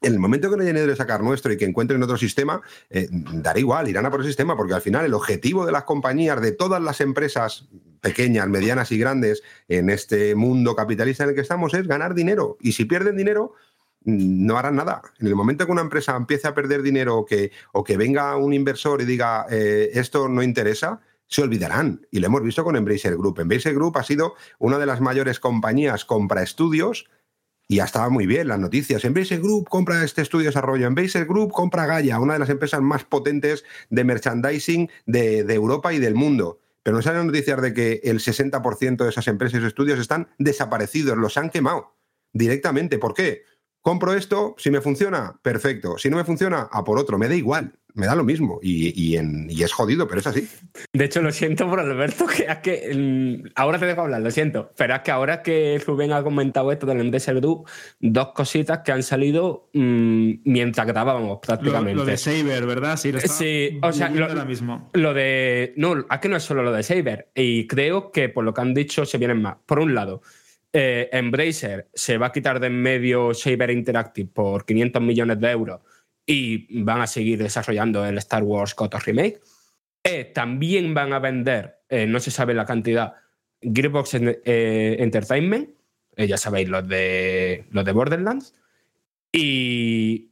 En 0.00 0.12
el 0.12 0.18
momento 0.20 0.48
que 0.48 0.56
no 0.56 0.62
haya 0.62 0.72
dinero 0.72 0.86
de 0.86 0.96
sacar 0.96 1.22
nuestro 1.22 1.52
y 1.52 1.56
que 1.56 1.64
encuentren 1.64 2.02
otro 2.02 2.16
sistema, 2.16 2.60
eh, 2.88 3.08
dará 3.10 3.58
igual, 3.58 3.88
irán 3.88 4.06
a 4.06 4.10
por 4.10 4.20
el 4.20 4.26
sistema, 4.26 4.56
porque 4.56 4.74
al 4.74 4.80
final 4.80 5.04
el 5.04 5.14
objetivo 5.14 5.66
de 5.66 5.72
las 5.72 5.84
compañías, 5.84 6.40
de 6.40 6.52
todas 6.52 6.80
las 6.80 7.00
empresas 7.00 7.68
pequeñas, 8.00 8.46
medianas 8.48 8.92
y 8.92 8.98
grandes 8.98 9.42
en 9.66 9.90
este 9.90 10.36
mundo 10.36 10.76
capitalista 10.76 11.24
en 11.24 11.30
el 11.30 11.34
que 11.34 11.40
estamos, 11.40 11.74
es 11.74 11.86
ganar 11.88 12.14
dinero. 12.14 12.58
Y 12.60 12.72
si 12.72 12.84
pierden 12.84 13.16
dinero, 13.16 13.54
no 14.04 14.56
harán 14.56 14.76
nada. 14.76 15.02
En 15.18 15.26
el 15.26 15.34
momento 15.34 15.66
que 15.66 15.72
una 15.72 15.82
empresa 15.82 16.16
empiece 16.16 16.46
a 16.46 16.54
perder 16.54 16.82
dinero 16.82 17.18
o 17.18 17.26
que, 17.26 17.50
o 17.72 17.82
que 17.82 17.96
venga 17.96 18.36
un 18.36 18.52
inversor 18.52 19.02
y 19.02 19.04
diga 19.04 19.46
eh, 19.50 19.90
esto 19.94 20.28
no 20.28 20.42
interesa, 20.42 21.00
se 21.26 21.42
olvidarán. 21.42 22.06
Y 22.10 22.20
lo 22.20 22.26
hemos 22.26 22.42
visto 22.42 22.64
con 22.64 22.76
Embracer 22.76 23.16
Group. 23.16 23.40
Embracer 23.40 23.74
Group 23.74 23.98
ha 23.98 24.02
sido 24.02 24.34
una 24.58 24.78
de 24.78 24.86
las 24.86 25.00
mayores 25.00 25.40
compañías 25.40 26.04
compra 26.04 26.42
estudios 26.42 27.10
y 27.68 27.76
ya 27.76 27.84
estaba 27.84 28.08
muy 28.08 28.26
bien 28.26 28.48
las 28.48 28.58
noticias. 28.58 29.04
Embracer 29.04 29.40
Group 29.40 29.68
compra 29.68 30.02
este 30.02 30.22
estudio 30.22 30.44
de 30.44 30.48
desarrollo. 30.48 30.86
Embracer 30.86 31.26
Group 31.26 31.52
compra 31.52 31.84
Gaia, 31.86 32.18
una 32.18 32.32
de 32.32 32.38
las 32.38 32.48
empresas 32.48 32.80
más 32.80 33.04
potentes 33.04 33.64
de 33.90 34.04
merchandising 34.04 34.90
de, 35.04 35.44
de 35.44 35.54
Europa 35.54 35.92
y 35.92 35.98
del 35.98 36.14
mundo. 36.14 36.60
Pero 36.82 36.96
no 36.96 37.02
salen 37.02 37.26
noticias 37.26 37.60
de 37.60 37.74
que 37.74 38.00
el 38.04 38.20
60% 38.20 38.96
de 38.96 39.10
esas 39.10 39.28
empresas 39.28 39.60
y 39.62 39.66
estudios 39.66 39.98
están 39.98 40.28
desaparecidos, 40.38 41.18
los 41.18 41.36
han 41.36 41.50
quemado 41.50 41.94
directamente. 42.32 42.98
¿Por 42.98 43.12
qué? 43.12 43.42
Compro 43.82 44.14
esto, 44.14 44.54
si 44.56 44.70
me 44.70 44.80
funciona, 44.80 45.38
perfecto. 45.42 45.98
Si 45.98 46.08
no 46.08 46.16
me 46.16 46.24
funciona, 46.24 46.68
a 46.72 46.84
por 46.84 46.98
otro. 46.98 47.18
Me 47.18 47.28
da 47.28 47.34
igual, 47.34 47.78
me 47.98 48.06
da 48.06 48.14
lo 48.14 48.24
mismo. 48.24 48.60
Y, 48.62 48.92
y 48.98 49.16
en- 49.16 49.48
y 49.50 49.62
es 49.62 49.72
jodido, 49.72 50.06
pero 50.08 50.20
es 50.20 50.26
así. 50.26 50.48
De 50.92 51.04
hecho, 51.04 51.20
lo 51.20 51.30
siento 51.32 51.68
por 51.68 51.80
Alberto, 51.80 52.26
que 52.34 52.44
es 52.44 52.58
que 52.58 52.94
mm, 53.44 53.50
ahora 53.56 53.78
te 53.78 53.86
dejo 53.86 54.02
hablar, 54.02 54.22
lo 54.22 54.30
siento. 54.30 54.72
Pero 54.76 54.94
es 54.94 55.00
que 55.02 55.10
ahora 55.10 55.42
que 55.42 55.82
Rubén 55.86 56.12
ha 56.12 56.22
comentado 56.22 56.70
esto 56.72 56.86
del 56.86 57.00
Embracer 57.00 57.34
Group, 57.40 57.68
dos 58.00 58.28
cositas 58.34 58.80
que 58.84 58.92
han 58.92 59.02
salido 59.02 59.68
mm, 59.74 60.30
mientras 60.44 60.86
grabábamos 60.86 61.40
prácticamente. 61.44 61.94
lo 61.96 62.04
de 62.04 62.16
Saber, 62.16 62.64
¿verdad? 62.66 62.96
Sí, 62.96 63.12
lo 63.12 63.18
estaba 63.18 63.38
Sí, 63.38 63.78
o 63.82 63.92
sea, 63.92 64.08
lo, 64.10 64.26
ahora 64.26 64.44
mismo. 64.44 64.88
lo 64.94 65.12
de. 65.12 65.74
No, 65.76 65.98
es 65.98 66.18
que 66.20 66.28
no 66.28 66.36
es 66.36 66.42
solo 66.42 66.62
lo 66.62 66.72
de 66.72 66.82
Saber. 66.82 67.28
Y 67.34 67.66
creo 67.66 68.12
que 68.12 68.28
por 68.28 68.44
lo 68.44 68.54
que 68.54 68.60
han 68.60 68.74
dicho 68.74 69.04
se 69.04 69.18
vienen 69.18 69.42
más. 69.42 69.56
Por 69.66 69.80
un 69.80 69.94
lado, 69.94 70.22
eh, 70.72 71.08
Embracer 71.12 71.88
se 71.94 72.18
va 72.18 72.26
a 72.26 72.32
quitar 72.32 72.60
de 72.60 72.68
en 72.68 72.80
medio 72.80 73.34
Saber 73.34 73.70
Interactive 73.70 74.28
por 74.32 74.64
500 74.64 75.02
millones 75.02 75.40
de 75.40 75.50
euros 75.50 75.80
y 76.30 76.82
van 76.82 77.00
a 77.00 77.06
seguir 77.06 77.42
desarrollando 77.42 78.04
el 78.04 78.18
Star 78.18 78.42
Wars 78.42 78.74
KOTOR 78.74 79.02
Remake. 79.06 79.40
Eh, 80.04 80.24
también 80.24 80.92
van 80.92 81.14
a 81.14 81.18
vender, 81.18 81.80
eh, 81.88 82.06
no 82.06 82.20
se 82.20 82.30
sabe 82.30 82.52
la 82.52 82.66
cantidad, 82.66 83.14
Gearbox 83.62 84.14
eh, 84.14 84.96
Entertainment, 85.00 85.70
ya 86.16 86.36
sabéis, 86.36 86.68
los 86.68 86.86
de, 86.86 87.64
los 87.70 87.82
de 87.82 87.92
Borderlands. 87.92 88.54
Y, 89.32 90.26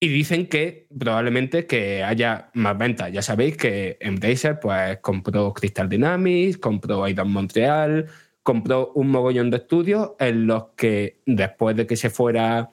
dicen 0.00 0.48
que 0.48 0.88
probablemente 0.98 1.66
que 1.66 2.02
haya 2.02 2.50
más 2.54 2.76
ventas. 2.76 3.12
Ya 3.12 3.22
sabéis 3.22 3.56
que 3.56 3.98
Embracer 4.00 4.58
pues, 4.58 4.98
compró 4.98 5.54
Crystal 5.54 5.88
Dynamics, 5.88 6.58
compró 6.58 7.06
Eidos 7.06 7.28
Montreal, 7.28 8.08
compró 8.42 8.90
un 8.94 9.10
mogollón 9.10 9.50
de 9.50 9.58
estudios 9.58 10.12
en 10.18 10.48
los 10.48 10.70
que 10.76 11.20
después 11.26 11.76
de 11.76 11.86
que 11.86 11.96
se 11.96 12.10
fuera 12.10 12.72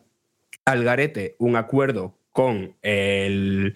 al 0.66 0.84
garete 0.84 1.36
un 1.38 1.56
acuerdo 1.56 2.19
con 2.32 2.76
el 2.82 3.76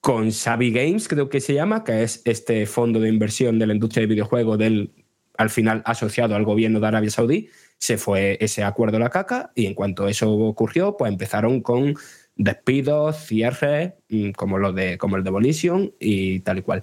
con 0.00 0.32
Savi 0.32 0.72
Games, 0.72 1.08
creo 1.08 1.28
que 1.28 1.40
se 1.40 1.52
llama, 1.52 1.84
que 1.84 2.02
es 2.02 2.22
este 2.24 2.64
fondo 2.66 3.00
de 3.00 3.08
inversión 3.10 3.58
de 3.58 3.66
la 3.66 3.74
industria 3.74 4.02
de 4.02 4.14
videojuegos 4.14 4.58
del 4.58 4.92
al 5.36 5.50
final 5.50 5.82
asociado 5.86 6.34
al 6.34 6.44
gobierno 6.44 6.80
de 6.80 6.86
Arabia 6.86 7.10
Saudí, 7.10 7.48
se 7.78 7.96
fue 7.96 8.36
ese 8.42 8.62
acuerdo 8.62 8.98
a 8.98 9.00
la 9.00 9.08
caca 9.08 9.52
y 9.54 9.64
en 9.64 9.74
cuanto 9.74 10.06
eso 10.06 10.30
ocurrió, 10.30 10.98
pues 10.98 11.10
empezaron 11.10 11.62
con 11.62 11.94
despidos, 12.36 13.16
cierres, 13.24 13.94
mm, 14.10 14.32
como, 14.32 14.58
lo 14.58 14.72
de, 14.72 14.98
como 14.98 15.16
el 15.16 15.24
de 15.24 15.30
Volition 15.30 15.92
y 15.98 16.40
tal 16.40 16.58
y 16.58 16.62
cual. 16.62 16.82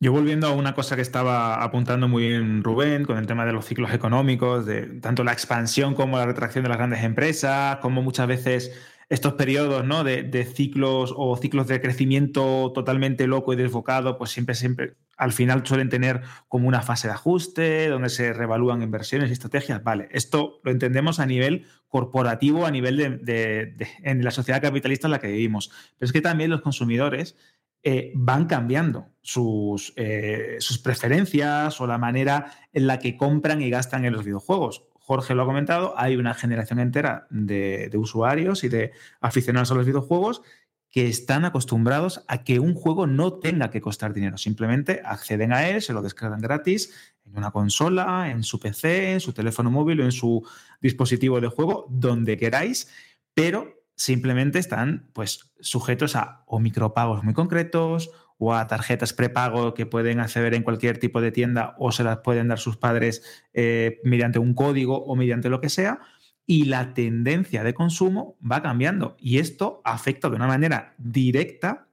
Yo 0.00 0.12
volviendo 0.12 0.46
a 0.46 0.52
una 0.52 0.74
cosa 0.74 0.96
que 0.96 1.02
estaba 1.02 1.62
apuntando 1.62 2.08
muy 2.08 2.28
bien 2.28 2.62
Rubén, 2.62 3.04
con 3.04 3.18
el 3.18 3.26
tema 3.26 3.44
de 3.44 3.52
los 3.52 3.66
ciclos 3.66 3.92
económicos, 3.92 4.64
de 4.64 4.82
tanto 5.00 5.22
la 5.22 5.32
expansión 5.32 5.94
como 5.94 6.16
la 6.16 6.24
retracción 6.24 6.62
de 6.62 6.68
las 6.68 6.78
grandes 6.78 7.02
empresas, 7.02 7.76
como 7.78 8.00
muchas 8.00 8.26
veces 8.26 8.72
estos 9.08 9.34
periodos 9.34 9.84
¿no? 9.84 10.04
de, 10.04 10.44
ciclos 10.44 11.14
o 11.16 11.36
ciclos 11.36 11.66
de 11.66 11.80
crecimiento 11.80 12.72
totalmente 12.74 13.26
loco 13.26 13.52
y 13.52 13.56
desbocado, 13.56 14.18
pues 14.18 14.30
siempre, 14.30 14.54
siempre 14.54 14.96
al 15.16 15.32
final 15.32 15.66
suelen 15.66 15.88
tener 15.88 16.20
como 16.46 16.68
una 16.68 16.82
fase 16.82 17.08
de 17.08 17.14
ajuste, 17.14 17.88
donde 17.88 18.10
se 18.10 18.32
revalúan 18.32 18.82
inversiones 18.82 19.30
y 19.30 19.32
estrategias. 19.32 19.82
Vale, 19.82 20.08
esto 20.12 20.60
lo 20.62 20.70
entendemos 20.70 21.20
a 21.20 21.26
nivel 21.26 21.64
corporativo, 21.88 22.66
a 22.66 22.70
nivel 22.70 22.96
de- 23.24 23.74
en 24.02 24.22
la 24.22 24.30
sociedad 24.30 24.60
capitalista 24.60 25.06
en 25.06 25.12
la 25.12 25.20
que 25.20 25.28
vivimos. 25.28 25.70
Pero 25.98 26.06
es 26.06 26.12
que 26.12 26.20
también 26.20 26.50
los 26.50 26.60
consumidores 26.60 27.36
eh, 27.84 28.12
van 28.14 28.46
cambiando 28.46 29.06
sus, 29.22 29.92
eh, 29.96 30.56
sus 30.58 30.78
preferencias 30.78 31.80
o 31.80 31.86
la 31.86 31.96
manera 31.96 32.52
en 32.72 32.88
la 32.88 32.98
que 32.98 33.16
compran 33.16 33.62
y 33.62 33.70
gastan 33.70 34.04
en 34.04 34.12
los 34.12 34.24
videojuegos. 34.24 34.87
Jorge 35.08 35.34
lo 35.34 35.44
ha 35.44 35.46
comentado, 35.46 35.94
hay 35.96 36.16
una 36.16 36.34
generación 36.34 36.80
entera 36.80 37.26
de, 37.30 37.90
usuarios 37.94 38.62
y 38.62 38.68
de 38.68 38.92
aficionados 39.22 39.70
a 39.70 39.74
los 39.74 39.86
videojuegos 39.86 40.42
que 40.90 41.08
están 41.08 41.46
acostumbrados 41.46 42.26
a 42.28 42.44
que 42.44 42.60
un 42.60 42.74
juego 42.74 43.06
no 43.06 43.32
tenga 43.32 43.70
que 43.70 43.80
costar 43.80 44.12
dinero. 44.12 44.36
Simplemente 44.36 45.00
acceden 45.02 45.54
a 45.54 45.66
él, 45.66 45.80
se 45.80 45.94
lo 45.94 46.02
descargan 46.02 46.42
gratis 46.42 46.92
en 47.24 47.38
una 47.38 47.52
consola, 47.52 48.30
en 48.30 48.42
su 48.42 48.60
PC, 48.60 49.12
en 49.12 49.20
su 49.20 49.32
teléfono 49.32 49.70
móvil 49.70 50.02
o 50.02 50.04
en 50.04 50.12
su 50.12 50.46
dispositivo 50.82 51.40
de 51.40 51.48
juego, 51.48 51.86
donde 51.88 52.36
queráis, 52.36 52.90
pero 53.32 53.80
simplemente 53.94 54.58
están 54.58 55.08
pues 55.14 55.54
sujetos 55.58 56.16
a 56.16 56.44
o 56.44 56.60
micropagos 56.60 57.24
muy 57.24 57.32
concretos 57.32 58.10
o 58.38 58.54
a 58.54 58.66
tarjetas 58.66 59.12
prepago 59.12 59.74
que 59.74 59.86
pueden 59.86 60.20
acceder 60.20 60.54
en 60.54 60.62
cualquier 60.62 60.98
tipo 60.98 61.20
de 61.20 61.32
tienda 61.32 61.74
o 61.78 61.92
se 61.92 62.04
las 62.04 62.18
pueden 62.18 62.48
dar 62.48 62.58
sus 62.58 62.76
padres 62.76 63.22
eh, 63.52 64.00
mediante 64.04 64.38
un 64.38 64.54
código 64.54 65.04
o 65.04 65.16
mediante 65.16 65.48
lo 65.48 65.60
que 65.60 65.68
sea. 65.68 66.00
Y 66.46 66.64
la 66.64 66.94
tendencia 66.94 67.62
de 67.62 67.74
consumo 67.74 68.38
va 68.40 68.62
cambiando. 68.62 69.16
Y 69.18 69.38
esto 69.38 69.82
afecta 69.84 70.30
de 70.30 70.36
una 70.36 70.46
manera 70.46 70.94
directa 70.96 71.88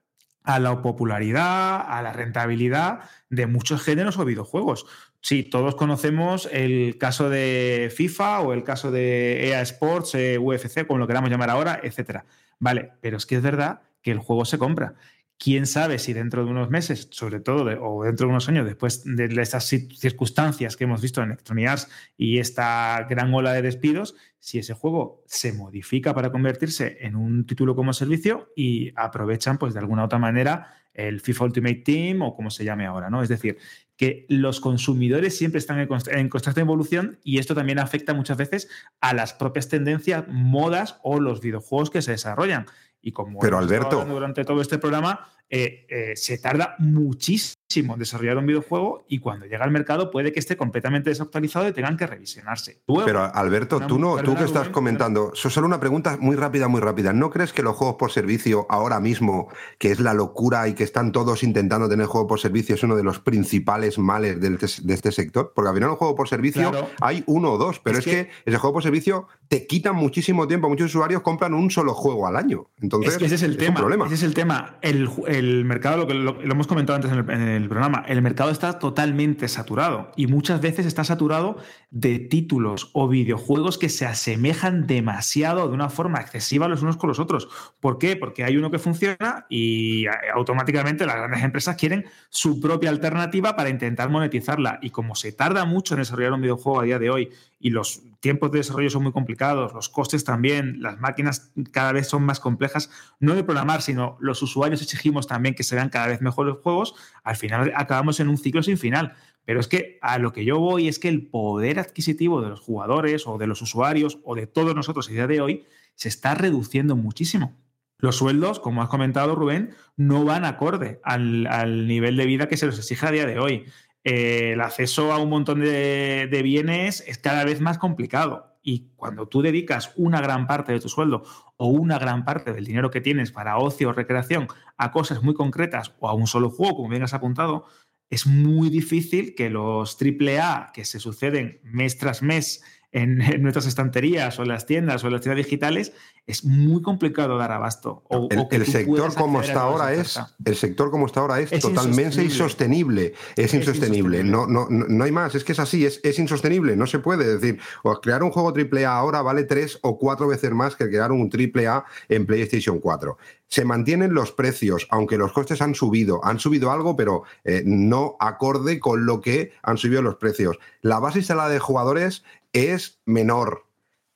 a 0.46 0.60
la 0.60 0.82
popularidad, 0.82 1.82
a 1.86 2.02
la 2.02 2.14
rentabilidad 2.14 3.00
de 3.30 3.48
muchos 3.48 3.84
géneros 3.84 4.18
o 4.18 4.26
videojuegos. 4.26 4.86
Sí, 5.20 5.44
todos 5.44 5.76
conocemos 5.76 6.48
el 6.52 6.98
caso 7.00 7.30
de 7.30 7.92
FIFA 7.94 8.42
o 8.42 8.54
el 8.54 8.64
caso 8.64 8.92
de 8.92 9.50
EA 9.50 9.62
Sports, 9.62 10.14
eh, 10.14 10.38
UFC, 10.38 10.86
como 10.86 11.00
lo 11.00 11.08
queramos 11.08 11.32
llamar 11.32 11.50
ahora, 11.50 11.80
etcétera. 11.82 12.26
Vale, 12.60 12.92
pero 13.02 13.18
es 13.18 13.26
que 13.26 13.36
es 13.36 13.42
verdad 13.42 13.82
que 14.04 14.12
el 14.12 14.20
juego 14.20 14.46
se 14.46 14.60
compra. 14.60 14.94
Quién 15.38 15.66
sabe 15.68 16.00
si 16.00 16.14
dentro 16.14 16.46
de 16.46 16.52
unos 16.52 16.70
meses, 16.70 17.10
sobre 17.12 17.42
todo, 17.42 17.66
de- 17.66 17.78
o 17.80 18.04
dentro 18.04 18.26
de 18.26 18.32
unos 18.32 18.48
años, 18.48 18.66
después 18.66 19.04
de 19.06 19.26
estas 19.42 19.72
ci- 19.72 19.94
circunstancias 19.96 20.78
que 20.78 20.86
hemos 20.86 21.02
visto 21.02 21.22
en 21.22 21.32
Electronic 21.32 21.68
Arts 21.68 21.90
y 22.18 22.40
esta 22.40 23.06
gran 23.10 23.34
ola 23.34 23.52
de 23.52 23.62
despidos, 23.62 24.16
si 24.40 24.60
ese 24.60 24.74
juego 24.74 25.24
se 25.28 25.52
modifica 25.52 26.14
para 26.14 26.32
convertirse 26.32 26.98
en 27.02 27.16
un 27.18 27.46
título 27.46 27.76
como 27.76 27.92
servicio 27.92 28.52
y 28.56 28.94
aprovechan, 28.96 29.58
pues 29.58 29.74
de 29.74 29.80
alguna 29.82 30.06
otra 30.06 30.20
manera, 30.20 30.74
el 30.94 31.20
FIFA 31.20 31.44
Ultimate 31.46 31.82
Team 31.86 32.22
o 32.22 32.34
como 32.34 32.50
se 32.50 32.64
llame 32.64 32.86
ahora, 32.86 33.10
¿no? 33.10 33.22
Es 33.22 33.28
decir, 33.28 33.58
que 33.98 34.26
los 34.30 34.62
consumidores 34.62 35.38
siempre 35.38 35.60
están 35.60 35.80
en 35.80 35.90
const- 35.90 36.16
en 36.18 36.30
constante 36.30 36.62
evolución 36.62 37.20
y 37.24 37.40
esto 37.40 37.54
también 37.54 37.80
afecta 37.80 38.14
muchas 38.14 38.38
veces 38.38 38.70
a 39.02 39.14
las 39.14 39.34
propias 39.34 39.68
tendencias, 39.68 40.24
modas 40.30 40.98
o 41.04 41.20
los 41.20 41.42
videojuegos 41.42 41.90
que 41.90 42.02
se 42.02 42.12
desarrollan. 42.12 42.66
Y 43.06 43.12
como 43.12 43.38
Pero, 43.40 43.60
Alberto- 43.60 44.04
durante 44.04 44.44
todo 44.46 44.62
este 44.62 44.80
programa, 44.80 45.28
eh, 45.50 45.86
eh, 45.90 46.14
se 46.16 46.38
tarda 46.38 46.76
muchísimo 46.80 47.94
en 47.94 48.00
desarrollar 48.00 48.38
un 48.38 48.46
videojuego 48.46 49.06
y 49.10 49.20
cuando 49.20 49.46
llega 49.46 49.64
al 49.66 49.72
mercado 49.72 50.10
puede 50.12 50.32
que 50.32 50.40
esté 50.40 50.56
completamente 50.56 51.10
desactualizado 51.10 51.68
y 51.68 51.74
tengan 51.74 51.98
que 51.98 52.08
revisionarse. 52.08 52.82
Luego, 52.88 53.06
Pero 53.06 53.24
Alberto, 53.24 53.82
tú 53.82 54.00
no, 54.00 54.18
tú 54.18 54.36
que 54.36 54.44
estás 54.44 54.70
comentando, 54.70 55.32
so- 55.34 55.50
solo 55.50 55.68
una 55.68 55.80
pregunta 55.80 56.18
muy 56.20 56.36
rápida, 56.36 56.68
muy 56.68 56.80
rápida. 56.80 57.12
¿No 57.12 57.30
crees 57.32 57.52
que 57.54 57.64
los 57.64 57.76
juegos 57.76 57.96
por 57.98 58.12
servicio 58.12 58.66
ahora 58.70 59.00
mismo, 59.00 59.50
que 59.78 59.92
es 59.92 60.00
la 60.00 60.14
locura 60.14 60.68
y 60.68 60.74
que 60.74 60.84
están 60.84 61.12
todos 61.12 61.44
intentando 61.44 61.90
tener 61.90 62.06
juego 62.06 62.28
por 62.28 62.40
servicio, 62.40 62.76
es 62.76 62.84
uno 62.84 62.96
de 62.96 63.04
los 63.04 63.20
principales 63.20 63.98
males 63.98 64.40
de 64.40 64.94
este 64.94 65.12
sector? 65.12 65.52
Porque 65.56 65.70
al 65.70 65.76
final 65.76 65.90
un 65.90 65.96
juego 65.98 66.16
por 66.16 66.30
servicio 66.30 66.72
Claro. 66.72 66.90
hay 67.02 67.24
uno 67.28 67.54
o 67.54 67.58
dos, 67.58 67.80
pero 67.80 67.98
es, 68.00 68.08
Es 68.08 68.14
que, 68.14 68.26
que- 68.28 68.32
ese 68.46 68.58
juego 68.58 68.74
por 68.76 68.84
servicio 68.84 69.28
te 69.48 69.68
quita 69.68 69.92
muchísimo 69.92 70.48
tiempo. 70.48 70.70
Muchos 70.70 70.88
usuarios 70.88 71.22
compran 71.22 71.54
un 71.54 71.70
solo 71.70 71.94
juego 71.94 72.26
al 72.28 72.36
año. 72.36 72.68
Entonces, 72.82 73.14
es 73.14 73.18
que 73.20 73.26
ese 73.26 73.36
es 73.36 73.44
el 73.44 73.52
un 73.52 73.58
tema. 73.58 73.76
problema. 73.80 74.06
Ese 74.06 74.16
es 74.16 74.24
el 74.24 74.34
tema. 74.34 74.78
El, 74.82 75.10
el 75.38 75.66
mercado, 75.66 75.98
lo 75.98 76.08
que 76.08 76.14
lo, 76.14 76.42
hemos 76.42 76.68
comentado 76.68 76.96
antes 76.96 77.12
en 77.12 77.20
el, 77.20 77.30
en 77.30 77.48
el 77.48 77.70
programa, 77.70 78.04
el 78.08 78.22
mercado 78.22 78.50
está 78.50 78.80
totalmente 78.80 79.48
saturado 79.48 80.12
y 80.16 80.28
muchas 80.28 80.62
veces 80.62 80.86
está 80.86 81.04
saturado 81.04 81.58
de 81.92 82.20
títulos 82.20 82.90
o 82.94 83.08
videojuegos 83.08 83.78
que 83.78 83.90
se 83.90 84.06
asemejan 84.06 84.88
demasiado 84.88 85.68
de 85.68 85.74
una 85.74 85.90
forma 85.90 86.20
excesiva 86.20 86.68
los 86.68 86.82
unos 86.82 86.98
con 86.98 87.08
los 87.08 87.20
otros. 87.20 87.48
¿Por 87.80 87.98
qué? 87.98 88.16
Porque 88.16 88.44
hay 88.44 88.58
uno 88.58 88.72
que 88.72 88.80
funciona 88.80 89.46
y 89.50 90.06
eh, 90.06 90.10
automáticamente 90.34 91.06
las 91.06 91.16
grandes 91.16 91.44
empresas 91.44 91.76
quieren 91.76 92.06
su 92.30 92.60
propia 92.60 92.90
alternativa 92.90 93.56
para 93.56 93.70
intentar 93.70 94.10
monetizarla. 94.10 94.80
Y 94.82 94.90
como 94.90 95.16
se 95.16 95.32
tarda 95.32 95.66
mucho 95.66 95.94
en 95.94 96.02
desarrollar 96.02 96.34
un 96.34 96.42
videojuego 96.42 96.82
a 96.82 96.84
día 96.84 97.00
de 97.00 97.10
hoy 97.10 97.30
y 97.60 97.70
los 97.70 98.02
tiempos 98.20 98.52
de 98.52 98.60
desarrollo 98.60 98.90
son 98.90 99.04
muy 99.04 99.12
complicados, 99.12 99.74
los 99.74 99.90
costes 99.90 100.24
también, 100.24 100.82
las 100.82 101.00
máquinas 101.00 101.52
cada 101.72 101.92
vez 101.92 102.08
son 102.08 102.24
más 102.24 102.40
complejas, 102.40 102.90
no 103.20 103.36
de 103.36 103.44
programar, 103.44 103.82
sino 103.82 104.18
los 104.20 104.42
usuarios 104.42 104.82
exigimos 104.82 105.28
también 105.28 105.56
que 105.56 105.64
se 105.64 105.76
vean 105.76 105.90
cada 105.90 106.08
vez 106.08 106.22
mejor 106.22 106.48
los 106.48 106.60
juegos, 106.60 106.96
al 107.24 107.36
final 107.36 107.74
acabamos 107.76 108.20
en 108.20 108.30
un 108.30 108.38
ciclo 108.38 108.64
sin 108.64 108.78
final. 108.78 109.14
Pero 109.46 109.60
es 109.60 109.68
que 109.68 110.00
a 110.02 110.18
lo 110.18 110.34
que 110.34 110.44
yo 110.44 110.60
voy 110.60 110.88
es 110.88 110.98
que 110.98 111.08
el 111.08 111.28
poder 111.28 111.80
adquisitivo 111.80 112.42
de 112.42 112.50
los 112.50 112.60
jugadores 112.60 113.28
o 113.28 113.38
de 113.38 113.46
los 113.46 113.62
usuarios 113.62 114.20
o 114.24 114.36
de 114.36 114.48
todos 114.48 114.76
nosotros 114.76 115.08
a 115.08 115.12
día 115.12 115.28
de 115.28 115.40
hoy 115.40 115.66
se 115.94 116.10
está 116.10 116.34
reduciendo 116.34 116.96
muchísimo. 116.96 117.56
Los 117.98 118.18
sueldos, 118.18 118.60
como 118.60 118.82
has 118.82 118.90
comentado 118.90 119.36
Rubén, 119.36 119.74
no 119.96 120.26
van 120.26 120.44
acorde 120.44 121.00
al, 121.04 121.88
nivel 121.88 122.18
de 122.18 122.26
vida 122.26 122.48
que 122.48 122.58
se 122.58 122.66
les 122.66 122.78
exige 122.78 123.08
a 123.08 123.12
día 123.12 123.26
de 123.26 123.40
hoy. 123.40 123.66
Eh, 124.06 124.52
el 124.54 124.62
acceso 124.62 125.12
a 125.12 125.18
un 125.18 125.30
montón 125.30 125.62
de, 125.62 126.28
de 126.32 126.42
bienes 126.44 127.04
es 127.08 127.18
cada 127.18 127.44
vez 127.44 127.60
más 127.60 127.80
complicado. 127.80 128.56
Y 128.62 128.92
cuando 128.96 129.28
tú 129.28 129.42
dedicas 129.42 129.92
una 129.96 130.22
gran 130.22 130.48
parte 130.48 130.72
de 130.72 130.80
tu 130.80 130.90
sueldo 130.90 131.24
o 131.58 131.68
una 131.68 131.98
gran 131.98 132.24
parte 132.24 132.54
del 132.54 132.66
dinero 132.66 132.92
que 132.92 133.02
tienes 133.02 133.32
para 133.32 133.58
ocio 133.58 133.90
o 133.90 133.94
recreación 133.94 134.48
a 134.78 134.92
cosas 134.92 135.24
muy 135.24 135.34
concretas 135.34 135.94
o 136.00 136.08
a 136.08 136.14
un 136.14 136.28
solo 136.28 136.50
juego, 136.50 136.78
como 136.78 136.90
bien 136.90 137.04
has 137.04 137.14
apuntado, 137.14 137.66
es 138.10 138.28
muy 138.28 138.70
difícil 138.70 139.34
que 139.36 139.50
los 139.50 139.98
AAA 140.00 140.72
que 140.74 140.86
se 140.86 141.00
suceden 141.00 141.60
mes 141.64 141.98
tras 141.98 142.22
mes 142.22 142.64
en, 142.96 143.22
en 143.34 143.44
nuestras 143.44 143.68
estanterías 143.68 144.40
o 144.40 144.44
en 144.44 144.48
las 144.48 144.66
tiendas 144.66 145.04
o 145.04 145.08
en 145.08 145.14
las 145.14 145.22
tiendas 145.22 145.46
digitales, 145.46 145.94
es 146.28 146.44
muy 146.44 146.82
complicado 146.82 147.38
dar 147.38 147.52
abasto. 147.52 148.04
O, 148.08 148.28
El, 148.32 148.40
o 148.40 148.50
que 148.50 148.56
el 148.56 148.66
tú 148.66 148.72
sector 148.72 149.14
como 149.14 149.42
está 149.42 149.62
ahora 149.62 149.94
es 149.94 150.20
el 150.44 150.56
sector 150.56 150.90
como 150.90 151.06
está 151.06 151.20
ahora 151.20 151.40
es, 151.40 151.52
Es 151.52 151.62
totalmente 151.62 152.24
insostenible 152.24 153.14
es, 153.36 153.54
insostenible, 153.54 154.20
insostenible. 154.20 154.24
No, 154.24 154.48
no, 154.48 154.68
no 154.70 155.04
hay 155.04 155.12
más 155.12 155.36
es 155.36 155.44
que 155.44 155.52
es 155.52 155.60
así 155.60 155.86
es, 155.86 156.00
es 156.04 156.18
insostenible 156.18 156.76
no 156.76 156.88
se 156.88 157.00
puede 157.00 157.26
Es 157.36 157.42
decir 157.42 157.60
crear 158.02 158.24
un 158.24 158.32
juego 158.32 158.54
AAA 158.56 158.90
ahora 158.90 159.22
vale 159.22 159.44
tres 159.44 159.78
o 159.84 160.00
cuatro 160.00 160.28
veces 160.28 160.52
más 160.52 160.76
que 160.76 160.88
crear 160.88 161.12
un 161.12 161.30
AAA 161.30 161.86
en 162.10 162.26
PlayStation 162.26 162.80
4 162.80 163.18
se 163.48 163.66
mantienen 163.66 164.14
los 164.14 164.32
precios 164.32 164.88
aunque 164.90 165.18
los 165.18 165.32
costes 165.32 165.62
han 165.62 165.76
subido 165.76 166.24
han 166.24 166.40
subido 166.40 166.72
algo 166.72 166.96
pero 166.96 167.24
eh, 167.44 167.62
no 167.66 168.16
acorde 168.20 168.80
con 168.80 169.06
lo 169.06 169.22
que 169.22 169.52
han 169.62 169.78
subido 169.78 170.02
los 170.02 170.16
precios 170.16 170.58
la 170.82 171.00
base 171.00 171.20
instalada 171.20 171.50
de 171.50 171.60
jugadores 171.60 172.24
es 172.56 173.00
menor 173.06 173.66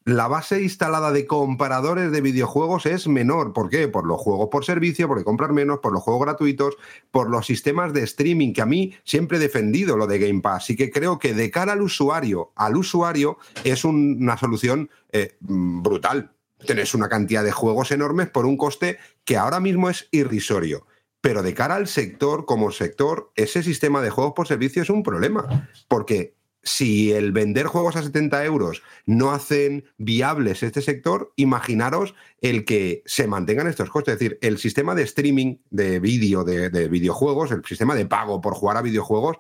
la 0.06 0.28
base 0.28 0.64
instalada 0.64 1.12
de 1.12 1.28
comparadores 1.28 2.12
de 2.12 2.22
videojuegos 2.22 2.88
es 2.88 3.08
menor. 3.08 3.54
¿Por 3.54 3.70
qué? 3.70 3.88
Por 3.88 4.08
los 4.08 4.20
juegos 4.20 4.48
por 4.50 4.66
servicio, 4.66 5.08
porque 5.08 5.24
comprar 5.24 5.52
menos, 5.54 5.80
por 5.80 5.94
los 5.94 6.02
juegos 6.02 6.24
gratuitos, 6.24 6.78
por 7.12 7.30
los 7.30 7.46
sistemas 7.46 7.94
de 7.94 8.04
streaming, 8.04 8.54
que 8.54 8.62
a 8.64 8.66
mí 8.66 8.96
siempre 9.04 9.38
he 9.38 9.40
defendido 9.42 9.98
lo 9.98 10.08
de 10.08 10.18
Game 10.18 10.42
Pass. 10.42 10.72
Y 10.72 10.76
que 10.76 10.90
creo 10.90 11.20
que 11.20 11.36
de 11.36 11.52
cara 11.52 11.74
al 11.74 11.84
usuario, 11.84 12.52
al 12.56 12.78
usuario, 12.78 13.38
es 13.64 13.84
un- 13.84 14.18
una 14.20 14.36
solución 14.38 14.90
eh, 15.12 15.36
brutal. 15.42 16.32
Tenés 16.66 16.96
una 16.96 17.08
cantidad 17.10 17.44
de 17.44 17.52
juegos 17.52 17.92
enormes 17.92 18.30
por 18.30 18.48
un 18.48 18.58
coste 18.58 18.98
que 19.26 19.38
ahora 19.38 19.60
mismo 19.60 19.92
es 19.92 20.08
irrisorio. 20.12 20.88
Pero 21.22 21.44
de 21.44 21.54
cara 21.54 21.76
al 21.76 21.88
sector, 21.88 22.46
como 22.46 22.72
sector, 22.72 23.32
ese 23.36 23.62
sistema 23.62 24.02
de 24.02 24.10
juegos 24.10 24.34
por 24.34 24.48
servicio 24.48 24.82
es 24.82 24.90
un 24.90 25.04
problema. 25.04 25.70
Porque 25.88 26.39
si 26.64 27.12
el 27.12 27.32
vender 27.32 27.68
juegos 27.68 27.96
a 27.96 28.04
70 28.04 28.44
euros 28.46 28.84
no 29.06 29.32
hacen 29.32 29.86
viables 29.98 30.64
este 30.64 30.82
sector, 30.82 31.32
imaginaros 31.36 32.16
el 32.42 32.66
que 32.66 33.02
se 33.06 33.28
mantengan 33.28 33.68
estos 33.68 33.90
costes. 33.90 34.14
Es 34.14 34.20
decir, 34.20 34.40
el 34.42 34.58
sistema 34.58 34.96
de 34.96 35.04
streaming 35.04 35.58
de 35.70 36.00
vídeo 36.00 36.44
de, 36.44 36.70
de 36.70 36.88
videojuegos, 36.88 37.52
el 37.52 37.64
sistema 37.66 37.96
de 37.96 38.06
pago 38.06 38.42
por 38.42 38.54
jugar 38.54 38.78
a 38.78 38.82
videojuegos, 38.82 39.38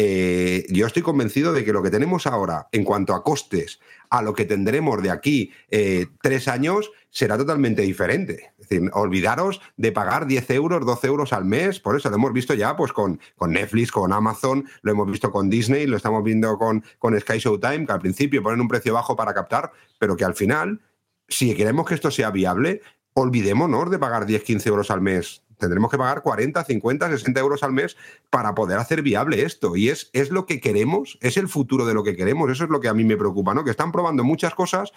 eh, 0.00 0.64
yo 0.68 0.86
estoy 0.86 1.02
convencido 1.02 1.52
de 1.52 1.64
que 1.64 1.72
lo 1.72 1.82
que 1.82 1.90
tenemos 1.90 2.28
ahora 2.28 2.68
en 2.70 2.84
cuanto 2.84 3.14
a 3.14 3.24
costes 3.24 3.80
a 4.10 4.22
lo 4.22 4.32
que 4.32 4.44
tendremos 4.44 5.02
de 5.02 5.10
aquí 5.10 5.50
eh, 5.72 6.06
tres 6.22 6.46
años 6.46 6.92
será 7.10 7.36
totalmente 7.36 7.82
diferente. 7.82 8.52
Decir, 8.68 8.90
olvidaros 8.92 9.60
de 9.76 9.92
pagar 9.92 10.26
10 10.26 10.50
euros, 10.50 10.84
12 10.84 11.06
euros 11.06 11.32
al 11.32 11.44
mes, 11.44 11.80
por 11.80 11.96
eso 11.96 12.10
lo 12.10 12.16
hemos 12.16 12.32
visto 12.32 12.54
ya 12.54 12.76
pues 12.76 12.92
con, 12.92 13.20
con 13.36 13.52
Netflix, 13.52 13.90
con 13.90 14.12
Amazon, 14.12 14.66
lo 14.82 14.92
hemos 14.92 15.10
visto 15.10 15.30
con 15.30 15.48
Disney, 15.48 15.86
lo 15.86 15.96
estamos 15.96 16.22
viendo 16.22 16.58
con, 16.58 16.84
con 16.98 17.18
Sky 17.18 17.38
Showtime, 17.38 17.86
que 17.86 17.92
al 17.92 18.00
principio 18.00 18.42
ponen 18.42 18.60
un 18.60 18.68
precio 18.68 18.92
bajo 18.92 19.16
para 19.16 19.32
captar, 19.32 19.72
pero 19.98 20.16
que 20.16 20.24
al 20.24 20.34
final 20.34 20.80
si 21.28 21.54
queremos 21.54 21.86
que 21.86 21.94
esto 21.94 22.10
sea 22.10 22.30
viable, 22.30 22.80
olvidémonos 23.14 23.90
de 23.90 23.98
pagar 23.98 24.26
10, 24.26 24.42
15 24.42 24.68
euros 24.68 24.90
al 24.90 25.00
mes. 25.00 25.42
Tendremos 25.58 25.90
que 25.90 25.98
pagar 25.98 26.22
40, 26.22 26.64
50, 26.64 27.10
60 27.10 27.40
euros 27.40 27.62
al 27.62 27.72
mes 27.72 27.96
para 28.30 28.54
poder 28.54 28.78
hacer 28.78 29.02
viable 29.02 29.42
esto. 29.42 29.76
Y 29.76 29.88
es, 29.88 30.08
es 30.12 30.30
lo 30.30 30.46
que 30.46 30.60
queremos, 30.60 31.18
es 31.20 31.36
el 31.36 31.48
futuro 31.48 31.84
de 31.84 31.94
lo 31.94 32.04
que 32.04 32.16
queremos. 32.16 32.50
Eso 32.50 32.64
es 32.64 32.70
lo 32.70 32.80
que 32.80 32.88
a 32.88 32.94
mí 32.94 33.04
me 33.04 33.16
preocupa, 33.16 33.54
¿no? 33.54 33.64
Que 33.64 33.70
están 33.70 33.92
probando 33.92 34.24
muchas 34.24 34.54
cosas 34.54 34.92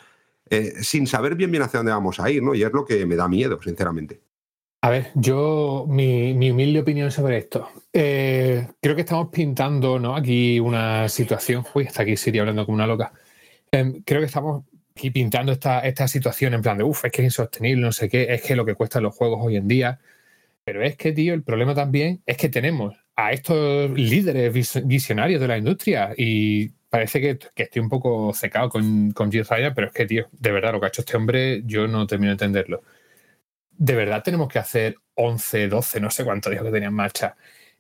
eh, 0.52 0.74
sin 0.82 1.08
saber 1.08 1.36
bien 1.36 1.50
bien 1.50 1.64
hacia 1.64 1.80
dónde 1.80 1.94
vamos 1.94 2.20
a 2.20 2.30
ir, 2.30 2.44
¿no? 2.44 2.54
Y 2.54 2.62
es 2.62 2.72
lo 2.72 2.86
que 2.86 3.06
me 3.08 3.16
da 3.16 3.28
miedo, 3.28 3.60
sinceramente. 3.62 4.22
A 4.84 4.90
ver, 4.90 5.12
yo, 5.16 5.86
mi, 5.88 6.34
mi 6.34 6.52
humilde 6.52 6.80
opinión 6.80 7.12
sobre 7.12 7.38
esto. 7.38 7.70
Eh, 7.94 8.68
creo 8.82 8.96
que 8.96 9.02
estamos 9.02 9.30
pintando 9.30 10.00
¿no? 10.00 10.16
aquí 10.16 10.60
una 10.60 11.08
situación. 11.08 11.64
Uy, 11.76 11.84
está 11.84 12.02
aquí 12.02 12.18
Siri 12.18 12.40
hablando 12.40 12.66
como 12.66 12.76
una 12.76 12.88
loca. 12.88 13.14
Em, 13.72 14.02
creo 14.04 14.22
que 14.22 14.26
estamos 14.26 14.66
aquí 14.96 15.12
pintando 15.12 15.52
esta, 15.52 15.82
esta 15.82 16.08
situación 16.08 16.56
en 16.56 16.62
plan 16.62 16.78
de, 16.78 16.84
uff, 16.84 17.06
es 17.06 17.12
que 17.12 17.22
es 17.22 17.26
insostenible, 17.26 17.82
no 17.86 17.92
sé 17.92 18.10
qué, 18.10 18.34
es 18.34 18.42
que 18.42 18.56
lo 18.56 18.66
que 18.66 18.74
cuestan 18.76 19.04
los 19.04 19.16
juegos 19.16 19.40
hoy 19.42 19.56
en 19.56 19.68
día. 19.68 20.00
Pero 20.64 20.84
es 20.84 20.98
que, 20.98 21.12
tío, 21.12 21.34
el 21.36 21.44
problema 21.44 21.76
también 21.76 22.22
es 22.26 22.38
que 22.38 22.50
tenemos 22.50 22.96
a 23.16 23.32
estos 23.34 23.92
líderes 23.92 24.52
vis- 24.52 24.82
visionarios 24.86 25.40
de 25.40 25.48
la 25.48 25.58
industria 25.60 26.14
y 26.18 26.72
parece 26.92 27.20
que, 27.22 27.40
que 27.56 27.64
estoy 27.64 27.82
un 27.82 27.90
poco 27.90 28.34
secado 28.34 28.70
con, 28.70 29.10
con 29.12 29.32
Jill 29.32 29.46
Ryan, 29.50 29.74
pero 29.74 29.88
es 29.88 29.94
que, 29.94 30.06
tío, 30.06 30.28
de 30.32 30.52
verdad, 30.52 30.74
lo 30.74 30.80
que 30.80 30.86
ha 30.86 30.90
hecho 30.90 31.02
este 31.02 31.18
hombre, 31.18 31.64
yo 31.66 31.88
no 31.88 32.06
termino 32.06 32.30
de 32.30 32.34
entenderlo. 32.34 32.84
¿De 33.72 33.96
verdad 33.96 34.22
tenemos 34.22 34.48
que 34.50 34.60
hacer 34.60 34.98
11, 35.16 35.68
12, 35.70 36.00
no 36.02 36.12
sé 36.12 36.24
cuánto 36.24 36.50
dijo 36.52 36.64
que 36.66 36.72
tenía 36.72 36.90
en 36.90 36.94
marcha, 36.94 37.36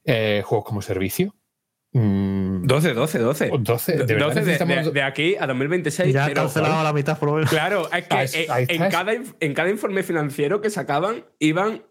eh, 0.05 0.41
juegos 0.43 0.65
como 0.65 0.81
servicio? 0.81 1.35
Mm, 1.93 2.65
12, 2.65 2.93
12, 2.93 3.19
12. 3.19 3.51
12, 3.59 3.91
de 3.97 3.97
verdad 4.05 4.27
12 4.27 4.39
de, 4.39 4.45
necesitamos- 4.45 4.85
de- 4.85 4.91
de 4.91 5.03
aquí 5.03 5.35
a 5.37 5.45
2026. 5.45 6.13
Ya 6.13 6.33
cancelado 6.33 6.81
la 6.83 6.93
mitad 6.93 7.19
por 7.19 7.29
lo 7.29 7.35
menos. 7.35 7.49
Claro, 7.49 7.91
es 7.91 8.07
que 8.07 8.15
Ahí- 8.15 8.47
ahí 8.49 8.65
en, 8.69 8.89
cada, 8.89 9.11
en 9.13 9.53
cada 9.53 9.69
informe 9.69 10.01
financiero 10.03 10.61
que 10.61 10.69
sacaban 10.69 11.25
iban 11.37 11.83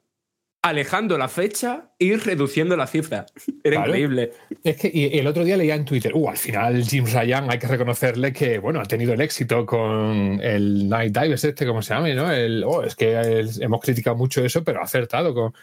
alejando 0.62 1.16
la 1.16 1.28
fecha 1.28 1.90
y 1.98 2.14
reduciendo 2.16 2.76
la 2.76 2.86
cifra. 2.86 3.26
Era 3.64 3.76
Claro. 3.76 3.88
increíble. 3.88 4.32
Es 4.62 4.76
que 4.76 4.90
y 4.92 5.18
el 5.18 5.26
otro 5.26 5.42
día 5.44 5.56
leía 5.56 5.74
en 5.74 5.84
Twitter, 5.86 6.12
uh, 6.14 6.28
al 6.28 6.36
final 6.36 6.84
Jim 6.84 7.06
Ryan 7.06 7.50
hay 7.50 7.58
que 7.58 7.66
reconocerle 7.66 8.32
que, 8.32 8.58
bueno, 8.58 8.80
ha 8.80 8.84
tenido 8.84 9.14
el 9.14 9.20
éxito 9.22 9.64
con 9.64 10.38
el 10.42 10.88
Night 10.88 11.16
Divers 11.16 11.44
este, 11.44 11.66
como 11.66 11.80
se 11.82 11.94
llame, 11.94 12.14
¿no? 12.14 12.30
El, 12.30 12.62
oh, 12.64 12.82
es 12.82 12.94
que 12.94 13.12
el- 13.18 13.62
hemos 13.62 13.80
criticado 13.80 14.16
mucho 14.16 14.44
eso, 14.44 14.62
pero 14.62 14.80
ha 14.80 14.84
acertado 14.84 15.32
con... 15.34 15.54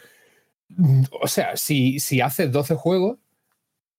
O 1.20 1.28
sea, 1.28 1.56
si, 1.56 1.98
si 2.00 2.20
haces 2.20 2.50
12 2.52 2.74
juegos, 2.74 3.18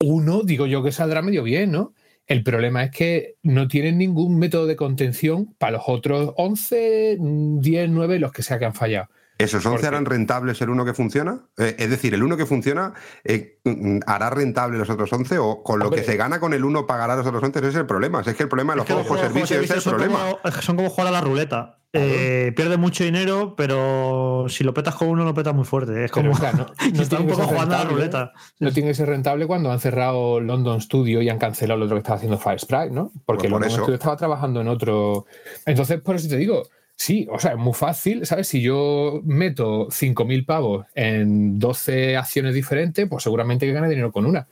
uno, 0.01 0.43
digo 0.43 0.67
yo 0.67 0.83
que 0.83 0.91
saldrá 0.91 1.21
medio 1.21 1.43
bien, 1.43 1.71
¿no? 1.71 1.93
El 2.27 2.43
problema 2.43 2.83
es 2.83 2.91
que 2.91 3.35
no 3.41 3.67
tienen 3.67 3.97
ningún 3.97 4.37
método 4.37 4.67
de 4.67 4.75
contención 4.75 5.55
para 5.57 5.73
los 5.77 5.83
otros 5.87 6.33
11, 6.37 7.17
10, 7.19 7.89
9, 7.89 8.19
los 8.19 8.31
que 8.31 8.43
sea 8.43 8.59
que 8.59 8.65
han 8.65 8.75
fallado. 8.75 9.09
¿Esos 9.39 9.65
11 9.65 9.69
Porque- 9.69 9.87
harán 9.87 10.05
rentables 10.05 10.61
el 10.61 10.69
uno 10.69 10.83
que 10.85 10.93
funciona? 10.93 11.39
Eh, 11.57 11.75
es 11.79 11.89
decir, 11.89 12.13
¿el 12.13 12.21
uno 12.23 12.35
que 12.37 12.45
funciona 12.45 12.93
eh, 13.23 13.57
mm, 13.63 13.99
hará 14.05 14.29
rentable 14.29 14.77
los 14.77 14.89
otros 14.89 15.11
11 15.11 15.39
o 15.39 15.63
con 15.63 15.79
lo 15.79 15.85
Hombre. 15.85 16.01
que 16.01 16.05
se 16.05 16.17
gana 16.17 16.39
con 16.41 16.53
el 16.53 16.65
uno 16.65 16.85
pagará 16.85 17.15
los 17.15 17.25
otros 17.25 17.41
11? 17.41 17.57
Ese 17.59 17.69
es 17.69 17.75
el 17.75 17.85
problema. 17.85 18.21
Es 18.25 18.35
que 18.35 18.43
el 18.43 18.49
problema 18.49 18.73
de 18.73 18.77
los 18.77 18.83
Es 18.83 18.87
que 18.89 18.93
juegos 18.93 19.07
por 19.07 19.17
servicio 19.19 19.61
es 19.61 19.71
el 19.71 19.81
son 19.81 19.93
problema. 19.93 20.19
como- 20.19 20.53
que 20.55 20.61
son 20.61 20.75
como 20.75 20.89
jugar 20.89 21.07
a 21.07 21.11
la 21.11 21.21
ruleta. 21.21 21.75
Eh, 21.91 22.53
pierde 22.55 22.77
mucho 22.77 23.03
dinero, 23.03 23.55
pero 23.57 24.45
si 24.47 24.63
lo 24.63 24.75
petas 24.75 24.93
con 24.93 25.07
uno, 25.07 25.23
lo 25.23 25.33
petas 25.33 25.55
muy 25.55 25.65
fuerte. 25.65 26.03
Es 26.05 26.11
Pero, 26.11 26.29
como. 26.29 26.33
o 26.33 26.37
sea, 26.39 26.51
no- 26.51 26.67
no 26.93 27.01
está 27.01 27.19
un 27.19 27.27
poco 27.27 27.43
jugando 27.43 27.75
a 27.75 27.83
la 27.85 27.89
ruleta. 27.89 28.33
No 28.59 28.71
tiene 28.71 28.89
que 28.89 28.93
ser 28.95 29.07
rentable 29.07 29.47
cuando 29.47 29.71
han 29.71 29.79
cerrado 29.79 30.39
London 30.41 30.81
Studio 30.81 31.21
y 31.21 31.29
han 31.29 31.39
cancelado 31.39 31.79
lo 31.79 31.85
otro 31.85 31.95
que 31.95 31.99
estaba 32.01 32.17
haciendo 32.17 32.37
Fire 32.37 32.59
Sprite, 32.59 32.91
¿no? 32.91 33.11
Porque 33.25 33.43
Pues 33.47 33.51
por 33.53 33.61
London 33.61 33.69
eso. 33.69 33.77
Studio 33.83 33.95
estaba 33.95 34.17
trabajando 34.17 34.61
en 34.61 34.67
otro. 34.67 35.25
Entonces, 35.65 35.99
por 36.01 36.15
eso 36.17 36.27
te 36.27 36.37
digo, 36.37 36.61
sí, 36.99 37.27
o 37.31 37.39
sea, 37.39 37.51
es 37.51 37.57
muy 37.57 37.73
fácil, 37.73 38.25
¿sabes? 38.25 38.47
Si 38.49 38.61
yo 38.61 39.21
meto 39.23 39.87
5.000 39.87 40.45
pavos 40.45 40.85
en 40.93 41.57
12 41.57 42.17
acciones 42.17 42.53
diferentes, 42.53 43.07
pues 43.07 43.23
seguramente 43.23 43.65
que 43.65 43.71
gane 43.71 43.87
dinero 43.89 44.11
con 44.11 44.25
una. 44.25 44.47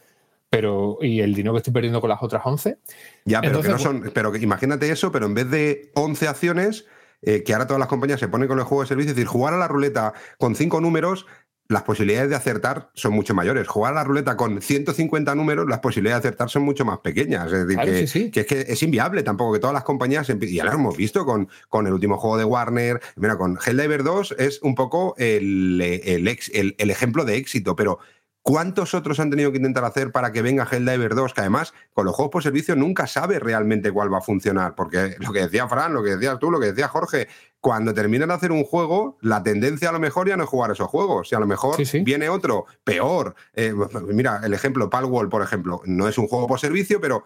Pero, 0.49 0.97
¿y 1.01 1.19
el 1.19 1.35
dinero 1.35 1.53
que 1.53 1.57
estoy 1.57 1.73
perdiendo 1.73 1.99
con 1.99 2.09
las 2.09 2.23
otras 2.23 2.41
11? 2.45 2.77
Ya, 3.25 3.41
pero 3.41 3.57
Entonces, 3.59 3.67
que 3.67 3.73
no 3.73 3.79
son. 3.79 4.11
Pero 4.13 4.31
que 4.31 4.39
imagínate 4.39 4.89
eso, 4.89 5.11
pero 5.11 5.25
en 5.25 5.33
vez 5.33 5.51
de 5.51 5.91
11 5.95 6.27
acciones, 6.29 6.85
eh, 7.21 7.43
que 7.43 7.51
ahora 7.51 7.67
todas 7.67 7.79
las 7.79 7.89
compañías 7.89 8.21
se 8.21 8.29
ponen 8.29 8.47
con 8.47 8.57
el 8.57 8.63
juego 8.63 8.83
de 8.83 8.87
servicio, 8.87 9.11
es 9.11 9.17
decir, 9.17 9.27
jugar 9.27 9.53
a 9.53 9.57
la 9.57 9.67
ruleta 9.67 10.13
con 10.37 10.55
5 10.55 10.79
números, 10.79 11.25
las 11.69 11.83
posibilidades 11.83 12.29
de 12.29 12.35
acertar 12.35 12.89
son 12.93 13.13
mucho 13.13 13.33
mayores. 13.33 13.67
Jugar 13.67 13.93
a 13.93 13.95
la 13.97 14.03
ruleta 14.03 14.37
con 14.37 14.61
150 14.61 15.35
números, 15.35 15.67
las 15.67 15.79
posibilidades 15.79 16.23
de 16.23 16.29
acertar 16.29 16.49
son 16.49 16.63
mucho 16.63 16.85
más 16.85 16.99
pequeñas. 16.99 17.45
Es 17.47 17.59
decir, 17.67 17.75
Claro, 17.75 17.91
que, 17.91 18.07
sí, 18.07 18.07
sí. 18.25 18.31
que 18.31 18.39
es 18.41 18.45
que 18.47 18.61
es 18.67 18.83
inviable 18.83 19.23
tampoco 19.23 19.53
que 19.53 19.59
todas 19.59 19.73
las 19.73 19.83
compañías. 19.83 20.29
Y 20.29 20.53
ya 20.55 20.63
lo 20.65 20.71
hemos 20.73 20.95
visto 20.95 21.25
con, 21.25 21.49
con 21.69 21.87
el 21.87 21.93
último 21.93 22.17
juego 22.17 22.37
de 22.37 22.45
Warner. 22.45 23.01
Mira, 23.15 23.37
con 23.37 23.57
Helldiver 23.65 24.03
2 24.03 24.35
es 24.39 24.61
un 24.61 24.75
poco 24.75 25.13
el, 25.17 25.81
el, 25.81 26.27
ex- 26.27 26.51
el- 26.53 26.75
el 26.77 26.89
ejemplo 26.89 27.25
de 27.25 27.35
éxito, 27.37 27.75
pero. 27.75 27.99
¿Cuántos 28.47 28.93
otros 28.93 29.19
han 29.19 29.29
tenido 29.29 29.51
que 29.51 29.57
intentar 29.57 29.83
hacer 29.83 30.13
para 30.13 30.31
que 30.31 30.41
venga 30.41 30.65
Helldiver 30.71 31.15
2? 31.15 31.33
Que 31.33 31.41
además, 31.41 31.73
con 31.91 32.05
los 32.05 32.15
juegos 32.15 32.31
por 32.31 32.43
servicio 32.43 32.77
nunca 32.77 33.05
sabe 33.05 33.39
realmente 33.39 33.91
cuál 33.91 34.13
va 34.13 34.19
a 34.19 34.21
funcionar. 34.21 34.73
Porque 34.73 35.17
lo 35.19 35.33
que 35.33 35.41
decía 35.41 35.67
Fran, 35.67 35.93
lo 35.93 36.01
que 36.01 36.11
decías 36.11 36.39
tú, 36.39 36.49
lo 36.49 36.57
que 36.57 36.67
decía 36.67 36.87
Jorge, 36.87 37.27
cuando 37.59 37.93
terminan 37.93 38.29
de 38.29 38.35
hacer 38.35 38.53
un 38.53 38.63
juego, 38.63 39.17
la 39.19 39.43
tendencia 39.43 39.89
a 39.89 39.91
lo 39.91 39.99
mejor 39.99 40.29
ya 40.29 40.37
no 40.37 40.45
es 40.45 40.49
jugar 40.49 40.71
esos 40.71 40.87
juegos. 40.87 41.27
Si 41.27 41.35
a 41.35 41.41
lo 41.41 41.45
mejor 41.45 41.75
Sí, 41.75 41.83
sí. 41.83 41.99
viene 41.99 42.29
otro 42.29 42.67
peor. 42.85 43.35
Eh, 43.53 43.73
mira, 44.13 44.39
el 44.41 44.53
ejemplo, 44.53 44.89
Palworld, 44.89 45.29
por 45.29 45.43
ejemplo, 45.43 45.81
no 45.83 46.07
es 46.07 46.17
un 46.17 46.29
juego 46.29 46.47
por 46.47 46.61
servicio, 46.61 47.01
pero 47.01 47.25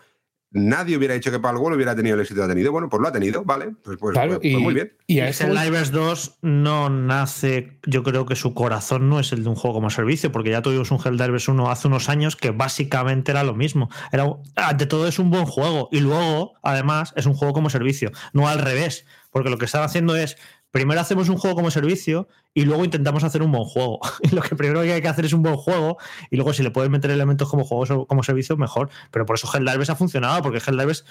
nadie 0.52 0.97
hubiera 0.97 1.14
dicho 1.14 1.32
que 1.32 1.39
Palworld 1.39 1.76
hubiera 1.76 1.95
tenido 1.95 2.16
el 2.16 2.22
éxito 2.22 2.41
que 2.41 2.45
ha 2.45 2.47
tenido. 2.49 2.72
Bueno, 2.72 2.89
pues 2.89 3.02
lo 3.02 3.08
ha 3.08 3.12
tenido, 3.12 3.43
¿vale? 3.43 3.72
Pues, 3.84 3.97
pues- 3.97 4.14
Claro, 4.14 4.39
pues- 4.39 4.52
pues 4.54 4.64
muy 4.64 4.74
bien. 4.74 4.93
y 5.08 5.20
a 5.22 5.32
voy- 5.47 5.58
Livers 5.58 5.91
2 5.91 6.38
no 6.41 6.89
nace, 6.89 7.80
yo 7.86 8.04
creo 8.04 8.26
que 8.26 8.36
su 8.36 8.54
corazón 8.54 9.10
no 9.10 9.20
es 9.20 9.32
el 9.32 9.43
de 9.43 9.49
un 9.49 9.56
juego 9.56 9.76
como 9.76 9.89
servicio, 9.89 10.32
porque 10.32 10.49
ya 10.52 10.62
tuvimos 10.62 10.91
un 10.91 10.99
Helldivers 11.04 11.47
1 11.47 11.70
hace 11.72 11.88
unos 11.88 12.10
años 12.10 12.36
que 12.36 12.52
básicamente 12.52 13.32
era 13.32 13.43
lo 13.43 13.54
mismo. 13.56 13.89
Era, 14.12 14.26
ante 14.56 14.86
todo 14.86 15.08
es 15.08 15.20
un 15.20 15.30
buen 15.32 15.45
juego 15.45 15.89
y 15.91 15.99
luego, 16.02 16.54
además, 16.64 17.14
es 17.16 17.26
un 17.26 17.34
juego 17.34 17.54
como 17.54 17.70
servicio, 17.70 18.12
no 18.34 18.47
al 18.47 18.60
revés, 18.60 19.06
porque 19.32 19.49
lo 19.49 19.58
que 19.58 19.66
están 19.66 19.84
haciendo 19.84 20.16
es, 20.16 20.38
primero 20.72 20.99
hacemos 20.99 21.30
un 21.30 21.38
juego 21.38 21.55
como 21.55 21.69
servicio 21.69 22.28
y 22.53 22.63
luego 22.65 22.84
intentamos 22.84 23.24
hacer 23.24 23.43
un 23.43 23.51
buen 23.51 23.65
juego. 23.65 23.99
Y 24.24 24.36
lo 24.36 24.41
que 24.41 24.55
primero 24.55 24.82
que 24.82 24.93
hay 24.93 25.01
que 25.01 25.07
hacer 25.07 25.26
es 25.26 25.34
un 25.34 25.43
buen 25.43 25.57
juego 25.57 25.97
y 26.30 26.36
luego 26.38 26.53
si 26.53 26.63
le 26.63 26.72
pueden 26.72 26.91
meter 26.91 27.11
elementos 27.11 27.49
como 27.49 27.63
juegos 27.63 28.07
como 28.07 28.24
servicio, 28.24 28.57
mejor. 28.57 28.89
Pero 29.11 29.26
por 29.26 29.36
eso 29.36 29.49
Helldivers 29.53 29.89
ha 29.89 29.95
funcionado, 29.95 30.41
porque 30.41 30.61
Helldivers 30.65 31.05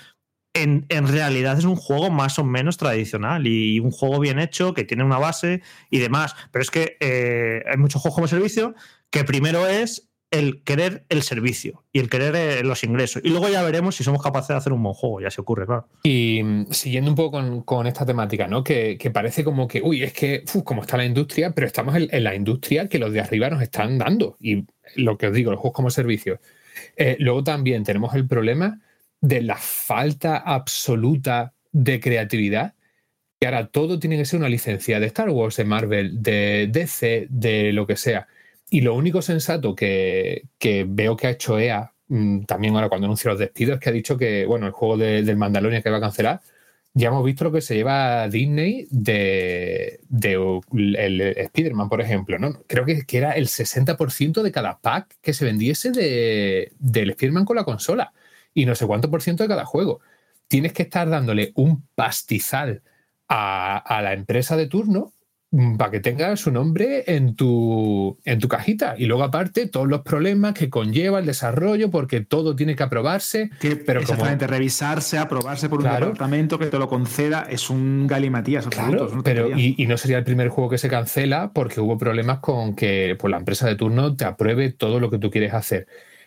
en, 0.55 0.87
en 0.89 1.07
realidad 1.07 1.59
es 1.59 1.65
un 1.65 1.77
juego 1.77 2.11
más 2.11 2.39
o 2.39 2.45
menos 2.45 2.77
tradicional 2.77 3.47
y 3.47 3.79
un 3.81 3.93
juego 3.93 4.19
bien 4.19 4.39
hecho 4.39 4.75
que 4.75 4.85
tiene 4.85 5.05
una 5.05 5.19
base 5.19 5.63
y 5.91 5.99
demás. 5.99 6.35
Pero 6.51 6.63
es 6.63 6.71
que 6.71 6.97
eh, 7.01 7.63
hay 7.71 7.77
muchos 7.77 8.03
juegos 8.03 8.17
como 8.17 8.29
servicio 8.29 8.75
que 9.11 9.25
primero 9.25 9.67
es 9.67 10.10
el 10.31 10.63
querer 10.63 11.05
el 11.09 11.23
servicio 11.23 11.85
y 11.93 11.99
el 11.99 12.09
querer 12.09 12.37
eh, 12.37 12.63
los 12.63 12.85
ingresos. 12.85 13.23
Y 13.25 13.31
luego 13.31 13.49
ya 13.49 13.63
veremos 13.63 13.97
si 13.97 14.05
somos 14.05 14.23
capaces 14.23 14.49
de 14.49 14.55
hacer 14.55 14.73
un 14.73 14.83
buen 14.83 14.95
juego, 14.95 15.21
ya 15.21 15.31
se 15.31 15.41
ocurre, 15.41 15.67
claro. 15.67 15.89
Y 16.03 16.43
mm, 16.43 16.67
siguiendo 16.71 17.11
un 17.11 17.17
poco 17.17 17.33
con, 17.33 17.63
con 17.63 17.87
esta 17.87 18.07
temática, 18.07 18.47
¿no? 18.47 18.63
Que, 18.63 18.97
que 18.99 19.11
parece 19.11 19.43
como 19.43 19.67
que, 19.67 19.83
uy, 19.83 20.03
es 20.03 20.13
que, 20.13 20.45
como 20.65 20.83
está 20.83 20.97
la 20.97 21.05
industria, 21.05 21.51
pero 21.53 21.67
estamos 21.67 21.97
en, 21.97 22.09
en 22.11 22.25
la 22.25 22.35
industria 22.35 22.89
que 22.89 22.99
los 22.99 23.13
de 23.13 23.21
arriba 23.21 23.51
nos 23.51 23.63
están 23.63 23.99
dando. 23.99 24.37
Y 24.41 24.65
lo 24.97 25.19
que 25.19 25.27
os 25.27 25.35
digo, 25.35 25.51
los 25.51 25.61
juegos 25.61 25.77
como 25.77 25.91
servicio. 25.91 26.41
Eh, 26.97 27.17
luego 27.19 27.43
también 27.45 27.85
tenemos 27.85 28.15
el 28.15 28.27
problema 28.27 28.81
de 29.21 29.43
la 29.43 29.57
falta 29.57 30.39
absoluta 30.39 31.53
de 31.73 32.01
creatividad, 32.01 32.75
que 33.39 33.47
ahora 33.47 33.69
todo 33.69 33.99
tiene 33.99 34.17
que 34.17 34.25
ser 34.25 34.39
una 34.39 34.49
licencia 34.49 35.01
de 35.01 35.07
Star 35.07 35.31
Wars, 35.31 35.57
de 35.57 35.65
Marvel, 35.65 36.23
de 36.23 36.69
DC, 36.71 37.27
de 37.31 37.73
lo 37.73 37.87
que 37.87 37.97
sea. 37.97 38.29
Y 38.71 38.83
lo 38.83 38.95
único 38.95 39.21
sensato 39.23 39.75
que, 39.75 40.45
que 40.59 40.85
veo 40.89 41.17
que 41.17 41.27
ha 41.27 41.31
hecho 41.31 41.59
EA, 41.59 41.93
mm, 42.09 42.43
también 42.45 42.75
ahora 42.75 42.89
cuando 42.89 43.07
anuncia 43.07 43.31
los 43.31 43.41
despidos, 43.41 43.75
es 43.77 43.81
que 43.81 43.89
ha 43.91 43.93
dicho 43.93 44.17
que, 44.17 44.47
bueno, 44.47 44.67
el 44.67 44.73
juego 44.73 44.97
de- 44.97 45.23
del 45.23 45.37
Mandalorian 45.37 45.83
que 45.83 45.91
va 45.91 45.99
a 45.99 46.01
cancelar, 46.01 46.41
ya 46.95 47.09
hemos 47.09 47.25
visto 47.25 47.45
lo 47.45 47.53
que 47.53 47.61
se 47.61 47.75
lleva 47.77 48.29
Disney 48.29 48.87
de, 48.91 50.01
de 50.09 50.61
el 50.99 51.21
Spider-Man, 51.21 51.89
por 51.89 52.01
ejemplo, 52.01 52.39
¿no? 52.39 52.63
Creo 52.67 52.85
que, 52.85 53.05
que 53.07 53.19
era 53.19 53.33
el 53.33 53.47
60% 53.49 54.43
de 54.43 54.51
cada 54.53 54.81
pack 54.81 55.17
que 55.23 55.33
se 55.33 55.45
vendiese 55.45 55.93
de, 55.93 56.73
del 56.79 57.11
Spider-Man 57.11 57.45
con 57.45 57.57
la 57.57 57.65
consola 57.65 58.13
y 58.55 58.67
no 58.67 58.75
sé 58.75 58.87
cuánto 58.87 59.11
por 59.11 59.23
ciento 59.23 59.45
de 59.45 59.49
cada 59.49 59.65
juego. 59.65 60.01
Tienes 60.49 60.73
que 60.73 60.83
estar 60.85 61.09
dándole 61.09 61.53
un 61.55 61.87
pastizal 61.95 62.83
a, 63.29 63.77
a 63.79 64.03
la 64.03 64.13
empresa 64.13 64.57
de 64.57 64.67
turno 64.67 65.13
para 65.79 65.91
que 65.91 66.01
tenga 66.01 66.37
su 66.37 66.53
nombre 66.53 67.05
en 67.09 67.35
tu, 67.35 68.19
en 68.25 68.39
tu 68.39 68.47
cajita. 68.47 68.95
Y 68.97 69.07
luego, 69.07 69.25
aparte, 69.25 69.67
todos 69.67 69.89
los 69.89 70.03
problemas 70.03 70.55
que 70.55 70.71
conlleva 70.71 71.19
el 71.19 71.27
desarrollo, 71.27 71.91
porque 71.91 72.21
todo 72.21 72.55
tiene 72.55 72.77
que 72.77 72.85
aprobarse. 72.85 73.51
pero 73.61 74.01
como, 74.01 74.13
Exactamente, 74.13 74.47
revisarse, 74.47 75.19
aprobarse 75.19 75.69
por 75.69 75.81
un 75.81 75.91
departamento 75.91 76.59
que 76.59 76.67
te 76.67 76.79
lo 76.79 76.89
conceda 76.89 77.47
es 77.51 77.69
un 77.69 78.07
galimatías. 78.07 78.67
Claro, 78.69 79.11
pero 79.25 79.51
y 79.59 79.87
no 79.87 79.97
sería 79.97 80.19
el 80.19 80.25
primer 80.25 80.49
juego 80.49 80.71
que 80.71 80.79
se 80.79 80.89
cancela 80.89 81.51
porque 81.53 81.81
hubo 81.81 81.99
problemas 81.99 82.39
con 82.39 82.77
que 82.77 83.17
pues, 83.19 83.31
la 83.31 83.39
empresa 83.39 83.67
de 83.67 83.75
turno 83.75 84.15
te 84.15 84.25
apruebe 84.25 84.71
todo 84.71 85.01
lo 85.01 85.11
que 85.11 85.19
tú 85.19 85.31
quieres 85.31 85.53
hacer. 85.53 85.87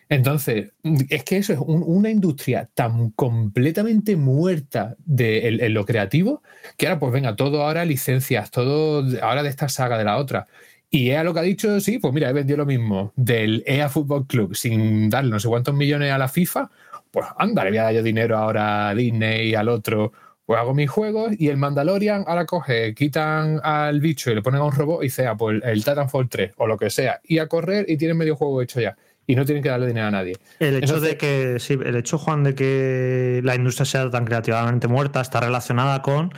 Entonces, 0.09 0.71
es 1.09 1.23
que 1.23 1.37
eso 1.37 1.53
es 1.53 1.59
un- 1.59 1.83
una 1.85 2.09
industria 2.09 2.69
tan 2.73 3.11
completamente 3.11 4.15
muerta 4.15 4.95
de, 5.05 5.69
lo 5.69 5.85
creativo 5.85 6.43
que 6.77 6.87
ahora, 6.87 6.99
pues 6.99 7.13
venga, 7.13 7.35
todo 7.35 7.63
ahora 7.63 7.85
licencias, 7.85 8.51
todo 8.51 9.03
ahora 9.21 9.43
de 9.43 9.49
esta 9.49 9.69
saga, 9.69 9.97
de 9.97 10.03
la 10.03 10.17
otra. 10.17 10.47
Y 10.89 11.09
EA 11.09 11.23
lo 11.23 11.33
que 11.33 11.39
ha 11.39 11.43
dicho, 11.43 11.79
sí, 11.79 11.97
pues 11.99 12.13
mira, 12.13 12.29
he 12.29 12.33
vendido 12.33 12.57
lo 12.57 12.65
mismo 12.65 13.13
del 13.15 13.63
EA 13.65 13.89
Football 13.89 14.27
Club 14.27 14.55
sin 14.55 15.09
darle 15.09 15.31
no 15.31 15.39
sé 15.39 15.47
cuántos 15.47 15.73
millones 15.73 16.11
a 16.11 16.17
la 16.19 16.27
FIFA, 16.27 16.69
pues 17.11 17.25
anda, 17.37 17.63
le 17.63 17.71
voy 17.71 17.77
a 17.79 17.83
dar 17.83 17.93
yo 17.95 18.03
dinero 18.03 18.37
ahora 18.37 18.89
a 18.89 18.95
Disney 18.95 19.55
al 19.55 19.69
otro, 19.69 20.11
pues 20.45 20.59
hago 20.59 20.73
mis 20.73 20.89
juegos 20.89 21.31
y 21.39 21.47
el 21.47 21.57
Mandalorian 21.57 22.25
ahora 22.27 22.45
coge, 22.45 22.93
quitan 22.93 23.59
al 23.63 24.01
bicho 24.01 24.29
y 24.31 24.35
le 24.35 24.41
ponen 24.41 24.61
a 24.61 24.65
un 24.65 24.71
robot 24.71 25.03
y 25.03 25.09
sea 25.09 25.35
pues 25.35 25.61
el 25.63 25.83
Titanfall 25.83 26.29
3 26.29 26.53
o 26.57 26.67
lo 26.67 26.77
que 26.77 26.89
sea, 26.89 27.21
y 27.23 27.39
a 27.39 27.47
correr 27.47 27.85
y 27.87 27.97
tienen 27.97 28.17
medio 28.17 28.35
juego 28.35 28.61
hecho 28.61 28.79
ya. 28.81 28.95
Y 29.25 29.35
no 29.35 29.45
tienen 29.45 29.63
que 29.63 29.69
darle 29.69 29.87
dinero 29.87 30.07
a 30.07 30.11
nadie. 30.11 30.33
El 30.59 30.75
hecho 30.75 30.95
Entonces- 30.95 31.09
de 31.11 31.17
que, 31.17 31.59
sí, 31.59 31.77
el 31.83 31.95
hecho, 31.95 32.17
Juan, 32.17 32.43
de 32.43 32.55
que 32.55 33.41
la 33.43 33.55
industria 33.55 33.85
sea 33.85 34.09
tan 34.09 34.25
creativamente 34.25 34.87
muerta 34.87 35.21
está 35.21 35.39
relacionada 35.39 36.01
con 36.01 36.31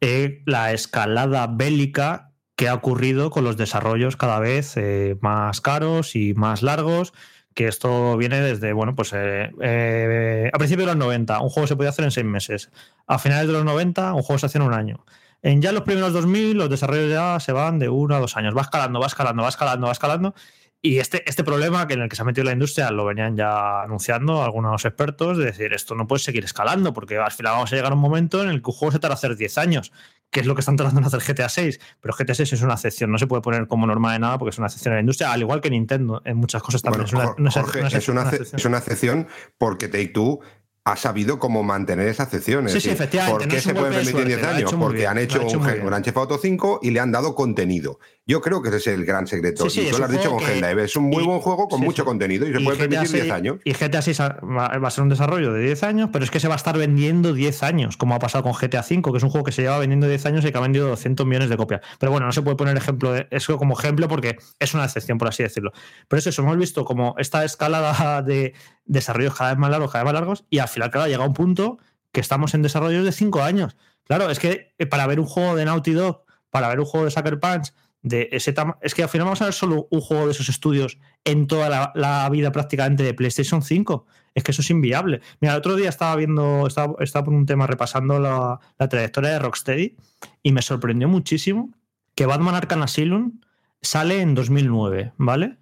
eh, 0.00 0.42
la 0.46 0.72
escalada 0.72 1.48
bélica 1.48 2.32
que 2.54 2.68
ha 2.68 2.74
ocurrido 2.74 3.30
con 3.30 3.44
los 3.44 3.56
desarrollos 3.56 4.16
cada 4.16 4.38
vez 4.40 4.76
eh, 4.76 5.16
más 5.20 5.60
caros 5.60 6.14
y 6.16 6.34
más 6.34 6.62
largos. 6.62 7.12
Que 7.54 7.66
esto 7.66 8.16
viene 8.16 8.40
desde, 8.40 8.72
bueno, 8.72 8.94
pues 8.94 9.12
eh, 9.14 9.50
eh, 9.60 10.50
a 10.52 10.58
principios 10.58 10.86
de 10.86 10.94
los 10.94 10.96
90, 11.04 11.40
un 11.40 11.48
juego 11.48 11.66
se 11.66 11.74
podía 11.74 11.90
hacer 11.90 12.04
en 12.04 12.12
seis 12.12 12.26
meses. 12.26 12.70
A 13.08 13.18
finales 13.18 13.48
de 13.48 13.52
los 13.52 13.64
90, 13.64 14.12
un 14.14 14.22
juego 14.22 14.38
se 14.38 14.46
hacía 14.46 14.60
en 14.60 14.66
un 14.68 14.74
año. 14.74 15.04
En 15.42 15.60
ya 15.62 15.72
los 15.72 15.82
primeros 15.82 16.12
2000, 16.12 16.56
los 16.56 16.70
desarrollos 16.70 17.10
ya 17.10 17.38
se 17.40 17.52
van 17.52 17.78
de 17.80 17.88
uno 17.88 18.14
a 18.16 18.20
dos 18.20 18.36
años. 18.36 18.56
Va 18.56 18.62
escalando, 18.62 19.00
va 19.00 19.06
escalando, 19.06 19.42
va 19.42 19.48
escalando, 19.48 19.86
va 19.86 19.92
escalando. 19.92 20.34
Y 20.80 21.00
este, 21.00 21.28
este 21.28 21.42
problema 21.42 21.88
que 21.88 21.94
en 21.94 22.02
el 22.02 22.08
que 22.08 22.14
se 22.14 22.22
ha 22.22 22.24
metido 22.24 22.44
la 22.44 22.52
industria 22.52 22.90
lo 22.92 23.04
venían 23.04 23.36
ya 23.36 23.82
anunciando 23.82 24.44
algunos 24.44 24.84
expertos, 24.84 25.36
de 25.36 25.46
decir, 25.46 25.72
esto 25.72 25.96
no 25.96 26.06
puede 26.06 26.20
seguir 26.20 26.44
escalando, 26.44 26.92
porque 26.92 27.16
al 27.18 27.32
final 27.32 27.54
vamos 27.54 27.72
a 27.72 27.76
llegar 27.76 27.90
a 27.90 27.94
un 27.96 28.00
momento 28.00 28.42
en 28.42 28.48
el 28.48 28.62
que 28.62 28.70
un 28.70 28.76
juego 28.76 28.92
se 28.92 29.00
tarda 29.00 29.14
hacer 29.14 29.36
10 29.36 29.58
años, 29.58 29.92
que 30.30 30.38
es 30.38 30.46
lo 30.46 30.54
que 30.54 30.60
están 30.60 30.76
tratando 30.76 31.00
de 31.00 31.16
hacer 31.16 31.34
GTA 31.34 31.48
6. 31.48 31.80
Pero 32.00 32.14
GTA 32.16 32.34
6 32.34 32.52
es 32.52 32.62
una 32.62 32.74
excepción, 32.74 33.10
no 33.10 33.18
se 33.18 33.26
puede 33.26 33.42
poner 33.42 33.66
como 33.66 33.88
norma 33.88 34.12
de 34.12 34.20
nada 34.20 34.38
porque 34.38 34.50
es 34.50 34.58
una 34.58 34.68
excepción 34.68 34.92
en 34.92 34.98
la 34.98 35.00
industria, 35.00 35.32
al 35.32 35.40
igual 35.40 35.60
que 35.60 35.68
Nintendo, 35.70 36.22
en 36.24 36.36
muchas 36.36 36.62
cosas 36.62 36.80
también. 36.80 37.06
Bueno, 37.12 37.34
es 37.48 37.56
una, 37.56 37.60
una- 37.72 37.88
es, 37.88 38.08
una, 38.08 38.22
excepción. 38.22 38.58
es 38.60 38.64
una 38.64 38.78
excepción 38.78 39.26
porque 39.58 39.88
Take 39.88 40.08
Two 40.08 40.38
ha 40.84 40.96
sabido 40.96 41.38
cómo 41.38 41.62
mantener 41.62 42.08
esa 42.08 42.22
excepción. 42.22 42.66
Sí, 42.68 42.80
sí, 42.80 42.88
efectivamente, 42.90 43.40
¿Por 43.44 43.48
qué 43.48 43.60
se 43.60 43.70
un 43.70 43.74
puede 43.74 43.88
golpe 43.90 43.98
de 43.98 44.04
permitir 44.12 44.26
10 44.26 44.38
suerte, 44.40 44.42
lo 44.42 44.48
ha 44.48 44.56
años? 44.70 44.74
Porque 44.80 44.96
bien, 44.98 45.10
han 45.10 45.18
hecho 45.18 45.42
un. 45.42 45.62
Grand 45.86 46.04
Theft 46.04 46.16
Auto 46.16 46.38
5 46.38 46.80
y 46.82 46.90
le 46.92 47.00
han 47.00 47.12
dado 47.12 47.34
contenido. 47.34 47.98
Yo 48.30 48.42
creo 48.42 48.60
que 48.60 48.68
ese 48.68 48.76
es 48.76 48.86
el 48.88 49.06
gran 49.06 49.26
secreto. 49.26 49.64
Sí, 49.70 49.80
sí, 49.80 49.88
y 49.88 49.90
tú 49.90 49.96
lo 49.98 50.04
has 50.04 50.10
dicho 50.10 50.28
con 50.28 50.38
que- 50.40 50.58
Helldive. 50.58 50.84
Es 50.84 50.94
un 50.96 51.04
muy 51.04 51.22
y- 51.22 51.26
buen 51.26 51.40
juego 51.40 51.66
con 51.66 51.80
sí, 51.80 51.84
mucho 51.86 52.04
contenido 52.04 52.46
y 52.46 52.52
se 52.52 52.60
Y 52.60 52.64
puede 52.64 52.76
GTA 52.76 52.88
permitir 52.90 53.10
10 53.10 53.22
6 53.22 53.32
años. 53.32 53.56
Y 53.64 53.72
GTA 53.72 54.02
6 54.02 54.20
va 54.20 54.66
a 54.86 54.90
ser 54.90 55.02
un 55.02 55.08
desarrollo 55.08 55.52
de 55.54 55.62
10 55.64 55.82
años, 55.82 56.10
pero 56.12 56.26
es 56.26 56.30
que 56.30 56.38
se 56.38 56.46
va 56.46 56.52
a 56.54 56.58
estar 56.58 56.76
vendiendo 56.76 57.32
10 57.32 57.62
años, 57.62 57.96
como 57.96 58.14
ha 58.14 58.18
pasado 58.18 58.44
con 58.44 58.52
GTA 58.52 58.82
5, 58.82 59.12
que 59.12 59.16
es 59.18 59.24
un 59.24 59.30
juego 59.30 59.44
que 59.46 59.52
se 59.52 59.62
lleva 59.62 59.78
vendiendo 59.78 60.06
10 60.06 60.26
años 60.26 60.44
y 60.44 60.52
que 60.52 60.58
ha 60.58 60.60
vendido 60.60 60.88
200 60.88 61.26
millones 61.26 61.48
de 61.48 61.56
copias. 61.56 61.80
Pero 61.98 62.12
bueno, 62.12 62.26
no 62.26 62.32
se 62.32 62.42
puede 62.42 62.56
poner 62.56 62.76
ejemplo 62.76 63.12
de 63.12 63.26
eso 63.30 63.56
como 63.56 63.78
ejemplo 63.78 64.08
porque 64.08 64.36
es 64.58 64.74
una 64.74 64.84
excepción, 64.84 65.16
por 65.16 65.28
así 65.28 65.42
decirlo. 65.42 65.72
Pero 66.06 66.18
es 66.18 66.26
eso, 66.26 66.42
hemos 66.42 66.58
visto 66.58 66.84
como 66.84 67.14
esta 67.16 67.44
escalada 67.46 68.20
de 68.22 68.52
desarrollos 68.84 69.34
cada 69.34 69.50
vez 69.50 69.58
más 69.58 69.70
largos, 69.70 69.90
cada 69.90 70.04
vez 70.04 70.12
más 70.12 70.20
largos, 70.20 70.44
y 70.50 70.58
al 70.58 70.68
final, 70.68 70.90
claro, 70.90 71.08
llega 71.08 71.24
un 71.24 71.32
punto 71.32 71.78
que 72.12 72.20
estamos 72.20 72.52
en 72.52 72.60
desarrollos 72.60 73.06
de 73.06 73.12
5 73.12 73.42
años. 73.42 73.76
Claro, 74.04 74.30
es 74.30 74.38
que 74.38 74.74
eh, 74.78 74.84
para 74.86 75.06
ver 75.06 75.18
un 75.18 75.26
juego 75.26 75.56
de 75.56 75.64
Naughty 75.64 75.92
Dog, 75.92 76.24
para 76.50 76.68
ver 76.68 76.78
un 76.80 76.86
juego 76.86 77.04
de 77.06 77.10
Sucker 77.10 77.40
Punch, 77.40 77.72
de 78.08 78.28
ese 78.32 78.54
es 78.82 78.94
que 78.94 79.02
al 79.02 79.08
final 79.08 79.26
vamos 79.26 79.42
a 79.42 79.46
ver 79.46 79.54
solo 79.54 79.86
un 79.90 80.00
juego 80.00 80.26
de 80.26 80.32
esos 80.32 80.48
estudios 80.48 80.98
en 81.24 81.46
toda 81.46 81.68
la, 81.68 81.92
la 81.94 82.28
vida 82.30 82.52
prácticamente 82.52 83.02
de 83.02 83.14
PlayStation 83.14 83.62
5. 83.62 84.06
Es 84.34 84.42
que 84.42 84.52
eso 84.52 84.62
es 84.62 84.70
inviable. 84.70 85.20
Mira, 85.40 85.54
el 85.54 85.58
otro 85.58 85.76
día 85.76 85.88
estaba 85.88 86.16
viendo, 86.16 86.66
estaba, 86.66 86.94
estaba 87.00 87.24
por 87.24 87.34
un 87.34 87.46
tema 87.46 87.66
repasando 87.66 88.18
la, 88.18 88.58
la 88.78 88.88
trayectoria 88.88 89.30
de 89.30 89.38
Rocksteady 89.38 89.96
y 90.42 90.52
me 90.52 90.62
sorprendió 90.62 91.08
muchísimo 91.08 91.74
que 92.14 92.26
Batman 92.26 92.54
Arkham 92.54 92.82
Asylum 92.82 93.40
sale 93.80 94.20
en 94.20 94.34
2009, 94.34 95.12
¿vale? 95.16 95.58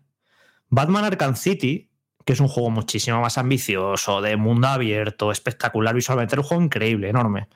Batman 0.69 1.05
Arkham 1.05 1.37
City, 1.37 1.91
que 2.25 2.33
es 2.33 2.41
un 2.41 2.49
juego 2.49 2.71
muchísimo 2.71 3.21
más 3.21 3.39
ambicioso, 3.39 4.21
de 4.21 4.37
mundo 4.37 4.69
abierto, 4.69 5.31
espectacular 5.31 5.95
visualmente, 5.95 6.35
era 6.35 6.43
un 6.43 6.49
juego 6.49 6.63
increíble, 6.63 7.09
enorme. 7.09 7.49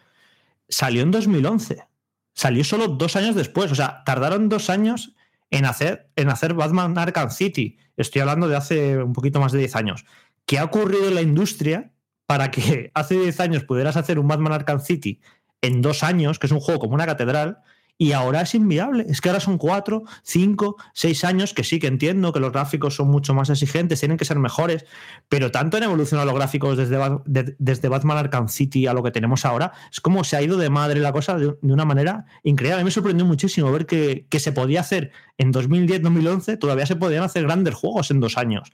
Salió 0.69 1.03
en 1.03 1.11
2011. 1.11 1.90
Salió 2.35 2.65
solo 2.65 2.89
dos 2.89 3.17
años 3.17 3.35
después. 3.35 3.71
O 3.73 3.75
sea, 3.75 4.03
tardaron 4.05 4.49
dos 4.49 4.71
años 4.71 5.15
en 5.51 5.65
hacer, 5.65 6.11
en 6.17 6.29
hacer 6.29 6.55
Batman 6.55 6.97
Arkham 6.97 7.31
City. 7.31 7.79
Estoy 7.97 8.21
hablando 8.21 8.49
de 8.49 8.57
hace 8.57 8.99
un 8.99 9.13
poquito 9.13 9.41
más 9.41 9.53
de 9.53 9.59
10 9.59 9.77
años. 9.77 10.05
¿Qué 10.47 10.59
ha 10.59 10.65
ocurrido 10.65 11.09
en 11.09 11.15
la 11.15 11.23
industria 11.23 11.93
para 12.27 12.51
que 12.51 12.91
hace 12.95 13.19
10 13.19 13.41
años 13.41 13.65
pudieras 13.65 13.97
hacer 13.97 14.19
un 14.19 14.29
Batman 14.29 14.53
Arkham 14.53 14.81
City 14.81 15.21
en 15.63 15.83
dos 15.83 16.03
años, 16.03 16.39
que 16.39 16.47
es 16.47 16.53
un 16.53 16.61
juego 16.61 16.81
como 16.81 16.95
una 16.95 17.07
catedral, 17.07 17.59
y 18.03 18.13
ahora 18.13 18.41
es 18.41 18.55
inviable? 18.55 19.05
Es 19.11 19.21
que 19.21 19.29
ahora 19.29 19.41
son 19.41 19.59
cuatro, 19.59 20.05
cinco, 20.23 20.77
seis 20.95 21.23
años, 21.23 21.53
que 21.53 21.65
sí 21.65 21.79
que 21.79 21.87
entiendo 21.87 22.33
que 22.33 22.41
los 22.41 22.51
gráficos 22.51 22.95
son 22.95 23.09
mucho 23.11 23.35
más 23.35 23.51
exigentes, 23.51 24.01
tienen 24.01 24.17
que 24.17 24.25
ser 24.25 24.39
mejores, 24.39 24.87
pero 25.29 25.51
tanto 25.51 25.77
han 25.77 25.83
evolucionado 25.83 26.25
los 26.27 26.35
gráficos 26.35 26.79
desde, 26.79 26.97
de- 27.27 27.55
desde 27.59 27.89
Batman 27.91 28.17
Arkham 28.17 28.49
City 28.49 28.87
a 28.87 28.95
lo 28.95 29.03
que 29.03 29.11
tenemos 29.11 29.45
ahora, 29.45 29.73
es 29.93 30.01
como 30.01 30.25
se 30.25 30.37
ha 30.37 30.41
ido 30.43 30.57
de 30.57 30.71
madre 30.71 30.99
la 31.01 31.13
cosa 31.13 31.37
de, 31.37 31.55
de 31.61 31.73
una 31.75 31.85
manera 31.85 32.25
increíble. 32.43 32.77
A 32.77 32.79
mí 32.79 32.85
me 32.85 32.91
sorprendió 32.91 33.27
muchísimo 33.27 33.71
ver 33.71 33.85
que, 33.85 34.25
que 34.31 34.41
se 34.41 34.53
podía 34.53 34.81
hacer 34.81 35.13
en 35.37 35.53
2010-2011, 35.53 36.59
todavía 36.59 36.87
se 36.87 36.97
podían 36.97 37.23
hacer 37.25 37.43
grandes 37.43 37.75
juegos 37.75 38.11
en 38.11 38.21
dos 38.21 38.39
años. 38.39 38.73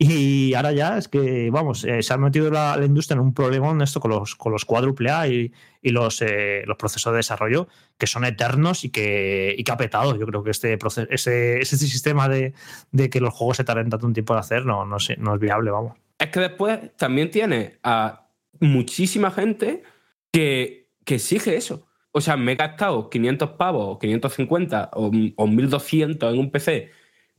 Y 0.00 0.54
ahora 0.54 0.70
ya 0.70 0.96
es 0.96 1.08
que, 1.08 1.50
vamos, 1.50 1.82
eh, 1.82 2.04
se 2.04 2.14
ha 2.14 2.18
metido 2.18 2.52
la, 2.52 2.78
industria 2.84 3.16
en 3.16 3.20
un 3.20 3.34
problema 3.34 3.70
en 3.70 3.80
esto 3.80 3.98
con 3.98 4.12
los, 4.12 4.36
con 4.36 4.52
los 4.52 4.64
cuádruple 4.64 5.10
A 5.10 5.26
y, 5.26 5.52
y 5.82 5.90
los, 5.90 6.22
eh, 6.22 6.62
los 6.66 6.76
procesos 6.76 7.12
de 7.12 7.16
desarrollo 7.16 7.66
que 7.98 8.06
son 8.06 8.24
eternos 8.24 8.84
y 8.84 8.90
que, 8.90 9.56
y 9.58 9.64
que 9.64 9.72
ha 9.72 9.76
petado. 9.76 10.16
Yo 10.16 10.24
creo 10.24 10.44
que 10.44 10.52
este 10.52 10.78
proceso, 10.78 11.08
ese, 11.10 11.58
ese 11.60 11.76
sistema 11.76 12.28
de, 12.28 12.54
de 12.92 13.10
que 13.10 13.20
los 13.20 13.34
juegos 13.34 13.56
se 13.56 13.64
tarden 13.64 13.90
tanto 13.90 14.06
un 14.06 14.12
tiempo 14.12 14.34
en 14.34 14.38
hacer 14.38 14.64
no, 14.64 14.84
no, 14.84 15.00
sé, 15.00 15.16
no 15.16 15.34
es 15.34 15.40
viable, 15.40 15.72
vamos. 15.72 15.96
Es 16.16 16.28
que 16.28 16.40
después 16.40 16.78
también 16.96 17.32
tiene 17.32 17.80
a 17.82 18.28
muchísima 18.60 19.32
gente 19.32 19.82
que, 20.30 20.92
que 21.04 21.16
exige 21.16 21.56
eso. 21.56 21.88
O 22.12 22.20
sea, 22.20 22.36
me 22.36 22.52
he 22.52 22.54
gastado 22.54 23.10
500 23.10 23.50
pavos, 23.50 23.96
o 23.96 23.98
550 23.98 24.90
o, 24.92 25.10
o 25.36 25.46
1200 25.48 26.32
en 26.32 26.38
un 26.38 26.50
PC 26.52 26.92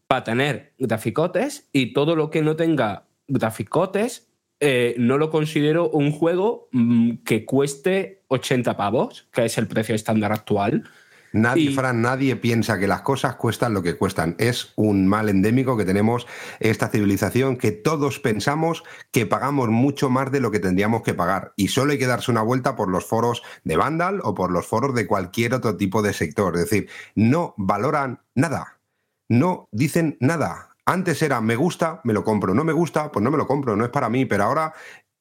para 0.09 0.23
tener 0.23 0.73
graficotes 0.79 1.69
y 1.71 1.93
todo 1.93 2.15
lo 2.15 2.31
que 2.31 2.41
no 2.41 2.55
tenga 2.55 3.05
graficotes 3.27 4.27
eh, 4.59 4.95
no 4.97 5.19
lo 5.19 5.29
considero 5.29 5.87
un 5.89 6.11
juego 6.11 6.67
mm, 6.71 7.17
que 7.23 7.45
cueste 7.45 8.23
80 8.27 8.75
pavos, 8.75 9.27
que 9.31 9.45
es 9.45 9.57
el 9.59 9.67
precio 9.67 9.93
estándar 9.93 10.33
actual. 10.33 10.83
Nadie, 11.31 11.69
Y- 11.69 11.75
Fran, 11.75 12.01
nadie 12.01 12.35
piensa 12.37 12.79
que 12.79 12.87
las 12.87 13.01
cosas 13.03 13.35
cuestan 13.35 13.75
lo 13.75 13.83
que 13.83 13.95
cuestan. 13.97 14.35
Es 14.39 14.73
un 14.75 15.07
mal 15.07 15.29
endémico 15.29 15.77
que 15.77 15.85
tenemos 15.85 16.25
esta 16.59 16.87
civilización 16.89 17.55
que 17.55 17.71
todos 17.71 18.19
pensamos 18.19 18.83
que 19.11 19.27
pagamos 19.27 19.69
mucho 19.69 20.09
más 20.09 20.31
de 20.31 20.39
lo 20.41 20.49
que 20.49 20.59
tendríamos 20.59 21.03
que 21.03 21.13
pagar. 21.13 21.53
Y 21.55 21.67
solo 21.67 21.91
hay 21.91 21.99
que 21.99 22.07
darse 22.07 22.31
una 22.31 22.41
vuelta 22.41 22.75
por 22.75 22.89
los 22.89 23.05
foros 23.05 23.43
de 23.63 23.77
Vandal 23.77 24.21
o 24.23 24.33
por 24.33 24.51
los 24.51 24.65
foros 24.65 24.95
de 24.95 25.05
cualquier 25.05 25.53
otro 25.53 25.77
tipo 25.77 26.01
de 26.01 26.13
sector. 26.13 26.55
Es 26.55 26.63
decir, 26.63 26.89
no 27.13 27.53
valoran 27.57 28.21
nada. 28.33 28.78
No 29.29 29.69
dicen 29.71 30.17
nada. 30.19 30.69
Antes 30.85 31.21
era 31.21 31.39
me 31.39 31.55
gusta, 31.55 32.01
me 32.03 32.13
lo 32.13 32.23
compro. 32.23 32.53
No 32.53 32.63
me 32.63 32.73
gusta, 32.73 33.11
pues 33.11 33.23
no 33.23 33.31
me 33.31 33.37
lo 33.37 33.47
compro. 33.47 33.75
No 33.75 33.85
es 33.85 33.91
para 33.91 34.09
mí. 34.09 34.25
Pero 34.25 34.43
ahora 34.43 34.73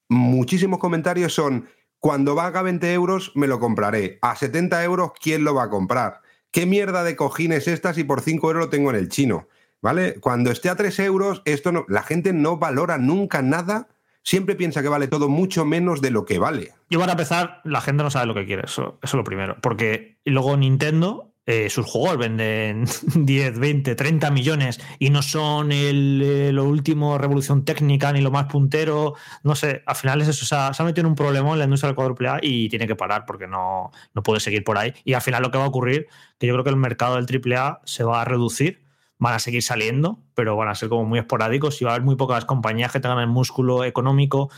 muchísimos 0.08 0.78
comentarios 0.78 1.34
son 1.34 1.68
cuando 1.98 2.34
valga 2.34 2.62
20 2.62 2.92
euros 2.92 3.32
me 3.34 3.46
lo 3.46 3.60
compraré. 3.60 4.18
A 4.22 4.36
70 4.36 4.82
euros, 4.84 5.12
¿quién 5.20 5.44
lo 5.44 5.54
va 5.54 5.64
a 5.64 5.70
comprar? 5.70 6.20
¿Qué 6.50 6.64
mierda 6.64 7.04
de 7.04 7.16
cojines 7.16 7.68
estas 7.68 7.98
y 7.98 8.04
por 8.04 8.20
5 8.22 8.46
euros 8.46 8.64
lo 8.64 8.70
tengo 8.70 8.90
en 8.90 8.96
el 8.96 9.08
chino? 9.08 9.48
¿Vale? 9.82 10.14
Cuando 10.20 10.50
esté 10.50 10.70
a 10.70 10.76
3 10.76 10.98
euros, 11.00 11.42
esto 11.44 11.70
no, 11.72 11.84
la 11.88 12.02
gente 12.02 12.32
no 12.32 12.56
valora 12.56 12.98
nunca 12.98 13.42
nada. 13.42 13.88
Siempre 14.22 14.56
piensa 14.56 14.82
que 14.82 14.88
vale 14.88 15.08
todo 15.08 15.28
mucho 15.28 15.64
menos 15.64 16.00
de 16.00 16.10
lo 16.10 16.24
que 16.24 16.38
vale. 16.38 16.72
Yo 16.90 16.98
para 16.98 17.12
empezar, 17.12 17.60
la 17.64 17.80
gente 17.80 18.02
no 18.02 18.10
sabe 18.10 18.26
lo 18.26 18.34
que 18.34 18.46
quiere, 18.46 18.64
eso, 18.64 18.98
eso 19.02 19.02
es 19.02 19.14
lo 19.14 19.24
primero. 19.24 19.56
Porque 19.60 20.18
luego 20.24 20.56
Nintendo, 20.56 21.27
eh, 21.50 21.70
sus 21.70 21.86
juegos 21.86 22.18
venden 22.18 22.84
10, 23.14 23.58
20, 23.58 23.94
30 23.94 24.30
millones 24.30 24.78
y 24.98 25.08
no 25.08 25.22
son 25.22 25.72
el, 25.72 26.20
eh, 26.22 26.52
lo 26.52 26.64
último 26.64 27.16
revolución 27.16 27.64
técnica 27.64 28.12
ni 28.12 28.20
lo 28.20 28.30
más 28.30 28.48
puntero. 28.48 29.14
No 29.44 29.54
sé, 29.54 29.82
al 29.86 29.96
final 29.96 30.20
es 30.20 30.28
eso. 30.28 30.44
o 30.44 30.46
sea, 30.46 30.74
se 30.74 30.82
ha 30.82 30.84
metido 30.84 31.06
en 31.06 31.06
un 31.06 31.14
problema 31.14 31.50
en 31.54 31.58
la 31.60 31.64
industria 31.64 31.88
del 31.88 31.96
cuádruple 31.96 32.28
A 32.28 32.38
y 32.42 32.68
tiene 32.68 32.86
que 32.86 32.96
parar 32.96 33.24
porque 33.24 33.46
no, 33.46 33.90
no 34.12 34.22
puede 34.22 34.40
seguir 34.40 34.62
por 34.62 34.76
ahí. 34.76 34.92
Y 35.06 35.14
al 35.14 35.22
final 35.22 35.42
lo 35.42 35.50
que 35.50 35.56
va 35.56 35.64
a 35.64 35.68
ocurrir, 35.68 36.08
que 36.38 36.46
yo 36.46 36.52
creo 36.52 36.64
que 36.64 36.70
el 36.70 36.76
mercado 36.76 37.16
del 37.16 37.24
triple 37.24 37.56
A 37.56 37.80
se 37.84 38.04
va 38.04 38.20
a 38.20 38.26
reducir. 38.26 38.82
Van 39.16 39.32
a 39.32 39.38
seguir 39.38 39.62
saliendo, 39.62 40.18
pero 40.34 40.54
van 40.54 40.68
a 40.68 40.74
ser 40.74 40.90
como 40.90 41.06
muy 41.06 41.18
esporádicos 41.18 41.80
y 41.80 41.86
va 41.86 41.92
a 41.92 41.94
haber 41.94 42.04
muy 42.04 42.16
pocas 42.16 42.44
compañías 42.44 42.92
que 42.92 43.00
tengan 43.00 43.20
el 43.20 43.26
músculo 43.26 43.84
económico 43.84 44.50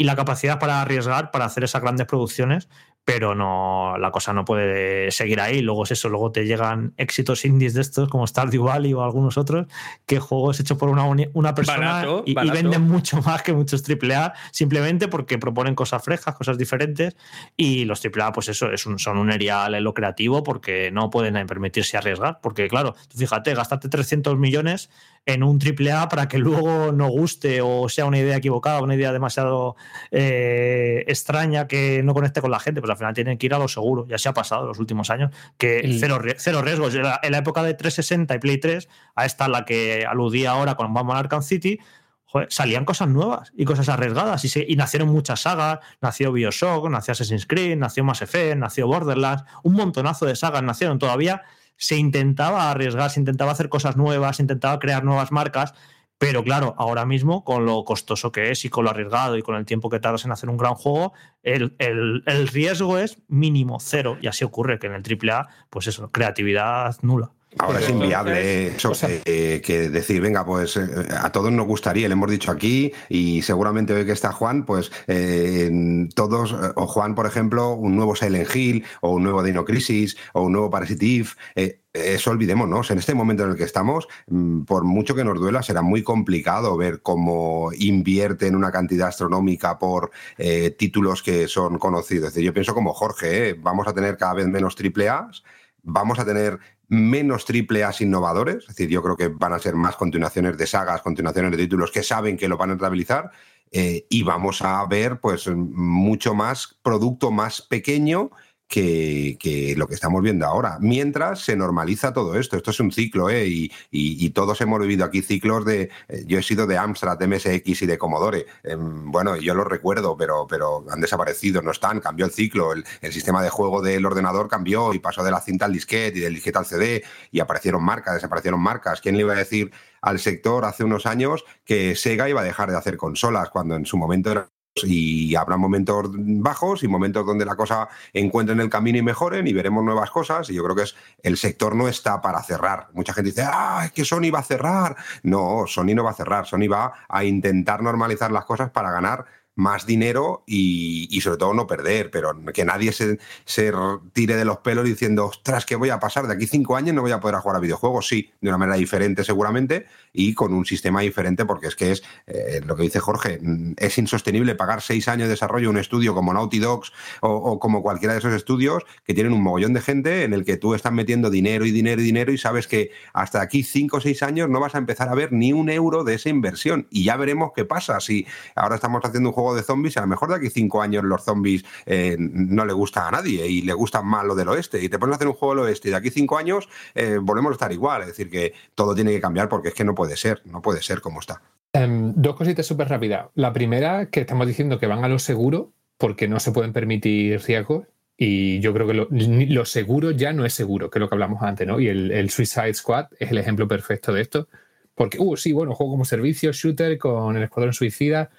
y 0.00 0.04
la 0.04 0.16
capacidad 0.16 0.58
para 0.58 0.80
arriesgar, 0.80 1.30
para 1.32 1.44
hacer 1.44 1.64
esas 1.64 1.82
grandes 1.82 2.06
producciones. 2.06 2.70
Pero 3.12 3.34
no, 3.34 3.96
la 3.98 4.10
cosa 4.10 4.32
no 4.32 4.44
puede 4.44 5.10
seguir 5.10 5.40
ahí. 5.40 5.60
Luego 5.60 5.84
es 5.84 5.92
eso, 5.92 6.08
luego 6.08 6.32
te 6.32 6.44
llegan 6.44 6.94
éxitos 6.96 7.44
indies 7.44 7.74
de 7.74 7.80
estos 7.80 8.08
como 8.08 8.26
Stardew 8.26 8.64
Valley 8.64 8.94
o 8.94 9.02
algunos 9.02 9.36
otros, 9.38 9.66
que 10.06 10.20
juegos 10.20 10.60
hechos 10.60 10.78
por 10.78 10.88
una, 10.88 11.04
una 11.32 11.54
persona 11.54 11.92
Barato, 11.92 12.22
y, 12.26 12.34
venden 12.50 12.82
mucho 12.82 13.20
más 13.22 13.42
que 13.42 13.52
muchos 13.52 13.82
AAA, 13.88 14.34
simplemente 14.50 15.08
porque 15.08 15.38
proponen 15.38 15.74
cosas 15.74 16.02
frescas, 16.02 16.34
cosas 16.34 16.58
diferentes, 16.58 17.16
y 17.56 17.84
los 17.84 18.00
AAA, 18.04 18.32
pues 18.32 18.48
eso, 18.48 18.70
es 18.70 18.86
un- 18.86 18.98
son 18.98 19.18
un 19.18 19.30
erial 19.30 19.74
en 19.74 19.84
lo 19.84 19.94
creativo 19.94 20.42
porque 20.42 20.90
no 20.90 21.10
pueden 21.10 21.46
permitirse 21.46 21.96
arriesgar, 21.96 22.38
porque 22.42 22.68
claro, 22.68 22.94
tú 23.08 23.18
fíjate, 23.18 23.54
gastarte 23.54 23.88
300 23.88 24.36
millones 24.38 24.90
en 25.26 25.42
un 25.42 25.58
AAA 25.60 26.08
para 26.08 26.26
que 26.28 26.38
luego 26.38 26.92
no 26.92 27.08
guste 27.08 27.60
o 27.62 27.88
sea 27.88 28.06
una 28.06 28.18
idea 28.18 28.36
equivocada, 28.36 28.82
una 28.82 28.94
idea 28.94 29.12
demasiado 29.12 29.76
eh, 30.10 31.04
extraña 31.06 31.66
que 31.68 32.02
no 32.02 32.14
conecte 32.14 32.40
con 32.40 32.50
la 32.50 32.58
gente, 32.60 32.80
pues 32.80 32.90
al 32.90 32.96
final 32.96 33.14
tienen 33.14 33.38
que 33.38 33.46
ir 33.46 33.54
a 33.54 33.58
lo 33.58 33.68
seguro. 33.68 34.06
Ya 34.08 34.18
se 34.18 34.28
ha 34.28 34.34
pasado 34.34 34.62
en 34.62 34.68
los 34.68 34.78
últimos 34.78 35.10
años, 35.10 35.30
que 35.58 35.80
El- 35.80 35.98
cero, 36.00 36.20
cero 36.38 36.62
riesgos. 36.62 36.94
En 36.94 37.02
la, 37.02 37.20
en 37.22 37.32
la 37.32 37.38
época 37.38 37.62
de 37.62 37.74
360 37.74 38.34
y 38.34 38.38
Play 38.38 38.58
3, 38.58 38.88
a 39.14 39.24
esta 39.26 39.48
la 39.48 39.64
que 39.64 40.04
aludía 40.08 40.50
ahora 40.52 40.74
con 40.74 40.92
Batman 40.92 41.16
Arkham 41.16 41.42
City, 41.42 41.78
joder, 42.24 42.48
salían 42.50 42.84
cosas 42.84 43.08
nuevas 43.08 43.52
y 43.56 43.64
cosas 43.64 43.88
arriesgadas 43.88 44.44
y, 44.44 44.48
se- 44.48 44.64
y 44.68 44.76
nacieron 44.76 45.08
muchas 45.08 45.40
sagas. 45.42 45.78
Nació 46.00 46.32
Bioshock, 46.32 46.88
nació 46.88 47.12
Assassin's 47.12 47.46
Creed, 47.46 47.76
nació 47.76 48.04
Mass 48.04 48.22
Effect, 48.22 48.56
nació 48.56 48.86
Borderlands, 48.86 49.44
un 49.62 49.74
montonazo 49.74 50.26
de 50.26 50.36
sagas 50.36 50.62
nacieron 50.62 50.98
todavía. 50.98 51.42
Se 51.80 51.96
intentaba 51.96 52.70
arriesgar, 52.70 53.10
se 53.10 53.18
intentaba 53.20 53.52
hacer 53.52 53.68
cosas 53.70 53.96
nuevas, 53.96 54.36
se 54.36 54.42
intentaba 54.42 54.78
crear 54.78 55.02
nuevas 55.02 55.32
marcas, 55.32 55.72
pero 56.18 56.44
claro, 56.44 56.74
ahora 56.76 57.06
mismo, 57.06 57.42
con 57.44 57.64
lo 57.64 57.82
costoso 57.86 58.30
que 58.30 58.50
es 58.50 58.66
y 58.66 58.68
con 58.68 58.84
lo 58.84 58.90
arriesgado 58.90 59.38
y 59.38 59.42
con 59.42 59.54
el 59.54 59.64
tiempo 59.64 59.88
que 59.88 59.98
tardas 60.00 60.26
en 60.26 60.32
hacer 60.32 60.50
un 60.50 60.58
gran 60.58 60.74
juego, 60.74 61.14
el, 61.42 61.74
el- 61.78 62.22
el 62.26 62.48
riesgo 62.48 62.98
es 62.98 63.22
mínimo, 63.28 63.78
cero. 63.80 64.18
Y 64.20 64.26
así 64.26 64.44
ocurre 64.44 64.78
que 64.78 64.86
en 64.88 64.92
el 64.92 65.02
AAA, 65.02 65.48
pues 65.70 65.86
eso, 65.86 66.10
creatividad 66.12 66.94
nula. 67.00 67.32
Ahora 67.58 67.80
es 67.80 67.88
inviable 67.88 68.66
entonces, 68.68 68.76
eso, 68.76 68.90
o 68.90 68.94
sea- 68.94 69.08
eh, 69.24 69.60
que 69.64 69.88
decir, 69.90 70.20
venga, 70.20 70.44
pues 70.46 70.76
eh, 70.76 70.86
a 71.20 71.32
todos 71.32 71.50
nos 71.50 71.66
gustaría, 71.66 72.06
le 72.08 72.12
hemos 72.12 72.30
dicho 72.30 72.52
aquí, 72.52 72.92
y 73.08 73.42
seguramente 73.42 73.92
hoy 73.92 74.06
que 74.06 74.12
está 74.12 74.30
Juan, 74.32 74.64
pues 74.64 74.92
eh, 75.08 76.06
todos, 76.14 76.52
o 76.52 76.86
Juan, 76.86 77.16
por 77.16 77.26
ejemplo, 77.26 77.72
un 77.74 77.96
nuevo 77.96 78.14
Silent 78.14 78.54
Hill, 78.54 78.84
o 79.00 79.10
un 79.10 79.24
nuevo 79.24 79.42
Dino 79.42 79.64
Crisis, 79.64 80.16
o 80.32 80.42
un 80.42 80.52
nuevo 80.52 80.70
Parasitive, 80.70 81.28
eh, 81.56 81.80
eso 81.92 82.30
olvidémonos, 82.30 82.92
en 82.92 82.98
este 82.98 83.14
momento 83.14 83.42
en 83.42 83.50
el 83.50 83.56
que 83.56 83.64
estamos, 83.64 84.06
mm, 84.28 84.62
por 84.62 84.84
mucho 84.84 85.16
que 85.16 85.24
nos 85.24 85.36
duela, 85.40 85.64
será 85.64 85.82
muy 85.82 86.04
complicado 86.04 86.76
ver 86.76 87.02
cómo 87.02 87.70
invierten 87.76 88.54
una 88.54 88.70
cantidad 88.70 89.08
astronómica 89.08 89.76
por 89.76 90.12
eh, 90.38 90.70
títulos 90.70 91.20
que 91.24 91.48
son 91.48 91.78
conocidos. 91.78 92.28
Es 92.28 92.34
decir, 92.34 92.46
yo 92.46 92.54
pienso 92.54 92.74
como 92.74 92.94
Jorge, 92.94 93.48
¿eh? 93.48 93.56
vamos 93.60 93.88
a 93.88 93.92
tener 93.92 94.16
cada 94.16 94.34
vez 94.34 94.46
menos 94.46 94.76
triple 94.76 95.08
A's, 95.08 95.42
vamos 95.82 96.20
a 96.20 96.24
tener 96.24 96.60
menos 96.90 97.44
triple 97.44 97.84
A's 97.84 98.00
innovadores, 98.00 98.56
es 98.56 98.66
decir, 98.66 98.88
yo 98.88 99.00
creo 99.00 99.16
que 99.16 99.28
van 99.28 99.52
a 99.52 99.60
ser 99.60 99.76
más 99.76 99.94
continuaciones 99.94 100.58
de 100.58 100.66
sagas, 100.66 101.02
continuaciones 101.02 101.52
de 101.52 101.56
títulos 101.56 101.92
que 101.92 102.02
saben 102.02 102.36
que 102.36 102.48
lo 102.48 102.56
van 102.56 102.70
a 102.70 102.72
rentabilizar 102.72 103.30
eh, 103.70 104.06
y 104.10 104.24
vamos 104.24 104.60
a 104.62 104.84
ver 104.86 105.20
pues 105.20 105.46
mucho 105.46 106.34
más 106.34 106.76
producto 106.82 107.30
más 107.30 107.62
pequeño 107.62 108.32
que, 108.70 109.36
que 109.40 109.74
lo 109.76 109.86
que 109.88 109.94
estamos 109.94 110.22
viendo 110.22 110.46
ahora. 110.46 110.78
Mientras 110.80 111.40
se 111.44 111.56
normaliza 111.56 112.12
todo 112.14 112.38
esto, 112.38 112.56
esto 112.56 112.70
es 112.70 112.78
un 112.80 112.92
ciclo, 112.92 113.28
¿eh? 113.28 113.46
y, 113.48 113.64
y- 113.90 114.24
y 114.24 114.30
todos 114.30 114.60
hemos 114.60 114.80
vivido 114.80 115.04
aquí 115.04 115.22
ciclos 115.22 115.64
de, 115.64 115.90
eh, 116.08 116.24
yo 116.26 116.38
he 116.38 116.42
sido 116.42 116.66
de 116.68 116.78
Amstrad, 116.78 117.18
de 117.18 117.26
MSX 117.26 117.82
y 117.82 117.86
de 117.86 117.98
Commodore, 117.98 118.46
Em, 118.62 119.10
bueno, 119.10 119.36
yo 119.36 119.54
los 119.54 119.66
recuerdo, 119.66 120.16
pero, 120.16 120.46
pero 120.48 120.84
han 120.90 121.00
desaparecido, 121.00 121.62
no 121.62 121.72
están, 121.72 122.00
cambió 122.00 122.24
el 122.26 122.32
ciclo, 122.32 122.72
el, 122.72 122.84
el 123.00 123.12
sistema 123.12 123.42
de 123.42 123.50
juego 123.50 123.82
del 123.82 124.06
ordenador 124.06 124.48
cambió 124.48 124.94
y 124.94 125.00
pasó 125.00 125.24
de 125.24 125.32
la 125.32 125.40
cinta 125.40 125.64
al 125.64 125.72
disquete 125.72 126.18
y 126.18 126.20
del 126.22 126.34
disquete 126.34 126.58
al 126.58 126.66
CD 126.66 127.02
y 127.32 127.40
aparecieron 127.40 127.82
marcas, 127.82 128.14
desaparecieron 128.14 128.60
marcas. 128.60 129.00
¿Quién 129.00 129.16
le 129.16 129.22
iba 129.22 129.32
a 129.32 129.36
decir 129.36 129.72
al 130.00 130.20
sector 130.20 130.64
hace 130.64 130.84
unos 130.84 131.06
años 131.06 131.44
que 131.64 131.96
Sega 131.96 132.28
iba 132.28 132.40
a 132.40 132.44
dejar 132.44 132.70
de 132.70 132.76
hacer 132.78 132.96
consolas 132.96 133.50
cuando 133.50 133.74
en 133.74 133.84
su 133.84 133.96
momento 133.96 134.30
era 134.30 134.48
y 134.74 135.34
habrá 135.34 135.56
momentos 135.56 136.06
bajos 136.12 136.82
y 136.82 136.88
momentos 136.88 137.26
donde 137.26 137.44
la 137.44 137.56
cosa 137.56 137.88
encuentren 138.12 138.60
el 138.60 138.70
camino 138.70 138.98
y 138.98 139.02
mejoren 139.02 139.46
y 139.46 139.52
veremos 139.52 139.84
nuevas 139.84 140.10
cosas 140.10 140.48
y 140.50 140.54
yo 140.54 140.64
creo 140.64 140.76
que 140.76 140.82
es 140.82 140.96
el 141.22 141.36
sector 141.36 141.74
no 141.74 141.88
está 141.88 142.20
para 142.20 142.42
cerrar. 142.42 142.88
Mucha 142.92 143.12
gente 143.12 143.30
dice, 143.30 143.44
ah, 143.46 143.82
es 143.84 143.92
que 143.92 144.04
Sony 144.04 144.30
va 144.32 144.40
a 144.40 144.44
cerrar. 144.44 144.96
No, 145.22 145.64
Sony 145.66 145.94
no 145.94 146.04
va 146.04 146.10
a 146.10 146.14
cerrar, 146.14 146.46
Sony 146.46 146.68
va 146.70 146.92
a 147.08 147.24
intentar 147.24 147.82
normalizar 147.82 148.30
las 148.30 148.44
cosas 148.44 148.70
para 148.70 148.90
ganar 148.90 149.26
más 149.60 149.86
dinero 149.86 150.42
y, 150.46 151.20
sobre 151.22 151.36
todo 151.36 151.54
no 151.54 151.66
perder, 151.66 152.10
pero 152.10 152.34
que 152.52 152.64
nadie 152.64 152.92
se, 152.92 153.18
se 153.44 153.72
tire 154.12 154.36
de 154.36 154.44
los 154.44 154.58
pelos 154.58 154.84
diciendo, 154.84 155.26
ostras, 155.26 155.66
¿qué 155.66 155.76
voy 155.76 155.90
a 155.90 156.00
pasar? 156.00 156.26
De 156.26 156.34
aquí 156.34 156.46
cinco 156.46 156.76
años 156.76 156.94
no 156.94 157.02
voy 157.02 157.12
a 157.12 157.20
poder 157.20 157.36
jugar 157.36 157.56
a 157.56 157.60
videojuegos, 157.60 158.08
sí, 158.08 158.32
de 158.40 158.48
una 158.48 158.58
manera 158.58 158.78
diferente 158.78 159.22
seguramente 159.22 159.86
y 160.12 160.34
con 160.34 160.52
un 160.54 160.64
sistema 160.64 161.00
diferente 161.02 161.44
porque 161.44 161.68
es 161.68 161.76
que 161.76 161.92
es 161.92 162.02
eh, 162.26 162.62
lo 162.66 162.74
que 162.74 162.84
dice 162.84 163.00
Jorge, 163.00 163.38
mm, 163.40 163.74
es 163.76 163.98
insostenible 163.98 164.54
pagar 164.54 164.80
seis 164.80 165.08
años 165.08 165.28
de 165.28 165.34
desarrollo 165.34 165.68
en 165.68 165.76
un 165.76 165.80
estudio 165.80 166.14
como 166.14 166.32
Naughty 166.32 166.58
Dogs 166.58 166.92
o 167.20 167.58
como 167.60 167.82
cualquiera 167.82 168.14
de 168.14 168.20
esos 168.20 168.32
estudios 168.32 168.84
que 169.04 169.14
tienen 169.14 169.32
un 169.32 169.42
mogollón 169.42 169.72
de 169.72 169.80
gente 169.80 170.24
en 170.24 170.32
el 170.32 170.44
que 170.44 170.56
tú 170.56 170.74
estás 170.74 170.92
metiendo 170.92 171.30
dinero 171.30 171.66
y 171.66 171.70
dinero 171.70 172.00
y 172.00 172.04
dinero 172.04 172.32
y 172.32 172.38
sabes 172.38 172.66
que 172.66 172.90
hasta 173.12 173.40
aquí 173.40 173.62
cinco 173.62 173.98
o 173.98 174.00
seis 174.00 174.22
años 174.22 174.48
no 174.48 174.60
vas 174.60 174.74
a 174.74 174.78
empezar 174.78 175.08
a 175.08 175.14
ver 175.14 175.32
ni 175.32 175.52
un 175.52 175.70
euro 175.70 176.04
de 176.04 176.14
esa 176.14 176.28
inversión. 176.28 176.86
Y 176.90 177.04
ya 177.04 177.16
veremos 177.16 177.52
qué 177.54 177.64
pasa. 177.64 178.00
Si 178.00 178.26
ahora 178.54 178.76
estamos 178.76 179.02
haciendo 179.04 179.30
un 179.30 179.34
juego 179.34 179.49
de 179.54 179.62
zombies 179.62 179.96
a 179.96 180.02
lo 180.02 180.06
mejor 180.06 180.28
de 180.30 180.36
aquí 180.36 180.50
cinco 180.50 180.82
años 180.82 181.04
los 181.04 181.24
zombies 181.24 181.64
eh, 181.86 182.16
no 182.18 182.64
le 182.64 182.72
gusta 182.72 183.08
a 183.08 183.10
nadie 183.10 183.46
y 183.46 183.62
le 183.62 183.72
gustan 183.72 184.06
más 184.06 184.24
lo 184.24 184.34
del 184.34 184.48
oeste 184.48 184.82
y 184.82 184.88
te 184.88 184.98
pones 184.98 185.14
a 185.14 185.16
hacer 185.16 185.28
un 185.28 185.34
juego 185.34 185.54
del 185.54 185.64
oeste 185.64 185.88
y 185.88 185.90
de 185.90 185.96
aquí 185.96 186.10
cinco 186.10 186.38
años 186.38 186.68
eh, 186.94 187.18
volvemos 187.20 187.50
a 187.50 187.54
estar 187.54 187.72
igual, 187.72 188.02
es 188.02 188.08
decir 188.08 188.30
que 188.30 188.52
todo 188.74 188.94
tiene 188.94 189.12
que 189.12 189.20
cambiar 189.20 189.48
porque 189.48 189.68
es 189.68 189.74
que 189.74 189.84
no 189.84 189.94
puede 189.94 190.16
ser, 190.16 190.42
no 190.44 190.62
puede 190.62 190.82
ser 190.82 191.00
como 191.00 191.20
está. 191.20 191.42
Em, 191.72 192.12
dos 192.16 192.34
cositas 192.36 192.66
súper 192.66 192.88
rápidas. 192.88 193.26
La 193.34 193.52
primera, 193.52 194.06
que 194.06 194.20
estamos 194.20 194.46
diciendo 194.46 194.78
que 194.78 194.86
van 194.86 195.04
a 195.04 195.08
lo 195.08 195.18
seguro 195.18 195.72
porque 195.98 196.28
no 196.28 196.40
se 196.40 196.52
pueden 196.52 196.72
permitir 196.72 197.40
riesgos. 197.42 197.86
Y 198.16 198.60
yo 198.60 198.74
creo 198.74 198.86
que 198.86 198.94
lo, 198.94 199.08
lo 199.10 199.64
seguro 199.64 200.10
ya 200.10 200.32
no 200.34 200.44
es 200.44 200.52
seguro, 200.52 200.90
que 200.90 200.98
es 200.98 201.00
lo 201.00 201.08
que 201.08 201.14
hablamos 201.14 201.42
antes, 201.42 201.66
¿no? 201.66 201.80
Y 201.80 201.88
el, 201.88 202.10
el 202.10 202.28
Suicide 202.28 202.74
Squad 202.74 203.06
es 203.18 203.30
el 203.30 203.38
ejemplo 203.38 203.66
perfecto 203.66 204.12
de 204.12 204.20
esto. 204.20 204.48
Porque, 204.94 205.18
uh, 205.18 205.36
sí, 205.36 205.52
bueno, 205.52 205.74
juego 205.74 205.92
como 205.92 206.04
servicio, 206.04 206.52
shooter 206.52 206.98
con 206.98 207.34
el 207.36 207.44
Escuadrón 207.44 207.72
Suicida. 207.72 208.30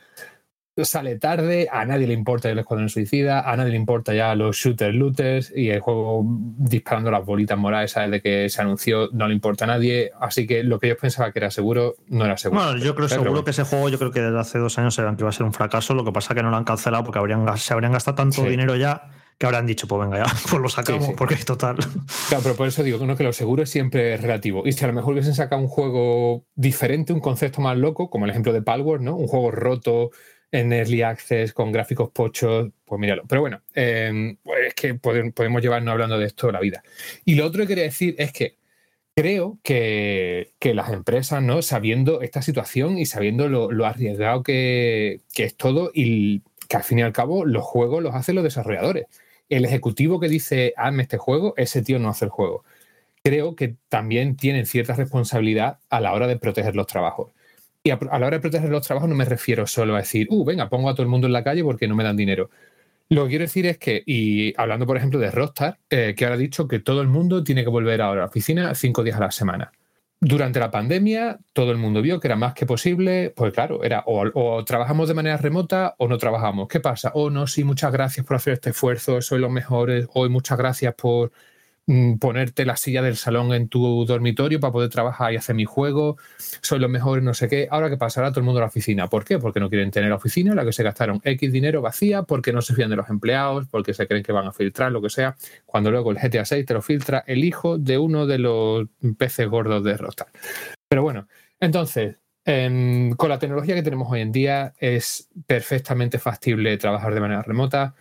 Sale 0.78 1.18
tarde, 1.20 1.68
a 1.70 1.86
nadie 1.86 2.08
le 2.08 2.14
importa 2.14 2.50
el 2.50 2.58
Escuadrón 2.58 2.88
Suicida, 2.88 3.42
a 3.42 3.58
nadie 3.58 3.72
le 3.72 3.78
importa 3.78 4.14
ya 4.14 4.34
los 4.36 4.56
shooter 4.56 4.96
looters 4.96 5.52
y 5.54 5.70
el 5.70 5.82
juego 5.82 6.24
disparando 6.26 7.12
las 7.12 7.26
bolitas 7.26 7.58
moradas 7.58 7.92
¿sabes? 7.92 8.10
de 8.10 8.22
que 8.22 8.48
se 8.50 8.62
anunció, 8.62 9.10
no 9.12 9.28
le 9.28 9.34
importa 9.34 9.66
a 9.66 9.68
nadie. 9.68 10.12
Así 10.20 10.48
que 10.48 10.64
lo 10.64 10.80
que 10.80 10.88
yo 10.88 10.98
pensaba 10.98 11.32
que 11.34 11.40
era 11.40 11.52
seguro, 11.52 11.96
no 12.08 12.24
era 12.26 12.38
seguro. 12.38 12.64
Bueno, 12.64 12.78
yo 12.78 12.96
creo 12.96 13.10
Pero 13.10 13.22
seguro 13.24 13.44
que 13.44 13.52
ese 13.52 13.64
juego, 13.64 13.90
yo 13.90 14.00
creo 14.00 14.12
que 14.12 14.22
desde 14.22 14.40
hace 14.40 14.60
dos 14.60 14.78
años 14.80 14.96
sabían 14.96 15.18
que 15.18 15.24
iba 15.24 15.30
a 15.30 15.34
ser 15.34 15.46
un 15.46 15.54
fracaso. 15.54 15.94
Lo 15.94 16.06
que 16.06 16.14
pasa 16.14 16.34
es 16.34 16.38
que 16.38 16.44
no 16.44 16.50
lo 16.50 16.56
han 16.58 16.64
cancelado 16.64 17.04
porque 17.04 17.20
habrían, 17.20 17.46
se 17.58 17.74
habrían 17.74 17.92
gastado 17.92 18.16
tanto 18.16 18.42
Sí. 18.42 18.48
dinero 18.50 18.76
ya 18.78 19.10
que 19.38 19.46
habrán 19.48 19.66
dicho, 19.66 19.88
pues 19.88 20.02
venga, 20.08 20.26
ya, 20.26 20.32
pues 20.50 20.62
lo 20.62 20.70
sacamos, 20.70 21.04
Sí, 21.04 21.10
sí. 21.12 21.16
porque 21.18 21.36
total. 21.36 21.76
Claro, 22.30 22.44
pero 22.44 22.56
por 22.56 22.68
eso 22.68 22.82
digo 22.82 23.06
¿no? 23.06 23.18
que 23.18 23.24
lo 23.24 23.34
seguro 23.34 23.66
siempre 23.66 24.14
es 24.14 24.22
relativo. 24.22 24.64
Y 24.66 24.72
si 24.72 24.86
a 24.86 24.88
lo 24.88 24.94
mejor 24.94 25.14
hubiesen 25.14 25.36
sacado 25.36 25.62
un 25.62 25.68
juego 25.68 26.46
diferente, 26.56 27.12
un 27.12 27.20
concepto 27.20 27.60
más 27.60 27.78
loco, 27.78 28.10
como 28.10 28.24
el 28.26 28.32
ejemplo 28.32 28.54
de 28.54 28.62
Palworld, 28.62 29.04
¿no? 29.04 29.16
Un 29.18 29.28
juego 29.28 29.52
roto 29.52 30.12
en 30.52 30.74
Early 30.74 31.02
Access 31.02 31.54
con 31.54 31.72
gráficos 31.72 32.10
pochos, 32.12 32.70
pues 32.86 33.00
míralo. 33.00 33.24
Pero 33.28 33.42
bueno, 33.42 33.62
eh, 33.74 34.36
pues 34.44 34.68
es 34.68 34.74
que 34.74 34.96
pode- 34.96 35.32
podemos 35.34 35.62
llevarnos 35.62 35.92
hablando 35.94 36.18
de 36.20 36.26
esto 36.26 36.52
la 36.52 36.60
vida. 36.60 36.84
Y 37.26 37.36
lo 37.36 37.46
otro 37.46 37.62
que 37.62 37.68
quería 37.70 37.84
decir 37.86 38.16
es 38.18 38.32
que 38.34 38.58
creo 39.16 39.60
que, 39.64 40.52
que 40.60 40.74
las 40.74 40.92
empresas, 40.92 41.42
¿no? 41.42 41.62
Sabiendo 41.62 42.22
esta 42.22 42.42
situación 42.42 42.98
y 42.98 43.06
sabiendo 43.06 43.48
lo, 43.50 43.72
lo 43.72 43.86
arriesgado 43.86 44.44
que, 44.44 45.22
que 45.34 45.44
es 45.44 45.56
todo 45.56 45.92
y 45.94 46.42
que 46.70 46.78
al 46.78 46.84
fin 46.84 47.00
y 47.00 47.02
al 47.02 47.14
cabo 47.14 47.46
los 47.46 47.64
juegos 47.64 48.02
los 48.04 48.16
hacen 48.16 48.36
los 48.36 48.44
desarrolladores. 48.44 49.06
El 49.50 49.66
ejecutivo 49.66 50.20
que 50.20 50.30
dice, 50.30 50.74
hazme 50.78 51.04
este 51.04 51.18
juego, 51.18 51.54
ese 51.58 51.82
tío 51.82 52.00
no 52.00 52.10
hace 52.10 52.26
el 52.26 52.32
juego. 52.32 52.64
Creo 53.24 53.56
que 53.56 53.76
también 53.90 54.36
tienen 54.38 54.66
cierta 54.66 54.96
responsabilidad 54.96 55.80
a 55.90 56.00
la 56.00 56.14
hora 56.14 56.28
de 56.28 56.38
proteger 56.38 56.76
los 56.76 56.88
trabajos. 56.88 57.32
Y 57.84 57.90
a, 57.90 57.98
la 58.02 58.28
hora 58.28 58.38
de 58.38 58.40
proteger 58.40 58.70
los 58.70 58.86
trabajos 58.86 59.10
no 59.10 59.16
me 59.16 59.26
refiero 59.26 59.66
solo 59.66 59.96
a 59.96 60.00
decir, 60.00 60.28
uh, 60.30 60.46
venga, 60.46 60.70
pongo 60.70 60.90
a 60.90 60.94
todo 60.94 61.04
el 61.04 61.10
mundo 61.10 61.28
en 61.28 61.34
la 61.34 61.44
calle 61.44 61.64
porque 61.64 61.88
no 61.88 61.96
me 61.96 62.04
dan 62.04 62.16
dinero. 62.16 62.50
Lo 63.10 63.24
que 63.24 63.30
quiero 63.30 63.44
decir 63.44 63.66
es 63.66 63.78
que, 63.78 64.04
y 64.06 64.54
hablando 64.56 64.86
por 64.86 64.98
ejemplo 64.98 65.20
de 65.20 65.32
Rockstar, 65.32 65.80
eh, 65.90 66.14
que 66.16 66.26
ahora 66.26 66.36
ha 66.36 66.38
dicho 66.38 66.68
que 66.68 66.80
todo 66.80 67.02
el 67.02 67.08
mundo 67.08 67.44
tiene 67.44 67.64
que 67.64 67.70
volver 67.70 68.02
a 68.02 68.16
la 68.16 68.26
oficina 68.26 68.74
cinco 68.76 69.04
días 69.04 69.18
a 69.18 69.22
la 69.22 69.32
semana. 69.32 69.72
Durante 70.22 70.60
la 70.60 70.70
pandemia, 70.70 71.40
todo 71.52 71.72
el 71.72 71.78
mundo 71.78 72.04
vio 72.04 72.20
que 72.20 72.28
era 72.28 72.36
más 72.36 72.54
que 72.54 72.68
posible, 72.68 73.34
pues 73.36 73.52
claro, 73.54 73.84
era 73.84 74.04
o, 74.06 74.24
o 74.36 74.64
trabajamos 74.64 75.08
de 75.08 75.16
manera 75.16 75.38
remota 75.38 75.96
o 75.98 76.08
no 76.08 76.20
trabajamos. 76.20 76.68
¿Qué 76.68 76.80
pasa? 76.80 77.12
Oh, 77.16 77.32
no, 77.32 77.48
sí, 77.48 77.64
muchas 77.64 77.92
gracias 77.92 78.26
por 78.26 78.36
hacer 78.36 78.54
este 78.54 78.70
esfuerzo, 78.70 79.20
sois 79.22 79.42
los 79.42 79.52
mejores, 79.52 80.08
hoy 80.14 80.30
muchas 80.30 80.60
gracias 80.60 80.94
por 80.94 81.32
ponerte 82.20 82.66
la 82.66 82.76
silla 82.76 83.02
del 83.02 83.16
salón 83.16 83.54
en 83.54 83.68
tu 83.68 84.06
dormitorio 84.06 84.60
para 84.60 84.72
poder 84.72 84.90
trabajar 84.90 85.34
y 85.34 85.38
hacer 85.38 85.56
mi 85.56 85.66
juego, 85.66 86.18
soy 86.62 86.80
lo 86.80 86.90
mejor, 86.90 87.22
no 87.24 87.34
sé 87.34 87.48
qué. 87.48 87.68
Ahora 87.70 87.90
que 87.90 87.98
pasará 87.98 88.30
todo 88.32 88.40
el 88.40 88.46
mundo 88.46 88.60
a 88.60 88.62
la 88.62 88.68
oficina. 88.68 89.08
¿Por 89.08 89.26
qué? 89.26 89.40
Porque 89.40 89.60
no 89.60 89.70
quieren 89.70 89.92
tener 89.92 90.10
la 90.10 90.16
oficina 90.16 90.56
la 90.56 90.66
que 90.66 90.74
se 90.74 90.84
gastaron 90.84 91.22
X 91.24 91.52
dinero 91.52 91.82
vacía, 91.82 92.24
porque 92.24 92.54
no 92.54 92.62
se 92.62 92.74
fían 92.74 92.90
de 92.90 92.96
los 92.96 93.10
empleados, 93.10 93.68
porque 93.70 93.94
se 93.94 94.08
creen 94.08 94.24
que 94.24 94.32
van 94.32 94.48
a 94.48 94.52
filtrar, 94.52 94.92
lo 94.92 95.02
que 95.02 95.10
sea. 95.10 95.36
Cuando 95.66 95.92
luego 95.92 96.12
el 96.12 96.18
GTA 96.18 96.46
6 96.46 96.66
te 96.66 96.74
lo 96.74 96.82
filtra 96.82 97.24
el 97.28 97.44
hijo 97.44 97.78
de 97.78 97.98
uno 97.98 98.26
de 98.26 98.38
los 98.40 98.88
peces 99.18 99.48
gordos 99.48 99.84
de 99.84 99.98
Rockstar. 99.98 100.28
Pero 100.88 101.04
bueno, 101.04 101.28
entonces, 101.60 102.18
em, 102.46 103.12
con 103.14 103.30
la 103.30 103.40
tecnología 103.40 103.76
que 103.76 103.84
tenemos 103.84 104.12
hoy 104.12 104.22
en 104.22 104.32
día 104.32 104.74
es 104.80 105.30
perfectamente 105.46 106.20
factible 106.20 106.78
trabajar 106.78 107.14
de 107.14 107.22
manera 107.22 107.42
remota. 107.42 107.96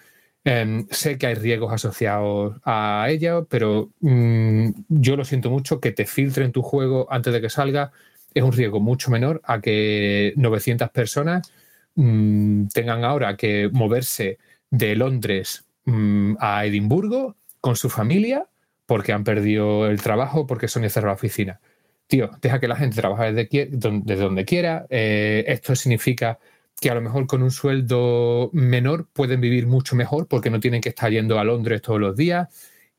Em, 0.45 0.87
sé 0.91 1.19
que 1.19 1.27
hay 1.27 1.35
riesgos 1.35 1.73
asociados 1.73 2.57
a 2.65 3.07
ella, 3.11 3.43
pero 3.49 3.91
mm, 4.01 4.71
yo 4.89 5.17
lo 5.17 5.25
siento 5.25 5.51
mucho 5.51 5.81
que 5.81 5.93
te 5.93 6.07
filtren 6.07 6.53
tu 6.53 6.63
juego 6.63 7.07
antes 7.11 7.33
de 7.33 7.41
que 7.41 7.51
salga. 7.51 7.93
Es 8.33 8.43
un 8.43 8.53
riesgo 8.53 8.81
mucho 8.81 9.11
menor 9.11 9.41
a 9.45 9.61
que 9.61 10.33
900 10.37 10.91
personas 10.91 11.53
mm, 11.95 12.69
tengan 12.69 13.05
ahora 13.05 13.37
que 13.37 13.69
moverse 13.73 14.39
de 14.71 14.97
Londres 14.97 15.67
mm, 15.85 16.37
a 16.41 16.65
Edimburgo 16.65 17.37
con 17.61 17.77
su 17.77 17.91
familia 17.91 18.47
porque 18.87 19.13
han 19.13 19.25
perdido 19.25 19.87
el 19.87 20.03
trabajo, 20.03 20.47
porque 20.47 20.69
Sony 20.69 20.89
cerró 20.89 21.09
la 21.09 21.15
oficina. 21.15 21.61
Tío, 22.09 22.31
deja 22.43 22.59
que 22.59 22.67
la 22.67 22.75
gente 22.77 22.97
trabaje 22.97 23.33
desde 23.33 24.17
donde 24.17 24.45
quiera. 24.45 24.87
Eh, 24.91 25.45
esto 25.47 25.77
significa 25.77 26.41
que 26.81 26.91
a 26.91 26.95
lo 26.95 27.03
mejor 27.03 27.27
con 27.27 27.43
un 27.43 27.51
sueldo 27.51 28.51
menor 28.53 29.09
pueden 29.13 29.41
vivir 29.41 29.67
mucho 29.67 29.97
mejor 29.97 30.29
porque 30.29 30.51
no 30.51 30.61
tienen 30.61 30.81
que 30.81 30.91
estar 30.91 31.11
yendo 31.11 31.39
a 31.39 31.45
Londres 31.45 31.83
todos 31.83 32.01
los 32.01 32.17
días, 32.17 32.49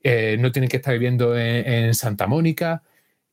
eh, 0.03 0.38
no 0.40 0.52
tienen 0.52 0.70
que 0.70 0.78
estar 0.78 0.94
viviendo 0.94 1.38
en, 1.38 1.94
Santa 1.95 2.28
Mónica. 2.28 2.84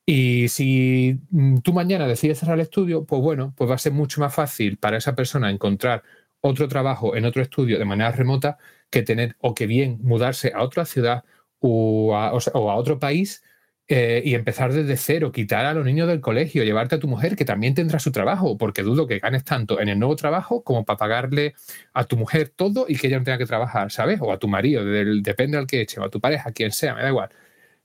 Y 0.07 0.49
si 0.49 1.21
mm, 1.31 1.59
tú 1.59 1.73
mañana 1.75 2.07
decides 2.07 2.39
cerrar 2.39 2.57
el 2.57 2.63
estudio, 2.63 3.05
pues 3.05 3.23
bueno, 3.23 3.55
pues 3.57 3.71
va 3.71 3.75
a 3.75 3.79
ser 3.79 3.93
mucho 3.93 4.21
más 4.21 4.35
fácil 4.35 4.79
para 4.79 4.97
esa 4.99 5.15
persona 5.15 5.51
encontrar 5.51 6.03
otro 6.41 6.69
trabajo 6.69 7.17
en 7.17 7.25
otro 7.27 7.43
estudio 7.43 7.79
de 7.79 7.85
manera 7.85 8.13
remota 8.13 8.59
que 8.91 9.03
tener 9.03 9.37
o 9.41 9.55
que 9.55 9.67
bien 9.67 9.99
mudarse 10.03 10.53
a 10.55 10.63
otra 10.63 10.87
ciudad 10.87 11.25
o 11.61 12.15
a 12.17 12.33
otro 12.77 12.99
país 12.99 13.43
eh, 13.91 14.23
y 14.23 14.35
empezar 14.35 14.73
desde 14.73 14.99
cero, 14.99 15.33
quitar 15.33 15.65
a 15.65 15.73
los 15.73 15.85
niños 15.85 16.09
del 16.09 16.21
colegio, 16.21 16.63
llevarte 16.63 16.97
a 16.97 16.99
tu 16.99 17.09
mujer 17.09 17.37
que 17.37 17.47
también 17.47 17.73
tendrá 17.75 17.99
su 17.99 18.13
trabajo, 18.13 18.59
porque 18.59 18.83
dudo 18.83 19.07
que 19.07 19.19
ganes 19.19 19.45
tanto 19.45 19.81
en 19.81 19.89
el 19.89 19.99
nuevo 19.99 20.15
trabajo 20.15 20.63
como 20.63 20.85
para 20.85 20.99
pagarle 20.99 21.55
a 21.95 22.05
tu 22.05 22.19
mujer 22.19 22.51
todo 22.55 22.85
y 22.87 22.97
que 22.97 23.07
ella 23.07 23.19
no 23.19 23.25
tenga 23.25 23.39
que 23.39 23.47
trabajar, 23.47 23.91
¿sabes? 23.91 24.21
O 24.21 24.31
a 24.31 24.39
tu 24.39 24.47
marido, 24.47 24.85
depende 24.85 25.57
al 25.57 25.67
que 25.67 25.81
eche, 25.81 26.01
o 26.01 26.05
a 26.05 26.11
tu 26.11 26.21
pareja, 26.21 26.53
quien 26.53 26.71
sea, 26.71 26.95
me 26.95 27.03
da 27.03 27.09
igual. 27.09 27.31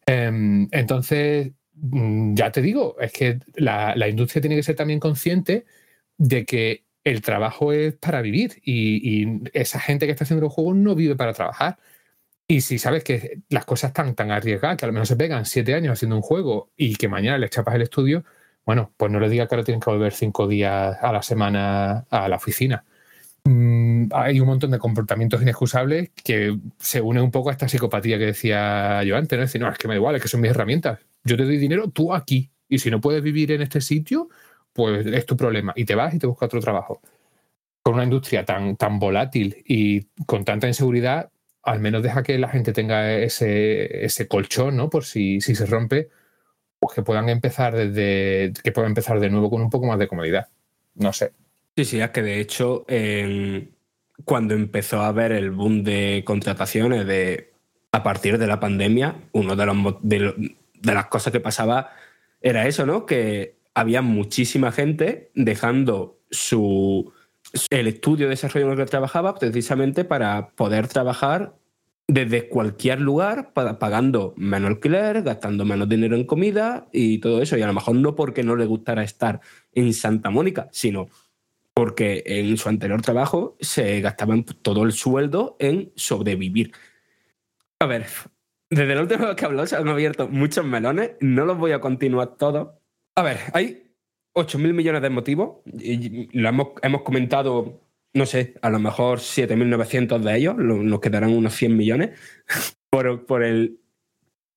Em, 0.06 0.68
entonces, 0.72 1.52
mm, 1.76 2.36
ya 2.36 2.52
te 2.52 2.62
digo, 2.62 2.98
es 3.00 3.12
que 3.14 3.40
la, 3.56 3.96
la 3.96 4.10
industria 4.10 4.42
tiene 4.42 4.56
que 4.58 4.64
ser 4.64 4.76
también 4.76 5.00
consciente 5.00 5.66
de 6.18 6.46
que 6.46 6.86
el 7.04 7.22
trabajo 7.22 7.74
es 7.74 7.96
para 7.96 8.22
vivir 8.22 8.62
y, 8.64 9.24
y 9.24 9.42
esa 9.54 9.80
gente 9.80 10.06
que 10.06 10.12
está 10.14 10.26
haciendo 10.26 10.44
los 10.46 10.54
juegos 10.54 10.76
no 10.76 10.96
vive 10.96 11.16
para 11.16 11.34
trabajar. 11.34 11.78
Y 12.48 12.62
si 12.62 12.78
sabes 12.78 13.04
que 13.04 13.40
las 13.50 13.66
cosas 13.66 13.90
están 13.90 14.16
tan 14.16 14.32
arriesgadas, 14.32 14.78
que 14.78 14.86
a 14.86 14.88
lo 14.88 14.94
mejor 14.94 15.08
se 15.08 15.16
pegan 15.16 15.46
siete 15.46 15.74
años 15.74 15.94
haciendo 15.94 16.16
un 16.16 16.22
juego 16.22 16.72
y 16.76 16.96
que 16.96 17.08
mañana 17.08 17.38
le 17.38 17.50
chapas 17.50 17.76
el 17.76 17.84
estudio, 17.84 18.24
bueno, 18.66 18.94
pues 18.98 19.12
no 19.12 19.20
le 19.20 19.30
digas 19.30 19.48
que 19.48 19.56
ahora 19.56 19.66
tienen 19.66 19.82
que 19.82 19.90
volver 19.90 20.14
cinco 20.14 20.48
días 20.48 20.98
a 21.02 21.12
la 21.12 21.22
semana 21.22 22.06
a 22.10 22.28
la 22.28 22.36
oficina. 22.38 22.86
Mm, 23.46 24.08
hay 24.14 24.40
un 24.40 24.48
montón 24.48 24.72
de 24.72 24.80
comportamientos 24.80 25.42
inexcusables 25.42 26.12
que 26.24 26.58
se 26.80 27.02
unen 27.02 27.24
un 27.24 27.32
poco 27.32 27.50
a 27.50 27.54
esta 27.54 27.68
psicopatía 27.68 28.18
que 28.18 28.28
decía 28.28 29.04
yo 29.04 29.18
antes, 29.18 29.38
¿no? 29.38 29.44
Es 29.46 29.60
no, 29.60 29.70
es 29.70 29.78
que 29.78 29.88
me 29.88 29.96
da 29.96 29.98
igual, 29.98 30.16
es 30.16 30.22
que 30.22 30.28
son 30.30 30.42
mis 30.42 30.52
herramientas. 30.52 31.00
Yo 31.24 31.38
te 31.38 31.44
doy 31.44 31.58
dinero, 31.58 31.90
tú 31.90 32.14
aquí. 32.14 32.52
Y 32.70 32.80
si 32.80 32.90
no 32.90 33.02
puedes 33.02 33.22
vivir 33.22 33.52
en 33.52 33.62
este 33.62 33.82
sitio, 33.82 34.30
pues 34.74 35.06
es 35.06 35.26
tu 35.26 35.38
problema. 35.38 35.74
Y 35.76 35.86
te 35.86 35.96
vas 35.96 36.14
y 36.14 36.20
te 36.20 36.28
buscas 36.28 36.48
otro 36.48 36.62
trabajo. 36.62 37.02
Con 37.84 37.96
una 37.96 38.04
industria 38.06 38.46
tan, 38.46 38.78
tan 38.78 39.00
volátil 39.00 39.64
y 39.68 40.04
con 40.26 40.46
tanta 40.46 40.68
inseguridad, 40.68 41.30
al 41.64 41.80
menos 41.80 42.04
deja 42.04 42.24
que 42.24 42.38
la 42.38 42.50
gente 42.50 42.74
tenga 42.74 43.14
ese, 43.14 44.06
ese 44.06 44.28
colchón, 44.28 44.76
¿no? 44.76 44.90
Por 44.90 45.06
si, 45.06 45.42
si 45.42 45.56
se 45.56 45.66
rompe, 45.66 46.10
pues 46.80 46.94
que 46.94 47.02
puedan 47.02 47.30
empezar 47.30 47.76
desde, 47.76 48.54
que 48.62 48.72
puedan 48.72 48.92
empezar 48.92 49.20
de 49.20 49.30
nuevo 49.30 49.50
con 49.50 49.62
un 49.62 49.70
poco 49.70 49.88
más 49.88 49.98
de 49.98 50.08
comodidad. 50.08 50.50
No 50.96 51.14
sé. 51.14 51.32
Sí, 51.76 51.86
sí, 51.86 52.02
es 52.02 52.10
que 52.12 52.22
de 52.22 52.40
hecho, 52.40 52.86
cuando 54.26 54.54
empezó 54.54 55.02
a 55.02 55.08
haber 55.08 55.32
el 55.32 55.52
boom 55.52 55.84
de 55.84 56.24
contrataciones 56.26 57.08
de, 57.08 57.52
a 57.92 58.04
partir 58.04 58.38
de 58.38 58.48
la 58.48 58.60
pandemia, 58.60 59.16
uno 59.32 59.56
de, 59.56 59.66
los, 59.66 59.78
de, 60.02 60.56
de 60.74 60.94
las 60.94 61.06
cosas 61.08 61.32
que 61.32 61.40
pasaba 61.40 61.92
era 62.42 62.68
eso, 62.68 62.86
¿no? 62.86 63.06
Que 63.06 63.56
había 63.74 64.02
muchísima 64.02 64.72
gente 64.72 65.32
dejando 65.34 66.20
su, 66.30 67.14
el 67.70 67.88
estudio 67.88 68.26
de 68.26 68.32
desarrollo 68.32 68.66
en 68.68 68.72
el 68.74 68.78
que 68.78 68.86
trabajaba 68.90 69.36
precisamente 69.36 70.06
para 70.06 70.50
poder 70.50 70.88
trabajar 70.88 71.56
desde 72.08 72.50
cualquier 72.50 73.00
lugar, 73.00 73.54
pa- 73.54 73.80
pagando 73.80 74.34
menos 74.36 74.72
alquiler, 74.72 75.22
gastando 75.22 75.64
menos 75.64 75.88
dinero 75.88 76.16
en 76.16 76.26
comida 76.26 76.88
y 76.92 77.20
todo 77.20 77.42
eso. 77.42 77.58
Y 77.58 77.62
a 77.62 77.68
lo 77.68 77.74
mejor 77.74 77.96
no 77.96 78.16
porque 78.16 78.44
no 78.44 78.56
le 78.56 78.66
gustara 78.66 79.04
estar 79.04 79.40
en 79.72 79.94
Santa 79.94 80.30
Mónica, 80.30 80.68
sino 80.72 81.08
porque 81.74 82.24
en 82.26 82.58
su 82.58 82.70
anterior 82.70 83.02
trabajo 83.02 83.56
se 83.60 84.00
gastaban 84.02 84.44
todo 84.44 84.84
el 84.84 84.92
sueldo 84.92 85.56
en 85.60 85.92
sobrevivir. 85.96 86.72
A 87.80 87.86
ver, 87.86 88.06
desde 88.70 88.96
la 88.96 89.02
última 89.02 89.36
que 89.36 89.46
habló 89.46 89.66
se 89.66 89.76
han 89.76 89.88
abierto 89.88 90.28
muchos 90.28 90.66
melones, 90.66 91.12
no 91.20 91.46
los 91.46 91.58
voy 91.58 91.72
a 91.72 91.80
continuar 91.82 92.36
todos. 92.38 92.70
A 93.16 93.22
ver, 93.24 93.38
hay 93.54 93.83
8.000 94.34 94.74
millones 94.74 95.02
de 95.02 95.10
motivos, 95.10 95.58
y 95.66 96.28
lo 96.38 96.50
hemos, 96.50 96.68
hemos 96.82 97.02
comentado, 97.04 97.80
no 98.14 98.26
sé, 98.26 98.56
a 98.62 98.70
lo 98.70 98.80
mejor 98.80 99.20
7.900 99.20 100.20
de 100.22 100.38
ellos, 100.38 100.56
lo- 100.58 100.82
nos 100.84 101.00
quedarán 101.00 101.32
unos 101.34 101.54
100 101.56 101.78
millones, 101.78 102.20
por, 102.90 103.26
por 103.26 103.44
el 103.44 103.80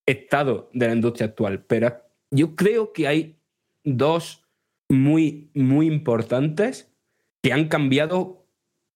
estado 0.06 0.70
de 0.72 0.86
la 0.86 0.94
industria 0.94 1.26
actual. 1.26 1.64
Pero 1.66 1.94
yo 2.30 2.54
creo 2.54 2.92
que 2.92 3.06
hay 3.08 3.36
dos 3.84 4.44
muy, 4.88 5.50
muy 5.54 5.86
importantes 5.86 6.90
que 7.42 7.52
han 7.52 7.68
cambiado 7.68 8.44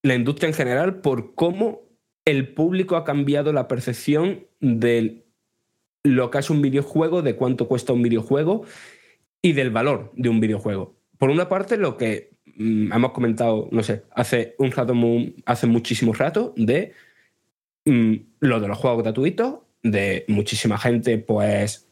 la 0.02 0.14
industria 0.14 0.48
en 0.48 0.54
general 0.54 1.00
por 1.00 1.34
cómo 1.34 1.82
el 2.24 2.54
público 2.54 2.96
ha 2.96 3.04
cambiado 3.04 3.52
la 3.52 3.66
percepción 3.68 4.46
de 4.60 5.24
lo 6.04 6.30
que 6.30 6.38
es 6.38 6.48
un 6.48 6.62
videojuego, 6.62 7.22
de 7.22 7.36
cuánto 7.36 7.66
cuesta 7.68 7.92
un 7.92 8.02
videojuego 8.02 8.64
y 9.42 9.52
del 9.52 9.70
valor 9.70 10.12
de 10.14 10.28
un 10.28 10.40
videojuego. 10.40 10.96
Por 11.18 11.30
una 11.30 11.48
parte, 11.48 11.76
lo 11.76 11.96
que 11.96 12.30
mm, 12.56 12.92
hemos 12.92 13.12
comentado, 13.12 13.68
no 13.70 13.82
sé, 13.82 14.04
hace 14.12 14.54
un 14.58 14.72
rato, 14.72 14.94
hace 15.46 15.66
muchísimo 15.66 16.12
rato, 16.12 16.54
de 16.56 16.92
mm, 17.84 18.14
lo 18.40 18.60
de 18.60 18.68
los 18.68 18.78
juegos 18.78 19.02
gratuitos, 19.02 19.60
de 19.82 20.24
muchísima 20.28 20.78
gente, 20.78 21.18
pues 21.18 21.90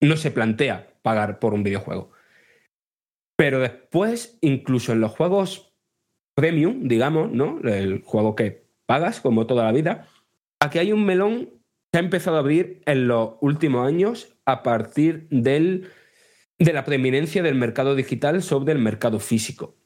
no 0.00 0.16
se 0.16 0.30
plantea 0.30 0.94
pagar 1.02 1.38
por 1.38 1.54
un 1.54 1.62
videojuego. 1.62 2.10
Pero 3.36 3.60
después, 3.60 4.38
incluso 4.40 4.92
en 4.92 5.00
los 5.00 5.12
juegos 5.12 5.72
premium, 6.34 6.88
digamos, 6.88 7.30
¿no? 7.30 7.60
El 7.62 8.02
juego 8.02 8.34
que 8.34 8.64
pagas, 8.86 9.20
como 9.20 9.46
toda 9.46 9.64
la 9.64 9.72
vida, 9.72 10.08
aquí 10.60 10.78
hay 10.78 10.92
un 10.92 11.04
melón 11.04 11.50
que 11.92 11.98
ha 11.98 12.00
empezado 12.00 12.36
a 12.36 12.40
abrir 12.40 12.82
en 12.86 13.08
los 13.08 13.34
últimos 13.40 13.86
años 13.86 14.36
a 14.44 14.62
partir 14.62 15.26
del, 15.30 15.90
de 16.58 16.72
la 16.72 16.84
preeminencia 16.84 17.42
del 17.42 17.54
mercado 17.54 17.94
digital 17.94 18.42
sobre 18.42 18.72
el 18.72 18.78
mercado 18.78 19.20
físico. 19.20 19.76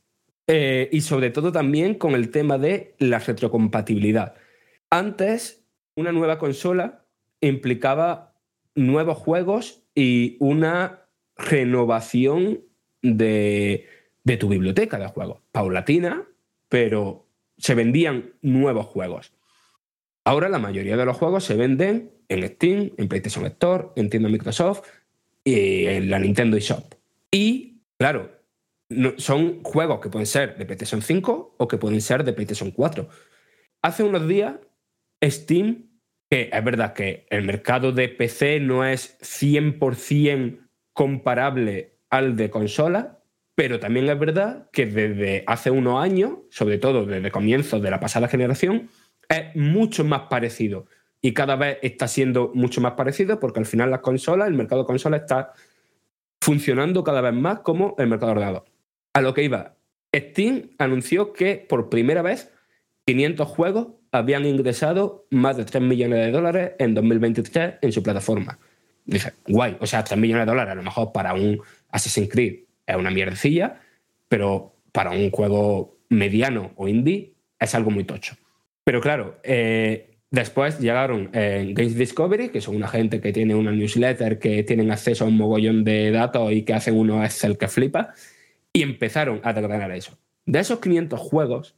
Eh, 0.46 0.88
y 0.90 1.02
sobre 1.02 1.30
todo 1.30 1.52
también 1.52 1.94
con 1.94 2.14
el 2.14 2.30
tema 2.30 2.58
de 2.58 2.94
la 2.98 3.18
retrocompatibilidad. 3.18 4.34
Antes, 4.90 5.64
una 5.94 6.12
nueva 6.12 6.38
consola 6.38 7.04
implicaba 7.40 8.34
nuevos 8.74 9.18
juegos 9.18 9.84
y 9.94 10.36
una 10.40 11.06
renovación 11.36 12.60
de, 13.02 13.86
de 14.24 14.36
tu 14.36 14.48
biblioteca 14.48 14.98
de 14.98 15.08
juegos. 15.08 15.40
Paulatina, 15.52 16.26
pero 16.68 17.26
se 17.58 17.74
vendían 17.74 18.32
nuevos 18.40 18.86
juegos. 18.86 19.32
Ahora 20.24 20.48
la 20.48 20.58
mayoría 20.58 20.96
de 20.96 21.04
los 21.04 21.16
juegos 21.16 21.44
se 21.44 21.54
venden 21.54 22.12
en 22.28 22.48
Steam, 22.48 22.92
en 22.96 23.08
PlayStation 23.08 23.44
Store, 23.46 23.88
en 23.96 24.08
tienda 24.08 24.28
Microsoft 24.28 24.82
en 25.44 26.10
la 26.10 26.18
Nintendo 26.18 26.56
eShop. 26.56 26.94
Y, 27.30 27.82
claro, 27.98 28.30
son 29.16 29.62
juegos 29.62 30.00
que 30.00 30.08
pueden 30.08 30.26
ser 30.26 30.56
de 30.56 30.66
PlayStation 30.66 31.02
5 31.02 31.56
o 31.58 31.68
que 31.68 31.78
pueden 31.78 32.00
ser 32.00 32.24
de 32.24 32.32
PlayStation 32.32 32.70
4. 32.70 33.08
Hace 33.82 34.02
unos 34.04 34.28
días, 34.28 34.54
Steam, 35.22 35.88
que 36.30 36.50
es 36.52 36.64
verdad 36.64 36.92
que 36.92 37.26
el 37.30 37.44
mercado 37.44 37.92
de 37.92 38.08
PC 38.08 38.60
no 38.60 38.84
es 38.84 39.18
100% 39.20 40.60
comparable 40.92 41.98
al 42.10 42.36
de 42.36 42.50
consola, 42.50 43.22
pero 43.54 43.80
también 43.80 44.08
es 44.08 44.18
verdad 44.18 44.68
que 44.72 44.86
desde 44.86 45.44
hace 45.46 45.70
unos 45.70 46.02
años, 46.02 46.38
sobre 46.50 46.78
todo 46.78 47.04
desde 47.04 47.30
comienzos 47.30 47.82
de 47.82 47.90
la 47.90 48.00
pasada 48.00 48.28
generación, 48.28 48.88
es 49.28 49.54
mucho 49.56 50.04
más 50.04 50.22
parecido 50.28 50.86
y 51.22 51.32
cada 51.32 51.54
vez 51.54 51.78
está 51.82 52.08
siendo 52.08 52.50
mucho 52.52 52.80
más 52.80 52.92
parecido 52.92 53.38
porque 53.38 53.60
al 53.60 53.66
final 53.66 53.90
las 53.90 54.00
consolas, 54.00 54.48
el 54.48 54.54
mercado 54.54 54.82
de 54.82 54.86
consolas 54.88 55.22
está 55.22 55.52
funcionando 56.40 57.04
cada 57.04 57.20
vez 57.20 57.32
más 57.32 57.60
como 57.60 57.94
el 57.98 58.08
mercado 58.08 58.32
de 58.32 58.38
ordenador. 58.38 58.64
A 59.14 59.20
lo 59.20 59.32
que 59.32 59.44
iba, 59.44 59.76
Steam 60.14 60.70
anunció 60.78 61.32
que 61.32 61.64
por 61.68 61.88
primera 61.88 62.22
vez 62.22 62.52
500 63.06 63.48
juegos 63.48 63.88
habían 64.10 64.44
ingresado 64.44 65.26
más 65.30 65.56
de 65.56 65.64
3 65.64 65.82
millones 65.82 66.26
de 66.26 66.32
dólares 66.32 66.72
en 66.78 66.94
2023 66.94 67.74
en 67.80 67.92
su 67.92 68.02
plataforma. 68.02 68.58
Dije, 69.04 69.32
guay, 69.46 69.76
o 69.80 69.86
sea, 69.86 70.02
3 70.02 70.18
millones 70.18 70.46
de 70.46 70.50
dólares 70.50 70.72
a 70.72 70.76
lo 70.76 70.82
mejor 70.82 71.12
para 71.12 71.34
un 71.34 71.60
Assassin's 71.90 72.28
Creed 72.28 72.64
es 72.84 72.96
una 72.96 73.10
mierdecilla, 73.10 73.80
pero 74.28 74.74
para 74.90 75.10
un 75.10 75.30
juego 75.30 75.98
mediano 76.08 76.72
o 76.76 76.88
indie 76.88 77.34
es 77.58 77.74
algo 77.76 77.90
muy 77.90 78.04
tocho. 78.04 78.36
Pero 78.84 79.00
claro, 79.00 79.38
eh, 79.44 80.11
después 80.32 80.80
llegaron 80.80 81.30
eh, 81.32 81.72
Games 81.76 81.94
Discovery, 81.94 82.48
que 82.48 82.60
son 82.60 82.74
una 82.74 82.88
gente 82.88 83.20
que 83.20 83.32
tiene 83.32 83.54
una 83.54 83.70
newsletter, 83.70 84.40
que 84.40 84.64
tienen 84.64 84.90
acceso 84.90 85.24
a 85.24 85.28
un 85.28 85.36
mogollón 85.36 85.84
de 85.84 86.10
datos 86.10 86.50
y 86.50 86.62
que 86.62 86.74
hacen 86.74 86.96
unos 86.96 87.24
Excel 87.24 87.58
que 87.58 87.68
flipa, 87.68 88.14
y 88.72 88.82
empezaron 88.82 89.40
a 89.44 89.54
tratar 89.54 89.92
eso. 89.92 90.18
De 90.46 90.58
esos 90.58 90.80
500 90.80 91.20
juegos, 91.20 91.76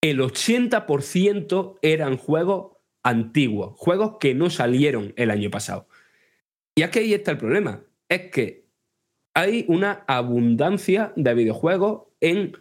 el 0.00 0.20
80% 0.20 1.78
eran 1.82 2.16
juegos 2.16 2.78
antiguos, 3.02 3.74
juegos 3.76 4.16
que 4.18 4.34
no 4.34 4.48
salieron 4.48 5.12
el 5.16 5.30
año 5.30 5.50
pasado. 5.50 5.86
Y 6.74 6.82
que 6.88 7.00
ahí 7.00 7.12
está 7.12 7.30
el 7.32 7.38
problema, 7.38 7.82
es 8.08 8.30
que 8.30 8.64
hay 9.34 9.66
una 9.68 10.02
abundancia 10.08 11.12
de 11.14 11.34
videojuegos 11.34 12.04
en 12.22 12.56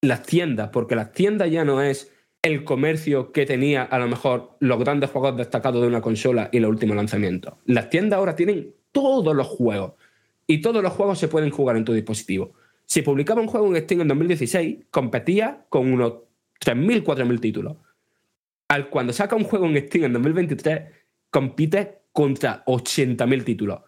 las 0.00 0.22
tiendas, 0.22 0.70
porque 0.70 0.96
las 0.96 1.12
tiendas 1.12 1.50
ya 1.50 1.64
no 1.66 1.82
es 1.82 2.10
el 2.42 2.64
comercio 2.64 3.30
que 3.30 3.46
tenía 3.46 3.84
a 3.84 3.98
lo 4.00 4.08
mejor 4.08 4.56
los 4.58 4.78
grandes 4.80 5.10
juegos 5.10 5.36
destacados 5.36 5.80
de 5.80 5.86
una 5.86 6.00
consola 6.00 6.48
y 6.52 6.58
los 6.58 6.70
últimos 6.70 6.96
lanzamientos. 6.96 7.54
Las 7.66 7.88
tiendas 7.88 8.18
ahora 8.18 8.34
tienen 8.34 8.74
todos 8.90 9.34
los 9.34 9.46
juegos 9.46 9.92
y 10.48 10.60
todos 10.60 10.82
los 10.82 10.92
juegos 10.92 11.20
se 11.20 11.28
pueden 11.28 11.50
jugar 11.50 11.76
en 11.76 11.84
tu 11.84 11.92
dispositivo. 11.92 12.54
Si 12.84 13.02
publicaba 13.02 13.40
un 13.40 13.46
juego 13.46 13.74
en 13.74 13.82
Steam 13.82 14.00
en 14.02 14.08
2016, 14.08 14.86
competía 14.90 15.64
con 15.68 15.92
unos 15.92 16.14
3.000, 16.60 17.04
4.000 17.04 17.40
títulos. 17.40 17.76
Al 18.68 18.90
cuando 18.90 19.12
saca 19.12 19.36
un 19.36 19.44
juego 19.44 19.66
en 19.66 19.86
Steam 19.86 20.04
en 20.04 20.12
2023, 20.14 20.82
compite 21.30 22.02
contra 22.12 22.64
80.000 22.66 23.44
títulos. 23.44 23.80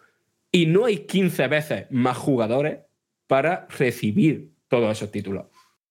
Y 0.51 0.65
no 0.65 0.85
hay 0.85 0.99
15 0.99 1.47
veces 1.47 1.85
más 1.91 2.17
jugadores 2.17 2.79
para 3.27 3.67
recibir 3.77 4.51
todos 4.69 4.91
esos 4.91 5.11
títulos. 5.11 5.47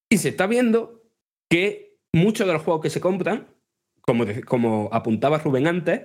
Y 0.09 0.17
se 0.17 0.29
está 0.29 0.47
viendo 0.47 1.03
que 1.47 1.84
muchos 2.15 2.47
de 2.47 2.53
los 2.53 2.63
juegos 2.63 2.81
que 2.81 2.89
se 2.89 3.01
compran, 3.01 3.47
como, 4.01 4.25
como 4.45 4.89
apuntaba 4.91 5.37
Rubén 5.37 5.67
antes, 5.67 6.01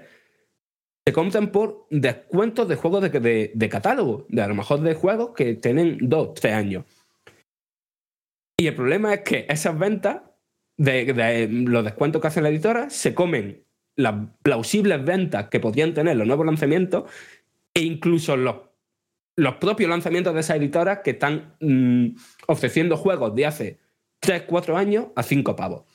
se 1.07 1.13
compran 1.13 1.53
por 1.53 1.87
descuentos 1.91 2.69
de 2.69 2.77
juegos 2.77 3.03
de, 3.03 3.21
de, 3.21 3.53
de, 3.55 3.69
catálogo, 3.69 4.27
de 4.29 4.43
a 4.43 4.49
lo 4.49 4.55
mejor 4.55 4.81
de 4.81 4.95
juegos 4.95 5.31
que 5.35 5.55
tienen 5.55 5.99
dos, 6.03 6.35
tres 6.35 6.55
años. 6.55 6.85
Y 8.59 8.67
el 8.67 8.75
problema 8.75 9.15
es 9.15 9.21
que 9.21 9.47
esas 9.49 9.79
ventas, 9.79 10.23
de, 10.77 11.49
los 11.49 11.85
descuentos 11.85 12.21
que 12.21 12.29
hace 12.29 12.43
la 12.43 12.51
editora, 12.51 12.91
se 12.91 13.15
comen 13.15 13.65
las 13.97 14.15
plausibles 14.43 15.05
ventas 15.05 15.49
que 15.49 15.61
podrían 15.61 15.95
tener 15.95 16.17
los 16.17 16.27
nuevos 16.27 16.45
lanzamientos 16.45 17.11
e 17.73 17.83
incluso 17.83 18.37
los, 18.37 18.57
los 19.37 19.55
propios 19.57 19.89
lanzamientos 19.89 20.35
de 20.35 20.41
esas 20.41 20.57
editoras 20.57 21.01
que 21.05 21.11
están 21.11 21.55
mmm, 21.61 22.09
ofreciendo 22.49 22.97
juegos 22.97 23.35
de 23.35 23.47
hace 23.47 23.79
3, 24.21 24.43
4 24.43 24.77
años 24.77 25.07
a 25.17 25.23
5 25.23 25.57
pavos. 25.57 25.90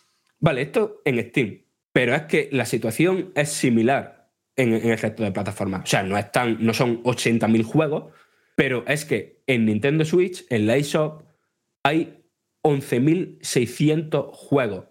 Vale, 0.46 0.62
esto 0.62 1.02
en 1.06 1.20
Steam, 1.28 1.64
pero 1.92 2.14
es 2.14 2.22
que 2.26 2.50
la 2.52 2.66
situación 2.66 3.32
es 3.34 3.50
similar 3.50 4.30
en, 4.56 4.76
en 4.76 4.92
el 4.92 5.00
resto 5.00 5.24
de 5.24 5.32
plataformas. 5.32 5.82
O 5.82 5.88
sea, 5.88 6.04
no, 6.04 6.20
están, 6.20 6.64
no 6.64 6.72
son 6.72 7.02
80.000 7.02 7.64
juegos, 7.64 8.14
pero 8.56 8.86
es 8.86 9.06
que 9.06 9.42
en 9.48 9.66
Nintendo 9.66 10.06
Switch, 10.06 10.46
en 10.52 10.68
la 10.68 10.76
eShop, 10.76 11.24
hay 11.82 12.24
11.600 12.62 14.30
juegos. 14.34 14.86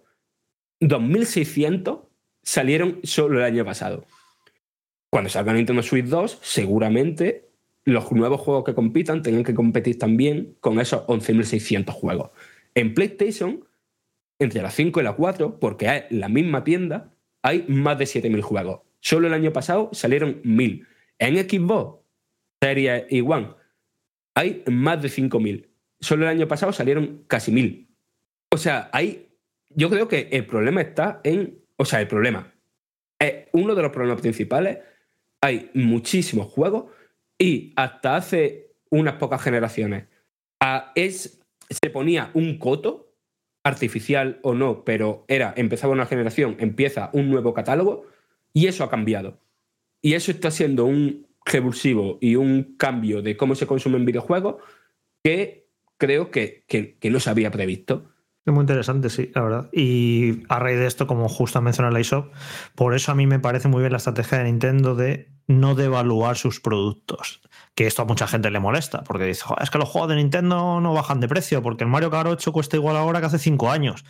2.600 0.81 2.05
salieron 2.43 2.99
solo 3.03 3.37
el 3.39 3.45
año 3.45 3.63
pasado. 3.63 4.05
Cuando 5.09 5.29
salga 5.29 5.53
Nintendo 5.53 5.83
Switch 5.83 6.07
2, 6.07 6.39
seguramente 6.41 7.47
los 7.85 8.11
nuevos 8.11 8.41
juegos 8.41 8.65
que 8.65 8.75
compitan 8.75 9.21
tengan 9.21 9.45
que 9.45 9.55
competir 9.55 9.97
también 9.99 10.57
con 10.59 10.81
esos 10.81 11.03
11.600 11.07 11.91
juegos. 11.91 12.31
En 12.73 12.93
PlayStation, 12.93 13.64
entre 14.39 14.61
la 14.61 14.71
5 14.71 14.99
y 14.99 15.03
la 15.03 15.13
4, 15.13 15.59
porque 15.59 15.85
es 15.95 16.03
la 16.09 16.29
misma 16.29 16.63
tienda, 16.63 17.13
hay 17.41 17.65
más 17.67 17.97
de 17.97 18.05
7.000 18.05 18.41
juegos. 18.41 18.81
Solo 18.99 19.27
el 19.27 19.33
año 19.33 19.53
pasado 19.53 19.89
salieron 19.93 20.41
1.000. 20.43 20.85
En 21.19 21.37
Xbox, 21.37 22.01
Series 22.61 23.05
y 23.09 23.21
One, 23.21 23.49
hay 24.33 24.63
más 24.67 25.01
de 25.01 25.09
5.000. 25.09 25.67
Solo 25.99 26.23
el 26.23 26.29
año 26.29 26.47
pasado 26.47 26.73
salieron 26.73 27.23
casi 27.27 27.51
1.000. 27.51 27.87
O 28.51 28.57
sea, 28.57 28.89
hay, 28.91 29.29
yo 29.69 29.89
creo 29.89 30.07
que 30.07 30.29
el 30.31 30.45
problema 30.45 30.81
está 30.81 31.21
en, 31.23 31.59
o 31.77 31.85
sea, 31.85 32.01
el 32.01 32.07
problema 32.07 32.53
es 33.19 33.47
uno 33.53 33.75
de 33.75 33.81
los 33.81 33.91
problemas 33.91 34.21
principales. 34.21 34.79
Hay 35.41 35.69
muchísimos 35.73 36.47
juegos 36.47 36.85
y 37.37 37.73
hasta 37.75 38.15
hace 38.15 38.71
unas 38.89 39.15
pocas 39.15 39.41
generaciones 39.41 40.05
a, 40.59 40.91
es 40.95 41.41
se 41.69 41.89
ponía 41.89 42.31
un 42.33 42.57
coto, 42.57 43.04
artificial 43.65 44.39
o 44.43 44.53
no, 44.53 44.85
pero 44.85 45.25
era, 45.27 45.53
empezaba 45.57 45.91
una 45.91 46.05
generación, 46.05 46.55
empieza 46.59 47.09
un 47.13 47.31
nuevo 47.31 47.53
catálogo, 47.55 48.05
y 48.53 48.67
eso 48.67 48.83
ha 48.83 48.91
cambiado. 48.91 49.39
Y 50.03 50.13
eso 50.13 50.31
está 50.31 50.51
siendo 50.51 50.85
un 50.85 51.27
revulsivo 51.43 52.19
y 52.21 52.35
un 52.35 52.75
cambio 52.77 53.23
de 53.23 53.35
cómo 53.35 53.55
se 53.55 53.65
consumen 53.65 54.05
videojuegos 54.05 54.57
que 55.23 55.67
creo 55.97 56.29
que, 56.29 56.63
que, 56.67 56.95
que 56.97 57.09
no 57.09 57.19
se 57.19 57.31
había 57.31 57.49
previsto. 57.49 58.11
Es 58.45 58.53
muy 58.53 58.61
interesante, 58.61 59.09
sí, 59.09 59.31
la 59.33 59.41
verdad. 59.41 59.69
Y 59.71 60.43
a 60.49 60.59
raíz 60.59 60.77
de 60.77 60.85
esto, 60.85 61.07
como 61.07 61.27
justo 61.27 61.59
mencionado 61.61 61.93
la 61.93 61.99
ISOP, 61.99 62.31
por 62.75 62.93
eso 62.93 63.11
a 63.11 63.15
mí 63.15 63.25
me 63.25 63.39
parece 63.39 63.67
muy 63.67 63.79
bien 63.81 63.91
la 63.91 63.97
estrategia 63.97 64.37
de 64.37 64.43
Nintendo 64.43 64.93
de 64.93 65.31
no 65.47 65.73
devaluar 65.73 66.37
sus 66.37 66.59
productos. 66.59 67.41
Que 67.73 67.87
esto 67.87 68.03
a 68.03 68.05
mucha 68.05 68.27
gente 68.27 68.51
le 68.51 68.59
molesta, 68.59 69.03
porque 69.03 69.25
dice, 69.25 69.45
es 69.59 69.71
que 69.71 69.79
los 69.79 69.89
juegos 69.89 70.09
de 70.09 70.17
Nintendo 70.17 70.79
no 70.79 70.93
bajan 70.93 71.19
de 71.19 71.27
precio, 71.27 71.63
porque 71.63 71.85
el 71.85 71.89
Mario 71.89 72.11
Kart 72.11 72.29
8 72.29 72.51
cuesta 72.51 72.77
igual 72.77 72.95
ahora 72.97 73.19
que 73.19 73.25
hace 73.25 73.39
5 73.39 73.71
años. 73.71 74.05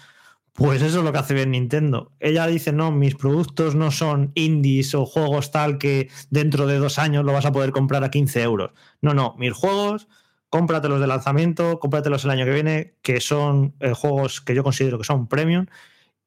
Pues 0.52 0.82
eso 0.82 1.00
es 1.00 1.04
lo 1.04 1.14
que 1.14 1.20
hace 1.20 1.34
bien 1.34 1.52
Nintendo. 1.52 2.12
Ella 2.20 2.46
dice, 2.48 2.74
no, 2.74 2.92
mis 2.92 3.16
productos 3.16 3.76
no 3.76 3.92
son 3.92 4.32
indies 4.36 4.96
o 4.96 5.06
juegos 5.06 5.52
tal 5.52 5.78
que 5.78 6.10
dentro 6.30 6.68
de 6.68 6.78
dos 6.78 7.00
años 7.00 7.24
lo 7.24 7.32
vas 7.32 7.46
a 7.46 7.52
poder 7.54 7.72
comprar 7.72 8.04
a 8.04 8.12
15 8.12 8.42
euros. 8.42 8.72
No, 9.02 9.14
no, 9.14 9.36
mis 9.38 9.54
juegos 9.54 10.08
cómpratelos 10.56 11.02
de 11.02 11.08
lanzamiento, 11.08 11.82
cómpratelos 11.82 12.24
el 12.24 12.32
año 12.32 12.46
que 12.46 12.54
viene, 12.54 12.94
que 13.02 13.20
son 13.20 13.76
eh, 13.82 13.92
juegos 13.92 14.40
que 14.40 14.56
yo 14.56 14.64
considero 14.64 14.98
que 14.98 15.04
son 15.04 15.28
premium 15.28 15.66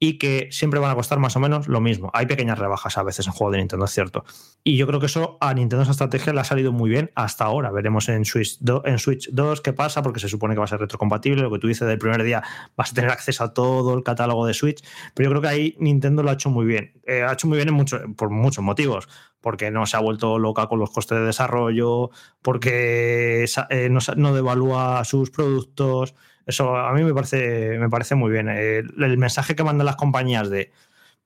y 0.01 0.19
que 0.19 0.49
siempre 0.53 0.79
van 0.79 0.91
a 0.91 0.95
costar 0.95 1.19
más 1.19 1.35
o 1.37 1.41
menos 1.41 1.66
lo 1.66 1.81
mismo. 1.81 2.11
Hay 2.15 2.27
pequeñas 2.27 2.59
rebajas 2.59 2.97
a 2.99 3.03
veces 3.03 3.27
en 3.27 3.33
juegos 3.33 3.53
de 3.53 3.59
Nintendo, 3.59 3.85
es 3.85 3.91
cierto. 3.91 4.25
Y 4.62 4.77
yo 4.77 4.87
creo 4.87 5.01
que 5.01 5.07
eso 5.07 5.39
a 5.41 5.53
Nintendo 5.55 5.83
esa 5.83 5.91
estrategia 5.93 6.33
le 6.33 6.41
ha 6.41 6.45
salido 6.45 6.73
muy 6.73 6.89
bien 6.89 7.11
hasta 7.16 7.45
ahora. 7.45 7.73
Veremos 7.73 8.09
en 8.09 8.25
Switch, 8.25 8.59
2, 8.61 8.83
en 8.85 8.99
Switch 8.99 9.29
2 9.33 9.61
qué 9.61 9.73
pasa, 9.73 10.03
porque 10.03 10.20
se 10.20 10.29
supone 10.29 10.55
que 10.55 10.59
va 10.59 10.65
a 10.66 10.69
ser 10.69 10.81
retrocompatible. 10.81 11.43
Lo 11.43 11.51
que 11.51 11.59
tú 11.59 11.66
dices 11.66 11.89
del 11.89 11.99
primer 11.99 12.23
día, 12.23 12.43
vas 12.77 12.93
a 12.93 12.95
tener 12.95 13.11
acceso 13.11 13.43
a 13.43 13.53
todo 13.53 13.95
el 13.95 14.05
catálogo 14.05 14.47
de 14.47 14.55
Switch. 14.55 14.85
Pero 15.15 15.29
yo 15.29 15.31
creo 15.33 15.43
que 15.43 15.49
ahí 15.49 15.77
Nintendo 15.81 16.23
lo 16.23 16.31
ha 16.31 16.35
hecho 16.35 16.51
muy 16.51 16.66
bien. 16.66 16.93
Eh, 17.05 17.23
ha 17.23 17.33
hecho 17.33 17.49
muy 17.49 17.57
bien 17.57 17.69
en 17.69 17.75
mucho, 17.75 18.01
por 18.16 18.31
muchos 18.31 18.62
motivos 18.62 19.09
porque 19.41 19.70
no 19.70 19.87
se 19.87 19.97
ha 19.97 20.01
vuelto 20.01 20.39
loca 20.39 20.66
con 20.66 20.81
los 20.81 20.91
costes 20.91 21.19
de 21.19 21.25
desarrollo, 21.25 22.11
porque 22.43 23.47
eh, 23.70 23.89
no, 23.89 24.01
no, 24.16 24.35
devalúa 24.35 25.05
sus 25.05 25.31
productos. 25.31 26.15
Eso 26.49 26.77
a 26.77 26.95
mí 26.95 27.05
me 27.05 27.12
parece, 27.12 27.79
me 27.79 27.91
parece 27.91 28.15
muy 28.15 28.33
bien. 28.33 28.49
El, 28.49 28.95
el, 29.03 29.19
mensaje 29.19 29.55
que 29.55 29.62
mandan 29.62 29.85
las 29.85 29.97
compañías 29.97 30.49
de, 30.49 30.73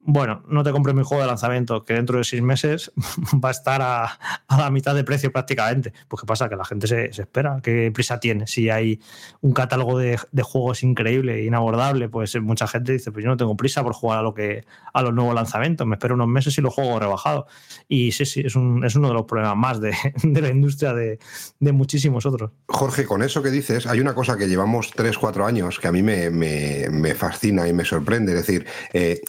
bueno, 0.05 0.43
no 0.49 0.65
te 0.65 0.73
compres 0.73 0.97
mi 0.97 1.05
juego 1.05 1.23
de 1.23 1.29
lanzamiento, 1.29 1.85
que 1.85 1.95
dentro 1.95 2.19
de 2.19 2.25
seis 2.25 2.43
meses 2.43 2.93
va 3.45 3.51
a 3.51 3.53
estar 3.53 3.81
a, 3.83 4.05
a 4.49 4.59
la 4.59 4.71
mitad 4.71 4.95
de 4.95 5.05
precio 5.05 5.31
prácticamente. 5.31 5.93
Pues 6.09 6.21
qué 6.21 6.27
pasa, 6.27 6.49
que 6.49 6.57
la 6.57 6.65
gente 6.65 6.89
se, 6.89 7.13
se 7.13 7.23
espera, 7.23 7.61
qué 7.63 7.91
prisa 7.95 8.19
tiene. 8.19 8.49
Si 8.49 8.69
hay 8.69 9.01
un 9.43 9.53
catálogo 9.53 9.99
de, 9.99 10.19
de, 10.33 10.43
juegos 10.43 10.83
increíble, 10.83 11.45
inabordable, 11.45 12.09
pues 12.09 12.35
mucha 12.41 12.67
gente 12.67 12.93
dice, 12.93 13.13
pues 13.13 13.25
yo 13.25 13.31
no 13.31 13.37
tengo 13.37 13.57
prisa 13.57 13.85
por 13.85 13.93
jugar 13.93 14.19
a 14.19 14.23
lo 14.23 14.35
que 14.35 14.65
a 14.93 15.03
los 15.03 15.15
nuevos 15.15 15.35
lanzamientos, 15.35 15.87
me 15.87 15.95
espero 15.95 16.15
unos 16.15 16.29
meses 16.29 16.59
y 16.59 16.61
lo 16.61 16.71
juego 16.71 16.99
rebajado. 16.99 17.47
Y 17.89 18.11
sí, 18.11 18.27
sí, 18.27 18.43
es, 18.45 18.57
un, 18.57 18.85
es 18.85 18.97
uno 18.97 19.09
de 19.09 19.15
los 19.15 19.25
problemas 19.25 19.57
más 19.57 19.81
de, 19.81 19.95
de 20.23 20.41
la 20.41 20.49
industria 20.49 20.95
de, 20.95 21.21
de, 21.61 21.73
muchísimos 21.73 22.27
otros. 22.27 22.51
Jorge, 22.67 23.05
con 23.05 23.23
eso 23.23 23.41
que 23.41 23.51
dices, 23.51 23.87
hay 23.87 24.01
una 24.01 24.15
cosa 24.15 24.37
que 24.37 24.49
llevamos 24.49 24.91
tres, 24.91 25.17
cuatro 25.17 25.47
años 25.47 25.79
que 25.79 25.87
a 25.87 25.93
mí 25.93 26.03
me, 26.03 26.29
me, 26.31 26.89
me 26.91 27.15
fascina 27.15 27.69
y 27.69 27.73
me 27.73 27.85
sorprende. 27.85 28.33
Es 28.33 28.47
decir, 28.47 28.67
eh, 28.93 29.21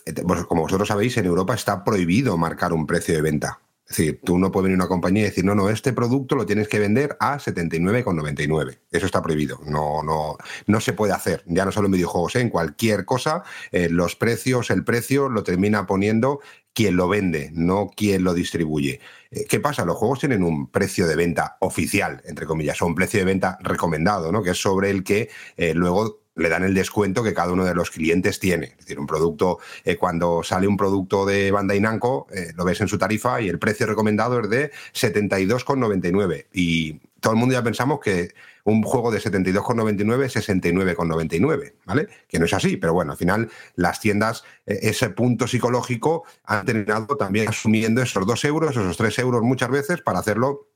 como 0.48 0.63
vosotros 0.64 0.88
sabéis, 0.88 1.18
en 1.18 1.26
Europa 1.26 1.54
está 1.54 1.84
prohibido 1.84 2.38
marcar 2.38 2.72
un 2.72 2.88
precio 2.88 3.14
de 3.14 3.22
venta. 3.22 3.60
Es 3.86 3.98
decir, 3.98 4.22
tú 4.24 4.38
no 4.38 4.50
puedes 4.50 4.64
venir 4.64 4.80
a 4.80 4.86
una 4.86 4.88
compañía 4.88 5.24
y 5.24 5.26
decir, 5.26 5.44
no, 5.44 5.56
no, 5.56 5.70
este 5.70 5.92
producto 5.92 6.36
lo 6.36 6.46
tienes 6.46 6.70
que 6.70 6.80
vender 6.80 7.18
a 7.20 7.38
79,99. 7.38 8.80
Eso 8.90 9.06
está 9.06 9.22
prohibido. 9.22 9.60
No, 9.66 10.02
no, 10.04 10.38
no 10.68 10.80
se 10.80 10.94
puede 10.94 11.12
hacer. 11.12 11.44
Ya 11.48 11.66
no 11.66 11.74
solo 11.74 11.88
en 11.88 11.92
videojuegos, 11.92 12.38
¿eh? 12.38 12.42
en 12.42 12.50
cualquier 12.50 13.04
cosa, 13.04 13.44
eh, 13.74 13.90
los 13.90 14.16
precios, 14.16 14.70
el 14.70 14.86
precio 14.86 15.28
lo 15.28 15.44
termina 15.44 15.86
poniendo 15.86 16.40
quien 16.74 16.96
lo 16.96 17.10
vende, 17.10 17.52
no 17.54 17.92
quien 17.94 18.24
lo 18.24 18.34
distribuye. 18.34 19.02
Eh, 19.32 19.46
¿Qué 19.50 19.60
pasa? 19.60 19.84
Los 19.84 19.98
juegos 19.98 20.20
tienen 20.20 20.44
un 20.44 20.72
precio 20.72 21.06
de 21.06 21.18
venta 21.18 21.58
oficial, 21.60 22.22
entre 22.24 22.46
comillas, 22.46 22.82
o 22.82 22.86
un 22.86 22.96
precio 22.96 23.20
de 23.20 23.26
venta 23.26 23.58
recomendado, 23.62 24.32
¿no? 24.32 24.42
Que 24.42 24.52
es 24.52 24.62
sobre 24.62 24.92
el 24.92 25.04
que 25.04 25.30
luego 25.76 26.23
le 26.36 26.50
dan 26.50 26.64
el 26.64 26.74
descuento 26.74 27.24
que 27.24 27.34
cada 27.34 27.52
uno 27.52 27.66
de 27.66 27.76
los 27.76 27.92
clientes 27.92 28.40
tiene. 28.40 28.68
Es 28.68 28.78
decir, 28.78 29.00
un 29.00 29.08
producto, 29.08 29.60
eh, 29.84 29.98
cuando 29.98 30.44
sale 30.44 30.68
un 30.68 30.78
producto 30.78 31.26
de 31.26 31.52
Bandai 31.52 31.80
Namco, 31.80 32.28
eh, 32.32 32.52
lo 32.56 32.66
ves 32.66 32.82
en 32.82 32.88
su 32.88 32.98
tarifa 32.98 33.42
y 33.42 33.50
el 33.50 33.60
precio 33.60 33.86
recomendado 33.86 34.40
es 34.40 34.50
de 34.50 34.72
72,99. 34.94 36.48
Y 36.54 37.00
todo 37.20 37.34
el 37.34 37.40
mundo 37.40 37.54
ya 37.54 37.64
pensamos 37.64 38.00
que 38.00 38.34
un 38.66 38.82
juego 38.84 39.12
de 39.12 39.20
72,99 39.20 40.26
es 40.26 40.36
69,99, 40.36 41.74
¿vale? 41.86 42.08
Que 42.28 42.40
no 42.40 42.46
es 42.46 42.54
así, 42.54 42.78
pero 42.78 42.94
bueno, 42.94 43.12
al 43.12 43.18
final 43.18 43.50
las 43.76 44.00
tiendas, 44.00 44.44
eh, 44.66 44.80
ese 44.84 45.10
punto 45.10 45.48
psicológico, 45.48 46.24
han 46.44 46.66
terminado 46.66 47.16
también 47.18 47.50
asumiendo 47.50 48.02
esos 48.02 48.26
dos 48.26 48.44
euros, 48.46 48.72
esos 48.72 48.98
tres 48.98 49.20
euros 49.20 49.42
muchas 49.42 49.70
veces 49.70 50.02
para 50.02 50.20
hacerlo 50.20 50.70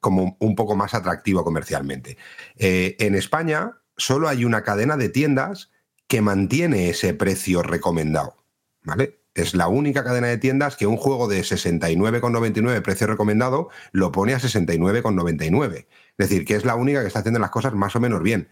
como 0.00 0.36
un 0.40 0.54
poco 0.54 0.76
más 0.76 0.94
atractivo 0.94 1.44
comercialmente. 1.44 2.18
Eh, 2.56 2.96
en 2.98 3.14
España 3.14 3.78
solo 3.96 4.28
hay 4.28 4.44
una 4.44 4.62
cadena 4.62 4.96
de 4.96 5.08
tiendas 5.08 5.70
que 6.06 6.20
mantiene 6.20 6.90
ese 6.90 7.14
precio 7.14 7.62
recomendado, 7.62 8.44
¿vale? 8.82 9.20
Es 9.34 9.54
la 9.54 9.66
única 9.66 10.04
cadena 10.04 10.28
de 10.28 10.38
tiendas 10.38 10.76
que 10.76 10.86
un 10.86 10.96
juego 10.96 11.26
de 11.26 11.40
69,99 11.40 12.82
precio 12.82 13.06
recomendado 13.08 13.68
lo 13.90 14.12
pone 14.12 14.32
a 14.32 14.38
69,99. 14.38 15.74
Es 15.76 15.88
decir, 16.16 16.44
que 16.44 16.54
es 16.54 16.64
la 16.64 16.76
única 16.76 17.00
que 17.00 17.08
está 17.08 17.18
haciendo 17.18 17.40
las 17.40 17.50
cosas 17.50 17.74
más 17.74 17.96
o 17.96 18.00
menos 18.00 18.22
bien. 18.22 18.48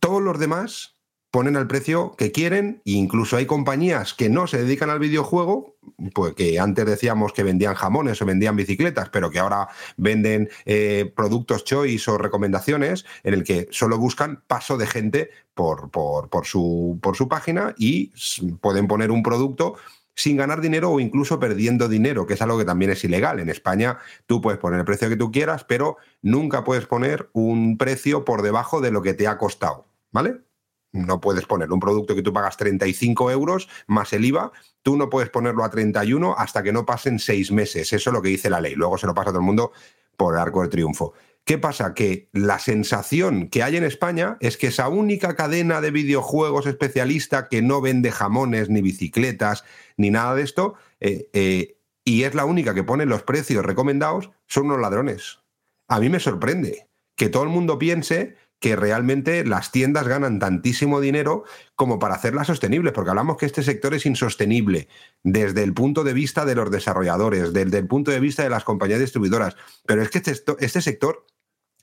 Todos 0.00 0.22
los 0.22 0.38
demás 0.38 0.97
ponen 1.30 1.56
el 1.56 1.66
precio 1.66 2.14
que 2.16 2.32
quieren 2.32 2.80
e 2.84 2.92
incluso 2.92 3.36
hay 3.36 3.46
compañías 3.46 4.14
que 4.14 4.28
no 4.28 4.46
se 4.46 4.58
dedican 4.58 4.90
al 4.90 4.98
videojuego, 4.98 5.76
pues 6.14 6.34
que 6.34 6.58
antes 6.58 6.86
decíamos 6.86 7.32
que 7.32 7.42
vendían 7.42 7.74
jamones 7.74 8.20
o 8.22 8.26
vendían 8.26 8.56
bicicletas, 8.56 9.10
pero 9.10 9.30
que 9.30 9.38
ahora 9.38 9.68
venden 9.96 10.48
eh, 10.64 11.12
productos 11.14 11.64
choice 11.64 12.10
o 12.10 12.18
recomendaciones 12.18 13.04
en 13.24 13.34
el 13.34 13.44
que 13.44 13.68
solo 13.70 13.98
buscan 13.98 14.42
paso 14.46 14.76
de 14.78 14.86
gente 14.86 15.30
por, 15.54 15.90
por, 15.90 16.46
su, 16.46 16.98
por 17.02 17.16
su 17.16 17.28
página 17.28 17.74
y 17.76 18.12
pueden 18.60 18.86
poner 18.86 19.10
un 19.10 19.22
producto 19.22 19.76
sin 20.14 20.36
ganar 20.36 20.60
dinero 20.60 20.90
o 20.90 20.98
incluso 20.98 21.38
perdiendo 21.38 21.88
dinero, 21.88 22.26
que 22.26 22.34
es 22.34 22.42
algo 22.42 22.58
que 22.58 22.64
también 22.64 22.90
es 22.90 23.04
ilegal. 23.04 23.38
En 23.38 23.50
España 23.50 23.98
tú 24.26 24.40
puedes 24.40 24.58
poner 24.58 24.80
el 24.80 24.84
precio 24.84 25.08
que 25.08 25.16
tú 25.16 25.30
quieras, 25.30 25.64
pero 25.64 25.96
nunca 26.22 26.64
puedes 26.64 26.86
poner 26.86 27.28
un 27.32 27.78
precio 27.78 28.24
por 28.24 28.42
debajo 28.42 28.80
de 28.80 28.90
lo 28.90 29.02
que 29.02 29.14
te 29.14 29.28
ha 29.28 29.38
costado, 29.38 29.86
¿vale? 30.10 30.47
No 30.92 31.20
puedes 31.20 31.44
poner 31.46 31.70
un 31.70 31.80
producto 31.80 32.14
que 32.14 32.22
tú 32.22 32.32
pagas 32.32 32.56
35 32.56 33.30
euros 33.30 33.68
más 33.86 34.12
el 34.12 34.24
IVA, 34.24 34.52
tú 34.82 34.96
no 34.96 35.10
puedes 35.10 35.30
ponerlo 35.30 35.64
a 35.64 35.70
31 35.70 36.34
hasta 36.38 36.62
que 36.62 36.72
no 36.72 36.86
pasen 36.86 37.18
seis 37.18 37.52
meses. 37.52 37.92
Eso 37.92 38.10
es 38.10 38.14
lo 38.14 38.22
que 38.22 38.30
dice 38.30 38.50
la 38.50 38.60
ley. 38.60 38.74
Luego 38.74 38.96
se 38.96 39.06
lo 39.06 39.14
pasa 39.14 39.30
a 39.30 39.32
todo 39.32 39.40
el 39.40 39.46
mundo 39.46 39.72
por 40.16 40.34
el 40.34 40.40
arco 40.40 40.62
del 40.62 40.70
triunfo. 40.70 41.14
¿Qué 41.44 41.56
pasa? 41.56 41.94
Que 41.94 42.28
la 42.32 42.58
sensación 42.58 43.48
que 43.48 43.62
hay 43.62 43.76
en 43.76 43.84
España 43.84 44.36
es 44.40 44.58
que 44.58 44.66
esa 44.66 44.88
única 44.88 45.34
cadena 45.34 45.80
de 45.80 45.90
videojuegos 45.90 46.66
especialista 46.66 47.48
que 47.48 47.62
no 47.62 47.80
vende 47.80 48.10
jamones, 48.10 48.68
ni 48.68 48.82
bicicletas, 48.82 49.64
ni 49.96 50.10
nada 50.10 50.34
de 50.34 50.42
esto, 50.42 50.74
eh, 51.00 51.30
eh, 51.32 51.78
y 52.04 52.24
es 52.24 52.34
la 52.34 52.44
única 52.44 52.74
que 52.74 52.84
pone 52.84 53.06
los 53.06 53.22
precios 53.22 53.64
recomendados, 53.64 54.30
son 54.46 54.66
unos 54.66 54.80
ladrones. 54.80 55.38
A 55.86 56.00
mí 56.00 56.10
me 56.10 56.20
sorprende 56.20 56.88
que 57.16 57.30
todo 57.30 57.44
el 57.44 57.48
mundo 57.48 57.78
piense 57.78 58.36
que 58.60 58.76
realmente 58.76 59.44
las 59.44 59.70
tiendas 59.70 60.08
ganan 60.08 60.38
tantísimo 60.38 61.00
dinero 61.00 61.44
como 61.76 61.98
para 61.98 62.14
hacerlas 62.14 62.48
sostenibles, 62.48 62.92
porque 62.92 63.10
hablamos 63.10 63.36
que 63.36 63.46
este 63.46 63.62
sector 63.62 63.94
es 63.94 64.04
insostenible 64.06 64.88
desde 65.22 65.62
el 65.62 65.74
punto 65.74 66.04
de 66.04 66.12
vista 66.12 66.44
de 66.44 66.54
los 66.54 66.70
desarrolladores, 66.70 67.52
desde 67.52 67.78
el 67.78 67.86
punto 67.86 68.10
de 68.10 68.20
vista 68.20 68.42
de 68.42 68.50
las 68.50 68.64
compañías 68.64 69.00
distribuidoras, 69.00 69.56
pero 69.86 70.02
es 70.02 70.10
que 70.10 70.18
este, 70.18 70.34
este 70.58 70.82
sector 70.82 71.24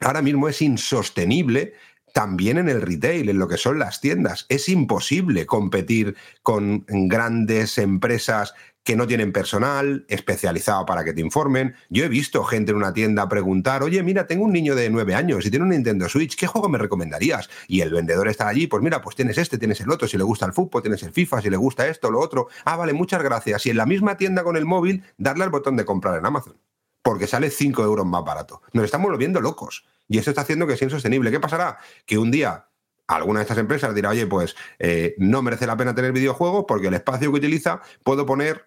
ahora 0.02 0.22
mismo 0.22 0.50
es 0.50 0.62
insostenible 0.62 1.74
también 2.14 2.58
en 2.58 2.70
el 2.70 2.82
retail, 2.82 3.28
en 3.28 3.40
lo 3.40 3.48
que 3.50 3.58
son 3.58 3.78
las 3.78 4.00
tiendas. 4.00 4.46
Es 4.48 4.70
imposible 4.70 5.46
competir 5.46 6.16
con 6.44 6.86
grandes 6.88 7.78
empresas 7.78 8.54
que 8.86 8.96
no 8.96 9.08
tienen 9.08 9.34
personal 9.34 10.06
especializado 10.08 10.86
para 10.86 11.04
que 11.04 11.12
te 11.12 11.20
informen. 11.20 11.76
Yo 11.90 12.06
he 12.06 12.08
visto 12.08 12.44
gente 12.44 12.72
en 12.72 12.78
una 12.78 12.94
tienda 12.94 13.28
preguntar, 13.28 13.82
oye, 13.82 14.02
mira, 14.04 14.28
tengo 14.28 14.46
un 14.46 14.54
niño 14.54 14.76
de 14.76 14.90
nueve 14.92 15.16
años 15.16 15.44
y 15.46 15.50
tiene 15.50 15.64
un 15.64 15.72
Nintendo 15.72 16.08
Switch, 16.08 16.38
¿qué 16.38 16.46
juego 16.46 16.70
me 16.70 16.78
recomendarías? 16.78 17.50
Y 17.68 17.82
el 17.82 17.90
vendedor 17.90 18.28
está 18.28 18.48
allí, 18.48 18.68
pues 18.68 18.84
mira, 18.84 19.02
pues 19.02 19.16
tienes 19.16 19.40
este, 19.40 19.58
tienes 19.58 19.82
el 19.82 19.90
otro, 19.90 20.08
si 20.08 20.18
le 20.18 20.24
gusta 20.24 20.46
el 20.46 20.54
fútbol, 20.54 20.84
tienes 20.84 21.02
el 21.02 21.12
FIFA, 21.12 21.42
si 21.42 21.50
le 21.50 21.58
gusta 21.58 21.88
esto, 21.88 22.12
lo 22.12 22.20
otro. 22.20 22.48
Ah, 22.64 22.78
vale, 22.78 22.94
muchas 22.94 23.24
gracias. 23.24 23.66
Y 23.66 23.72
en 23.72 23.78
la 23.78 23.88
misma 23.88 24.18
tienda 24.18 24.44
con 24.44 24.56
el 24.56 24.66
móvil, 24.66 25.04
darle 25.18 25.44
al 25.44 25.50
botón 25.50 25.76
de 25.76 25.84
comprar 25.84 26.18
en 26.20 26.26
Amazon 26.26 26.56
porque 27.02 27.28
sale 27.28 27.52
5 27.52 27.84
euros 27.84 28.06
más 28.06 28.24
barato. 28.24 28.64
Nos 28.74 28.86
estamos 28.86 29.12
volviendo 29.12 29.40
locos. 29.40 29.86
Y 30.08 30.18
eso 30.18 30.32
está 30.32 30.42
haciendo 30.42 30.66
que 30.66 30.76
sea 30.76 30.88
insostenible. 30.88 31.30
¿Qué 31.30 31.40
pasará? 31.40 31.78
Que 32.08 32.18
un 32.18 32.32
día 32.32 32.66
alguna 33.08 33.40
de 33.40 33.44
estas 33.44 33.58
empresas 33.58 33.94
dirá, 33.94 34.10
oye, 34.10 34.26
pues 34.26 34.56
eh, 34.80 35.16
no 35.18 35.42
merece 35.42 35.68
la 35.68 35.78
pena 35.78 35.94
tener 35.94 36.12
videojuegos 36.12 36.66
porque 36.68 36.88
el 36.88 36.96
espacio 36.96 37.32
que 37.32 37.38
utiliza 37.38 37.82
puedo 38.04 38.26
poner 38.26 38.66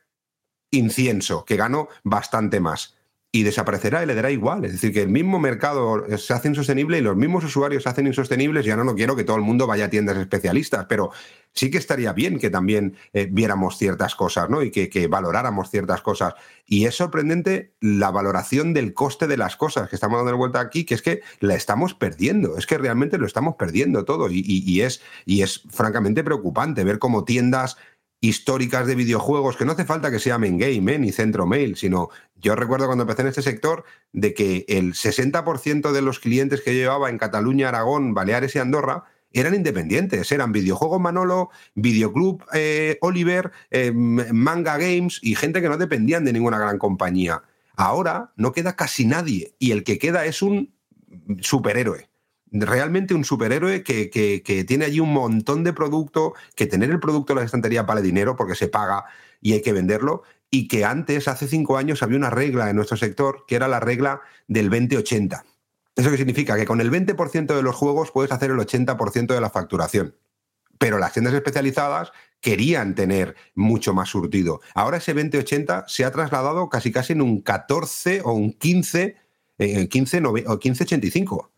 incienso, 0.70 1.44
que 1.44 1.56
gano 1.56 1.88
bastante 2.04 2.60
más. 2.60 2.94
Y 3.30 3.42
desaparecerá 3.42 4.02
y 4.02 4.06
le 4.06 4.14
dará 4.14 4.30
igual. 4.30 4.64
Es 4.64 4.72
decir, 4.72 4.90
que 4.90 5.02
el 5.02 5.10
mismo 5.10 5.38
mercado 5.38 6.06
se 6.16 6.32
hace 6.32 6.48
insostenible 6.48 6.96
y 6.96 7.02
los 7.02 7.14
mismos 7.14 7.44
usuarios 7.44 7.82
se 7.82 7.90
hacen 7.90 8.06
insostenibles. 8.06 8.64
Ya 8.64 8.74
no, 8.74 8.84
no 8.84 8.94
quiero 8.94 9.16
que 9.16 9.24
todo 9.24 9.36
el 9.36 9.42
mundo 9.42 9.66
vaya 9.66 9.84
a 9.84 9.90
tiendas 9.90 10.16
especialistas, 10.16 10.86
pero 10.88 11.10
sí 11.52 11.70
que 11.70 11.76
estaría 11.76 12.14
bien 12.14 12.38
que 12.38 12.48
también 12.48 12.96
eh, 13.12 13.28
viéramos 13.30 13.76
ciertas 13.76 14.14
cosas, 14.14 14.48
¿no? 14.48 14.62
Y 14.62 14.70
que, 14.70 15.06
valoráramos 15.08 15.70
ciertas 15.70 16.00
cosas. 16.00 16.36
Y 16.64 16.86
es 16.86 16.94
sorprendente 16.94 17.74
la 17.80 18.10
valoración 18.10 18.72
del 18.72 18.94
coste 18.94 19.26
de 19.26 19.36
las 19.36 19.56
cosas 19.56 19.90
que 19.90 19.96
estamos 19.96 20.18
dando 20.24 20.38
vuelta 20.38 20.60
aquí, 20.60 20.86
que 20.86 20.94
es 20.94 21.02
que 21.02 21.20
la 21.40 21.54
estamos 21.54 21.92
perdiendo. 21.92 22.56
Es 22.56 22.66
que 22.66 22.78
realmente 22.78 23.18
lo 23.18 23.26
estamos 23.26 23.56
perdiendo 23.56 24.06
todo. 24.06 24.28
Y 24.30 24.80
es, 24.80 25.02
y 25.26 25.42
es 25.42 25.64
francamente 25.70 26.24
preocupante 26.24 26.82
ver 26.82 26.98
cómo 26.98 27.24
tiendas 27.24 27.76
históricas 28.20 28.86
de 28.86 28.94
videojuegos, 28.94 29.56
que 29.56 29.64
no 29.64 29.72
hace 29.72 29.84
falta 29.84 30.10
que 30.10 30.18
sea 30.18 30.38
Main 30.38 30.58
Game 30.58 30.92
¿eh? 30.92 30.98
ni 30.98 31.12
Centro 31.12 31.46
Mail, 31.46 31.76
sino 31.76 32.08
yo 32.36 32.56
recuerdo 32.56 32.86
cuando 32.86 33.02
empecé 33.02 33.22
en 33.22 33.28
este 33.28 33.42
sector 33.42 33.84
de 34.12 34.34
que 34.34 34.64
el 34.68 34.94
60% 34.94 35.92
de 35.92 36.02
los 36.02 36.18
clientes 36.18 36.60
que 36.60 36.74
yo 36.74 36.80
llevaba 36.80 37.10
en 37.10 37.18
Cataluña, 37.18 37.68
Aragón, 37.68 38.14
Baleares 38.14 38.56
y 38.56 38.58
Andorra 38.58 39.04
eran 39.32 39.54
independientes, 39.54 40.32
eran 40.32 40.52
Videojuegos 40.52 41.00
Manolo, 41.00 41.50
Videoclub 41.74 42.44
eh, 42.54 42.98
Oliver, 43.02 43.52
eh, 43.70 43.92
Manga 43.92 44.78
Games 44.78 45.20
y 45.22 45.34
gente 45.34 45.60
que 45.60 45.68
no 45.68 45.76
dependían 45.76 46.24
de 46.24 46.32
ninguna 46.32 46.58
gran 46.58 46.78
compañía. 46.78 47.42
Ahora 47.76 48.32
no 48.36 48.52
queda 48.52 48.74
casi 48.74 49.04
nadie 49.04 49.54
y 49.58 49.70
el 49.70 49.84
que 49.84 49.98
queda 49.98 50.24
es 50.24 50.42
un 50.42 50.74
superhéroe 51.40 52.08
realmente 52.52 53.14
un 53.14 53.24
superhéroe 53.24 53.82
que, 53.82 54.64
tiene 54.66 54.84
allí 54.84 55.00
un 55.00 55.12
montón 55.12 55.64
de 55.64 55.72
producto, 55.72 56.34
que 56.54 56.66
tener 56.66 56.90
el 56.90 57.00
producto 57.00 57.32
en 57.32 57.40
la 57.40 57.44
estantería 57.44 57.82
vale 57.82 58.02
dinero 58.02 58.36
porque 58.36 58.54
se 58.54 58.68
paga 58.68 59.04
y 59.40 59.52
hay 59.52 59.62
que 59.62 59.72
venderlo, 59.72 60.22
y 60.50 60.66
que 60.66 60.84
antes, 60.84 61.28
hace 61.28 61.46
cinco 61.46 61.76
años, 61.76 62.02
había 62.02 62.16
una 62.16 62.30
regla 62.30 62.70
en 62.70 62.76
nuestro 62.76 62.96
sector 62.96 63.44
que 63.46 63.56
era 63.56 63.68
la 63.68 63.80
regla 63.80 64.20
del 64.46 64.70
20-80. 64.70 65.44
¿Eso 65.94 66.10
qué 66.10 66.16
significa? 66.16 66.56
Que 66.56 66.64
con 66.64 66.80
el 66.80 66.90
20% 66.90 67.54
de 67.54 67.62
los 67.62 67.74
juegos 67.74 68.10
puedes 68.12 68.32
hacer 68.32 68.50
el 68.50 68.58
80% 68.58 69.34
de 69.34 69.40
la 69.40 69.50
facturación. 69.50 70.14
Pero 70.78 70.98
las 70.98 71.12
tiendas 71.12 71.34
especializadas 71.34 72.12
querían 72.40 72.94
tener 72.94 73.34
mucho 73.54 73.92
más 73.94 74.08
surtido. 74.08 74.60
Ahora 74.74 74.98
ese 74.98 75.14
20-80 75.14 75.84
se 75.88 76.04
ha 76.04 76.12
trasladado 76.12 76.68
casi 76.68 76.92
casi 76.92 77.14
en 77.14 77.22
un 77.22 77.40
14 77.40 78.22
o 78.24 78.32
un 78.32 78.52
15, 78.52 79.16
eh, 79.58 79.88
15 79.88 80.22
nove- 80.22 80.44
o 80.46 80.58
15-85. 80.58 81.50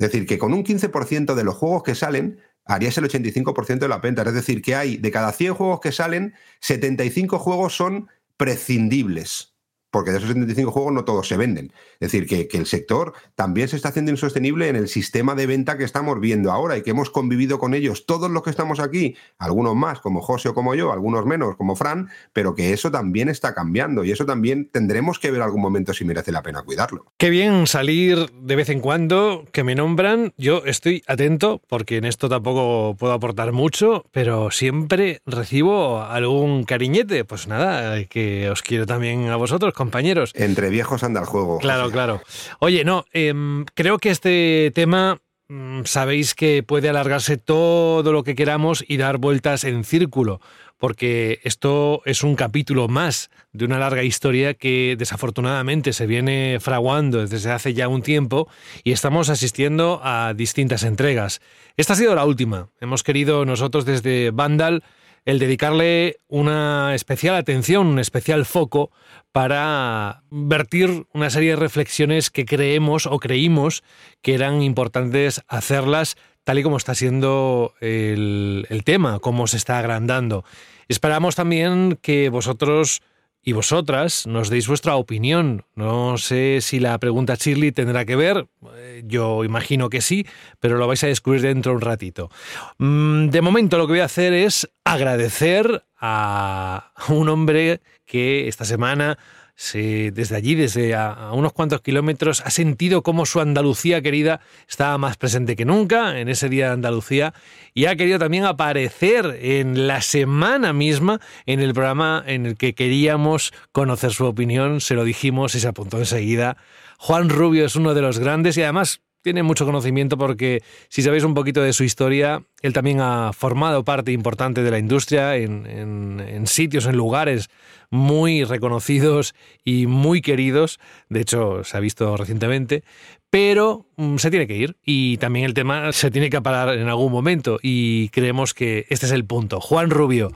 Es 0.00 0.10
decir, 0.10 0.26
que 0.26 0.38
con 0.38 0.54
un 0.54 0.64
15% 0.64 1.34
de 1.34 1.44
los 1.44 1.56
juegos 1.56 1.82
que 1.82 1.94
salen, 1.94 2.40
harías 2.64 2.96
el 2.96 3.04
85% 3.04 3.80
de 3.80 3.88
la 3.88 3.98
venta. 3.98 4.22
Es 4.22 4.32
decir, 4.32 4.62
que 4.62 4.74
hay 4.74 4.96
de 4.96 5.10
cada 5.10 5.30
100 5.30 5.52
juegos 5.52 5.80
que 5.80 5.92
salen, 5.92 6.32
75 6.60 7.38
juegos 7.38 7.76
son 7.76 8.08
prescindibles. 8.38 9.49
Porque 9.90 10.10
de 10.10 10.18
esos 10.18 10.28
75 10.28 10.70
juegos 10.70 10.92
no 10.92 11.04
todos 11.04 11.26
se 11.26 11.36
venden. 11.36 11.72
Es 11.98 12.12
decir, 12.12 12.26
que, 12.26 12.48
el 12.56 12.66
sector 12.66 13.14
también 13.34 13.68
se 13.68 13.76
está 13.76 13.88
haciendo 13.88 14.10
insostenible 14.10 14.68
en 14.68 14.76
el 14.76 14.88
sistema 14.88 15.34
de 15.34 15.46
venta 15.46 15.78
que 15.78 15.84
estamos 15.84 16.20
viendo 16.20 16.52
ahora 16.52 16.76
y 16.76 16.82
que 16.82 16.90
hemos 16.90 17.10
convivido 17.10 17.58
con 17.58 17.74
ellos 17.74 18.06
todos 18.06 18.30
los 18.30 18.42
que 18.42 18.50
estamos 18.50 18.80
aquí, 18.80 19.16
algunos 19.38 19.74
más 19.74 20.00
como 20.00 20.20
José 20.20 20.50
o 20.50 20.54
como 20.54 20.74
yo, 20.74 20.92
algunos 20.92 21.24
menos 21.26 21.56
como 21.56 21.76
Fran, 21.76 22.10
pero 22.32 22.54
que 22.54 22.72
eso 22.72 22.90
también 22.90 23.28
está 23.28 23.54
cambiando 23.54 24.04
y 24.04 24.12
eso 24.12 24.26
también 24.26 24.68
tendremos 24.70 25.18
que 25.18 25.30
ver 25.30 25.42
algún 25.42 25.62
momento 25.62 25.94
si 25.94 26.04
merece 26.04 26.32
la 26.32 26.42
pena 26.42 26.62
cuidarlo. 26.62 27.06
Qué 27.16 27.30
bien 27.30 27.66
salir 27.66 28.30
de 28.32 28.56
vez 28.56 28.68
en 28.68 28.80
cuando, 28.80 29.44
que 29.52 29.64
me 29.64 29.74
nombran. 29.74 30.32
Yo 30.36 30.62
estoy 30.64 31.02
atento, 31.06 31.60
porque 31.68 31.96
en 31.96 32.04
esto 32.04 32.28
tampoco 32.28 32.96
puedo 32.98 33.12
aportar 33.12 33.52
mucho, 33.52 34.04
pero 34.10 34.50
siempre 34.50 35.20
recibo 35.26 36.02
algún 36.02 36.64
cariñete. 36.64 37.24
Pues 37.24 37.46
nada, 37.46 38.04
que 38.04 38.50
os 38.50 38.62
quiero 38.62 38.86
también 38.86 39.28
a 39.28 39.36
vosotros, 39.36 39.72
compañeros. 39.80 40.32
Entre 40.34 40.68
viejos 40.68 41.02
anda 41.02 41.20
el 41.20 41.26
juego. 41.26 41.56
Claro, 41.58 41.90
claro. 41.90 42.20
Oye, 42.58 42.84
no, 42.84 43.06
em, 43.14 43.64
creo 43.74 43.96
que 43.96 44.10
este 44.10 44.70
tema 44.74 45.22
mm, 45.48 45.84
sabéis 45.84 46.34
que 46.34 46.62
puede 46.62 46.90
alargarse 46.90 47.38
todo 47.38 48.12
lo 48.12 48.22
que 48.22 48.34
queramos 48.34 48.84
y 48.86 48.98
dar 48.98 49.16
vueltas 49.16 49.64
en 49.64 49.82
círculo. 49.84 50.40
porque 50.80 51.40
esto 51.44 52.00
es 52.06 52.24
un 52.24 52.36
capítulo 52.36 52.88
más 52.88 53.28
de 53.52 53.66
una 53.66 53.78
larga 53.78 54.02
historia 54.02 54.54
que 54.54 54.96
desafortunadamente 54.98 55.92
se 55.92 56.06
viene 56.06 56.56
fraguando 56.58 57.26
desde 57.26 57.52
hace 57.52 57.74
ya 57.74 57.86
un 57.86 58.00
tiempo 58.00 58.48
y 58.82 58.92
estamos 58.92 59.28
asistiendo 59.28 60.00
a 60.02 60.32
distintas 60.34 60.82
entregas. 60.82 61.42
Esta 61.76 61.92
ha 61.92 61.96
sido 61.96 62.14
la 62.14 62.24
última. 62.24 62.70
Hemos 62.80 63.02
querido 63.02 63.44
nosotros 63.44 63.84
desde 63.84 64.30
Vandal 64.30 64.82
el 65.24 65.38
dedicarle 65.38 66.18
una 66.28 66.94
especial 66.94 67.36
atención, 67.36 67.86
un 67.86 67.98
especial 67.98 68.46
foco 68.46 68.90
para 69.32 70.22
vertir 70.30 71.06
una 71.12 71.30
serie 71.30 71.50
de 71.50 71.56
reflexiones 71.56 72.30
que 72.30 72.44
creemos 72.44 73.06
o 73.06 73.18
creímos 73.18 73.82
que 74.22 74.34
eran 74.34 74.62
importantes 74.62 75.42
hacerlas 75.46 76.16
tal 76.44 76.58
y 76.58 76.62
como 76.62 76.78
está 76.78 76.94
siendo 76.94 77.74
el, 77.80 78.66
el 78.70 78.82
tema, 78.84 79.18
cómo 79.20 79.46
se 79.46 79.56
está 79.56 79.78
agrandando. 79.78 80.44
Esperamos 80.88 81.36
también 81.36 81.98
que 82.02 82.28
vosotros 82.30 83.02
y 83.42 83.52
vosotras 83.52 84.26
nos 84.26 84.50
deis 84.50 84.68
vuestra 84.68 84.96
opinión. 84.96 85.64
No 85.74 86.18
sé 86.18 86.58
si 86.60 86.78
la 86.78 86.98
pregunta 86.98 87.36
Shirley 87.36 87.72
tendrá 87.72 88.04
que 88.04 88.16
ver, 88.16 88.46
eh, 88.76 89.02
yo 89.06 89.44
imagino 89.44 89.88
que 89.88 90.00
sí, 90.00 90.26
pero 90.58 90.76
lo 90.76 90.86
vais 90.86 91.02
a 91.04 91.06
descubrir 91.06 91.42
dentro 91.42 91.72
de 91.72 91.76
un 91.76 91.82
ratito. 91.82 92.30
Mm, 92.78 93.28
De 93.30 93.40
momento 93.40 93.78
lo 93.78 93.86
que 93.86 93.92
voy 93.94 94.00
a 94.00 94.04
hacer 94.06 94.32
es 94.32 94.68
agradecer 94.84 95.84
a 96.00 96.92
un 97.08 97.28
hombre 97.28 97.80
que 98.06 98.48
esta 98.48 98.64
semana 98.64 99.18
se- 99.60 100.10
desde 100.10 100.36
allí, 100.36 100.54
desde 100.54 100.94
a, 100.94 101.12
a 101.12 101.32
unos 101.34 101.52
cuantos 101.52 101.82
kilómetros, 101.82 102.40
ha 102.46 102.50
sentido 102.50 103.02
cómo 103.02 103.26
su 103.26 103.40
Andalucía 103.40 104.00
querida 104.00 104.40
estaba 104.66 104.96
más 104.96 105.18
presente 105.18 105.54
que 105.54 105.66
nunca 105.66 106.18
en 106.18 106.30
ese 106.30 106.48
día 106.48 106.68
de 106.68 106.72
Andalucía 106.72 107.34
y 107.74 107.84
ha 107.84 107.94
querido 107.94 108.18
también 108.18 108.46
aparecer 108.46 109.38
en 109.42 109.86
la 109.86 110.00
semana 110.00 110.72
misma 110.72 111.20
en 111.44 111.60
el 111.60 111.74
programa 111.74 112.24
en 112.26 112.46
el 112.46 112.56
que 112.56 112.74
queríamos 112.74 113.52
conocer 113.70 114.12
su 114.12 114.24
opinión, 114.24 114.80
se 114.80 114.94
lo 114.94 115.04
dijimos 115.04 115.54
y 115.54 115.60
se 115.60 115.68
apuntó 115.68 115.98
enseguida. 115.98 116.56
Juan 116.96 117.28
Rubio 117.28 117.66
es 117.66 117.76
uno 117.76 117.92
de 117.92 118.00
los 118.00 118.18
grandes 118.18 118.56
y 118.56 118.62
además 118.62 119.02
tiene 119.22 119.42
mucho 119.42 119.66
conocimiento 119.66 120.16
porque 120.16 120.62
si 120.88 121.02
sabéis 121.02 121.24
un 121.24 121.34
poquito 121.34 121.62
de 121.62 121.72
su 121.72 121.84
historia, 121.84 122.42
él 122.62 122.72
también 122.72 123.00
ha 123.00 123.32
formado 123.32 123.84
parte 123.84 124.12
importante 124.12 124.62
de 124.62 124.70
la 124.70 124.78
industria 124.78 125.36
en, 125.36 126.46
sitios, 126.46 126.86
en 126.86 126.96
lugares 126.96 127.50
muy 127.90 128.44
reconocidos 128.44 129.34
y 129.64 129.86
muy 129.86 130.22
queridos. 130.22 130.78
De 131.08 131.20
hecho, 131.20 131.64
se 131.64 131.76
ha 131.76 131.80
visto 131.80 132.16
recientemente. 132.16 132.84
Pero 133.30 133.86
mm, 133.96 134.16
se 134.16 134.30
tiene 134.30 134.48
que 134.48 134.56
ir 134.56 134.76
y 134.84 135.16
también 135.18 135.44
el 135.44 135.54
tema 135.54 135.92
se 135.92 136.10
tiene 136.10 136.30
que 136.30 136.40
parar 136.40 136.76
en 136.76 136.88
algún 136.88 137.12
momento 137.12 137.58
y 137.62 138.08
creemos 138.08 138.54
que 138.54 138.86
este 138.88 139.06
es 139.06 139.12
el 139.12 139.24
punto. 139.24 139.60
Juan 139.60 139.90
Rubio, 139.90 140.32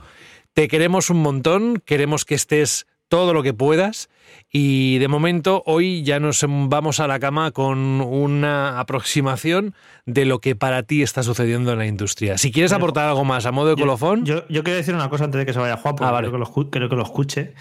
te 0.53 0.69
queremos 0.69 1.09
un 1.09 1.17
montón, 1.17 1.81
queremos 1.85 2.23
que 2.23 2.35
estés 2.35 2.87
todo 3.07 3.33
lo 3.33 3.43
que 3.43 3.53
puedas 3.53 4.09
y 4.51 4.97
de 4.99 5.07
momento 5.07 5.63
hoy 5.65 6.03
ya 6.03 6.19
nos 6.19 6.43
vamos 6.47 6.99
a 6.99 7.07
la 7.07 7.19
cama 7.19 7.51
con 7.51 8.01
una 8.01 8.79
aproximación 8.79 9.73
de 10.05 10.25
lo 10.25 10.39
que 10.39 10.55
para 10.55 10.83
ti 10.83 11.01
está 11.03 11.23
sucediendo 11.23 11.71
en 11.71 11.77
la 11.79 11.85
industria. 11.85 12.37
Si 12.37 12.51
quieres 12.51 12.71
aportar 12.71 13.07
algo 13.07 13.23
más 13.25 13.45
a 13.45 13.51
modo 13.51 13.69
de 13.69 13.75
colofón, 13.81 14.25
Yo, 14.25 14.47
yo 14.47 14.63
quiero 14.63 14.77
decir 14.77 14.93
una 14.95 15.09
cosa 15.09 15.25
antes 15.25 15.39
de 15.39 15.45
que 15.45 15.53
se 15.53 15.59
vaya 15.59 15.77
Juan, 15.77 15.95
porque 15.95 16.07
Ah, 16.09 16.11
vale. 16.11 16.27
creo, 16.29 16.39
que 16.43 16.59
lo, 16.61 16.69
creo 16.69 16.89
que 16.89 16.95
lo 16.95 17.03
escuche, 17.03 17.53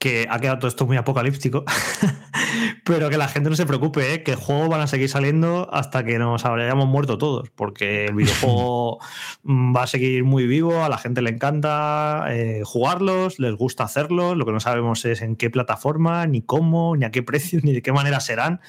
que 0.00 0.26
ha 0.30 0.38
quedado 0.38 0.60
todo 0.60 0.68
esto 0.68 0.86
muy 0.86 0.96
apocalíptico, 0.96 1.62
pero 2.86 3.10
que 3.10 3.18
la 3.18 3.28
gente 3.28 3.50
no 3.50 3.56
se 3.56 3.66
preocupe, 3.66 4.14
¿eh? 4.14 4.22
que 4.22 4.34
juegos 4.34 4.70
van 4.70 4.80
a 4.80 4.86
seguir 4.86 5.10
saliendo 5.10 5.68
hasta 5.74 6.04
que 6.04 6.18
nos 6.18 6.46
hayamos 6.46 6.88
muerto 6.88 7.18
todos, 7.18 7.50
porque 7.50 8.06
el 8.06 8.14
videojuego 8.14 8.98
va 9.44 9.82
a 9.82 9.86
seguir 9.86 10.24
muy 10.24 10.46
vivo, 10.46 10.82
a 10.82 10.88
la 10.88 10.96
gente 10.96 11.20
le 11.20 11.28
encanta 11.28 12.24
eh, 12.30 12.62
jugarlos, 12.64 13.38
les 13.38 13.54
gusta 13.54 13.84
hacerlos, 13.84 14.38
lo 14.38 14.46
que 14.46 14.52
no 14.52 14.60
sabemos 14.60 15.04
es 15.04 15.20
en 15.20 15.36
qué 15.36 15.50
plataforma, 15.50 16.26
ni 16.26 16.40
cómo, 16.40 16.96
ni 16.96 17.04
a 17.04 17.10
qué 17.10 17.22
precios, 17.22 17.62
ni 17.64 17.74
de 17.74 17.82
qué 17.82 17.92
manera 17.92 18.20
serán, 18.20 18.62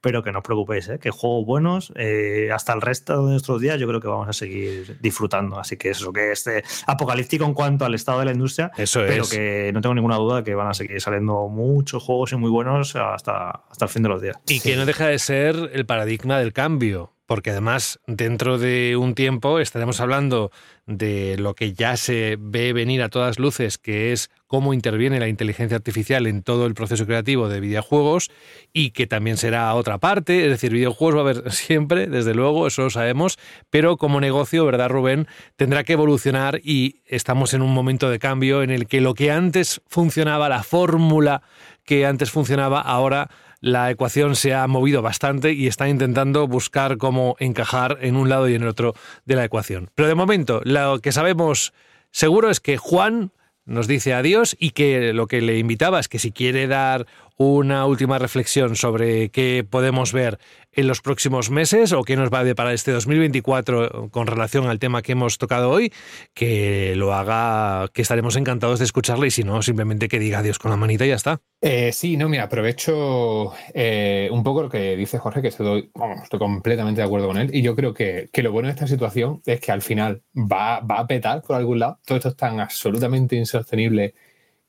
pero 0.00 0.22
que 0.22 0.30
no 0.30 0.38
os 0.38 0.44
preocupéis, 0.44 0.88
¿eh? 0.88 0.98
que 1.00 1.10
juegos 1.10 1.44
buenos, 1.44 1.92
eh, 1.96 2.50
hasta 2.54 2.72
el 2.72 2.80
resto 2.80 3.26
de 3.26 3.32
nuestros 3.32 3.60
días 3.60 3.80
yo 3.80 3.88
creo 3.88 4.00
que 4.00 4.06
vamos 4.06 4.28
a 4.28 4.32
seguir 4.32 4.98
disfrutando, 5.00 5.58
así 5.58 5.76
que 5.76 5.90
eso, 5.90 6.12
que 6.12 6.30
este 6.30 6.62
apocalíptico 6.86 7.44
en 7.44 7.54
cuanto 7.54 7.84
al 7.84 7.94
estado 7.96 8.20
de 8.20 8.26
la 8.26 8.32
industria, 8.32 8.70
Eso 8.76 9.00
pero 9.04 9.24
es. 9.24 9.30
que 9.30 9.72
no 9.74 9.80
tengo 9.80 9.96
ninguna 9.96 10.14
duda 10.14 10.36
de 10.36 10.44
que 10.44 10.54
van 10.54 10.68
a 10.68 10.75
seguir 10.76 11.00
saliendo 11.00 11.48
muchos 11.48 12.02
juegos 12.02 12.32
y 12.32 12.36
muy 12.36 12.50
buenos 12.50 12.94
hasta, 12.96 13.50
hasta 13.50 13.84
el 13.84 13.88
fin 13.88 14.02
de 14.02 14.08
los 14.08 14.22
días. 14.22 14.36
Y 14.46 14.60
que 14.60 14.76
no 14.76 14.86
deja 14.86 15.08
de 15.08 15.18
ser 15.18 15.70
el 15.72 15.86
paradigma 15.86 16.38
del 16.38 16.52
cambio, 16.52 17.15
porque 17.26 17.50
además 17.50 18.00
dentro 18.06 18.58
de 18.58 18.96
un 18.96 19.14
tiempo 19.14 19.58
estaremos 19.58 20.00
hablando 20.00 20.50
de 20.86 21.36
lo 21.38 21.54
que 21.54 21.72
ya 21.72 21.96
se 21.96 22.36
ve 22.38 22.72
venir 22.72 23.02
a 23.02 23.08
todas 23.08 23.40
luces, 23.40 23.76
que 23.76 24.12
es 24.12 24.30
cómo 24.46 24.72
interviene 24.72 25.18
la 25.18 25.26
inteligencia 25.26 25.76
artificial 25.76 26.28
en 26.28 26.42
todo 26.42 26.66
el 26.66 26.74
proceso 26.74 27.06
creativo 27.06 27.48
de 27.48 27.58
videojuegos 27.58 28.30
y 28.72 28.90
que 28.90 29.08
también 29.08 29.36
será 29.36 29.74
otra 29.74 29.98
parte, 29.98 30.44
es 30.44 30.50
decir, 30.50 30.72
videojuegos 30.72 31.16
va 31.16 31.18
a 31.18 31.30
haber 31.32 31.52
siempre, 31.52 32.06
desde 32.06 32.34
luego, 32.34 32.68
eso 32.68 32.82
lo 32.82 32.90
sabemos, 32.90 33.38
pero 33.68 33.96
como 33.96 34.20
negocio, 34.20 34.64
¿verdad, 34.64 34.88
Rubén? 34.88 35.26
Tendrá 35.56 35.82
que 35.82 35.94
evolucionar 35.94 36.60
y 36.62 37.00
estamos 37.06 37.52
en 37.54 37.62
un 37.62 37.74
momento 37.74 38.08
de 38.08 38.20
cambio 38.20 38.62
en 38.62 38.70
el 38.70 38.86
que 38.86 39.00
lo 39.00 39.14
que 39.14 39.32
antes 39.32 39.82
funcionaba, 39.88 40.48
la 40.48 40.62
fórmula 40.62 41.42
que 41.84 42.06
antes 42.06 42.30
funcionaba, 42.30 42.80
ahora 42.80 43.30
la 43.66 43.90
ecuación 43.90 44.36
se 44.36 44.54
ha 44.54 44.64
movido 44.68 45.02
bastante 45.02 45.52
y 45.52 45.66
está 45.66 45.88
intentando 45.88 46.46
buscar 46.46 46.98
cómo 46.98 47.34
encajar 47.40 47.98
en 48.00 48.14
un 48.14 48.28
lado 48.28 48.48
y 48.48 48.54
en 48.54 48.62
el 48.62 48.68
otro 48.68 48.94
de 49.24 49.34
la 49.34 49.44
ecuación. 49.44 49.90
Pero 49.96 50.06
de 50.06 50.14
momento, 50.14 50.60
lo 50.62 51.00
que 51.00 51.10
sabemos 51.10 51.72
seguro 52.12 52.48
es 52.48 52.60
que 52.60 52.76
Juan 52.76 53.32
nos 53.64 53.88
dice 53.88 54.14
adiós 54.14 54.56
y 54.60 54.70
que 54.70 55.12
lo 55.12 55.26
que 55.26 55.40
le 55.40 55.58
invitaba 55.58 55.98
es 55.98 56.06
que 56.06 56.20
si 56.20 56.30
quiere 56.30 56.68
dar 56.68 57.08
una 57.36 57.84
última 57.86 58.18
reflexión 58.18 58.76
sobre 58.76 59.28
qué 59.30 59.66
podemos 59.68 60.12
ver 60.12 60.38
en 60.72 60.86
los 60.86 61.00
próximos 61.00 61.50
meses 61.50 61.92
o 61.92 62.02
qué 62.02 62.16
nos 62.16 62.30
va 62.30 62.40
a 62.40 62.44
deparar 62.44 62.74
este 62.74 62.92
2024 62.92 64.10
con 64.10 64.26
relación 64.26 64.66
al 64.66 64.78
tema 64.78 65.02
que 65.02 65.12
hemos 65.12 65.38
tocado 65.38 65.70
hoy, 65.70 65.92
que 66.34 66.94
lo 66.96 67.14
haga, 67.14 67.88
que 67.92 68.02
estaremos 68.02 68.36
encantados 68.36 68.78
de 68.78 68.84
escucharle 68.84 69.28
y 69.28 69.30
si 69.30 69.42
no, 69.42 69.62
simplemente 69.62 70.08
que 70.08 70.18
diga 70.18 70.38
adiós 70.38 70.58
con 70.58 70.70
la 70.70 70.76
manita 70.76 71.06
y 71.06 71.08
ya 71.08 71.14
está. 71.14 71.40
Eh, 71.62 71.92
sí, 71.92 72.16
no, 72.16 72.28
mira, 72.28 72.44
aprovecho 72.44 73.52
eh, 73.72 74.28
un 74.30 74.42
poco 74.42 74.62
lo 74.64 74.68
que 74.68 74.96
dice 74.96 75.18
Jorge, 75.18 75.42
que 75.42 75.48
estoy, 75.48 75.90
estoy 76.22 76.38
completamente 76.38 77.00
de 77.00 77.06
acuerdo 77.06 77.28
con 77.28 77.38
él. 77.38 77.50
Y 77.52 77.62
yo 77.62 77.74
creo 77.74 77.94
que, 77.94 78.28
que 78.32 78.42
lo 78.42 78.52
bueno 78.52 78.68
de 78.68 78.74
esta 78.74 78.86
situación 78.86 79.40
es 79.46 79.60
que 79.60 79.72
al 79.72 79.82
final 79.82 80.22
va, 80.34 80.80
va 80.80 81.00
a 81.00 81.06
petar 81.06 81.42
por 81.42 81.56
algún 81.56 81.78
lado. 81.78 81.98
Todo 82.04 82.18
esto 82.18 82.28
es 82.30 82.36
tan 82.36 82.60
absolutamente 82.60 83.36
insostenible 83.36 84.14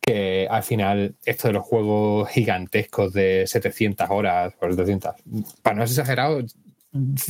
que 0.01 0.47
al 0.49 0.63
final 0.63 1.15
esto 1.25 1.47
de 1.49 1.53
los 1.53 1.65
juegos 1.65 2.29
gigantescos 2.29 3.13
de 3.13 3.45
700 3.47 4.09
horas 4.09 4.53
o 4.59 4.69
700, 4.69 5.15
para 5.61 5.75
no 5.75 5.87
ser 5.87 6.01
exagerado, 6.01 6.41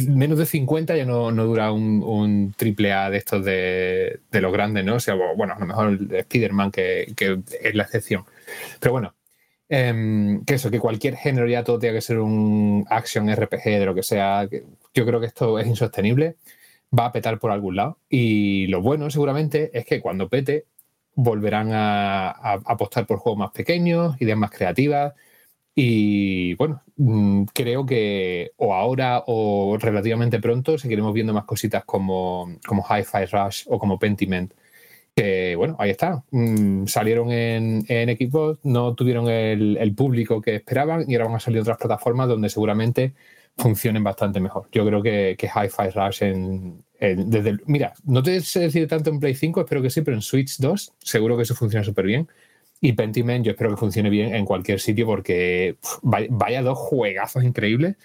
menos 0.07 0.38
de 0.38 0.45
50 0.45 0.95
ya 0.95 1.06
no, 1.06 1.31
no 1.31 1.45
dura 1.45 1.72
un, 1.72 2.53
triple 2.56 2.94
A 2.94 3.10
de 3.10 3.18
estos 3.18 3.44
de, 3.44 4.22
de 4.31 4.41
los 4.41 4.53
grandes, 4.53 4.85
¿no? 4.85 4.95
O 4.95 4.99
sea, 4.99 5.15
bueno, 5.35 5.53
a 5.56 5.60
lo 5.60 5.65
mejor 5.65 5.99
Spider-Man 6.11 6.72
que, 6.72 7.14
que 7.15 7.39
es 7.61 7.76
la 7.76 7.84
excepción. 7.84 8.23
Pero 8.80 8.94
bueno, 8.94 9.14
Em, 9.69 10.45
que 10.45 10.56
eso, 10.56 10.72
que 10.72 10.80
cualquier 10.80 11.18
género 11.18 11.48
ya 11.48 11.64
todo 11.64 11.77
tenga 11.80 11.95
que 11.95 12.02
ser 12.02 12.19
un 12.19 12.85
action 12.89 13.30
RPG 13.30 13.64
de 13.64 13.85
lo 13.85 13.95
que 13.95 14.03
sea. 14.03 14.48
Yo 14.94 15.06
creo 15.06 15.19
que 15.19 15.26
esto 15.27 15.60
es 15.60 15.68
insostenible, 15.68 16.38
va 16.98 17.07
a 17.07 17.11
petar 17.11 17.39
por 17.39 17.52
algún 17.52 17.76
lado. 17.76 17.99
Y 18.10 18.68
lo 18.68 18.81
bueno 18.81 19.10
seguramente 19.10 19.72
es 19.77 19.85
que 19.85 20.02
cuando 20.02 20.30
pete 20.30 20.65
volverán 21.18 21.72
a, 21.73 22.30
apostar 22.65 23.07
por 23.07 23.18
juegos 23.18 23.39
más 23.39 23.52
pequeños, 23.52 24.15
ideas 24.22 24.38
más 24.38 24.52
creativas. 24.52 25.14
Y 25.76 26.56
bueno, 26.56 26.84
mm, 26.98 27.45
creo 27.53 27.85
que 27.85 28.52
o 28.57 28.73
ahora 28.73 29.23
o 29.27 29.77
relativamente 29.80 30.39
pronto 30.39 30.77
seguiremos 30.77 31.14
viendo 31.14 31.34
más 31.34 31.45
cositas 31.45 31.85
como, 31.85 32.49
como 32.68 32.84
Hi-Fi 32.84 33.26
Rush 33.31 33.65
o 33.68 33.80
como 33.80 33.99
Pentiment 33.99 34.53
que 35.15 35.56
bueno, 35.56 35.76
ahí 35.80 35.89
está. 35.89 36.23
Mm, 36.31 36.85
salieron 36.85 37.31
en, 37.31 37.84
en 37.88 38.15
Xbox, 38.15 38.60
no 38.64 38.94
tuvieron 38.94 39.27
el, 39.30 39.77
el 39.77 39.95
público 39.95 40.41
que 40.41 40.56
esperaban 40.57 41.10
y 41.10 41.15
ahora 41.15 41.26
van 41.26 41.35
a 41.38 41.39
salir 41.39 41.61
otras 41.61 41.77
plataformas 41.77 42.27
donde 42.27 42.49
seguramente 42.49 43.15
funcionen 43.57 44.03
bastante 44.03 44.39
mejor. 44.39 44.69
Yo 44.72 44.85
creo 44.85 45.02
que, 45.02 45.35
que 45.38 45.48
Hi-Fi 45.48 45.89
Rush 45.95 46.23
en, 46.23 46.84
desde 46.99 47.49
el- 47.51 47.61
mira, 47.65 47.93
no 48.05 48.23
te 48.23 48.39
sé 48.41 48.61
decir 48.61 48.87
tanto 48.87 49.09
en 49.09 49.19
Play 49.19 49.35
5, 49.35 49.61
espero 49.61 49.81
que 49.81 49.89
sí, 49.89 50.01
pero 50.01 50.15
en 50.15 50.21
Switch 50.21 50.57
2 50.59 50.93
seguro 50.99 51.37
que 51.37 51.43
eso 51.43 51.55
funciona 51.55 51.83
súper 51.83 52.05
bien. 52.05 52.27
Y 52.81 52.93
Pentiment 52.93 53.43
yo 53.45 53.51
espero 53.51 53.71
que 53.71 53.77
funcione 53.77 54.09
bien 54.09 54.35
en 54.35 54.45
cualquier 54.45 54.79
sitio 54.79 55.05
porque 55.07 55.77
vaya, 56.03 56.27
vaya 56.29 56.61
dos 56.61 56.77
juegazos 56.77 57.43
increíbles 57.43 57.95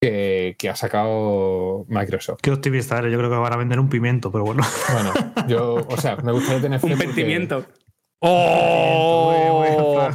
que, 0.00 0.54
que 0.58 0.68
ha 0.68 0.76
sacado 0.76 1.86
Microsoft. 1.88 2.40
Qué 2.42 2.50
optimista 2.50 2.98
eres, 2.98 3.12
yo 3.12 3.18
creo 3.18 3.30
que 3.30 3.36
van 3.36 3.52
a 3.52 3.56
vender 3.56 3.78
un 3.80 3.88
pimiento, 3.88 4.30
pero 4.32 4.44
bueno. 4.44 4.62
Bueno, 4.92 5.12
yo, 5.48 5.74
o 5.88 5.96
sea, 5.96 6.16
me 6.16 6.32
gustaría 6.32 6.60
tener 6.60 6.80
fe 6.80 6.86
Un 6.86 6.92
porque- 6.92 7.06
pentimiento. 7.06 7.64
¡Oh! 8.24 10.08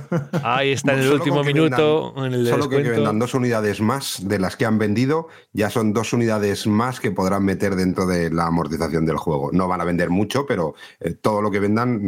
Ahí 0.44 0.72
está 0.72 0.94
en 0.94 1.00
el 1.00 1.06
Solo 1.06 1.16
último 1.18 1.44
minuto. 1.44 2.14
vendan- 2.14 2.26
en 2.34 2.40
el 2.40 2.48
solo 2.48 2.70
que, 2.70 2.82
que 2.82 2.90
vendan 2.90 3.20
dos 3.20 3.34
unidades 3.34 3.82
más 3.82 4.20
de 4.28 4.40
las 4.40 4.56
que 4.56 4.66
han 4.66 4.78
vendido, 4.80 5.28
ya 5.54 5.70
son 5.70 5.92
dos 5.94 6.14
unidades 6.14 6.68
más 6.68 7.00
que 7.00 7.12
podrán 7.12 7.44
meter 7.44 7.76
dentro 7.76 8.06
de 8.06 8.30
la 8.30 8.46
amortización 8.48 9.06
del 9.06 9.18
juego. 9.18 9.50
No 9.52 9.68
van 9.68 9.82
a 9.82 9.86
vender 9.86 10.10
mucho, 10.10 10.46
pero 10.46 10.74
eh, 11.00 11.14
todo 11.14 11.42
lo 11.42 11.52
que 11.52 11.60
vendan, 11.60 12.00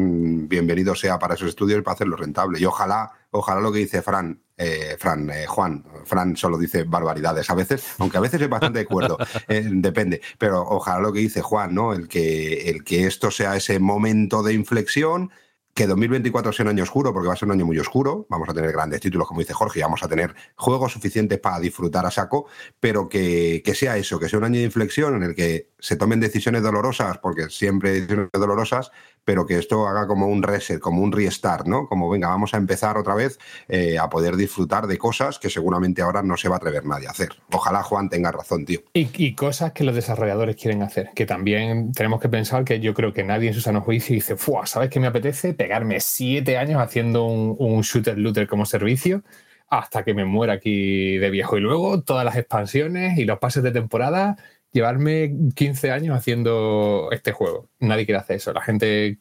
mm, 0.44 0.48
bienvenido 0.48 0.96
sea 0.96 1.20
para 1.20 1.34
esos 1.36 1.50
estudios 1.50 1.80
y 1.80 1.82
para 1.82 1.96
hacerlo 1.96 2.16
rentable. 2.16 2.60
Y 2.60 2.66
ojalá, 2.66 3.12
ojalá 3.32 3.60
lo 3.60 3.72
que 3.72 3.80
dice 3.80 4.02
Fran, 4.02 4.42
eh, 4.58 4.96
Fran, 5.00 5.30
eh, 5.30 5.46
Juan, 5.48 5.84
Fran 6.06 6.36
solo 6.38 6.58
dice 6.58 6.84
barbaridades 6.84 7.50
a 7.50 7.56
veces, 7.56 7.84
aunque 8.00 8.18
a 8.18 8.22
veces 8.22 8.42
es 8.42 8.50
bastante 8.50 8.80
de 8.80 8.86
acuerdo, 8.86 9.18
eh, 9.50 9.68
depende, 9.70 10.22
pero 10.38 10.62
ojalá 10.62 11.02
lo 11.02 11.12
que 11.14 11.20
dice 11.20 11.42
Juan, 11.42 11.74
¿no? 11.76 11.94
El 11.94 12.08
que, 12.08 12.70
el 12.70 12.84
que 12.86 13.06
esto 13.06 13.32
sea 13.32 13.56
ese 13.58 13.80
momento 13.80 14.44
de 14.44 14.54
inflexión 14.54 15.32
que 15.80 15.88
2024 15.88 16.52
sea 16.52 16.66
un 16.66 16.72
año 16.72 16.84
oscuro, 16.84 17.14
porque 17.14 17.30
va 17.30 17.36
a 17.36 17.38
ser 17.38 17.48
un 17.48 17.54
año 17.54 17.66
muy 17.66 17.80
oscuro, 17.80 18.28
vamos 18.30 18.50
a 18.50 18.54
tener 18.54 18.70
grandes 18.74 19.00
títulos, 19.00 19.26
como 19.26 19.40
dice 19.40 19.54
Jorge, 19.54 19.80
y 19.80 19.82
vamos 19.82 20.04
a 20.04 20.10
tener 20.10 20.36
juegos 20.58 20.92
suficientes 20.92 21.40
para 21.40 21.58
disfrutar 21.58 22.06
a 22.06 22.12
saco, 22.12 22.48
pero 22.82 23.08
que, 23.08 23.62
que 23.64 23.74
sea 23.74 23.96
eso, 23.96 24.20
que 24.20 24.28
sea 24.28 24.40
un 24.40 24.44
año 24.44 24.60
de 24.60 24.66
inflexión 24.66 25.16
en 25.16 25.24
el 25.24 25.36
que 25.36 25.70
se 25.80 25.96
tomen 25.96 26.20
decisiones 26.20 26.64
dolorosas, 26.64 27.20
porque 27.20 27.50
siempre 27.50 27.94
decisiones 27.94 28.28
dolorosas, 28.34 28.92
pero 29.30 29.46
que 29.46 29.60
esto 29.60 29.88
haga 29.88 30.08
como 30.08 30.26
un 30.26 30.42
reset, 30.42 30.80
como 30.80 31.04
un 31.04 31.12
restart, 31.12 31.68
¿no? 31.68 31.86
Como 31.86 32.10
venga, 32.10 32.30
vamos 32.30 32.56
a 32.56 32.58
empezar 32.58 32.98
otra 32.98 33.14
vez 33.14 33.38
eh, 33.68 34.00
a 34.00 34.10
poder 34.10 34.36
disfrutar 34.36 34.88
de 34.88 34.98
cosas 34.98 35.38
que 35.38 35.52
seguramente 35.52 36.02
ahora 36.02 36.24
no 36.24 36.36
se 36.36 36.50
va 36.50 36.56
a 36.56 36.58
atrever 36.58 36.84
nadie 36.84 37.06
a 37.06 37.12
hacer. 37.12 37.30
Ojalá 37.52 37.84
Juan 37.84 38.10
tenga 38.10 38.32
razón, 38.32 38.66
tío. 38.66 38.80
Y, 38.92 39.36
cosas 39.36 39.72
que 39.74 39.84
los 39.84 39.94
desarrolladores 39.94 40.56
quieren 40.56 40.82
hacer, 40.82 41.12
que 41.14 41.28
también 41.28 41.92
tenemos 41.92 42.20
que 42.20 42.28
pensar 42.28 42.64
que 42.66 42.80
yo 42.80 42.96
creo 42.96 43.14
que 43.14 43.24
nadie 43.24 43.50
en 43.50 43.54
su 43.54 43.62
sano 43.62 43.82
juicio 43.82 44.16
dice, 44.16 44.36
"Fua, 44.36 44.66
¿sabes 44.66 44.90
qué 44.90 45.00
me 45.00 45.06
apetece? 45.06 45.54
Pegarme 45.54 46.00
siete 46.00 46.58
años 46.58 46.82
haciendo 46.82 47.26
un, 47.26 47.56
un 47.60 47.82
shooter 47.82 48.18
looter 48.18 48.48
como 48.48 48.66
servicio 48.66 49.22
hasta 49.70 50.04
que 50.04 50.16
me 50.16 50.26
muera 50.26 50.54
aquí 50.54 51.18
de 51.18 51.30
viejo. 51.30 51.56
Y 51.56 51.62
luego 51.62 52.02
todas 52.02 52.26
las 52.26 52.36
expansiones 52.36 53.20
y 53.20 53.26
los 53.26 53.38
pases 53.38 53.62
de 53.62 53.70
temporada, 53.70 54.38
llevarme 54.72 55.34
15 55.56 55.92
años 55.92 56.18
haciendo 56.18 57.10
este 57.12 57.32
juego. 57.32 57.70
Nadie 57.80 58.06
quiere 58.06 58.20
hacer 58.20 58.38
eso. 58.38 58.54
La 58.54 58.62
gente 58.62 59.18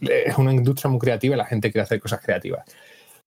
es 0.00 0.38
una 0.38 0.52
industria 0.52 0.90
muy 0.90 1.00
creativa 1.00 1.34
y 1.34 1.38
la 1.38 1.44
gente 1.44 1.70
quiere 1.70 1.84
hacer 1.84 2.00
cosas 2.00 2.20
creativas. 2.20 2.64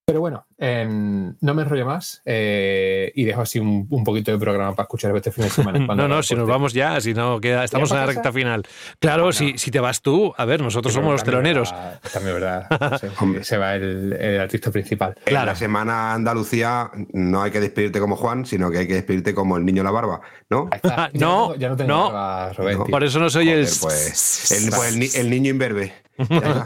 Pero 0.06 0.20
bueno, 0.20 0.46
em, 0.58 1.36
no 1.42 1.54
me 1.54 1.64
enrollo 1.64 1.86
más 1.86 2.22
eh, 2.26 3.12
y 3.16 3.24
dejo 3.26 3.42
así 3.42 3.60
un, 3.60 3.88
un 3.90 4.04
poquito 4.04 4.32
de 4.32 4.38
programa 4.38 4.74
para 4.76 4.84
escuchar 4.86 5.16
este 5.16 5.32
fin 5.32 5.44
de 5.46 5.50
semana. 5.50 5.80
No, 5.96 6.08
no, 6.08 6.24
si 6.24 6.36
nos 6.36 6.48
vamos 6.48 6.74
ya, 6.74 7.00
si 7.02 7.14
no 7.14 7.40
queda, 7.42 7.64
estamos 7.64 7.92
en 7.92 7.98
la 7.98 8.06
recta 8.06 8.32
final. 8.32 8.64
Claro, 9.00 9.32
si, 9.32 9.58
si 9.58 9.72
te 9.72 9.80
vas 9.80 10.02
tú, 10.02 10.34
a 10.38 10.46
ver, 10.46 10.62
nosotros 10.62 10.94
somos 10.94 11.12
los 11.12 11.24
teloneros. 11.24 11.72
va- 11.74 12.00
También 12.14 12.36
verdad. 12.36 13.00
Sí, 13.02 13.08
se 13.44 13.58
va 13.58 13.76
el, 13.76 14.14
el 14.14 14.40
artista 14.42 14.72
principal. 14.72 15.16
En 15.26 15.34
la 15.34 15.56
semana 15.56 16.14
Andalucía 16.14 16.90
no 17.14 17.42
hay 17.42 17.52
que 17.52 17.60
despedirte 17.60 18.00
como 18.00 18.16
Juan, 18.16 18.46
sino 18.46 18.70
que 18.72 18.80
hay 18.80 18.88
que 18.88 18.94
despedirte 18.96 19.34
como 19.34 19.58
el 19.58 19.66
niño 19.66 19.84
la 19.84 19.92
barba, 19.92 20.22
¿no? 20.50 20.70
Ya 20.84 21.10
no, 21.14 21.54
tengo- 21.54 21.56
ya 21.56 21.70
no 21.70 21.76
tengo 21.76 21.90
no. 21.90 22.12
barba, 22.12 22.54
Rubén, 22.54 22.78
tío. 22.84 22.92
Por 22.92 23.04
eso 23.04 23.20
no 23.20 23.30
soy 23.30 23.50
el. 23.50 23.66
Joder, 23.68 23.80
pues, 23.82 24.52
el, 24.52 24.70
pues 24.70 24.94
el 24.94 25.00
ni- 25.00 25.10
el 25.16 25.30
niño 25.30 25.50
imberbe. 25.52 25.94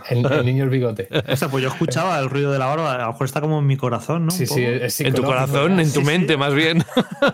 El, 0.10 0.26
el 0.32 0.46
niño 0.46 0.64
el 0.64 0.70
bigote. 0.70 1.08
O 1.28 1.36
sea, 1.36 1.48
pues 1.50 1.64
yo 1.64 1.70
escuchaba 1.70 2.20
el 2.20 2.30
ruido 2.30 2.52
de 2.52 2.60
la 2.60 2.68
barba, 2.68 2.94
a 2.94 2.98
lo 3.00 3.08
mejor 3.14 3.26
está 3.26 3.42
como 3.42 3.58
en 3.60 3.66
mi 3.66 3.78
corazón, 3.80 4.26
¿no? 4.26 4.32
Sí, 4.32 4.46
sí, 4.46 4.64
es 4.64 5.00
En 5.02 5.14
tu 5.14 5.24
corazón, 5.24 5.80
en 5.80 5.88
tu 5.88 6.00
Sí, 6.02 6.06
sí. 6.06 6.06
mente, 6.06 6.38
más 6.38 6.54
bien. 6.54 6.84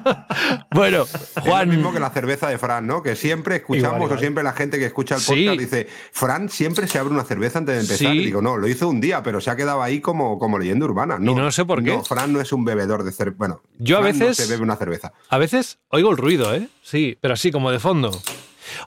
bueno, 0.71 1.05
Juan. 1.41 1.61
Es 1.63 1.67
lo 1.67 1.73
mismo 1.73 1.93
que 1.93 1.99
la 1.99 2.09
cerveza 2.11 2.47
de 2.49 2.57
Fran, 2.57 2.87
¿no? 2.87 3.01
Que 3.03 3.15
siempre 3.15 3.57
escuchamos, 3.57 3.85
Igual, 3.95 4.01
igual. 4.03 4.17
o 4.17 4.19
siempre 4.19 4.43
la 4.43 4.53
gente 4.53 4.77
que 4.79 4.85
escucha 4.85 5.15
el 5.15 5.21
Sí. 5.21 5.45
podcast 5.45 5.59
dice, 5.59 5.87
Fran 6.11 6.49
siempre 6.49 6.87
se 6.87 6.99
abre 6.99 7.13
una 7.13 7.23
cerveza 7.23 7.59
antes 7.59 7.75
de 7.75 7.81
empezar. 7.81 8.11
Sí. 8.13 8.19
Y 8.19 8.25
digo, 8.25 8.41
no, 8.41 8.57
lo 8.57 8.67
hizo 8.67 8.87
un 8.87 9.01
día, 9.01 9.23
pero 9.23 9.41
se 9.41 9.49
ha 9.49 9.55
quedado 9.55 9.81
ahí 9.81 9.99
como, 10.01 10.39
como 10.39 10.57
leyenda 10.59 10.85
urbana. 10.85 11.17
No, 11.19 11.35
no 11.35 11.51
sé 11.51 11.65
por 11.65 11.83
qué. 11.83 11.91
No, 11.91 12.03
Fran 12.03 12.31
no 12.33 12.41
es 12.41 12.51
un 12.53 12.65
bebedor 12.65 13.03
de 13.03 13.11
cerveza. 13.11 13.37
Bueno, 13.37 13.61
Yo 13.79 13.97
a 13.97 14.01
Fran 14.01 14.19
no 14.19 14.25
veces- 14.27 14.45
se 14.45 14.51
bebe 14.51 14.63
una 14.63 14.75
cerveza. 14.75 15.13
A 15.29 15.37
veces 15.37 15.79
oigo 15.89 16.11
el 16.11 16.17
ruido, 16.17 16.53
¿eh? 16.53 16.67
Sí, 16.83 17.17
pero 17.21 17.33
así, 17.33 17.51
como 17.51 17.71
de 17.71 17.79
fondo. 17.79 18.11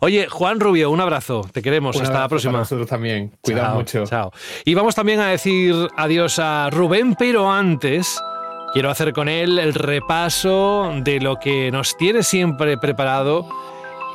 Oye, 0.01 0.27
Juan 0.29 0.61
Rubio, 0.61 0.91
un 0.91 1.01
abrazo. 1.01 1.47
Te 1.53 1.63
queremos. 1.63 1.97
Un 1.97 2.03
Hasta 2.03 2.13
la 2.13 2.19
para 2.21 2.29
próxima. 2.29 2.59
Nosotros 2.59 2.89
también. 2.89 3.33
Cuidado 3.41 3.77
mucho. 3.77 4.05
Chao. 4.07 4.33
Y 4.65 4.75
vamos 4.75 4.95
también 4.95 5.21
a 5.21 5.29
decir 5.29 5.75
adiós 5.97 6.39
a 6.39 6.71
Rubén, 6.71 7.15
pero 7.19 7.51
antes 7.51 8.21
quiero 8.73 8.91
hacer 8.91 9.13
con 9.13 9.29
él 9.29 9.59
el 9.59 9.75
repaso 9.75 10.93
de 11.03 11.21
lo 11.21 11.37
que 11.37 11.71
nos 11.71 11.97
tiene 11.97 12.23
siempre 12.23 12.77
preparado 12.79 13.49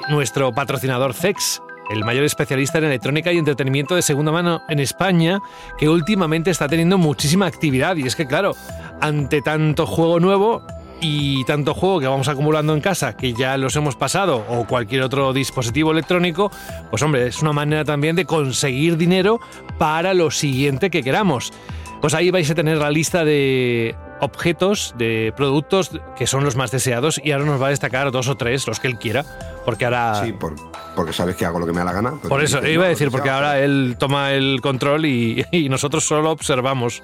nuestro 0.09 0.51
patrocinador 0.51 1.13
CEX, 1.13 1.61
el 1.89 2.03
mayor 2.03 2.23
especialista 2.23 2.77
en 2.77 2.85
electrónica 2.85 3.31
y 3.31 3.37
entretenimiento 3.37 3.95
de 3.95 4.01
segunda 4.01 4.31
mano 4.31 4.61
en 4.69 4.79
España, 4.79 5.39
que 5.77 5.89
últimamente 5.89 6.51
está 6.51 6.67
teniendo 6.67 6.97
muchísima 6.97 7.45
actividad. 7.45 7.95
Y 7.95 8.03
es 8.03 8.15
que, 8.15 8.27
claro, 8.27 8.53
ante 9.01 9.41
tanto 9.41 9.85
juego 9.85 10.19
nuevo 10.19 10.65
y 11.03 11.43
tanto 11.43 11.73
juego 11.73 11.99
que 11.99 12.07
vamos 12.07 12.27
acumulando 12.29 12.73
en 12.73 12.81
casa, 12.81 13.15
que 13.17 13.33
ya 13.33 13.57
los 13.57 13.75
hemos 13.75 13.95
pasado, 13.95 14.45
o 14.49 14.65
cualquier 14.65 15.01
otro 15.03 15.33
dispositivo 15.33 15.91
electrónico, 15.91 16.49
pues 16.89 17.01
hombre, 17.03 17.27
es 17.27 17.41
una 17.41 17.51
manera 17.51 17.83
también 17.83 18.15
de 18.15 18.25
conseguir 18.25 18.97
dinero 18.97 19.39
para 19.77 20.13
lo 20.13 20.31
siguiente 20.31 20.89
que 20.89 21.03
queramos. 21.03 21.51
Pues 22.01 22.13
ahí 22.13 22.31
vais 22.31 22.49
a 22.49 22.55
tener 22.55 22.77
la 22.77 22.89
lista 22.89 23.23
de 23.23 23.95
objetos, 24.19 24.93
de 24.97 25.33
productos 25.35 25.91
que 26.17 26.27
son 26.27 26.43
los 26.45 26.55
más 26.55 26.71
deseados 26.71 27.19
y 27.23 27.31
ahora 27.31 27.45
nos 27.45 27.61
va 27.61 27.67
a 27.67 27.69
destacar 27.71 28.11
dos 28.11 28.27
o 28.29 28.35
tres, 28.35 28.65
los 28.67 28.79
que 28.79 28.87
él 28.87 28.97
quiera, 28.97 29.25
porque 29.65 29.85
ahora... 29.85 30.21
Sí, 30.23 30.31
por- 30.33 30.55
porque 30.95 31.11
sabes 31.11 31.35
que 31.35 31.43
hago 31.45 31.57
lo 31.59 31.65
que 31.65 31.71
me 31.71 31.79
da 31.79 31.85
la 31.85 31.93
gana. 31.93 32.11
pues 32.11 32.29
Por 32.29 32.43
eso, 32.43 32.63
iba 32.67 32.85
a 32.85 32.89
decir, 32.89 33.09
porque 33.09 33.29
ahora 33.29 33.59
él 33.59 33.95
toma 33.97 34.31
el 34.33 34.59
control 34.61 35.05
y, 35.07 35.43
y 35.51 35.67
nosotros 35.67 36.03
solo 36.05 36.29
observamos. 36.31 37.01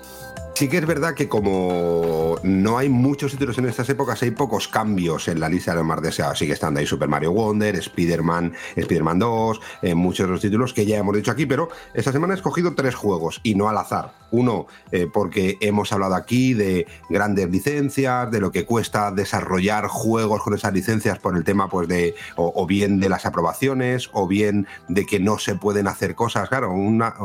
Sí 0.59 0.67
que 0.67 0.79
es 0.79 0.85
verdad 0.85 1.13
que 1.13 1.29
como 1.29 2.35
no 2.43 2.77
hay 2.77 2.89
muchos 2.89 3.31
títulos 3.31 3.57
en 3.57 3.67
estas 3.67 3.87
épocas, 3.87 4.21
hay 4.23 4.31
pocos 4.31 4.67
cambios 4.67 5.29
en 5.29 5.39
la 5.39 5.47
lista 5.47 5.71
de 5.71 5.77
los 5.77 5.85
más 5.85 6.01
deseados. 6.01 6.37
Sigue 6.37 6.51
estando 6.51 6.81
ahí 6.81 6.85
Super 6.85 7.07
Mario 7.07 7.31
Wonder, 7.31 7.77
Spider-Man, 7.77 8.51
Spider-Man 8.75 9.19
2, 9.19 9.61
eh, 9.83 9.95
muchos 9.95 10.27
de 10.27 10.33
los 10.33 10.41
títulos 10.41 10.73
que 10.73 10.85
ya 10.85 10.97
hemos 10.97 11.15
dicho 11.15 11.31
aquí, 11.31 11.45
pero 11.45 11.69
esta 11.93 12.11
semana 12.11 12.33
he 12.33 12.35
escogido 12.35 12.75
tres 12.75 12.93
juegos 12.93 13.39
y 13.41 13.55
no 13.55 13.69
al 13.69 13.77
azar. 13.77 14.11
Uno, 14.31 14.67
eh, 14.91 15.07
porque 15.11 15.57
hemos 15.61 15.93
hablado 15.93 16.15
aquí 16.15 16.53
de 16.53 16.87
grandes 17.09 17.49
licencias, 17.49 18.29
de 18.29 18.41
lo 18.41 18.51
que 18.51 18.65
cuesta 18.65 19.11
desarrollar 19.11 19.87
juegos 19.87 20.43
con 20.43 20.55
esas 20.55 20.73
licencias 20.73 21.19
por 21.19 21.37
el 21.37 21.45
tema 21.45 21.69
pues 21.69 21.87
de 21.87 22.15
o, 22.35 22.67
bien 22.67 22.99
de 22.99 23.07
las 23.07 23.25
aprobaciones 23.25 24.09
o 24.11 24.27
bien 24.27 24.67
de 24.89 25.05
que 25.05 25.21
no 25.21 25.39
se 25.39 25.55
pueden 25.55 25.87
hacer 25.87 26.15
cosas. 26.15 26.49
Claro, 26.49 26.75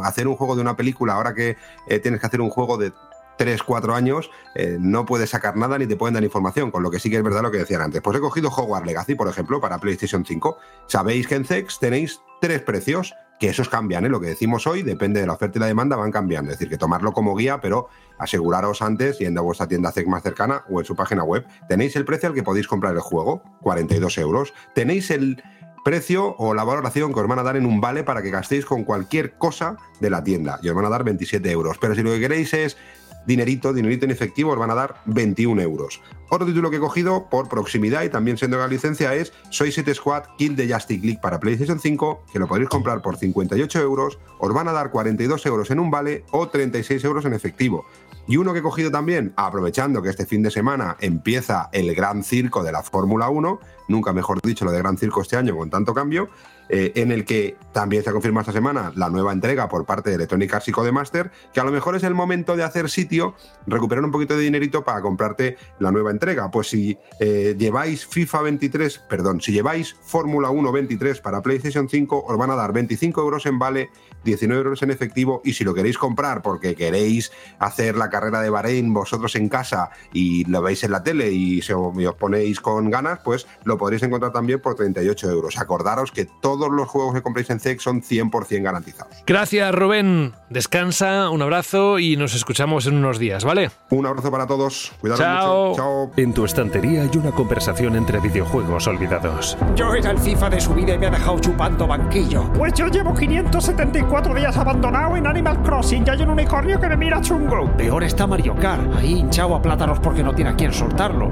hacer 0.04 0.28
un 0.28 0.36
juego 0.36 0.54
de 0.54 0.62
una 0.62 0.76
película 0.76 1.14
ahora 1.14 1.34
que 1.34 1.56
eh, 1.88 1.98
tienes 1.98 2.20
que 2.20 2.26
hacer 2.28 2.40
un 2.40 2.50
juego 2.50 2.78
de 2.78 2.92
3, 3.36 3.62
4 3.62 3.94
años, 3.94 4.30
eh, 4.54 4.76
no 4.80 5.04
puedes 5.06 5.30
sacar 5.30 5.56
nada 5.56 5.78
ni 5.78 5.86
te 5.86 5.96
pueden 5.96 6.14
dar 6.14 6.24
información, 6.24 6.70
con 6.70 6.82
lo 6.82 6.90
que 6.90 6.98
sí 6.98 7.10
que 7.10 7.16
es 7.16 7.22
verdad 7.22 7.42
lo 7.42 7.50
que 7.50 7.58
decían 7.58 7.82
antes. 7.82 8.00
Pues 8.02 8.16
he 8.16 8.20
cogido 8.20 8.48
Hogwarts 8.48 8.86
Legacy, 8.86 9.14
por 9.14 9.28
ejemplo, 9.28 9.60
para 9.60 9.78
PlayStation 9.78 10.24
5. 10.24 10.56
Sabéis 10.86 11.26
que 11.26 11.34
en 11.34 11.44
CEX 11.44 11.78
tenéis 11.78 12.20
tres 12.40 12.62
precios, 12.62 13.14
que 13.40 13.48
esos 13.48 13.68
cambian, 13.68 14.04
¿eh? 14.04 14.08
lo 14.08 14.20
que 14.20 14.28
decimos 14.28 14.66
hoy 14.66 14.82
depende 14.82 15.20
de 15.20 15.26
la 15.26 15.32
oferta 15.32 15.58
y 15.58 15.60
la 15.60 15.66
demanda, 15.66 15.96
van 15.96 16.12
cambiando. 16.12 16.52
Es 16.52 16.58
decir, 16.58 16.70
que 16.70 16.78
tomarlo 16.78 17.12
como 17.12 17.34
guía, 17.34 17.60
pero 17.60 17.88
aseguraros 18.18 18.80
antes, 18.80 19.18
yendo 19.18 19.40
a 19.40 19.44
vuestra 19.44 19.66
tienda 19.66 19.90
CEX 19.90 20.08
más 20.08 20.22
cercana 20.22 20.64
o 20.70 20.78
en 20.78 20.86
su 20.86 20.94
página 20.94 21.24
web, 21.24 21.44
tenéis 21.68 21.96
el 21.96 22.04
precio 22.04 22.28
al 22.28 22.34
que 22.34 22.42
podéis 22.42 22.68
comprar 22.68 22.94
el 22.94 23.00
juego, 23.00 23.42
42 23.62 24.18
euros. 24.18 24.54
Tenéis 24.74 25.10
el 25.10 25.42
precio 25.84 26.34
o 26.38 26.54
la 26.54 26.64
valoración 26.64 27.12
que 27.12 27.20
os 27.20 27.28
van 27.28 27.38
a 27.38 27.42
dar 27.42 27.56
en 27.56 27.66
un 27.66 27.80
vale 27.80 28.02
para 28.02 28.22
que 28.22 28.30
gastéis 28.30 28.64
con 28.64 28.84
cualquier 28.84 29.34
cosa 29.34 29.76
de 30.00 30.10
la 30.10 30.24
tienda 30.24 30.58
y 30.62 30.68
os 30.70 30.74
van 30.74 30.86
a 30.86 30.88
dar 30.88 31.04
27 31.04 31.48
euros. 31.50 31.76
Pero 31.78 31.94
si 31.94 32.02
lo 32.02 32.10
que 32.10 32.20
queréis 32.20 32.54
es 32.54 32.76
dinerito, 33.26 33.72
dinerito 33.72 34.04
en 34.04 34.10
efectivo, 34.10 34.52
os 34.52 34.58
van 34.58 34.70
a 34.70 34.74
dar 34.74 35.02
21 35.06 35.60
euros. 35.62 36.00
Otro 36.30 36.46
título 36.46 36.70
que 36.70 36.76
he 36.76 36.80
cogido 36.80 37.28
por 37.30 37.48
proximidad 37.48 38.02
y 38.02 38.08
también 38.08 38.36
siendo 38.36 38.58
la 38.58 38.66
licencia 38.66 39.14
es 39.14 39.32
Suicide 39.50 39.94
Squad 39.94 40.24
Kill 40.36 40.56
the 40.56 40.72
Justice 40.72 41.04
League 41.04 41.20
para 41.22 41.38
PlayStation 41.38 41.78
5, 41.78 42.24
que 42.32 42.38
lo 42.38 42.48
podréis 42.48 42.70
comprar 42.70 43.02
por 43.02 43.16
58 43.16 43.80
euros, 43.80 44.18
os 44.38 44.52
van 44.52 44.68
a 44.68 44.72
dar 44.72 44.90
42 44.90 45.46
euros 45.46 45.70
en 45.70 45.80
un 45.80 45.90
vale 45.90 46.24
o 46.32 46.48
36 46.48 47.04
euros 47.04 47.24
en 47.24 47.34
efectivo. 47.34 47.84
Y 48.26 48.38
uno 48.38 48.52
que 48.52 48.60
he 48.60 48.62
cogido 48.62 48.90
también, 48.90 49.34
aprovechando 49.36 50.00
que 50.00 50.08
este 50.08 50.24
fin 50.24 50.42
de 50.42 50.50
semana 50.50 50.96
empieza 51.00 51.68
el 51.72 51.94
gran 51.94 52.24
circo 52.24 52.62
de 52.62 52.72
la 52.72 52.82
Fórmula 52.82 53.28
1, 53.28 53.60
nunca 53.88 54.12
mejor 54.12 54.40
dicho 54.42 54.64
lo 54.64 54.72
de 54.72 54.78
gran 54.78 54.96
circo 54.98 55.22
este 55.22 55.36
año 55.36 55.56
con 55.56 55.70
tanto 55.70 55.92
cambio, 55.94 56.28
eh, 56.70 56.92
en 56.94 57.12
el 57.12 57.26
que 57.26 57.56
también 57.72 58.02
se 58.02 58.08
ha 58.08 58.12
confirmado 58.14 58.40
esta 58.42 58.52
semana 58.52 58.90
la 58.96 59.10
nueva 59.10 59.32
entrega 59.32 59.68
por 59.68 59.84
parte 59.84 60.08
de 60.08 60.16
Electronic 60.16 60.54
Arts 60.54 60.68
y 60.68 60.72
Codemaster, 60.72 61.30
que 61.52 61.60
a 61.60 61.64
lo 61.64 61.70
mejor 61.70 61.94
es 61.94 62.02
el 62.04 62.14
momento 62.14 62.56
de 62.56 62.62
hacer 62.62 62.88
sitio, 62.88 63.34
recuperar 63.66 64.02
un 64.04 64.10
poquito 64.10 64.34
de 64.34 64.42
dinerito 64.44 64.82
para 64.82 65.02
comprarte 65.02 65.58
la 65.78 65.90
nueva 65.92 66.10
entrega. 66.10 66.50
Pues 66.50 66.68
si 66.68 66.96
eh, 67.20 67.54
lleváis 67.58 68.06
FIFA 68.06 68.42
23, 68.42 68.98
perdón, 69.10 69.40
si 69.42 69.52
lleváis 69.52 69.94
Fórmula 70.02 70.48
1 70.48 70.72
23 70.72 71.20
para 71.20 71.42
PlayStation 71.42 71.88
5, 71.88 72.24
os 72.26 72.38
van 72.38 72.50
a 72.50 72.54
dar 72.56 72.72
25 72.72 73.20
euros 73.20 73.44
en 73.44 73.58
vale, 73.58 73.90
19 74.24 74.62
euros 74.62 74.82
en 74.82 74.90
efectivo, 74.90 75.42
y 75.44 75.52
si 75.52 75.64
lo 75.64 75.74
queréis 75.74 75.98
comprar 75.98 76.40
porque 76.40 76.74
queréis 76.74 77.30
hacer 77.58 77.94
la 77.96 78.08
carrera 78.08 78.40
de 78.40 78.48
Bahrein 78.48 78.94
vosotros 78.94 79.36
en 79.36 79.50
casa 79.50 79.90
y 80.14 80.44
lo 80.46 80.62
veis 80.62 80.82
en 80.82 80.92
la 80.92 81.02
tele 81.02 81.30
y, 81.30 81.60
se- 81.60 81.74
y 81.74 82.06
os 82.06 82.14
ponéis 82.14 82.60
con 82.60 82.88
ganas, 82.90 83.18
pues 83.22 83.46
lo 83.64 83.73
lo 83.74 83.78
podréis 83.78 84.04
encontrar 84.04 84.32
también 84.32 84.60
por 84.60 84.76
38 84.76 85.30
euros. 85.30 85.58
Acordaros 85.58 86.12
que 86.12 86.26
todos 86.26 86.70
los 86.70 86.88
juegos 86.88 87.12
que 87.12 87.22
compréis 87.22 87.50
en 87.50 87.58
CEX 87.58 87.82
son 87.82 88.02
100% 88.02 88.62
garantizados. 88.62 89.16
Gracias, 89.26 89.74
Rubén. 89.74 90.32
Descansa, 90.48 91.28
un 91.30 91.42
abrazo 91.42 91.98
y 91.98 92.16
nos 92.16 92.34
escuchamos 92.36 92.86
en 92.86 92.94
unos 92.96 93.18
días, 93.18 93.44
¿vale? 93.44 93.72
Un 93.90 94.06
abrazo 94.06 94.30
para 94.30 94.46
todos. 94.46 94.92
Cuidaros 95.00 95.20
Chao. 95.24 95.68
mucho. 95.70 95.76
Chao. 95.76 96.10
En 96.16 96.32
tu 96.32 96.44
estantería 96.44 97.02
hay 97.02 97.10
una 97.18 97.32
conversación 97.32 97.96
entre 97.96 98.20
videojuegos 98.20 98.86
olvidados. 98.86 99.56
Yo 99.74 99.92
era 99.94 100.12
el 100.12 100.18
FIFA 100.18 100.50
de 100.50 100.60
su 100.60 100.72
vida 100.72 100.94
y 100.94 100.98
me 100.98 101.08
ha 101.08 101.10
dejado 101.10 101.40
chupando 101.40 101.86
banquillo. 101.88 102.44
Pues 102.52 102.74
yo 102.74 102.86
llevo 102.86 103.12
574 103.12 104.34
días 104.34 104.56
abandonado 104.56 105.16
en 105.16 105.26
Animal 105.26 105.62
Crossing 105.64 106.04
y 106.06 106.10
hay 106.10 106.22
un 106.22 106.30
unicornio 106.30 106.78
que 106.80 106.88
me 106.88 106.96
mira 106.96 107.20
chungo. 107.20 107.70
Peor 107.76 108.04
está 108.04 108.26
Mario 108.28 108.54
Kart, 108.54 108.94
ahí 108.94 109.14
hinchado 109.18 109.56
a 109.56 109.60
plátanos 109.62 109.98
porque 109.98 110.22
no 110.22 110.32
tiene 110.32 110.50
a 110.50 110.54
quién 110.54 110.72
soltarlo. 110.72 111.28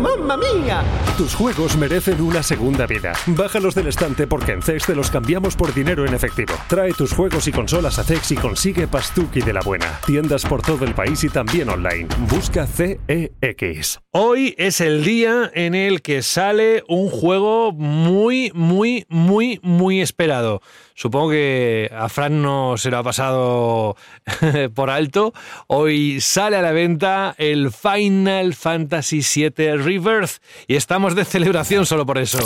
¡Mamma 0.00 0.36
mía! 0.36 0.82
Tus 1.16 1.34
juegos 1.34 1.65
merecen 1.74 2.20
una 2.20 2.42
segunda 2.42 2.86
vida. 2.86 3.14
Bájalos 3.26 3.74
del 3.74 3.88
estante 3.88 4.26
porque 4.26 4.52
en 4.52 4.62
CEX 4.62 4.86
te 4.86 4.94
los 4.94 5.10
cambiamos 5.10 5.56
por 5.56 5.74
dinero 5.74 6.06
en 6.06 6.14
efectivo. 6.14 6.54
Trae 6.68 6.92
tus 6.92 7.12
juegos 7.12 7.48
y 7.48 7.52
consolas 7.52 7.98
a 7.98 8.04
CEX 8.04 8.32
y 8.32 8.36
consigue 8.36 8.86
Pastuki 8.86 9.40
de 9.40 9.54
la 9.54 9.62
buena. 9.62 9.98
Tiendas 10.06 10.44
por 10.44 10.62
todo 10.62 10.84
el 10.84 10.94
país 10.94 11.24
y 11.24 11.28
también 11.28 11.68
online. 11.68 12.06
Busca 12.28 12.66
CEX. 12.66 14.00
Hoy 14.12 14.54
es 14.58 14.80
el 14.80 15.02
día 15.02 15.50
en 15.54 15.74
el 15.74 16.02
que 16.02 16.22
sale 16.22 16.84
un 16.88 17.08
juego 17.08 17.72
muy, 17.72 18.52
muy, 18.54 19.06
muy, 19.08 19.58
muy 19.62 20.00
esperado. 20.00 20.60
Supongo 20.98 21.28
que 21.28 21.90
a 21.94 22.08
Fran 22.08 22.40
no 22.40 22.78
se 22.78 22.90
lo 22.90 22.96
ha 22.96 23.02
pasado 23.02 23.96
por 24.74 24.88
alto. 24.88 25.34
Hoy 25.66 26.22
sale 26.22 26.56
a 26.56 26.62
la 26.62 26.72
venta 26.72 27.34
el 27.36 27.70
Final 27.70 28.54
Fantasy 28.54 29.20
VII 29.20 29.76
Rebirth 29.76 30.38
y 30.66 30.76
estamos 30.76 31.14
de 31.14 31.26
celebración 31.26 31.84
solo 31.84 32.06
por 32.06 32.16
eso. 32.16 32.38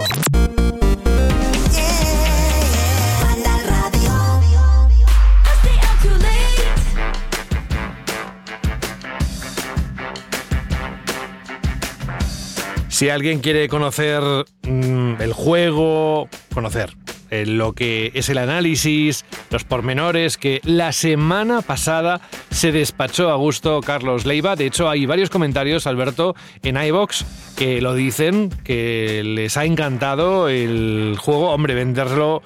Si 12.89 13.09
alguien 13.09 13.39
quiere 13.39 13.69
conocer 13.69 14.21
mm, 14.65 15.23
el 15.23 15.33
juego, 15.33 16.29
conocer 16.53 16.97
lo 17.31 17.73
que 17.73 18.11
es 18.15 18.29
el 18.29 18.39
análisis, 18.39 19.25
los 19.51 19.65
pormenores, 19.65 20.37
que 20.37 20.61
la 20.65 20.93
semana 20.93 21.63
pasada 21.63 22.21
se 22.51 22.73
despachó 22.73 23.31
a 23.31 23.37
gusto 23.37 23.81
Carlos 23.81 24.27
Leiva. 24.27 24.57
De 24.57 24.67
hecho, 24.67 24.89
hay 24.89 25.07
varios 25.07 25.31
comentarios, 25.31 25.87
Alberto, 25.87 26.35
en 26.63 26.77
iBox 26.77 27.25
que 27.57 27.81
lo 27.81 27.95
dicen, 27.95 28.51
que 28.65 29.23
les 29.25 29.57
ha 29.57 29.65
encantado 29.65 30.49
el 30.49 31.17
juego. 31.19 31.51
Hombre, 31.51 31.75
venderlo 31.75 32.43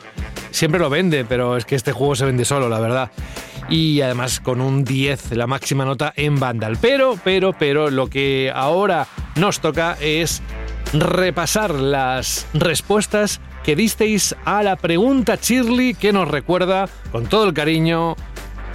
siempre 0.51 0.81
lo 0.81 0.91
vende, 0.91 1.25
pero 1.25 1.57
es 1.57 1.65
que 1.65 1.75
este 1.75 1.93
juego 1.93 2.17
se 2.17 2.25
vende 2.25 2.45
solo, 2.45 2.69
la 2.69 2.81
verdad 2.81 3.11
y 3.69 4.03
además 4.03 4.41
con 4.41 4.61
un 4.61 4.85
10, 4.85 5.33
la 5.33 5.47
máxima 5.47 5.85
nota 5.85 6.13
en 6.17 6.39
Vandal. 6.39 6.77
Pero, 6.81 7.19
pero, 7.25 7.53
pero 7.53 7.91
lo 7.91 8.09
que 8.09 8.53
ahora 8.55 9.07
nos 9.37 9.61
toca 9.61 9.97
es 10.01 10.43
repasar 10.93 11.75
las 11.75 12.47
respuestas 12.53 13.41
que 13.65 13.75
disteis 13.75 14.37
a 14.45 14.63
la 14.63 14.77
pregunta 14.77 15.39
Shirley 15.41 15.95
que 15.95 16.13
nos 16.13 16.29
recuerda 16.29 16.87
con 17.11 17.27
todo 17.27 17.49
el 17.49 17.55
cariño 17.55 18.15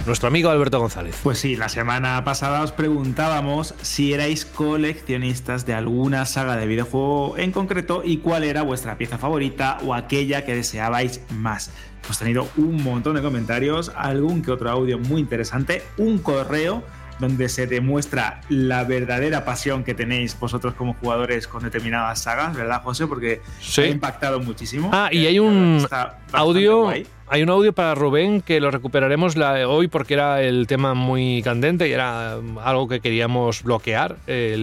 nuestro 0.04 0.26
amigo 0.26 0.50
Alberto 0.50 0.80
González. 0.80 1.16
Pues 1.22 1.38
sí, 1.38 1.54
la 1.54 1.68
semana 1.68 2.24
pasada 2.24 2.62
os 2.62 2.72
preguntábamos 2.72 3.74
si 3.82 4.12
erais 4.12 4.44
coleccionistas 4.44 5.64
de 5.64 5.74
alguna 5.74 6.26
saga 6.26 6.56
de 6.56 6.66
videojuego 6.66 7.38
en 7.38 7.52
concreto 7.52 8.02
y 8.04 8.16
cuál 8.16 8.42
era 8.42 8.62
vuestra 8.62 8.98
pieza 8.98 9.16
favorita 9.16 9.78
o 9.84 9.94
aquella 9.94 10.44
que 10.44 10.56
deseabais 10.56 11.20
más. 11.36 11.70
Hemos 12.04 12.18
tenido 12.18 12.48
un 12.56 12.82
montón 12.82 13.14
de 13.14 13.22
comentarios, 13.22 13.92
algún 13.94 14.42
que 14.42 14.50
otro 14.50 14.70
audio 14.70 14.98
muy 14.98 15.20
interesante, 15.20 15.84
un 15.98 16.18
correo 16.18 16.82
donde 17.20 17.48
se 17.48 17.66
demuestra 17.66 18.40
la 18.48 18.82
verdadera 18.84 19.44
pasión 19.44 19.84
que 19.84 19.94
tenéis 19.94 20.38
vosotros 20.38 20.74
como 20.74 20.94
jugadores 20.94 21.46
con 21.46 21.62
determinadas 21.62 22.22
sagas, 22.22 22.56
¿verdad, 22.56 22.82
José? 22.82 23.06
Porque 23.06 23.40
Sí. 23.60 23.82
ha 23.82 23.86
impactado 23.86 24.40
muchísimo. 24.40 24.90
Ah, 24.92 25.08
y 25.12 25.26
hay 25.26 25.38
un 25.38 25.86
audio. 26.32 26.82
guay. 26.84 27.06
Hay 27.32 27.44
un 27.44 27.50
audio 27.50 27.72
para 27.72 27.94
Rubén 27.94 28.42
que 28.42 28.58
lo 28.58 28.72
recuperaremos 28.72 29.36
hoy 29.36 29.86
porque 29.86 30.14
era 30.14 30.42
el 30.42 30.66
tema 30.66 30.94
muy 30.94 31.42
candente 31.44 31.88
y 31.88 31.92
era 31.92 32.36
um, 32.36 32.58
algo 32.58 32.88
que 32.88 32.98
queríamos 32.98 33.62
bloquear, 33.62 34.16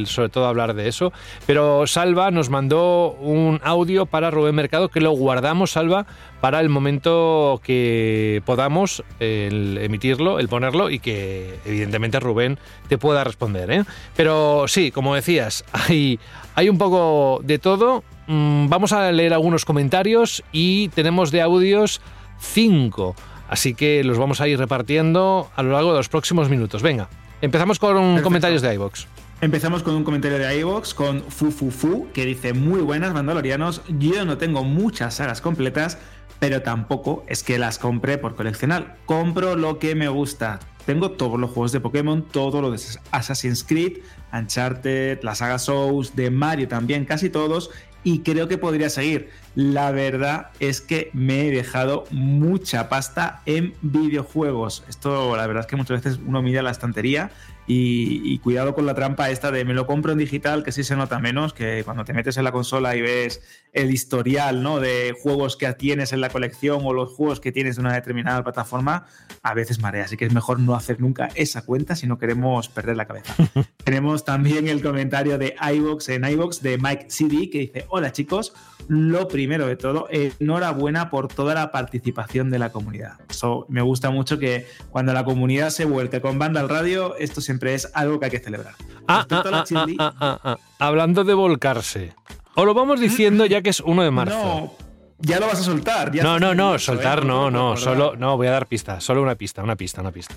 sobre 0.03 0.27
todo 0.27 0.47
hablar 0.47 0.73
de 0.73 0.89
eso. 0.89 1.13
Pero 1.45 1.87
Salva 1.87 2.29
nos 2.29 2.49
mandó 2.49 3.11
un 3.21 3.61
audio 3.63 4.05
para 4.05 4.31
Rubén 4.31 4.53
Mercado 4.53 4.89
que 4.89 4.99
lo 4.99 5.11
guardamos, 5.11 5.71
Salva, 5.71 6.07
para 6.41 6.59
el 6.59 6.67
momento 6.67 7.61
que 7.63 8.41
podamos 8.45 9.01
el 9.21 9.77
emitirlo, 9.77 10.37
el 10.37 10.49
ponerlo 10.49 10.89
y 10.89 10.99
que 10.99 11.59
evidentemente 11.65 12.19
Rubén 12.19 12.59
te 12.89 12.97
pueda 12.97 13.23
responder. 13.23 13.71
¿eh? 13.71 13.83
Pero 14.17 14.67
sí, 14.67 14.91
como 14.91 15.15
decías, 15.15 15.63
hay, 15.71 16.19
hay 16.53 16.67
un 16.67 16.77
poco 16.77 17.39
de 17.45 17.59
todo. 17.59 18.03
Mm, 18.27 18.67
Vamos 18.67 18.91
a 18.91 19.09
leer 19.13 19.33
algunos 19.33 19.63
comentarios 19.63 20.43
y 20.51 20.89
tenemos 20.89 21.31
de 21.31 21.41
audios 21.41 22.01
cinco. 22.39 23.15
Así 23.49 23.73
que 23.73 24.03
los 24.03 24.17
vamos 24.17 24.41
a 24.41 24.47
ir 24.47 24.59
repartiendo 24.59 25.49
a 25.55 25.63
lo 25.63 25.71
largo 25.71 25.91
de 25.91 25.97
los 25.97 26.09
próximos 26.09 26.49
minutos. 26.49 26.81
Venga, 26.81 27.09
empezamos 27.41 27.79
con 27.79 27.93
Perfecto. 27.95 28.23
comentarios 28.23 28.61
de 28.61 28.73
iVox. 28.73 29.07
Empezamos 29.39 29.83
con 29.83 29.95
un 29.95 30.03
comentario 30.03 30.39
de 30.39 30.59
iVox 30.59 30.95
con 30.95 31.21
Fufufu 31.21 32.07
que 32.11 32.25
dice 32.25 32.53
muy 32.53 32.81
buenas 32.81 33.13
Mandalorianos, 33.13 33.83
yo 33.87 34.25
no 34.25 34.39
tengo 34.39 34.63
muchas 34.63 35.13
sagas 35.15 35.41
completas, 35.41 35.99
pero 36.39 36.63
tampoco 36.63 37.23
es 37.27 37.43
que 37.43 37.59
las 37.59 37.77
compre 37.77 38.17
por 38.17 38.35
coleccionar. 38.35 38.97
Compro 39.05 39.55
lo 39.55 39.77
que 39.77 39.93
me 39.93 40.07
gusta. 40.07 40.59
Tengo 40.87 41.11
todos 41.11 41.39
los 41.39 41.51
juegos 41.51 41.71
de 41.71 41.79
Pokémon, 41.79 42.23
todo 42.23 42.61
lo 42.61 42.71
de 42.71 42.79
Assassin's 43.11 43.63
Creed, 43.63 43.99
Uncharted, 44.33 45.19
la 45.21 45.35
saga 45.35 45.59
Souls, 45.59 46.15
de 46.15 46.31
Mario 46.31 46.67
también, 46.67 47.05
casi 47.05 47.29
todos, 47.29 47.69
y 48.03 48.19
creo 48.19 48.47
que 48.47 48.57
podría 48.57 48.89
seguir. 48.89 49.29
La 49.55 49.91
verdad 49.91 50.51
es 50.59 50.81
que 50.81 51.09
me 51.13 51.47
he 51.47 51.51
dejado 51.51 52.05
mucha 52.11 52.89
pasta 52.89 53.41
en 53.45 53.73
videojuegos. 53.81 54.83
Esto, 54.87 55.35
la 55.35 55.47
verdad 55.47 55.61
es 55.61 55.67
que 55.67 55.75
muchas 55.75 56.03
veces 56.03 56.19
uno 56.25 56.41
mira 56.41 56.61
la 56.61 56.71
estantería 56.71 57.31
y, 57.65 58.21
y 58.23 58.39
cuidado 58.39 58.75
con 58.75 58.85
la 58.85 58.93
trampa 58.93 59.29
esta 59.29 59.51
de 59.51 59.65
me 59.65 59.73
lo 59.73 59.87
compro 59.87 60.11
en 60.11 60.19
digital, 60.19 60.63
que 60.63 60.71
sí 60.71 60.83
se 60.83 60.95
nota 60.95 61.19
menos, 61.19 61.53
que 61.53 61.83
cuando 61.83 62.05
te 62.05 62.13
metes 62.13 62.37
en 62.37 62.43
la 62.43 62.51
consola 62.51 62.95
y 62.95 63.01
ves 63.01 63.41
el 63.77 63.91
historial 63.91 64.63
¿no? 64.63 64.79
de 64.79 65.15
juegos 65.21 65.55
que 65.55 65.71
tienes 65.73 66.11
en 66.11 66.19
la 66.19 66.29
colección 66.29 66.81
o 66.83 66.93
los 66.93 67.13
juegos 67.13 67.39
que 67.39 67.51
tienes 67.51 67.75
de 67.75 67.81
una 67.81 67.93
determinada 67.93 68.43
plataforma, 68.43 69.05
a 69.43 69.53
veces 69.53 69.79
marea. 69.79 70.05
Así 70.05 70.17
que 70.17 70.25
es 70.25 70.33
mejor 70.33 70.59
no 70.59 70.75
hacer 70.75 70.99
nunca 70.99 71.29
esa 71.35 71.63
cuenta 71.63 71.95
si 71.95 72.07
no 72.07 72.17
queremos 72.17 72.69
perder 72.69 72.97
la 72.97 73.05
cabeza. 73.05 73.35
Tenemos 73.83 74.25
también 74.25 74.67
el 74.67 74.81
comentario 74.81 75.37
de 75.37 75.55
iVox 75.73 76.09
en 76.09 76.25
iVox 76.25 76.61
de 76.63 76.79
Mike 76.79 77.05
CD 77.09 77.49
que 77.51 77.59
dice: 77.59 77.85
Hola 77.89 78.11
chicos, 78.11 78.53
lo 78.87 79.27
primero 79.27 79.67
de 79.67 79.75
todo, 79.75 80.07
enhorabuena 80.09 81.11
por 81.11 81.27
toda 81.27 81.53
la 81.53 81.71
participación 81.71 82.49
de 82.49 82.57
la 82.57 82.71
comunidad. 82.71 83.19
Eso 83.29 83.67
me 83.69 83.81
gusta 83.81 84.09
mucho 84.09 84.39
que 84.39 84.65
cuando 84.89 85.13
la 85.13 85.23
comunidad 85.23 85.69
se 85.69 85.85
vuelque 85.85 86.19
con 86.19 86.39
banda 86.39 86.61
al 86.61 86.69
radio, 86.69 87.15
esto 87.17 87.41
siempre 87.41 87.75
es 87.75 87.91
algo 87.93 88.19
que 88.19 88.25
hay 88.25 88.31
que 88.31 88.39
celebrar. 88.39 88.73
Ah, 89.07 89.25
ah, 89.29 89.43
ah, 89.45 89.65
ah, 89.75 90.13
ah, 90.19 90.39
ah. 90.43 90.57
Hablando 90.79 91.23
de 91.23 91.33
volcarse. 91.35 92.13
O 92.59 92.65
lo 92.65 92.73
vamos 92.73 92.99
diciendo 92.99 93.45
ya 93.45 93.61
que 93.61 93.69
es 93.69 93.81
1 93.81 94.01
de 94.01 94.09
marzo. 94.09 94.35
No, 94.35 94.73
ya 95.19 95.39
lo 95.39 95.45
vas 95.45 95.59
a 95.59 95.63
soltar. 95.63 96.11
ya 96.11 96.23
No, 96.23 96.39
no, 96.39 96.55
no, 96.55 96.71
nervioso, 96.71 96.85
soltar 96.85 97.19
¿eh? 97.19 97.25
no, 97.25 97.51
no, 97.51 97.75
recordar. 97.75 97.77
solo, 97.77 98.15
no, 98.15 98.35
voy 98.35 98.47
a 98.47 98.51
dar 98.51 98.65
pistas, 98.65 99.03
solo 99.03 99.21
una 99.21 99.35
pista, 99.35 99.61
una 99.61 99.75
pista, 99.75 100.01
una 100.01 100.11
pista. 100.11 100.33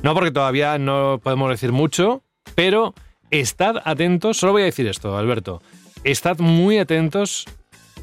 No, 0.00 0.14
porque 0.14 0.30
todavía 0.30 0.78
no 0.78 1.18
podemos 1.20 1.50
decir 1.50 1.72
mucho, 1.72 2.22
pero 2.54 2.94
estad 3.32 3.78
atentos, 3.84 4.36
solo 4.36 4.52
voy 4.52 4.62
a 4.62 4.66
decir 4.66 4.86
esto, 4.86 5.18
Alberto, 5.18 5.62
estad 6.04 6.38
muy 6.38 6.78
atentos 6.78 7.44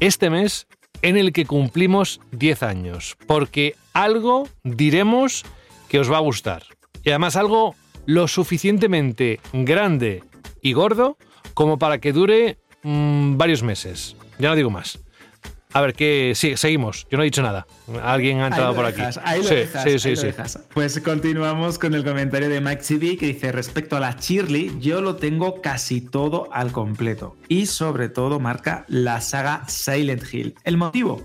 este 0.00 0.28
mes 0.28 0.66
en 1.00 1.16
el 1.16 1.32
que 1.32 1.46
cumplimos 1.46 2.20
10 2.32 2.64
años, 2.64 3.16
porque 3.26 3.74
algo 3.94 4.50
diremos 4.64 5.46
que 5.88 5.98
os 5.98 6.12
va 6.12 6.18
a 6.18 6.20
gustar. 6.20 6.64
Y 7.04 7.08
además 7.08 7.36
algo 7.36 7.74
lo 8.04 8.28
suficientemente 8.28 9.40
grande 9.54 10.22
y 10.60 10.74
gordo 10.74 11.16
como 11.54 11.78
para 11.78 11.98
que 11.98 12.12
dure 12.12 12.58
mm, 12.82 13.36
varios 13.36 13.62
meses. 13.62 14.16
Ya 14.38 14.48
no 14.48 14.56
digo 14.56 14.70
más. 14.70 14.98
A 15.74 15.80
ver, 15.80 15.94
que 15.94 16.32
sí, 16.34 16.56
seguimos. 16.56 17.06
Yo 17.10 17.16
no 17.16 17.22
he 17.22 17.26
dicho 17.26 17.42
nada. 17.42 17.66
Alguien 18.02 18.40
ha 18.40 18.48
entrado 18.48 18.74
por 18.74 18.86
dejas, 18.86 19.16
aquí. 19.16 19.26
Ahí 19.28 19.42
lo 19.42 19.48
sí, 19.48 19.54
dejas, 19.54 19.82
sí, 19.82 19.88
ahí 19.88 19.98
sí, 19.98 20.10
lo 20.10 20.16
sí. 20.16 20.26
dejas. 20.26 20.58
Pues 20.74 21.00
continuamos 21.00 21.78
con 21.78 21.94
el 21.94 22.04
comentario 22.04 22.48
de 22.50 22.60
Mike 22.60 22.82
CD 22.82 23.16
que 23.16 23.26
dice: 23.26 23.52
Respecto 23.52 23.96
a 23.96 24.00
la 24.00 24.16
Shirley, 24.20 24.78
yo 24.80 25.00
lo 25.00 25.16
tengo 25.16 25.62
casi 25.62 26.02
todo 26.02 26.52
al 26.52 26.72
completo. 26.72 27.36
Y 27.48 27.66
sobre 27.66 28.10
todo 28.10 28.38
marca 28.38 28.84
la 28.88 29.20
saga 29.22 29.64
Silent 29.66 30.22
Hill. 30.32 30.54
¿El 30.64 30.76
motivo? 30.76 31.22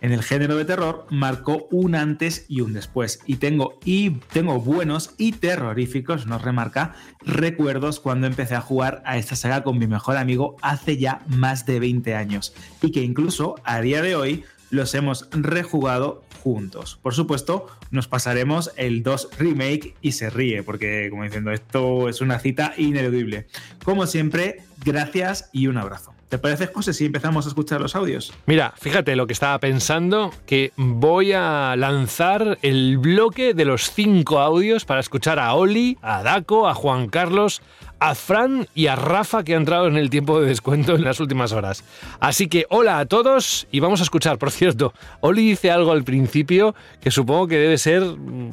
En 0.00 0.12
el 0.12 0.22
género 0.22 0.56
de 0.56 0.64
terror 0.64 1.06
marcó 1.10 1.68
un 1.70 1.94
antes 1.94 2.44
y 2.48 2.60
un 2.60 2.72
después. 2.72 3.20
Y 3.26 3.36
tengo, 3.36 3.78
y 3.84 4.10
tengo 4.32 4.60
buenos 4.60 5.14
y 5.18 5.32
terroríficos, 5.32 6.26
nos 6.26 6.42
remarca, 6.42 6.94
recuerdos 7.24 8.00
cuando 8.00 8.26
empecé 8.26 8.54
a 8.54 8.60
jugar 8.60 9.02
a 9.04 9.18
esta 9.18 9.36
saga 9.36 9.62
con 9.62 9.78
mi 9.78 9.86
mejor 9.86 10.16
amigo 10.16 10.56
hace 10.62 10.96
ya 10.96 11.22
más 11.28 11.66
de 11.66 11.80
20 11.80 12.14
años. 12.14 12.54
Y 12.82 12.92
que 12.92 13.02
incluso 13.02 13.56
a 13.64 13.80
día 13.80 14.02
de 14.02 14.16
hoy 14.16 14.44
los 14.70 14.94
hemos 14.94 15.28
rejugado 15.30 16.24
juntos. 16.42 16.98
Por 17.02 17.14
supuesto, 17.14 17.66
nos 17.90 18.08
pasaremos 18.08 18.72
el 18.76 19.02
2 19.02 19.30
remake 19.38 19.94
y 20.00 20.12
se 20.12 20.30
ríe, 20.30 20.62
porque 20.62 21.08
como 21.10 21.24
diciendo, 21.24 21.52
esto 21.52 22.08
es 22.08 22.20
una 22.20 22.38
cita 22.38 22.74
ineludible. 22.76 23.46
Como 23.84 24.06
siempre, 24.06 24.62
gracias 24.84 25.50
y 25.52 25.66
un 25.68 25.78
abrazo. 25.78 26.15
¿Te 26.28 26.38
parece, 26.38 26.66
José, 26.66 26.92
si 26.92 27.06
empezamos 27.06 27.46
a 27.46 27.48
escuchar 27.50 27.80
los 27.80 27.94
audios? 27.94 28.32
Mira, 28.46 28.74
fíjate 28.76 29.14
lo 29.14 29.28
que 29.28 29.32
estaba 29.32 29.60
pensando, 29.60 30.32
que 30.44 30.72
voy 30.76 31.32
a 31.32 31.76
lanzar 31.76 32.58
el 32.62 32.98
bloque 32.98 33.54
de 33.54 33.64
los 33.64 33.92
cinco 33.92 34.40
audios 34.40 34.84
para 34.84 34.98
escuchar 34.98 35.38
a 35.38 35.54
Oli, 35.54 35.98
a 36.02 36.24
Daco, 36.24 36.68
a 36.68 36.74
Juan 36.74 37.08
Carlos, 37.08 37.62
a 37.98 38.14
Fran 38.14 38.68
y 38.74 38.86
a 38.88 38.96
Rafa 38.96 39.44
que 39.44 39.54
ha 39.54 39.56
entrado 39.56 39.86
en 39.86 39.96
el 39.96 40.10
tiempo 40.10 40.40
de 40.40 40.48
descuento 40.48 40.94
en 40.94 41.04
las 41.04 41.20
últimas 41.20 41.52
horas. 41.52 41.84
Así 42.20 42.48
que 42.48 42.66
hola 42.68 42.98
a 42.98 43.06
todos 43.06 43.66
y 43.70 43.80
vamos 43.80 44.00
a 44.00 44.04
escuchar. 44.04 44.38
Por 44.38 44.50
cierto, 44.50 44.92
Oli 45.20 45.48
dice 45.48 45.70
algo 45.70 45.92
al 45.92 46.04
principio 46.04 46.74
que 47.00 47.10
supongo 47.10 47.48
que 47.48 47.58
debe 47.58 47.78
ser... 47.78 48.02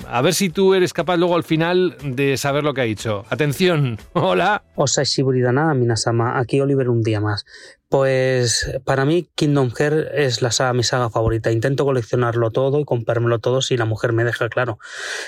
A 0.08 0.22
ver 0.22 0.34
si 0.34 0.50
tú 0.50 0.74
eres 0.74 0.94
capaz 0.94 1.18
luego 1.18 1.36
al 1.36 1.44
final 1.44 1.96
de 2.04 2.38
saber 2.38 2.64
lo 2.64 2.74
que 2.74 2.82
ha 2.82 2.86
dicho. 2.86 3.26
Atención, 3.30 3.98
hola. 4.14 4.64
Osashi 4.76 5.22
Buridana, 5.22 5.74
Minasama, 5.74 6.40
aquí 6.40 6.60
Oliver 6.62 6.90
un 6.90 7.02
día 7.02 7.20
más. 7.20 7.46
Pues 7.94 8.72
para 8.86 9.06
mí 9.06 9.30
Kingdom 9.36 9.70
Hearts 9.70 10.10
es 10.16 10.42
la 10.42 10.52
saga, 10.52 10.74
mi 10.74 10.82
saga 10.82 11.12
favorita. 11.12 11.52
Intento 11.52 11.86
coleccionarlo 11.86 12.50
todo 12.50 12.80
y 12.80 12.86
comprármelo 12.86 13.38
todo 13.38 13.62
si 13.62 13.78
la 13.78 13.86
mujer 13.86 14.14
me 14.14 14.24
deja 14.24 14.50
claro. 14.50 14.80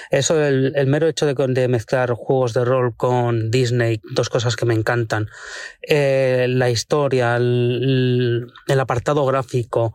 Eso, 0.10 0.44
el, 0.44 0.74
el 0.76 0.88
mero 0.88 1.08
hecho 1.08 1.28
de, 1.28 1.36
de 1.36 1.68
mezclar 1.68 2.14
juegos 2.14 2.56
de 2.56 2.66
rol 2.66 2.96
con 2.98 3.52
Disney, 3.52 4.02
dos 4.16 4.30
cosas 4.30 4.56
que 4.56 4.66
me 4.66 4.74
encantan. 4.74 5.30
Eh, 5.84 6.48
la 6.50 6.72
historia, 6.72 7.36
el, 7.36 8.52
el 8.66 8.80
apartado 8.80 9.28
gráfico, 9.28 9.94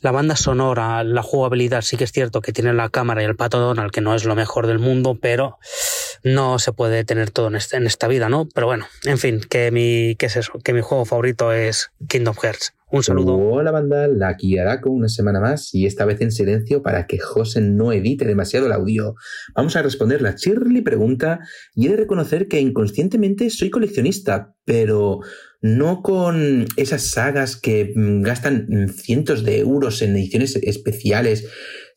la 0.00 0.10
banda 0.10 0.34
sonora, 0.34 1.04
la 1.04 1.22
jugabilidad, 1.22 1.82
sí 1.82 1.96
que 1.96 2.02
es 2.02 2.10
cierto 2.10 2.40
que 2.40 2.52
tiene 2.52 2.72
la 2.72 2.88
cámara 2.88 3.22
y 3.22 3.26
el 3.26 3.36
pato 3.36 3.60
Donald, 3.60 3.92
que 3.92 4.00
no 4.00 4.16
es 4.16 4.24
lo 4.24 4.34
mejor 4.34 4.66
del 4.66 4.80
mundo, 4.80 5.16
pero 5.22 5.58
no 6.22 6.58
se 6.58 6.72
puede 6.72 7.04
tener 7.04 7.30
todo 7.30 7.48
en, 7.48 7.86
esta 7.86 8.08
vida, 8.08 8.28
¿no? 8.28 8.48
Pero 8.54 8.66
bueno, 8.66 8.86
en 9.04 9.18
fin, 9.18 9.40
que 9.40 9.70
mi, 9.70 10.16
¿qué 10.16 10.26
es 10.26 10.36
eso? 10.36 10.52
Que 10.62 10.72
mi 10.72 10.80
juego 10.80 11.04
favorito 11.04 11.52
es 11.52 11.90
Kingdom 12.08 12.34
Hearts. 12.42 12.74
Un 12.92 13.04
saludo. 13.04 13.36
Hola 13.36 13.70
banda, 13.70 14.08
la 14.08 14.36
Kiarako 14.36 14.90
una 14.90 15.08
semana 15.08 15.38
más 15.38 15.72
y 15.74 15.86
esta 15.86 16.04
vez 16.04 16.20
en 16.22 16.32
silencio 16.32 16.82
para 16.82 17.06
que 17.06 17.20
José 17.20 17.60
no 17.60 17.92
edite 17.92 18.24
demasiado 18.24 18.66
el 18.66 18.72
audio. 18.72 19.14
Vamos 19.54 19.76
a 19.76 19.82
responder 19.82 20.20
la 20.20 20.32
Shirley 20.32 20.82
pregunta 20.82 21.38
y 21.76 21.86
he 21.86 21.90
de 21.90 21.98
reconocer 21.98 22.48
que 22.48 22.60
inconscientemente 22.60 23.48
soy 23.50 23.70
coleccionista, 23.70 24.54
pero 24.64 25.20
no 25.62 26.02
con 26.02 26.66
esas 26.76 27.10
sagas 27.10 27.56
que 27.56 27.92
mm, 27.94 28.22
gastan 28.22 28.66
mm, 28.68 28.88
cientos 28.88 29.44
de 29.44 29.58
euros 29.58 30.02
en 30.02 30.16
ediciones 30.16 30.56
especiales, 30.56 31.46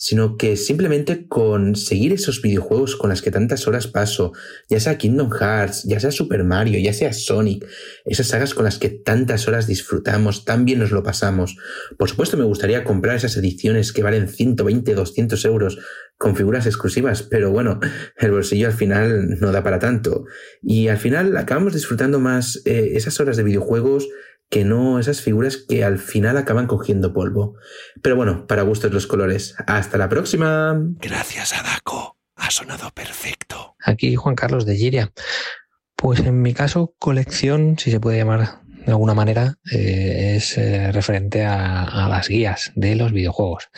sino 0.03 0.35
que 0.35 0.57
simplemente 0.57 1.29
con 1.29 1.77
seguir 1.77 2.11
esos 2.11 2.41
videojuegos 2.41 2.97
con 2.97 3.09
las 3.09 3.21
que 3.21 3.31
tantas 3.31 3.69
horas 3.69 3.87
paso, 3.87 4.33
ya 4.67 4.81
sea 4.81 4.97
Kingdom 4.97 5.31
Hearts, 5.31 5.83
ya 5.83 5.97
sea 5.97 6.11
Super 6.11 6.43
Mario, 6.43 6.77
ya 6.77 6.91
sea 6.91 7.13
Sonic, 7.13 7.65
esas 8.03 8.27
sagas 8.27 8.53
con 8.53 8.65
las 8.65 8.79
que 8.79 8.89
tantas 8.89 9.47
horas 9.47 9.65
disfrutamos, 9.65 10.43
tan 10.43 10.65
bien 10.65 10.79
nos 10.79 10.91
lo 10.91 11.03
pasamos. 11.03 11.55
Por 11.97 12.09
supuesto 12.09 12.35
me 12.35 12.43
gustaría 12.43 12.83
comprar 12.83 13.15
esas 13.15 13.37
ediciones 13.37 13.93
que 13.93 14.03
valen 14.03 14.27
120, 14.27 14.93
200 14.93 15.45
euros 15.45 15.79
con 16.17 16.35
figuras 16.35 16.65
exclusivas, 16.65 17.23
pero 17.23 17.51
bueno, 17.51 17.79
el 18.17 18.31
bolsillo 18.31 18.67
al 18.67 18.73
final 18.73 19.39
no 19.39 19.53
da 19.53 19.63
para 19.63 19.79
tanto. 19.79 20.25
Y 20.61 20.89
al 20.89 20.97
final 20.97 21.37
acabamos 21.37 21.75
disfrutando 21.75 22.19
más 22.19 22.61
eh, 22.65 22.91
esas 22.95 23.21
horas 23.21 23.37
de 23.37 23.43
videojuegos 23.43 24.09
que 24.49 24.63
no 24.63 24.99
esas 24.99 25.21
figuras 25.21 25.57
que 25.57 25.83
al 25.83 25.99
final 25.99 26.37
acaban 26.37 26.67
cogiendo 26.67 27.13
polvo. 27.13 27.55
Pero 28.01 28.15
bueno, 28.15 28.45
para 28.47 28.61
gustos 28.61 28.91
los 28.91 29.07
colores. 29.07 29.55
Hasta 29.65 29.97
la 29.97 30.09
próxima. 30.09 30.75
Gracias, 30.99 31.53
Adako. 31.53 32.17
Ha 32.35 32.51
sonado 32.51 32.91
perfecto. 32.91 33.75
Aquí 33.79 34.15
Juan 34.15 34.35
Carlos 34.35 34.65
de 34.65 34.75
Giria. 34.75 35.11
Pues 35.95 36.19
en 36.19 36.41
mi 36.41 36.53
caso, 36.53 36.93
colección, 36.99 37.77
si 37.79 37.89
se 37.89 37.99
puede 37.99 38.17
llamar 38.17 38.63
de 38.85 38.91
alguna 38.91 39.13
manera, 39.13 39.55
eh, 39.71 40.35
es 40.35 40.57
eh, 40.57 40.91
referente 40.91 41.45
a, 41.45 41.83
a 41.83 42.09
las 42.09 42.27
guías 42.27 42.71
de 42.75 42.95
los 42.95 43.11
videojuegos. 43.11 43.69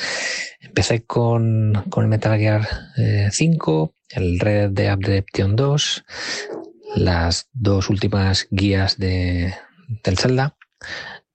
Empecé 0.60 1.04
con, 1.06 1.84
con 1.90 2.04
el 2.04 2.10
Metal 2.10 2.38
Gear 2.38 2.68
eh, 2.98 3.30
5, 3.32 3.94
el 4.10 4.40
Red 4.40 4.72
Dead 4.72 4.98
Redemption 5.00 5.56
2, 5.56 6.06
las 6.96 7.50
dos 7.54 7.90
últimas 7.90 8.48
guías 8.50 8.98
de, 8.98 9.54
del 10.04 10.18
Zelda 10.18 10.58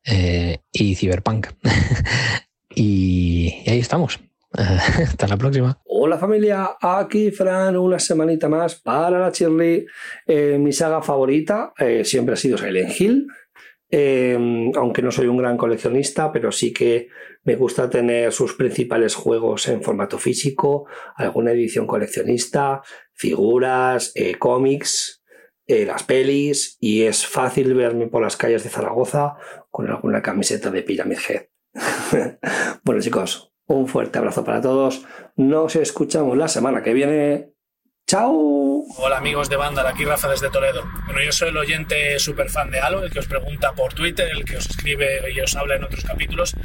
eh, 0.05 0.59
y 0.73 0.95
Cyberpunk. 0.95 1.49
y, 2.75 3.63
ahí 3.67 3.79
estamos. 3.79 4.21
Hasta 4.53 5.29
la 5.29 5.37
próxima. 5.37 5.81
Hola 5.85 6.19
familia, 6.19 6.71
aquí 6.81 7.31
Fran, 7.31 7.77
una 7.77 7.99
semanita 7.99 8.49
más 8.49 8.75
para 8.77 9.19
la 9.19 9.31
Shirley. 9.31 9.87
Eh, 10.27 10.59
mi 10.59 10.73
saga 10.73 11.03
favorita 11.03 11.73
eh, 11.79 12.05
siempre 12.05 12.35
ha 12.35 12.37
sido 12.37 12.59
Silent 12.59 13.01
Hill, 13.01 13.27
aunque 14.77 15.03
no 15.03 15.13
soy 15.13 15.27
un 15.27 15.37
gran 15.37 15.57
coleccionista, 15.57 16.33
pero 16.33 16.51
sí 16.51 16.73
que 16.73 17.09
me 17.45 17.55
gusta 17.55 17.89
tener 17.89 18.33
sus 18.33 18.55
principales 18.55 19.15
juegos 19.15 19.69
en 19.69 19.83
formato 19.83 20.19
físico, 20.19 20.87
alguna 21.17 21.53
edición 21.53 21.87
coleccionista, 21.87 22.83
figuras, 23.15 24.13
cómics, 24.39 25.20
eh, 25.71 25.87
las 25.87 26.03
pelis, 26.03 26.77
y 26.81 27.03
es 27.03 27.27
fácil 27.27 27.75
verme 27.75 28.09
por 28.09 28.23
las 28.23 28.37
calles 28.37 28.65
de 28.65 28.71
Zaragoza 28.71 29.37
con 29.71 29.89
alguna 29.89 30.21
camiseta 30.21 30.71
de 30.71 30.83
Pyramid 30.83 31.19
Head. 31.29 31.47
bueno 32.85 33.01
chicos, 33.01 33.53
un 33.67 33.87
fuerte 33.87 34.19
abrazo 34.19 34.45
para 34.45 34.61
todos. 34.61 35.05
Nos 35.37 35.77
escuchamos 35.77 36.37
la 36.37 36.49
semana 36.49 36.83
que 36.83 36.93
viene. 36.93 37.53
¡Chao! 38.07 38.83
Hola 38.99 39.19
amigos 39.19 39.49
de 39.49 39.55
banda, 39.55 39.89
aquí 39.89 40.05
Rafa 40.05 40.29
desde 40.29 40.51
Toledo. 40.51 40.83
Bueno, 41.07 41.23
yo 41.23 41.31
soy 41.31 41.51
el 41.51 41.57
oyente 41.57 42.19
super 42.19 42.51
fan 42.51 42.73
de 42.73 42.81
Halo, 42.81 43.05
el 43.05 43.13
que 43.13 43.21
os 43.21 43.29
pregunta 43.29 43.73
por 43.73 43.95
Twitter, 43.95 44.29
el 44.29 44.45
que 44.45 44.57
os 44.57 44.69
escribe 44.69 45.33
y 45.33 45.41
os 45.41 45.55
habla 45.55 45.77
en 45.77 45.85
otros 45.85 46.05
capítulos. 46.05 46.57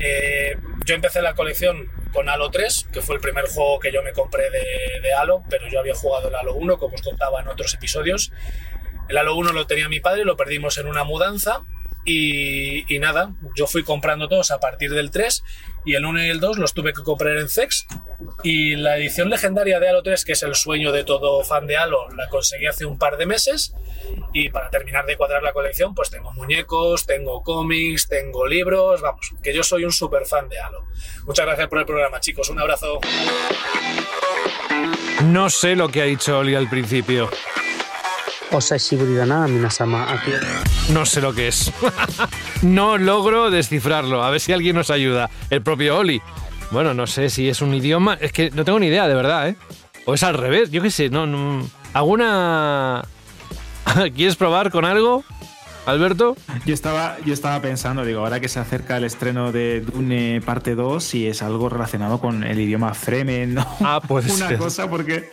Eh, 0.00 0.56
yo 0.84 0.94
empecé 0.94 1.22
la 1.22 1.34
colección 1.34 1.88
con 2.12 2.28
Halo 2.28 2.50
3, 2.50 2.88
que 2.92 3.02
fue 3.02 3.14
el 3.14 3.20
primer 3.20 3.46
juego 3.46 3.78
que 3.78 3.92
yo 3.92 4.02
me 4.02 4.12
compré 4.12 4.50
de, 4.50 5.00
de 5.00 5.14
Halo, 5.14 5.42
pero 5.48 5.68
yo 5.68 5.80
había 5.80 5.94
jugado 5.94 6.28
el 6.28 6.34
Halo 6.34 6.54
1, 6.54 6.78
como 6.78 6.94
os 6.94 7.02
contaba 7.02 7.40
en 7.40 7.48
otros 7.48 7.74
episodios. 7.74 8.32
El 9.08 9.18
Halo 9.18 9.34
1 9.36 9.52
lo 9.52 9.66
tenía 9.66 9.88
mi 9.88 10.00
padre, 10.00 10.24
lo 10.24 10.36
perdimos 10.36 10.78
en 10.78 10.86
una 10.86 11.04
mudanza 11.04 11.62
y, 12.04 12.94
y 12.94 12.98
nada, 12.98 13.32
yo 13.56 13.66
fui 13.66 13.84
comprando 13.84 14.28
todos 14.28 14.50
a 14.50 14.58
partir 14.58 14.90
del 14.90 15.10
3 15.10 15.44
y 15.84 15.94
el 15.94 16.04
1 16.04 16.24
y 16.24 16.28
el 16.28 16.40
2 16.40 16.58
los 16.58 16.74
tuve 16.74 16.92
que 16.92 17.02
comprar 17.02 17.36
en 17.36 17.48
CEX 17.48 17.86
y 18.42 18.76
la 18.76 18.96
edición 18.96 19.30
legendaria 19.30 19.80
de 19.80 19.88
Halo 19.88 20.02
3, 20.02 20.24
que 20.24 20.32
es 20.32 20.42
el 20.42 20.54
sueño 20.54 20.92
de 20.92 21.04
todo 21.04 21.42
fan 21.44 21.66
de 21.66 21.76
Halo, 21.76 22.08
la 22.10 22.28
conseguí 22.28 22.66
hace 22.66 22.84
un 22.84 22.98
par 22.98 23.16
de 23.16 23.26
meses 23.26 23.74
y 24.32 24.48
para 24.50 24.70
terminar 24.70 25.06
de 25.06 25.16
cuadrar 25.16 25.42
la 25.42 25.52
colección 25.52 25.94
pues 25.94 26.10
tengo 26.10 26.32
muñecos, 26.32 27.06
tengo 27.06 27.42
cómics, 27.42 28.08
tengo 28.08 28.46
libros, 28.46 29.00
vamos, 29.00 29.30
que 29.42 29.54
yo 29.54 29.62
soy 29.62 29.84
un 29.84 29.92
super 29.92 30.26
fan 30.26 30.48
de 30.48 30.58
Halo. 30.58 30.86
Muchas 31.24 31.46
gracias 31.46 31.68
por 31.68 31.78
el 31.78 31.86
programa 31.86 32.20
chicos, 32.20 32.48
un 32.50 32.60
abrazo. 32.60 33.00
No 35.24 35.50
sé 35.50 35.76
lo 35.76 35.88
que 35.88 36.02
ha 36.02 36.04
dicho 36.04 36.38
Oli 36.38 36.54
al 36.54 36.68
principio. 36.68 37.30
No 40.90 41.06
sé 41.06 41.20
lo 41.20 41.34
que 41.34 41.48
es. 41.48 41.72
no 42.62 42.98
logro 42.98 43.50
descifrarlo. 43.50 44.22
A 44.22 44.30
ver 44.30 44.40
si 44.40 44.52
alguien 44.52 44.76
nos 44.76 44.90
ayuda. 44.90 45.30
El 45.50 45.62
propio 45.62 45.98
Oli. 45.98 46.20
Bueno, 46.70 46.94
no 46.94 47.06
sé 47.06 47.30
si 47.30 47.48
es 47.48 47.62
un 47.62 47.74
idioma. 47.74 48.16
Es 48.20 48.32
que 48.32 48.50
no 48.50 48.64
tengo 48.64 48.78
ni 48.78 48.86
idea, 48.86 49.08
de 49.08 49.14
verdad, 49.14 49.48
¿eh? 49.48 49.56
O 50.04 50.14
es 50.14 50.22
al 50.22 50.34
revés. 50.34 50.70
Yo 50.70 50.82
qué 50.82 50.90
sé. 50.90 51.10
No, 51.10 51.26
no. 51.26 51.66
¿Alguna. 51.92 53.02
¿Quieres 54.14 54.36
probar 54.36 54.70
con 54.70 54.84
algo? 54.84 55.24
Alberto. 55.84 56.36
Yo 56.64 56.74
estaba, 56.74 57.16
yo 57.26 57.32
estaba 57.34 57.60
pensando, 57.60 58.04
digo, 58.04 58.20
ahora 58.20 58.38
que 58.38 58.48
se 58.48 58.60
acerca 58.60 58.96
el 58.98 59.04
estreno 59.04 59.50
de 59.50 59.80
Dune 59.80 60.40
parte 60.44 60.76
2, 60.76 61.02
si 61.02 61.26
es 61.26 61.42
algo 61.42 61.68
relacionado 61.68 62.20
con 62.20 62.44
el 62.44 62.60
idioma 62.60 62.94
Fremen, 62.94 63.54
¿no? 63.54 63.66
Ah, 63.80 64.00
puede 64.06 64.30
Una 64.32 64.48
ser. 64.48 64.58
cosa 64.58 64.88
porque 64.88 65.30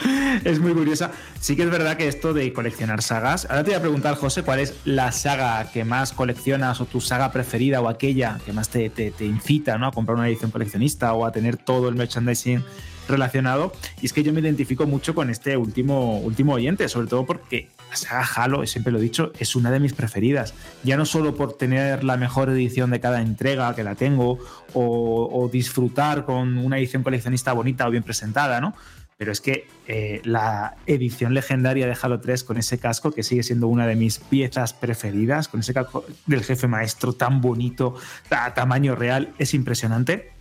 es 0.44 0.58
muy 0.60 0.72
curiosa. 0.72 1.10
Sí 1.40 1.56
que 1.56 1.62
es 1.62 1.70
verdad 1.70 1.96
que 1.96 2.08
esto 2.08 2.32
de 2.32 2.52
coleccionar 2.52 3.02
sagas. 3.02 3.46
Ahora 3.48 3.64
te 3.64 3.70
voy 3.70 3.78
a 3.78 3.80
preguntar, 3.80 4.16
José, 4.16 4.42
¿cuál 4.42 4.60
es 4.60 4.74
la 4.84 5.12
saga 5.12 5.70
que 5.70 5.84
más 5.84 6.12
coleccionas 6.12 6.80
o 6.80 6.86
tu 6.86 7.00
saga 7.00 7.32
preferida 7.32 7.80
o 7.80 7.88
aquella 7.88 8.38
que 8.44 8.52
más 8.52 8.68
te, 8.68 8.90
incita 9.20 9.78
¿no? 9.78 9.86
a 9.86 9.92
comprar 9.92 10.16
una 10.16 10.28
edición 10.28 10.50
coleccionista 10.50 11.12
o 11.14 11.24
a 11.24 11.32
tener 11.32 11.56
todo 11.56 11.88
el 11.88 11.94
merchandising 11.94 12.64
relacionado. 13.08 13.72
Y 14.00 14.06
es 14.06 14.12
que 14.12 14.22
yo 14.22 14.32
me 14.32 14.40
identifico 14.40 14.86
mucho 14.86 15.14
con 15.14 15.30
este 15.30 15.56
último, 15.56 16.18
último 16.18 16.54
oyente, 16.54 16.88
sobre 16.88 17.06
todo 17.06 17.24
porque 17.24 17.68
la 17.90 17.96
saga 17.96 18.26
Halo, 18.34 18.66
siempre 18.66 18.92
lo 18.92 18.98
he 18.98 19.02
dicho, 19.02 19.32
es 19.38 19.54
una 19.54 19.70
de 19.70 19.80
mis 19.80 19.92
preferidas. 19.92 20.54
Ya 20.82 20.96
no 20.96 21.06
solo 21.06 21.36
por 21.36 21.56
tener 21.56 22.04
la 22.04 22.16
mejor 22.16 22.50
edición 22.50 22.90
de 22.90 23.00
cada 23.00 23.22
entrega, 23.22 23.74
que 23.74 23.84
la 23.84 23.94
tengo, 23.94 24.38
o, 24.74 25.30
o 25.32 25.48
disfrutar 25.48 26.24
con 26.24 26.58
una 26.58 26.78
edición 26.78 27.02
coleccionista 27.02 27.52
bonita 27.52 27.86
o 27.86 27.90
bien 27.90 28.02
presentada, 28.02 28.60
¿no? 28.60 28.74
Pero 29.18 29.32
es 29.32 29.40
que 29.40 29.66
eh, 29.88 30.20
la 30.24 30.76
edición 30.86 31.32
legendaria 31.32 31.86
de 31.86 31.96
Halo 32.00 32.20
3 32.20 32.44
con 32.44 32.58
ese 32.58 32.78
casco, 32.78 33.12
que 33.12 33.22
sigue 33.22 33.42
siendo 33.42 33.66
una 33.66 33.86
de 33.86 33.96
mis 33.96 34.18
piezas 34.18 34.74
preferidas, 34.74 35.48
con 35.48 35.60
ese 35.60 35.72
casco 35.72 36.04
del 36.26 36.44
jefe 36.44 36.66
maestro 36.68 37.14
tan 37.14 37.40
bonito, 37.40 37.94
a 38.30 38.52
tamaño 38.52 38.94
real, 38.94 39.32
es 39.38 39.54
impresionante. 39.54 40.32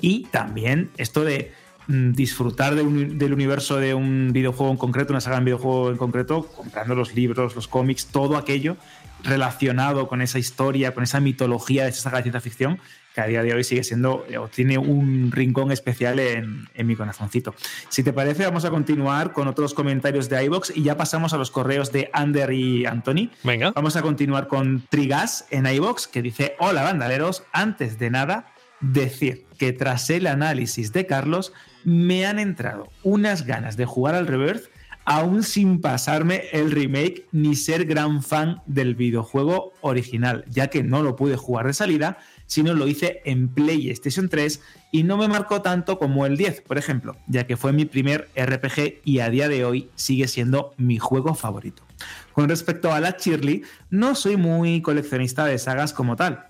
Y 0.00 0.24
también 0.24 0.90
esto 0.98 1.24
de 1.24 1.52
mm, 1.86 2.12
disfrutar 2.12 2.74
de 2.74 2.82
un- 2.82 3.16
del 3.16 3.32
universo 3.32 3.78
de 3.78 3.94
un 3.94 4.30
videojuego 4.34 4.72
en 4.72 4.76
concreto, 4.78 5.14
una 5.14 5.22
saga 5.22 5.36
de 5.36 5.40
un 5.40 5.44
videojuego 5.46 5.90
en 5.90 5.96
concreto, 5.96 6.42
comprando 6.54 6.94
los 6.94 7.14
libros, 7.14 7.56
los 7.56 7.66
cómics, 7.66 8.08
todo 8.08 8.36
aquello 8.36 8.76
relacionado 9.24 10.06
con 10.06 10.20
esa 10.20 10.38
historia, 10.38 10.92
con 10.92 11.02
esa 11.02 11.18
mitología 11.20 11.84
de 11.84 11.88
esa 11.90 12.02
saga 12.02 12.18
de 12.18 12.24
ciencia 12.24 12.40
ficción, 12.42 12.78
que 13.18 13.22
a 13.22 13.26
día 13.26 13.42
de 13.42 13.52
hoy 13.52 13.64
sigue 13.64 13.82
siendo, 13.82 14.24
o 14.38 14.46
tiene 14.46 14.78
un 14.78 15.32
rincón 15.32 15.72
especial 15.72 16.20
en, 16.20 16.68
en 16.72 16.86
mi 16.86 16.94
corazoncito. 16.94 17.52
Si 17.88 18.04
te 18.04 18.12
parece, 18.12 18.44
vamos 18.44 18.64
a 18.64 18.70
continuar 18.70 19.32
con 19.32 19.48
otros 19.48 19.74
comentarios 19.74 20.28
de 20.28 20.44
iBox 20.44 20.76
y 20.76 20.84
ya 20.84 20.96
pasamos 20.96 21.32
a 21.32 21.36
los 21.36 21.50
correos 21.50 21.90
de 21.90 22.10
Ander 22.12 22.52
y 22.52 22.86
Anthony. 22.86 23.30
Venga. 23.42 23.72
Vamos 23.72 23.96
a 23.96 24.02
continuar 24.02 24.46
con 24.46 24.86
Trigas 24.88 25.46
en 25.50 25.66
iBox, 25.66 26.06
que 26.06 26.22
dice: 26.22 26.54
Hola, 26.60 26.84
bandaleros. 26.84 27.42
Antes 27.52 27.98
de 27.98 28.10
nada, 28.10 28.52
decir 28.80 29.46
que 29.58 29.72
tras 29.72 30.08
el 30.10 30.28
análisis 30.28 30.92
de 30.92 31.06
Carlos, 31.06 31.52
me 31.82 32.24
han 32.24 32.38
entrado 32.38 32.88
unas 33.02 33.44
ganas 33.44 33.76
de 33.76 33.84
jugar 33.84 34.14
al 34.14 34.28
Rebirth 34.28 34.70
aún 35.08 35.42
sin 35.42 35.80
pasarme 35.80 36.42
el 36.52 36.70
remake 36.70 37.26
ni 37.32 37.56
ser 37.56 37.86
gran 37.86 38.22
fan 38.22 38.60
del 38.66 38.94
videojuego 38.94 39.72
original, 39.80 40.44
ya 40.50 40.66
que 40.66 40.82
no 40.82 41.02
lo 41.02 41.16
pude 41.16 41.34
jugar 41.34 41.66
de 41.66 41.72
salida, 41.72 42.18
sino 42.48 42.74
lo 42.74 42.88
hice 42.88 43.20
en 43.24 43.48
PlayStation 43.48 44.28
3 44.28 44.60
y 44.90 45.04
no 45.04 45.16
me 45.16 45.28
marcó 45.28 45.62
tanto 45.62 45.98
como 45.98 46.26
el 46.26 46.36
10, 46.36 46.62
por 46.62 46.78
ejemplo, 46.78 47.16
ya 47.28 47.46
que 47.46 47.56
fue 47.56 47.72
mi 47.72 47.84
primer 47.84 48.28
RPG 48.34 49.02
y 49.04 49.20
a 49.20 49.30
día 49.30 49.48
de 49.48 49.64
hoy 49.64 49.90
sigue 49.94 50.26
siendo 50.26 50.74
mi 50.78 50.98
juego 50.98 51.34
favorito. 51.34 51.84
Con 52.32 52.48
respecto 52.48 52.92
a 52.92 53.00
la 53.00 53.16
Shirley, 53.18 53.62
no 53.90 54.14
soy 54.14 54.36
muy 54.36 54.80
coleccionista 54.80 55.44
de 55.44 55.58
sagas 55.58 55.92
como 55.92 56.16
tal, 56.16 56.46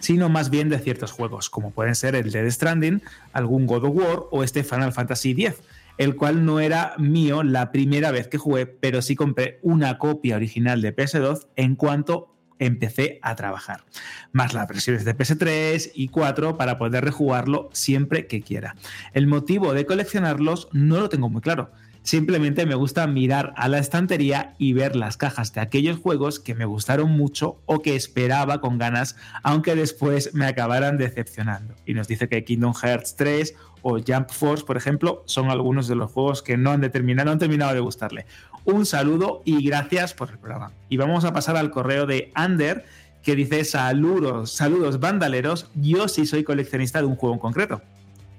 sino 0.00 0.28
más 0.28 0.50
bien 0.50 0.68
de 0.68 0.80
ciertos 0.80 1.12
juegos, 1.12 1.48
como 1.48 1.70
pueden 1.70 1.94
ser 1.94 2.16
el 2.16 2.30
Dead 2.30 2.50
Stranding, 2.50 3.02
algún 3.32 3.66
God 3.66 3.84
of 3.84 3.96
War 3.96 4.22
o 4.30 4.42
este 4.42 4.64
Final 4.64 4.92
Fantasy 4.92 5.30
X, 5.30 5.62
el 5.96 6.16
cual 6.16 6.44
no 6.44 6.60
era 6.60 6.94
mío 6.98 7.42
la 7.42 7.70
primera 7.70 8.10
vez 8.10 8.28
que 8.28 8.36
jugué, 8.36 8.66
pero 8.66 9.00
sí 9.00 9.14
compré 9.14 9.58
una 9.62 9.98
copia 9.98 10.36
original 10.36 10.82
de 10.82 10.94
PS2 10.94 11.46
en 11.56 11.76
cuanto 11.76 12.35
empecé 12.58 13.18
a 13.22 13.34
trabajar, 13.34 13.84
más 14.32 14.54
las 14.54 14.68
versiones 14.68 15.04
de 15.04 15.16
PS3 15.16 15.92
y 15.94 16.08
4 16.08 16.56
para 16.56 16.78
poder 16.78 17.04
rejugarlo 17.04 17.70
siempre 17.72 18.26
que 18.26 18.42
quiera. 18.42 18.76
El 19.12 19.26
motivo 19.26 19.74
de 19.74 19.86
coleccionarlos 19.86 20.68
no 20.72 20.98
lo 20.98 21.08
tengo 21.08 21.28
muy 21.28 21.40
claro. 21.40 21.70
Simplemente 22.06 22.66
me 22.66 22.76
gusta 22.76 23.04
mirar 23.08 23.52
a 23.56 23.66
la 23.68 23.78
estantería 23.78 24.54
y 24.58 24.74
ver 24.74 24.94
las 24.94 25.16
cajas 25.16 25.52
de 25.52 25.60
aquellos 25.60 25.98
juegos 25.98 26.38
que 26.38 26.54
me 26.54 26.64
gustaron 26.64 27.10
mucho 27.10 27.60
o 27.66 27.82
que 27.82 27.96
esperaba 27.96 28.60
con 28.60 28.78
ganas, 28.78 29.16
aunque 29.42 29.74
después 29.74 30.32
me 30.32 30.46
acabaran 30.46 30.98
decepcionando. 30.98 31.74
Y 31.84 31.94
nos 31.94 32.06
dice 32.06 32.28
que 32.28 32.44
Kingdom 32.44 32.74
Hearts 32.74 33.16
3 33.16 33.56
o 33.88 34.00
Jump 34.04 34.30
Force, 34.30 34.64
por 34.64 34.76
ejemplo, 34.76 35.22
son 35.26 35.48
algunos 35.48 35.86
de 35.86 35.94
los 35.94 36.10
juegos 36.10 36.42
que 36.42 36.56
no 36.56 36.72
han, 36.72 36.80
determinado, 36.80 37.26
no 37.26 37.30
han 37.30 37.38
terminado 37.38 37.72
de 37.72 37.78
gustarle. 37.78 38.26
Un 38.64 38.84
saludo 38.84 39.42
y 39.44 39.64
gracias 39.64 40.12
por 40.12 40.28
el 40.30 40.38
programa. 40.38 40.72
Y 40.88 40.96
vamos 40.96 41.24
a 41.24 41.32
pasar 41.32 41.56
al 41.56 41.70
correo 41.70 42.04
de 42.04 42.32
Ander, 42.34 42.84
que 43.22 43.36
dice 43.36 43.64
saludos, 43.64 44.50
saludos 44.50 44.98
bandaleros, 44.98 45.70
yo 45.76 46.08
sí 46.08 46.26
soy 46.26 46.42
coleccionista 46.42 46.98
de 46.98 47.04
un 47.04 47.14
juego 47.14 47.36
en 47.36 47.38
concreto, 47.38 47.80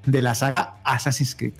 de 0.05 0.21
la 0.21 0.35
saga 0.35 0.75
Assassin's 0.83 1.33
Creed 1.33 1.53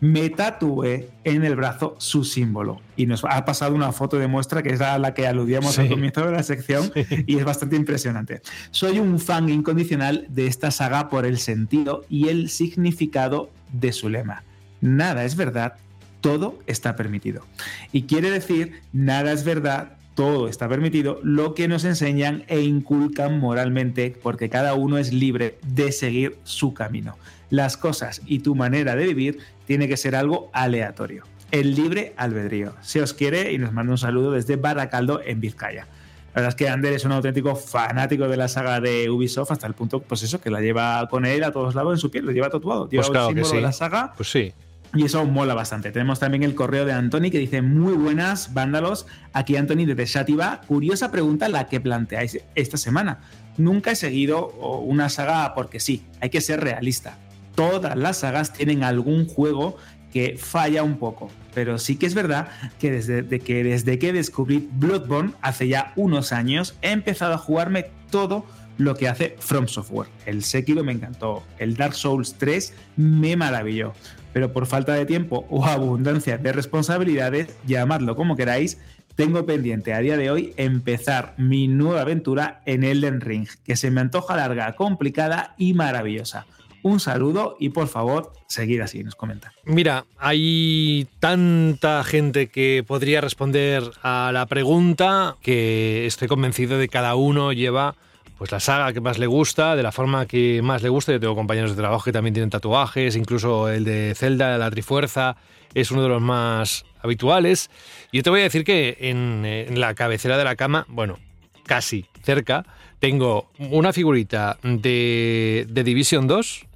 me 0.00 0.30
tatué 0.30 1.10
en 1.24 1.44
el 1.44 1.56
brazo 1.56 1.94
su 1.98 2.24
símbolo. 2.24 2.80
Y 2.96 3.06
nos 3.06 3.24
ha 3.24 3.44
pasado 3.44 3.74
una 3.74 3.92
foto 3.92 4.18
de 4.18 4.26
muestra 4.26 4.62
que 4.62 4.70
es 4.70 4.80
a 4.80 4.98
la 4.98 5.14
que 5.14 5.26
aludíamos 5.26 5.74
Sí. 5.74 5.82
al 5.82 5.88
comienzo 5.90 6.24
de 6.24 6.32
la 6.32 6.42
sección 6.42 6.90
y 7.26 7.36
es 7.36 7.44
bastante 7.44 7.76
impresionante. 7.76 8.40
Soy 8.70 8.98
un 8.98 9.18
fan 9.18 9.48
incondicional 9.48 10.26
de 10.28 10.46
esta 10.46 10.70
saga 10.70 11.08
por 11.08 11.26
el 11.26 11.38
sentido 11.38 12.04
y 12.08 12.28
el 12.28 12.48
significado 12.48 13.50
de 13.72 13.92
su 13.92 14.08
lema. 14.08 14.42
Nada 14.80 15.24
es 15.24 15.36
verdad, 15.36 15.74
todo 16.20 16.58
está 16.66 16.96
permitido. 16.96 17.44
Y 17.92 18.02
quiere 18.02 18.30
decir, 18.30 18.80
nada 18.92 19.32
es 19.32 19.44
verdad, 19.44 19.96
todo 20.14 20.48
está 20.48 20.68
permitido, 20.68 21.20
lo 21.22 21.54
que 21.54 21.68
nos 21.68 21.84
enseñan 21.84 22.44
e 22.48 22.60
inculcan 22.60 23.38
moralmente, 23.38 24.14
porque 24.22 24.48
cada 24.48 24.74
uno 24.74 24.98
es 24.98 25.12
libre 25.12 25.58
de 25.66 25.92
seguir 25.92 26.36
su 26.44 26.74
camino. 26.74 27.16
Las 27.50 27.76
cosas 27.76 28.22
y 28.26 28.38
tu 28.40 28.54
manera 28.54 28.94
de 28.96 29.06
vivir 29.06 29.38
tiene 29.66 29.88
que 29.88 29.96
ser 29.96 30.14
algo 30.16 30.50
aleatorio. 30.52 31.24
El 31.50 31.74
libre 31.74 32.14
albedrío. 32.16 32.74
Se 32.80 33.02
os 33.02 33.12
quiere 33.12 33.52
y 33.52 33.58
nos 33.58 33.72
manda 33.72 33.90
un 33.92 33.98
saludo 33.98 34.30
desde 34.30 34.56
Baracaldo, 34.56 35.20
en 35.24 35.40
Vizcaya. 35.40 35.86
La 36.32 36.42
verdad 36.42 36.48
es 36.50 36.54
que 36.54 36.68
Ander 36.68 36.92
es 36.92 37.04
un 37.04 37.10
auténtico 37.10 37.56
fanático 37.56 38.28
de 38.28 38.36
la 38.36 38.46
saga 38.46 38.80
de 38.80 39.10
Ubisoft 39.10 39.50
hasta 39.50 39.66
el 39.66 39.74
punto, 39.74 40.00
pues 40.00 40.22
eso, 40.22 40.40
que 40.40 40.48
la 40.48 40.60
lleva 40.60 41.08
con 41.08 41.26
él 41.26 41.42
a 41.42 41.50
todos 41.50 41.74
lados 41.74 41.92
en 41.94 41.98
su 41.98 42.08
piel, 42.08 42.24
lo 42.24 42.30
lleva 42.30 42.48
tatuado. 42.50 42.88
Lleva 42.88 43.00
Pues 43.02 43.10
claro 43.10 43.28
el 43.30 43.34
que 43.34 43.40
símbolo 43.40 43.50
sí. 43.50 43.56
de 43.56 43.62
la 43.62 43.72
saga 43.72 44.12
Pues 44.16 44.30
sí. 44.30 44.52
y 44.94 45.04
eso 45.04 45.24
mola 45.24 45.54
bastante. 45.54 45.90
Tenemos 45.90 46.20
también 46.20 46.44
el 46.44 46.54
correo 46.54 46.84
de 46.84 46.92
Anthony 46.92 47.30
que 47.32 47.38
dice: 47.40 47.62
Muy 47.62 47.94
buenas, 47.94 48.54
vándalos. 48.54 49.06
Aquí 49.32 49.56
Anthony 49.56 49.86
desde 49.86 50.06
Shativa. 50.06 50.60
Curiosa 50.68 51.10
pregunta 51.10 51.48
la 51.48 51.66
que 51.66 51.80
planteáis 51.80 52.38
esta 52.54 52.76
semana. 52.76 53.18
Nunca 53.56 53.90
he 53.90 53.96
seguido 53.96 54.46
una 54.84 55.08
saga 55.08 55.52
porque 55.56 55.80
sí, 55.80 56.04
hay 56.20 56.30
que 56.30 56.40
ser 56.40 56.60
realista. 56.60 57.18
Todas 57.54 57.96
las 57.96 58.18
sagas 58.18 58.52
tienen 58.52 58.84
algún 58.84 59.26
juego 59.26 59.76
que 60.12 60.36
falla 60.38 60.82
un 60.82 60.98
poco. 60.98 61.30
Pero 61.54 61.78
sí 61.78 61.96
que 61.96 62.06
es 62.06 62.14
verdad 62.14 62.48
que 62.78 62.90
desde, 62.90 63.22
de 63.22 63.40
que 63.40 63.98
que 63.98 64.12
descubrí 64.12 64.68
Bloodborne 64.72 65.32
hace 65.42 65.68
ya 65.68 65.92
unos 65.96 66.32
años, 66.32 66.76
he 66.82 66.90
empezado 66.90 67.34
a 67.34 67.38
jugarme 67.38 67.86
todo 68.10 68.44
lo 68.78 68.94
que 68.96 69.08
hace 69.08 69.36
From 69.38 69.68
Software. 69.68 70.08
El 70.26 70.42
Sekiro 70.42 70.82
me 70.82 70.92
encantó, 70.92 71.42
el 71.58 71.76
Dark 71.76 71.94
Souls 71.94 72.34
3 72.38 72.72
me 72.96 73.36
maravilló, 73.36 73.92
pero 74.32 74.52
por 74.52 74.66
falta 74.66 74.94
de 74.94 75.06
tiempo 75.06 75.46
o 75.50 75.66
abundancia 75.66 76.38
de 76.38 76.52
responsabilidades, 76.52 77.54
llamadlo 77.66 78.16
como 78.16 78.36
queráis, 78.36 78.78
tengo 79.16 79.44
pendiente 79.44 79.92
a 79.92 79.98
día 79.98 80.16
de 80.16 80.30
hoy 80.30 80.54
empezar 80.56 81.34
mi 81.36 81.68
nueva 81.68 82.02
aventura 82.02 82.62
en 82.64 82.84
Elden 82.84 83.20
Ring, 83.20 83.46
que 83.64 83.76
se 83.76 83.90
me 83.90 84.00
antoja 84.00 84.36
larga, 84.36 84.74
complicada 84.76 85.54
y 85.58 85.74
maravillosa. 85.74 86.46
Un 86.82 87.00
saludo 87.00 87.56
y 87.58 87.70
por 87.70 87.88
favor, 87.88 88.32
seguid 88.46 88.80
así, 88.80 89.04
nos 89.04 89.14
comenta. 89.14 89.52
Mira, 89.64 90.06
hay 90.18 91.06
tanta 91.18 92.02
gente 92.04 92.48
que 92.48 92.84
podría 92.86 93.20
responder 93.20 93.82
a 94.02 94.30
la 94.32 94.46
pregunta 94.46 95.36
que 95.42 96.06
estoy 96.06 96.28
convencido 96.28 96.78
de 96.78 96.86
que 96.86 96.92
cada 96.92 97.14
uno 97.14 97.52
lleva 97.52 97.96
pues 98.38 98.52
la 98.52 98.60
saga 98.60 98.94
que 98.94 99.02
más 99.02 99.18
le 99.18 99.26
gusta, 99.26 99.76
de 99.76 99.82
la 99.82 99.92
forma 99.92 100.24
que 100.24 100.62
más 100.62 100.82
le 100.82 100.88
gusta. 100.88 101.12
Yo 101.12 101.20
tengo 101.20 101.34
compañeros 101.34 101.72
de 101.72 101.76
trabajo 101.76 102.04
que 102.04 102.12
también 102.12 102.32
tienen 102.32 102.48
tatuajes, 102.48 103.14
incluso 103.14 103.68
el 103.68 103.84
de 103.84 104.14
Zelda, 104.16 104.56
la 104.56 104.70
Trifuerza, 104.70 105.36
es 105.74 105.90
uno 105.90 106.02
de 106.02 106.08
los 106.08 106.22
más 106.22 106.86
habituales. 107.02 107.68
Yo 108.12 108.22
te 108.22 108.30
voy 108.30 108.40
a 108.40 108.44
decir 108.44 108.64
que 108.64 108.96
en, 109.00 109.44
en 109.44 109.78
la 109.78 109.94
cabecera 109.94 110.38
de 110.38 110.44
la 110.44 110.56
cama, 110.56 110.86
bueno, 110.88 111.18
casi 111.66 112.06
cerca, 112.22 112.64
tengo 112.98 113.50
una 113.58 113.92
figurita 113.92 114.58
de, 114.62 115.66
de 115.68 115.84
Division 115.84 116.26
2, 116.26 116.66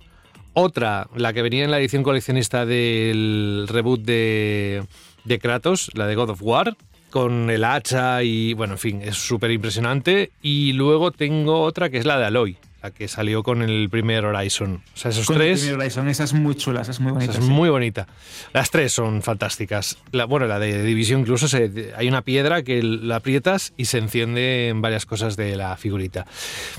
otra, 0.54 1.08
la 1.14 1.32
que 1.32 1.42
venía 1.42 1.64
en 1.64 1.70
la 1.70 1.78
edición 1.78 2.02
coleccionista 2.02 2.64
del 2.64 3.66
reboot 3.68 4.00
de, 4.00 4.84
de 5.24 5.38
Kratos, 5.38 5.90
la 5.94 6.06
de 6.06 6.14
God 6.14 6.30
of 6.30 6.42
War, 6.42 6.76
con 7.10 7.50
el 7.50 7.64
hacha 7.64 8.22
y, 8.22 8.54
bueno, 8.54 8.74
en 8.74 8.78
fin, 8.78 9.02
es 9.02 9.16
súper 9.16 9.50
impresionante. 9.50 10.32
Y 10.42 10.72
luego 10.72 11.12
tengo 11.12 11.60
otra 11.60 11.90
que 11.90 11.98
es 11.98 12.06
la 12.06 12.18
de 12.18 12.26
Aloy, 12.26 12.56
la 12.84 12.90
que 12.90 13.08
salió 13.08 13.42
con 13.42 13.62
el 13.62 13.88
primer 13.88 14.26
Horizon. 14.26 14.82
O 14.94 14.96
sea, 14.96 15.10
esos 15.10 15.26
Con 15.26 15.36
el 15.36 15.42
tres... 15.42 15.60
primer 15.62 15.80
Horizon, 15.80 16.08
esa 16.08 16.24
es 16.24 16.34
muy 16.34 16.54
chula, 16.54 16.82
esa 16.82 16.90
es 16.90 17.00
muy 17.00 17.12
bonita. 17.12 17.32
Esa 17.32 17.40
es 17.40 17.46
sí. 17.46 17.50
muy 17.50 17.70
bonita. 17.70 18.06
Las 18.52 18.70
tres 18.70 18.92
son 18.92 19.22
fantásticas. 19.22 19.96
La, 20.12 20.26
bueno, 20.26 20.46
la 20.46 20.58
de 20.58 20.82
División 20.82 21.20
incluso 21.22 21.48
se- 21.48 21.94
hay 21.96 22.08
una 22.08 22.20
piedra 22.20 22.62
que 22.62 22.82
la 22.82 23.16
aprietas 23.16 23.72
y 23.78 23.86
se 23.86 23.96
enciende 23.96 24.68
en 24.68 24.82
varias 24.82 25.06
cosas 25.06 25.34
de 25.36 25.56
la 25.56 25.78
figurita. 25.78 26.26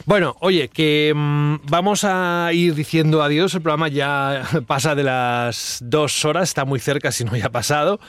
Bueno, 0.06 0.36
oye, 0.42 0.68
que 0.70 1.12
mm, 1.16 1.56
vamos 1.72 2.04
a 2.04 2.52
ir 2.54 2.76
diciendo 2.76 3.24
adiós. 3.24 3.56
El 3.56 3.64
programa 3.64 3.88
ya 3.88 4.44
pasa 4.68 4.94
de 4.94 5.04
las 5.04 5.80
dos 5.82 6.24
horas, 6.24 6.50
está 6.50 6.66
muy 6.66 6.80
cerca, 6.80 7.12
si 7.12 7.24
no 7.26 7.36
ya 7.36 7.48
ha 7.48 7.52
pasado. 7.52 8.00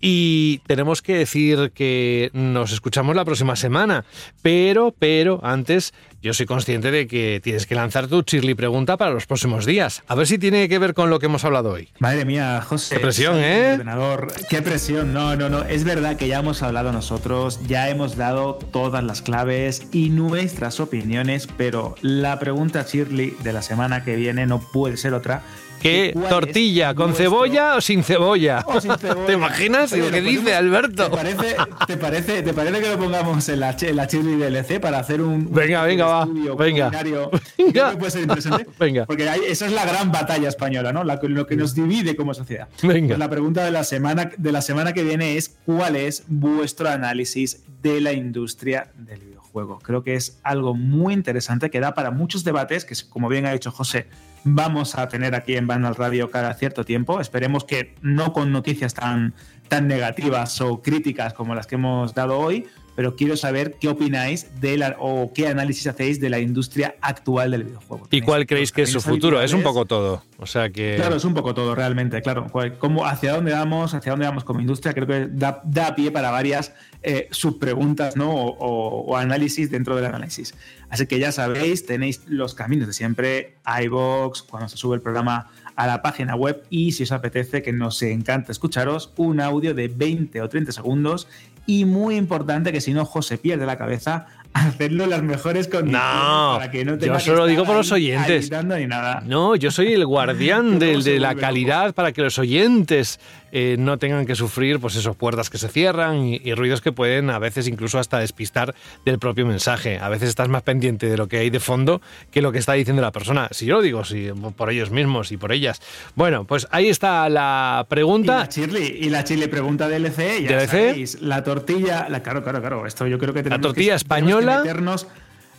Y 0.00 0.58
tenemos 0.66 1.02
que 1.02 1.16
decir 1.16 1.72
que 1.74 2.30
nos 2.32 2.72
escuchamos 2.72 3.16
la 3.16 3.24
próxima 3.24 3.56
semana. 3.56 4.04
Pero, 4.42 4.94
pero, 4.98 5.40
antes, 5.42 5.94
yo 6.22 6.34
soy 6.34 6.46
consciente 6.46 6.90
de 6.90 7.06
que 7.06 7.40
tienes 7.42 7.66
que 7.66 7.74
lanzar 7.74 8.08
tu 8.08 8.22
chirly 8.22 8.54
pregunta 8.54 8.96
para 8.96 9.12
los 9.12 9.26
próximos 9.26 9.64
días. 9.64 10.02
A 10.08 10.14
ver 10.14 10.26
si 10.26 10.38
tiene 10.38 10.68
que 10.68 10.78
ver 10.78 10.92
con 10.92 11.08
lo 11.08 11.18
que 11.18 11.26
hemos 11.26 11.44
hablado 11.44 11.70
hoy. 11.70 11.88
Madre 11.98 12.24
mía, 12.24 12.60
José. 12.66 12.96
Qué 12.96 13.00
presión, 13.00 13.38
¿eh? 13.38 13.74
Ordenador. 13.74 14.32
Qué 14.48 14.60
presión. 14.62 15.12
No, 15.12 15.36
no, 15.36 15.48
no. 15.48 15.62
Es 15.62 15.84
verdad 15.84 16.16
que 16.16 16.28
ya 16.28 16.40
hemos 16.40 16.62
hablado 16.62 16.92
nosotros, 16.92 17.60
ya 17.66 17.88
hemos 17.88 18.16
dado 18.16 18.56
todas 18.56 19.04
las 19.04 19.22
claves 19.22 19.86
y 19.92 20.10
nuestras 20.10 20.80
opiniones, 20.80 21.48
pero 21.56 21.94
la 22.02 22.38
pregunta 22.38 22.84
Shirley 22.88 23.36
de 23.42 23.52
la 23.52 23.62
semana 23.62 24.04
que 24.04 24.16
viene 24.16 24.46
no 24.46 24.60
puede 24.60 24.96
ser 24.96 25.14
otra. 25.14 25.42
¿Qué 25.86 26.10
¿Cuál 26.12 26.24
es 26.24 26.30
tortilla? 26.30 26.94
¿Con 26.94 27.14
cebolla 27.14 27.76
o 27.76 27.80
sin 27.80 28.02
cebolla? 28.02 28.64
O 28.66 28.80
sin 28.80 28.96
cebolla. 28.98 29.26
¿Te 29.26 29.32
imaginas 29.34 29.92
Oye, 29.92 30.02
lo 30.02 30.10
que 30.10 30.20
dice 30.20 30.54
Alberto? 30.54 31.04
¿Te 31.04 31.16
parece, 31.16 31.56
te, 31.86 31.96
parece, 31.96 32.42
¿Te 32.42 32.52
parece 32.52 32.80
que 32.80 32.88
lo 32.88 32.98
pongamos 32.98 33.48
en 33.48 33.60
la, 33.60 33.76
en 33.80 33.96
la 33.96 34.06
DLC 34.06 34.80
para 34.80 34.98
hacer 34.98 35.20
un. 35.20 35.52
Venga, 35.52 35.82
un 35.82 35.86
venga, 35.86 36.06
va, 36.06 36.22
estudio 36.22 36.56
venga. 36.56 36.90
Venga. 37.58 37.90
Que 37.90 37.96
puede 37.96 38.10
ser 38.10 38.22
interesante. 38.22 38.66
Venga. 38.78 39.06
Porque 39.06 39.28
esa 39.48 39.66
es 39.66 39.72
la 39.72 39.84
gran 39.84 40.10
batalla 40.10 40.48
española, 40.48 40.92
¿no? 40.92 41.04
La, 41.04 41.20
lo 41.22 41.46
que 41.46 41.56
nos 41.56 41.74
divide 41.74 42.16
como 42.16 42.34
sociedad. 42.34 42.68
Venga. 42.82 43.08
Pues 43.08 43.18
la 43.18 43.30
pregunta 43.30 43.64
de 43.64 43.70
la, 43.70 43.84
semana, 43.84 44.30
de 44.36 44.52
la 44.52 44.62
semana 44.62 44.92
que 44.92 45.02
viene 45.02 45.36
es: 45.36 45.56
¿cuál 45.64 45.96
es 45.96 46.24
vuestro 46.26 46.88
análisis 46.88 47.62
de 47.82 48.00
la 48.00 48.12
industria 48.12 48.90
del 48.96 49.20
videojuego? 49.20 49.78
Creo 49.80 50.02
que 50.02 50.14
es 50.14 50.38
algo 50.42 50.74
muy 50.74 51.14
interesante 51.14 51.70
que 51.70 51.80
da 51.80 51.94
para 51.94 52.10
muchos 52.10 52.44
debates, 52.44 52.84
que 52.84 52.94
como 53.08 53.28
bien 53.28 53.46
ha 53.46 53.52
dicho 53.52 53.70
José, 53.70 54.06
vamos 54.46 54.94
a 54.94 55.08
tener 55.08 55.34
aquí 55.34 55.56
en 55.56 55.66
Vandal 55.66 55.96
Radio 55.96 56.30
cada 56.30 56.54
cierto 56.54 56.84
tiempo. 56.84 57.20
Esperemos 57.20 57.64
que 57.64 57.94
no 58.00 58.32
con 58.32 58.52
noticias 58.52 58.94
tan, 58.94 59.34
tan 59.68 59.88
negativas 59.88 60.60
o 60.60 60.80
críticas 60.80 61.34
como 61.34 61.54
las 61.54 61.66
que 61.66 61.74
hemos 61.74 62.14
dado 62.14 62.38
hoy, 62.38 62.66
pero 62.94 63.16
quiero 63.16 63.36
saber 63.36 63.74
qué 63.78 63.88
opináis 63.88 64.60
de 64.60 64.78
la, 64.78 64.96
o 65.00 65.32
qué 65.34 65.48
análisis 65.48 65.88
hacéis 65.88 66.20
de 66.20 66.30
la 66.30 66.38
industria 66.38 66.94
actual 67.00 67.50
del 67.50 67.64
videojuego. 67.64 68.06
¿Y 68.10 68.22
cuál 68.22 68.46
creéis 68.46 68.70
que 68.70 68.82
es 68.82 68.90
su 68.90 69.00
futuro? 69.00 69.42
Es 69.42 69.52
un 69.52 69.62
poco 69.62 69.84
todo. 69.84 70.22
O 70.38 70.46
sea 70.46 70.70
que. 70.70 70.94
Claro, 70.96 71.16
es 71.16 71.24
un 71.24 71.34
poco 71.34 71.52
todo, 71.52 71.74
realmente, 71.74 72.22
claro. 72.22 72.46
Cómo, 72.78 73.04
hacia 73.04 73.34
dónde 73.34 73.52
vamos, 73.52 73.94
hacia 73.94 74.12
dónde 74.12 74.26
vamos 74.26 74.44
como 74.44 74.60
industria, 74.60 74.94
creo 74.94 75.06
que 75.06 75.26
da, 75.28 75.60
da 75.64 75.94
pie 75.94 76.10
para 76.12 76.30
varias 76.30 76.72
eh, 77.08 77.28
subpreguntas 77.30 78.16
¿no? 78.16 78.30
o, 78.34 78.48
o- 78.58 79.00
o 79.06 79.16
análisis 79.16 79.70
dentro 79.70 79.94
del 79.94 80.06
análisis. 80.06 80.54
Así 80.90 81.06
que 81.06 81.18
ya 81.20 81.30
sabéis, 81.30 81.86
tenéis 81.86 82.22
los 82.26 82.54
caminos 82.54 82.88
de 82.88 82.92
siempre, 82.92 83.54
iBox, 83.84 84.42
cuando 84.42 84.68
se 84.68 84.76
sube 84.76 84.96
el 84.96 85.00
programa 85.02 85.48
a 85.76 85.86
la 85.86 86.02
página 86.02 86.34
web 86.34 86.62
y 86.68 86.92
si 86.92 87.04
os 87.04 87.12
apetece, 87.12 87.62
que 87.62 87.72
nos 87.72 88.02
encanta 88.02 88.50
escucharos, 88.50 89.12
un 89.16 89.40
audio 89.40 89.72
de 89.72 89.88
20 89.88 90.40
o 90.42 90.48
30 90.48 90.72
segundos 90.72 91.28
y 91.64 91.84
muy 91.84 92.16
importante 92.16 92.72
que 92.72 92.80
si 92.80 92.92
no 92.92 93.04
José 93.04 93.38
pierde 93.38 93.66
la 93.66 93.76
cabeza, 93.76 94.26
hacerlo 94.52 95.04
las 95.06 95.22
mejores 95.22 95.68
condiciones 95.68 96.00
No, 96.08 96.54
para 96.58 96.70
que 96.70 96.84
no 96.84 96.92
yo 96.92 96.98
tenga 96.98 97.18
que 97.18 97.24
solo 97.24 97.38
estar 97.38 97.50
digo 97.50 97.64
por 97.66 97.76
los 97.76 97.92
oyentes. 97.92 98.50
ni 98.50 98.86
nada. 98.86 99.22
No, 99.26 99.54
yo 99.56 99.70
soy 99.70 99.92
el 99.92 100.06
guardián 100.06 100.78
de 100.80 101.18
la 101.20 101.34
calidad 101.34 101.94
para 101.94 102.12
que 102.12 102.22
los 102.22 102.38
oyentes 102.38 103.20
eh, 103.58 103.76
no 103.78 103.96
tengan 103.96 104.26
que 104.26 104.34
sufrir 104.34 104.78
pues 104.80 104.96
esos 104.96 105.16
puertas 105.16 105.48
que 105.48 105.56
se 105.56 105.68
cierran 105.68 106.18
y, 106.26 106.36
y 106.44 106.52
ruidos 106.52 106.82
que 106.82 106.92
pueden 106.92 107.30
a 107.30 107.38
veces 107.38 107.66
incluso 107.68 107.98
hasta 107.98 108.18
despistar 108.18 108.74
del 109.06 109.18
propio 109.18 109.46
mensaje. 109.46 109.98
A 109.98 110.10
veces 110.10 110.28
estás 110.28 110.50
más 110.50 110.62
pendiente 110.62 111.08
de 111.08 111.16
lo 111.16 111.26
que 111.26 111.38
hay 111.38 111.48
de 111.48 111.58
fondo 111.58 112.02
que 112.30 112.42
lo 112.42 112.52
que 112.52 112.58
está 112.58 112.74
diciendo 112.74 113.00
la 113.00 113.12
persona. 113.12 113.48
Si 113.52 113.64
yo 113.64 113.76
lo 113.76 113.82
digo, 113.82 114.04
si, 114.04 114.30
por 114.58 114.70
ellos 114.70 114.90
mismos 114.90 115.32
y 115.32 115.38
por 115.38 115.52
ellas. 115.52 115.80
Bueno, 116.16 116.44
pues 116.44 116.68
ahí 116.70 116.88
está 116.90 117.30
la 117.30 117.86
Y 117.86 117.88
pregunta. 117.88 118.40
la 118.40 118.46
Shirley, 118.46 118.98
y 119.00 119.08
la 119.08 119.24
Chile 119.24 119.48
pregunta 119.48 119.88
DLC, 119.88 120.42
ya 120.42 120.58
DLC. 120.58 120.68
sabéis, 120.70 121.22
la 121.22 121.42
tortilla, 121.42 122.08
la, 122.10 122.22
claro, 122.22 122.42
claro, 122.42 122.60
claro, 122.60 122.86
esto 122.86 123.06
yo 123.06 123.18
creo 123.18 123.32
que 123.32 123.42
tenemos 123.42 123.62
tortilla 123.62 123.96
que, 123.96 124.04
tenemos 124.04 124.34
que 124.34 124.36
española. 124.42 124.58
meternos 124.58 125.06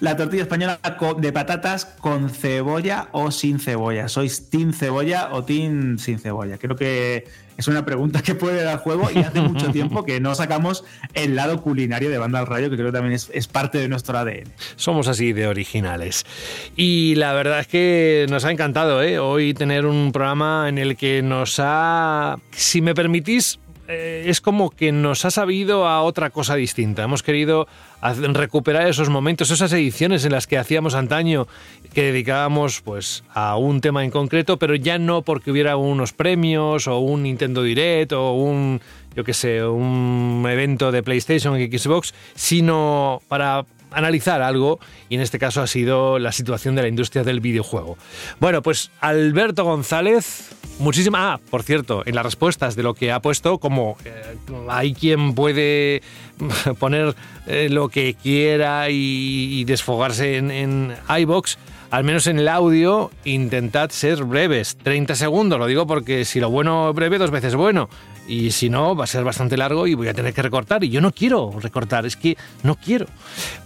la 0.02 0.16
tortilla 0.16 0.44
española 0.44 0.80
de 1.18 1.32
patatas 1.34 1.86
con 1.86 2.30
cebolla 2.30 3.08
o 3.12 3.32
sin 3.32 3.60
cebolla. 3.60 4.08
¿Sois 4.08 4.52
team 4.52 4.72
cebolla 4.72 5.30
o 5.32 5.44
team 5.44 5.98
sin 5.98 6.20
cebolla? 6.20 6.60
Creo 6.60 6.76
que 6.76 7.26
es 7.58 7.68
una 7.68 7.84
pregunta 7.86 8.22
que 8.22 8.36
puede 8.36 8.64
dar 8.64 8.78
juego 8.80 9.10
y 9.14 9.20
hace 9.20 9.42
mucho 9.42 9.72
tiempo 9.72 10.06
que 10.06 10.20
no 10.20 10.36
sacamos 10.36 10.84
el 11.14 11.36
lado 11.36 11.62
culinario 11.62 12.10
de 12.10 12.18
Banda 12.18 12.40
al 12.40 12.48
Radio, 12.48 12.70
que 12.70 12.76
creo 12.76 12.88
que 12.88 12.94
también 12.94 13.14
es, 13.14 13.30
es 13.34 13.48
parte 13.48 13.80
de 13.80 13.90
nuestro 13.90 14.18
ADN. 14.18 14.54
Somos 14.76 15.08
así 15.08 15.34
de 15.34 15.48
originales. 15.48 16.26
Y 16.76 17.16
la 17.16 17.34
verdad 17.34 17.60
es 17.60 17.68
que 17.68 18.26
nos 18.30 18.46
ha 18.46 18.52
encantado 18.52 19.02
¿eh? 19.02 19.20
hoy 19.20 19.54
tener 19.54 19.86
un 19.86 20.12
programa 20.12 20.70
en 20.70 20.78
el 20.78 20.96
que 20.96 21.22
nos 21.22 21.56
ha, 21.60 22.38
si 22.52 22.82
me 22.82 22.94
permitís, 22.94 23.60
eh, 23.88 24.26
es 24.28 24.42
como 24.42 24.70
que 24.70 24.92
nos 24.92 25.24
ha 25.24 25.32
sabido 25.32 25.88
a 25.88 26.02
otra 26.02 26.30
cosa 26.30 26.56
distinta. 26.56 27.04
Hemos 27.04 27.24
querido 27.24 27.68
recuperar 28.02 28.88
esos 28.88 29.10
momentos, 29.10 29.52
esas 29.52 29.74
ediciones 29.74 30.26
en 30.26 30.32
las 30.32 30.48
que 30.48 30.58
hacíamos 30.58 30.96
antaño, 30.96 31.48
que 31.94 32.04
dedicábamos 32.04 32.82
pues 32.82 33.24
a 33.34 33.58
un 33.58 33.82
tema 33.82 34.04
en 34.04 34.12
concreto, 34.12 34.58
pero 34.58 34.76
ya 34.76 34.98
no 34.98 35.24
porque 35.24 35.52
hubiera 35.52 35.78
unos 35.78 36.14
premios 36.14 36.88
o 36.88 37.00
un 37.00 37.24
Nintendo 37.24 37.64
Direct 37.64 38.14
o 38.14 38.34
un, 38.34 38.82
yo 39.16 39.24
qué 39.24 39.34
sé, 39.34 39.64
un 39.66 40.46
evento 40.50 40.92
de 40.92 41.04
PlayStation 41.04 41.60
y 41.60 41.68
Xbox, 41.68 42.14
sino 42.36 43.22
para 43.28 43.66
analizar 43.92 44.42
algo 44.42 44.80
y 45.10 45.16
en 45.16 45.22
este 45.22 45.40
caso 45.40 45.62
ha 45.62 45.68
sido 45.68 46.20
la 46.20 46.32
situación 46.32 46.76
de 46.76 46.84
la 46.84 46.88
industria 46.88 47.24
del 47.24 47.40
videojuego. 47.40 47.98
Bueno, 48.40 48.62
pues 48.62 48.92
Alberto 49.02 49.64
González, 49.64 50.56
muchísimas... 50.80 51.22
Ah, 51.24 51.40
por 51.50 51.64
cierto, 51.64 52.04
en 52.06 52.16
las 52.16 52.24
respuestas 52.24 52.76
de 52.76 52.84
lo 52.84 52.94
que 52.94 53.12
ha 53.12 53.22
puesto, 53.22 53.58
como 53.58 53.98
eh, 54.06 54.38
hay 54.70 54.94
quien 54.94 55.34
puede 55.34 56.02
poner 56.80 57.16
eh, 57.48 57.70
lo 57.70 57.90
que 57.90 58.16
quiera 58.16 58.90
y, 58.90 59.64
desfogarse 59.66 60.38
en, 60.38 60.52
en 60.52 60.96
iBox, 61.20 61.58
al 61.92 62.04
menos 62.04 62.28
en 62.28 62.40
el 62.40 62.48
audio, 62.48 63.12
intentad 63.24 63.90
ser 63.90 64.24
breves, 64.24 64.78
30 64.78 65.16
segundos, 65.16 65.58
lo 65.60 65.68
digo 65.68 65.88
porque 65.88 66.26
si 66.26 66.40
lo 66.40 66.50
bueno 66.50 66.94
breve, 66.94 67.18
dos 67.18 67.32
veces 67.32 67.56
bueno. 67.56 67.90
Y 68.28 68.52
si 68.52 68.70
no, 68.70 68.96
va 68.96 69.06
a 69.06 69.08
ser 69.08 69.24
bastante 69.24 69.58
largo 69.58 69.88
y 69.88 69.94
voy 69.94 70.10
a 70.10 70.14
tener 70.14 70.34
que 70.34 70.42
recortar. 70.42 70.84
Y 70.84 70.90
yo 70.90 71.02
no 71.02 71.12
quiero 71.12 71.54
recortar, 71.60 72.06
es 72.06 72.16
que 72.18 72.38
no 72.64 72.76
quiero. 72.76 73.06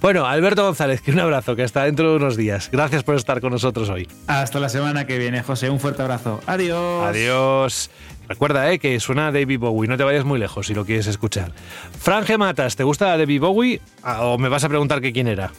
Bueno, 0.02 0.26
Alberto 0.26 0.64
González, 0.64 1.02
que 1.02 1.12
un 1.12 1.20
abrazo, 1.20 1.56
que 1.56 1.64
hasta 1.64 1.84
dentro 1.86 2.12
de 2.12 2.16
unos 2.18 2.38
días. 2.38 2.70
Gracias 2.72 3.04
por 3.04 3.16
estar 3.16 3.42
con 3.42 3.52
nosotros 3.52 3.90
hoy. 3.90 4.08
Hasta 4.28 4.60
la 4.60 4.70
semana 4.70 5.08
que 5.08 5.18
viene, 5.18 5.42
José. 5.42 5.70
Un 5.70 5.80
fuerte 5.80 6.04
abrazo. 6.04 6.42
Adiós. 6.46 7.08
Adiós. 7.08 7.90
Recuerda 8.32 8.72
eh, 8.72 8.80
que 8.80 8.98
suena 9.02 9.30
David 9.32 9.60
Bowie, 9.60 9.90
no 9.90 9.98
te 9.98 10.06
vayas 10.06 10.24
muy 10.24 10.40
lejos 10.40 10.68
si 10.68 10.74
lo 10.74 10.86
quieres 10.86 11.06
escuchar. 11.08 11.52
Franje 12.00 12.38
Matas, 12.38 12.78
¿te 12.78 12.84
gusta 12.84 13.18
David 13.18 13.42
Bowie? 13.42 13.82
Ah, 14.04 14.26
¿O 14.26 14.38
me 14.38 14.48
vas 14.48 14.64
a 14.64 14.70
preguntar 14.70 15.02
que 15.02 15.12
quién 15.12 15.28
era? 15.28 15.52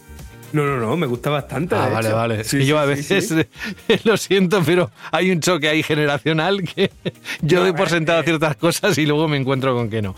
No, 0.53 0.65
no, 0.65 0.77
no, 0.79 0.97
me 0.97 1.07
gusta 1.07 1.31
bastante. 1.31 1.75
Ah, 1.75 1.89
vale, 1.89 2.09
hecho. 2.09 2.17
vale. 2.17 2.41
Es 2.43 2.47
Sí, 2.49 2.59
que 2.59 2.67
yo 2.67 2.79
a 2.79 2.85
veces, 2.85 3.29
sí. 3.29 3.97
lo 4.05 4.17
siento, 4.17 4.63
pero 4.65 4.91
hay 5.11 5.31
un 5.31 5.41
choque 5.41 5.69
ahí 5.69 5.83
generacional 5.83 6.63
que 6.63 6.91
yo 7.43 7.61
doy 7.61 7.73
por 7.73 7.89
sentado 7.89 8.23
ciertas 8.23 8.57
cosas 8.57 8.97
y 8.99 9.07
luego 9.07 9.29
me 9.29 9.37
encuentro 9.37 9.75
con 9.75 9.89
que 9.91 10.03
no. 10.03 10.15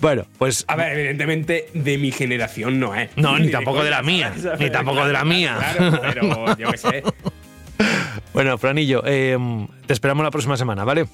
Bueno, 0.00 0.26
pues. 0.38 0.64
A 0.68 0.76
ver, 0.76 0.92
evidentemente 0.92 1.68
de 1.72 1.98
mi 1.98 2.10
generación 2.12 2.78
no 2.78 2.94
es. 2.94 3.10
No, 3.16 3.38
ni 3.38 3.48
tampoco 3.50 3.82
de 3.82 3.90
la 3.90 4.02
mía. 4.02 4.32
¿sabes? 4.40 4.60
Ni 4.60 4.70
tampoco 4.70 5.06
de 5.06 5.12
la 5.12 5.24
mía. 5.24 5.56
Claro, 5.58 6.00
pero 6.02 6.56
yo 6.56 6.70
qué 6.70 6.78
sé. 6.78 7.02
Bueno, 8.32 8.58
Franillo, 8.58 9.02
eh, 9.06 9.38
te 9.86 9.92
esperamos 9.92 10.22
la 10.24 10.30
próxima 10.30 10.56
semana, 10.56 10.84
¿vale? 10.84 11.06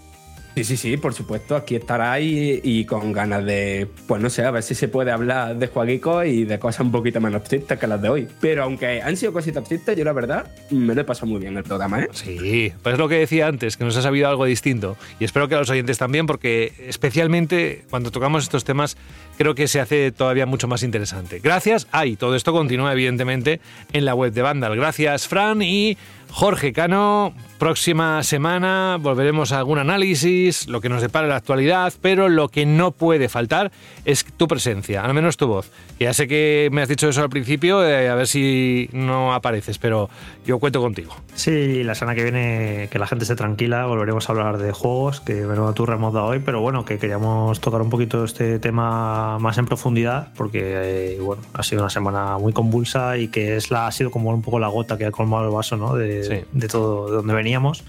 Sí, 0.55 0.65
sí, 0.65 0.77
sí, 0.77 0.97
por 0.99 1.15
supuesto. 1.15 1.57
Aquí 1.57 1.77
estará 1.77 2.21
y, 2.21 2.61
y 2.63 2.85
con 2.85 3.13
ganas 3.13 3.45
de, 3.45 3.89
pues 4.07 4.21
no 4.21 4.29
sé, 4.29 4.45
a 4.45 4.51
ver 4.51 4.63
si 4.63 4.75
se 4.75 4.87
puede 4.89 5.11
hablar 5.11 5.57
de 5.57 5.67
jueguicos 5.67 6.27
y 6.27 6.45
de 6.45 6.59
cosas 6.59 6.83
un 6.83 6.93
poquito 6.93 7.21
menos 7.21 7.45
tristes 7.45 7.79
que 7.79 7.87
las 7.87 8.03
de 8.03 8.09
hoy. 8.11 8.29
Pero 8.41 8.65
aunque 8.65 9.01
han 9.01 9.17
sido 9.17 9.33
cositas 9.33 9.65
tristes, 9.65 9.97
yo 9.97 10.05
la 10.05 10.13
verdad 10.13 10.51
me 10.71 10.95
lo 10.95 11.01
he 11.01 11.05
pasado 11.05 11.29
muy 11.29 11.41
bien 11.41 11.57
el 11.57 11.65
programa, 11.65 12.03
¿eh? 12.03 12.09
Sí, 12.13 12.73
pues 12.83 12.93
es 12.95 12.99
lo 12.99 13.09
que 13.09 13.17
decía 13.17 13.47
antes, 13.47 13.77
que 13.79 13.85
nos 13.85 13.97
ha 13.97 14.03
sabido 14.03 14.29
algo 14.29 14.45
distinto. 14.45 14.97
Y 15.19 15.25
espero 15.25 15.49
que 15.49 15.55
a 15.55 15.59
los 15.59 15.71
oyentes 15.71 15.97
también, 15.97 16.27
porque 16.27 16.73
especialmente 16.87 17.85
cuando 17.89 18.11
tocamos 18.11 18.43
estos 18.43 18.65
temas, 18.65 18.99
creo 19.39 19.55
que 19.55 19.69
se 19.69 19.81
hace 19.81 20.13
todavía 20.13 20.45
mucho 20.45 20.69
más 20.69 20.83
interesante. 20.83 21.41
Gracias. 21.43 21.89
Ah, 21.93 22.05
y 22.05 22.17
todo 22.17 22.37
esto 22.37 22.53
continúa, 22.53 22.93
evidentemente, 22.93 23.61
en 23.93 24.05
la 24.05 24.15
web 24.15 24.33
de 24.33 24.43
Vandal. 24.43 24.77
Gracias, 24.77 25.29
Fran 25.29 25.63
y 25.63 25.97
Jorge 26.33 26.73
Cano. 26.73 27.35
Próxima 27.59 28.25
semana 28.25 28.99
volveremos 29.01 29.53
a 29.53 29.59
algún 29.59 29.79
análisis, 29.79 30.67
lo 30.67 30.81
que 30.81 30.89
nos 30.89 31.01
depara 31.01 31.29
la 31.29 31.37
actualidad, 31.37 31.93
pero 32.01 32.29
lo 32.29 32.49
que 32.49 32.67
no 32.67 32.91
puede 32.91 33.29
faltar 33.29 33.71
es 34.05 34.25
tu 34.25 34.49
presencia, 34.49 35.05
al 35.05 35.15
menos 35.15 35.37
tu 35.37 35.47
voz. 35.47 35.71
Ya 36.01 36.13
sé 36.13 36.27
que 36.27 36.71
me 36.73 36.83
has 36.83 36.89
dicho 36.89 37.09
eso 37.09 37.23
al 37.23 37.31
principio, 37.31 37.87
eh, 37.87 38.09
a 38.09 38.17
ver 38.17 38.27
si 38.27 38.91
no 38.93 39.33
apareces, 39.33 39.79
pero 39.79 40.11
yo 40.45 40.59
cuento 40.59 40.81
contigo. 40.81 41.15
Sí, 41.35 41.85
la 41.85 41.95
semana 41.95 42.17
que 42.17 42.25
viene 42.25 42.89
que 42.91 42.99
la 42.99 43.07
gente 43.07 43.23
esté 43.23 43.37
tranquila, 43.37 43.87
volveremos 43.87 44.29
a 44.29 44.33
hablar 44.33 44.59
de 44.59 44.73
juegos, 44.73 45.21
que 45.21 45.35
menuda 45.35 45.73
turra 45.73 45.95
hemos 45.95 46.13
hoy, 46.17 46.41
pero 46.41 46.61
bueno, 46.61 46.85
que 46.85 46.99
queríamos 46.99 47.61
tocar 47.61 47.81
un 47.81 47.91
poquito 47.91 48.25
este 48.25 48.59
tema 48.59 49.39
más 49.39 49.59
en 49.59 49.67
profundidad, 49.67 50.33
porque 50.37 51.15
eh, 51.15 51.21
bueno, 51.21 51.43
ha 51.55 51.63
sido 51.63 51.83
una 51.83 51.91
semana 51.91 52.39
muy 52.39 52.53
convulsa 52.53 53.19
y 53.19 53.29
que 53.29 53.55
es 53.57 53.71
la, 53.71 53.87
ha 53.87 53.93
sido 53.93 54.11
como 54.11 54.31
un 54.31 54.43
poco 54.43 54.59
la 54.59 54.67
gota 54.67 54.99
que 54.99 55.07
ha 55.07 55.13
colmado 55.13 55.45
el 55.45 55.55
vaso, 55.55 55.77
¿no? 55.77 55.95
De, 55.95 56.22
Sí. 56.23 56.45
de 56.53 56.69
todo, 56.69 57.09
de 57.09 57.17
donde 57.17 57.35
veníamos. 57.35 57.85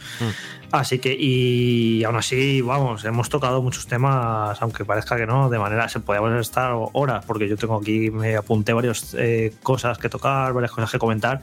Así 0.74 0.98
que, 0.98 1.16
y 1.16 2.04
aún 2.04 2.16
así, 2.16 2.62
vamos, 2.62 3.06
hemos 3.06 3.30
tocado 3.30 3.62
muchos 3.62 3.86
temas, 3.86 4.60
aunque 4.60 4.84
parezca 4.84 5.16
que 5.16 5.28
no, 5.28 5.48
de 5.48 5.60
manera, 5.60 5.88
se 5.88 6.00
podíamos 6.00 6.34
estar 6.42 6.74
horas, 6.94 7.24
porque 7.28 7.48
yo 7.48 7.56
tengo 7.58 7.78
aquí, 7.78 8.10
me 8.10 8.36
apunté 8.36 8.74
varias 8.74 9.16
eh, 9.16 9.54
cosas 9.62 10.00
que 10.00 10.10
tocar, 10.10 10.52
varias 10.52 10.72
cosas 10.72 10.92
que 10.92 10.98
comentar, 10.98 11.42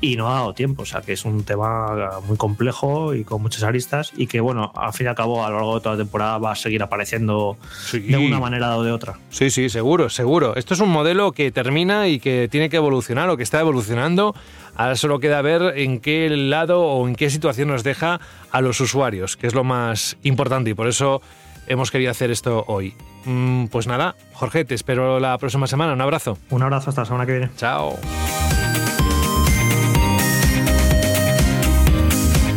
y 0.00 0.14
no 0.14 0.30
ha 0.30 0.34
dado 0.34 0.54
tiempo. 0.54 0.82
O 0.82 0.86
sea, 0.86 1.00
que 1.00 1.14
es 1.14 1.24
un 1.24 1.42
tema 1.42 2.20
muy 2.28 2.36
complejo 2.36 3.14
y 3.14 3.24
con 3.24 3.42
muchas 3.42 3.64
aristas, 3.64 4.12
y 4.16 4.28
que, 4.28 4.38
bueno, 4.38 4.72
al 4.76 4.92
fin 4.92 5.06
y 5.06 5.08
al 5.08 5.16
cabo, 5.16 5.44
a 5.44 5.50
lo 5.50 5.56
largo 5.56 5.74
de 5.74 5.80
toda 5.80 5.96
la 5.96 6.02
temporada 6.04 6.38
va 6.38 6.52
a 6.52 6.54
seguir 6.54 6.80
apareciendo 6.80 7.56
de 7.92 8.16
una 8.16 8.38
manera 8.38 8.76
o 8.76 8.84
de 8.84 8.92
otra. 8.92 9.18
Sí, 9.30 9.50
sí, 9.50 9.70
seguro, 9.70 10.08
seguro. 10.08 10.54
Esto 10.54 10.74
es 10.74 10.80
un 10.80 10.90
modelo 10.90 11.32
que 11.32 11.50
termina 11.50 12.06
y 12.06 12.20
que 12.20 12.46
tiene 12.48 12.70
que 12.70 12.76
evolucionar 12.76 13.28
o 13.28 13.36
que 13.36 13.42
está 13.42 13.58
evolucionando. 13.58 14.36
Ahora 14.78 14.94
solo 14.94 15.18
queda 15.18 15.42
ver 15.42 15.76
en 15.76 15.98
qué 15.98 16.30
lado 16.30 16.80
o 16.80 17.08
en 17.08 17.16
qué 17.16 17.30
situación 17.30 17.66
nos 17.66 17.82
deja 17.82 18.20
a 18.52 18.60
los 18.60 18.80
usuarios, 18.80 19.36
que 19.36 19.48
es 19.48 19.54
lo 19.54 19.64
más 19.64 20.16
importante 20.22 20.70
y 20.70 20.74
por 20.74 20.86
eso 20.86 21.20
hemos 21.66 21.90
querido 21.90 22.12
hacer 22.12 22.30
esto 22.30 22.64
hoy. 22.68 22.94
Mm, 23.24 23.66
pues 23.66 23.88
nada, 23.88 24.14
Jorge, 24.34 24.64
te 24.64 24.76
espero 24.76 25.18
la 25.18 25.36
próxima 25.36 25.66
semana. 25.66 25.94
Un 25.94 26.00
abrazo. 26.00 26.38
Un 26.50 26.62
abrazo 26.62 26.90
hasta 26.90 27.02
la 27.02 27.06
semana 27.06 27.26
que 27.26 27.32
viene. 27.32 27.50
Chao. 27.56 27.98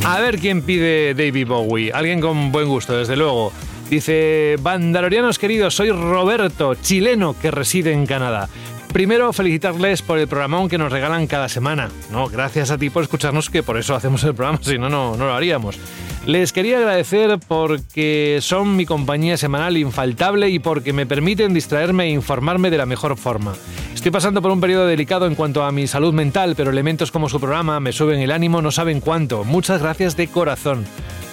A 0.06 0.20
ver 0.20 0.38
quién 0.38 0.62
pide 0.62 1.16
David 1.16 1.48
Bowie. 1.48 1.92
Alguien 1.92 2.22
con 2.22 2.52
buen 2.52 2.68
gusto, 2.68 2.96
desde 2.96 3.16
luego. 3.16 3.52
Dice, 3.90 4.58
Bandalorianos 4.62 5.40
queridos, 5.40 5.76
soy 5.76 5.90
Roberto, 5.90 6.76
chileno 6.76 7.36
que 7.38 7.50
reside 7.52 7.92
en 7.92 8.06
Canadá. 8.06 8.48
Primero, 8.94 9.32
felicitarles 9.32 10.02
por 10.02 10.20
el 10.20 10.28
programón 10.28 10.68
que 10.68 10.78
nos 10.78 10.92
regalan 10.92 11.26
cada 11.26 11.48
semana. 11.48 11.90
No, 12.12 12.28
gracias 12.28 12.72
a 12.72 12.78
ti 12.78 12.90
por 12.90 13.04
escucharnos, 13.04 13.50
que 13.50 13.64
por 13.64 13.78
eso 13.78 13.96
hacemos 13.96 14.24
el 14.26 14.36
programa, 14.36 14.60
si 14.62 14.78
no, 14.78 14.90
no, 14.90 15.16
no 15.16 15.28
lo 15.28 15.34
haríamos. 15.34 15.80
Les 16.26 16.54
quería 16.54 16.78
agradecer 16.78 17.40
porque 17.48 18.38
son 18.42 18.76
mi 18.76 18.86
compañía 18.86 19.38
semanal 19.38 19.76
infaltable 19.76 20.50
y 20.50 20.60
porque 20.60 20.94
me 20.94 21.08
permiten 21.08 21.54
distraerme 21.54 22.06
e 22.06 22.10
informarme 22.10 22.70
de 22.70 22.78
la 22.78 22.86
mejor 22.86 23.18
forma. 23.18 23.54
Estoy 23.96 24.12
pasando 24.12 24.40
por 24.40 24.52
un 24.52 24.62
periodo 24.62 24.86
delicado 24.86 25.26
en 25.26 25.34
cuanto 25.34 25.64
a 25.64 25.72
mi 25.72 25.88
salud 25.88 26.14
mental, 26.14 26.54
pero 26.56 26.70
elementos 26.70 27.12
como 27.12 27.28
su 27.28 27.40
programa 27.40 27.80
me 27.80 27.92
suben 27.92 28.20
el 28.20 28.32
ánimo, 28.32 28.62
no 28.62 28.70
saben 28.72 29.00
cuánto. 29.00 29.44
Muchas 29.44 29.82
gracias 29.82 30.16
de 30.16 30.28
corazón. 30.28 30.86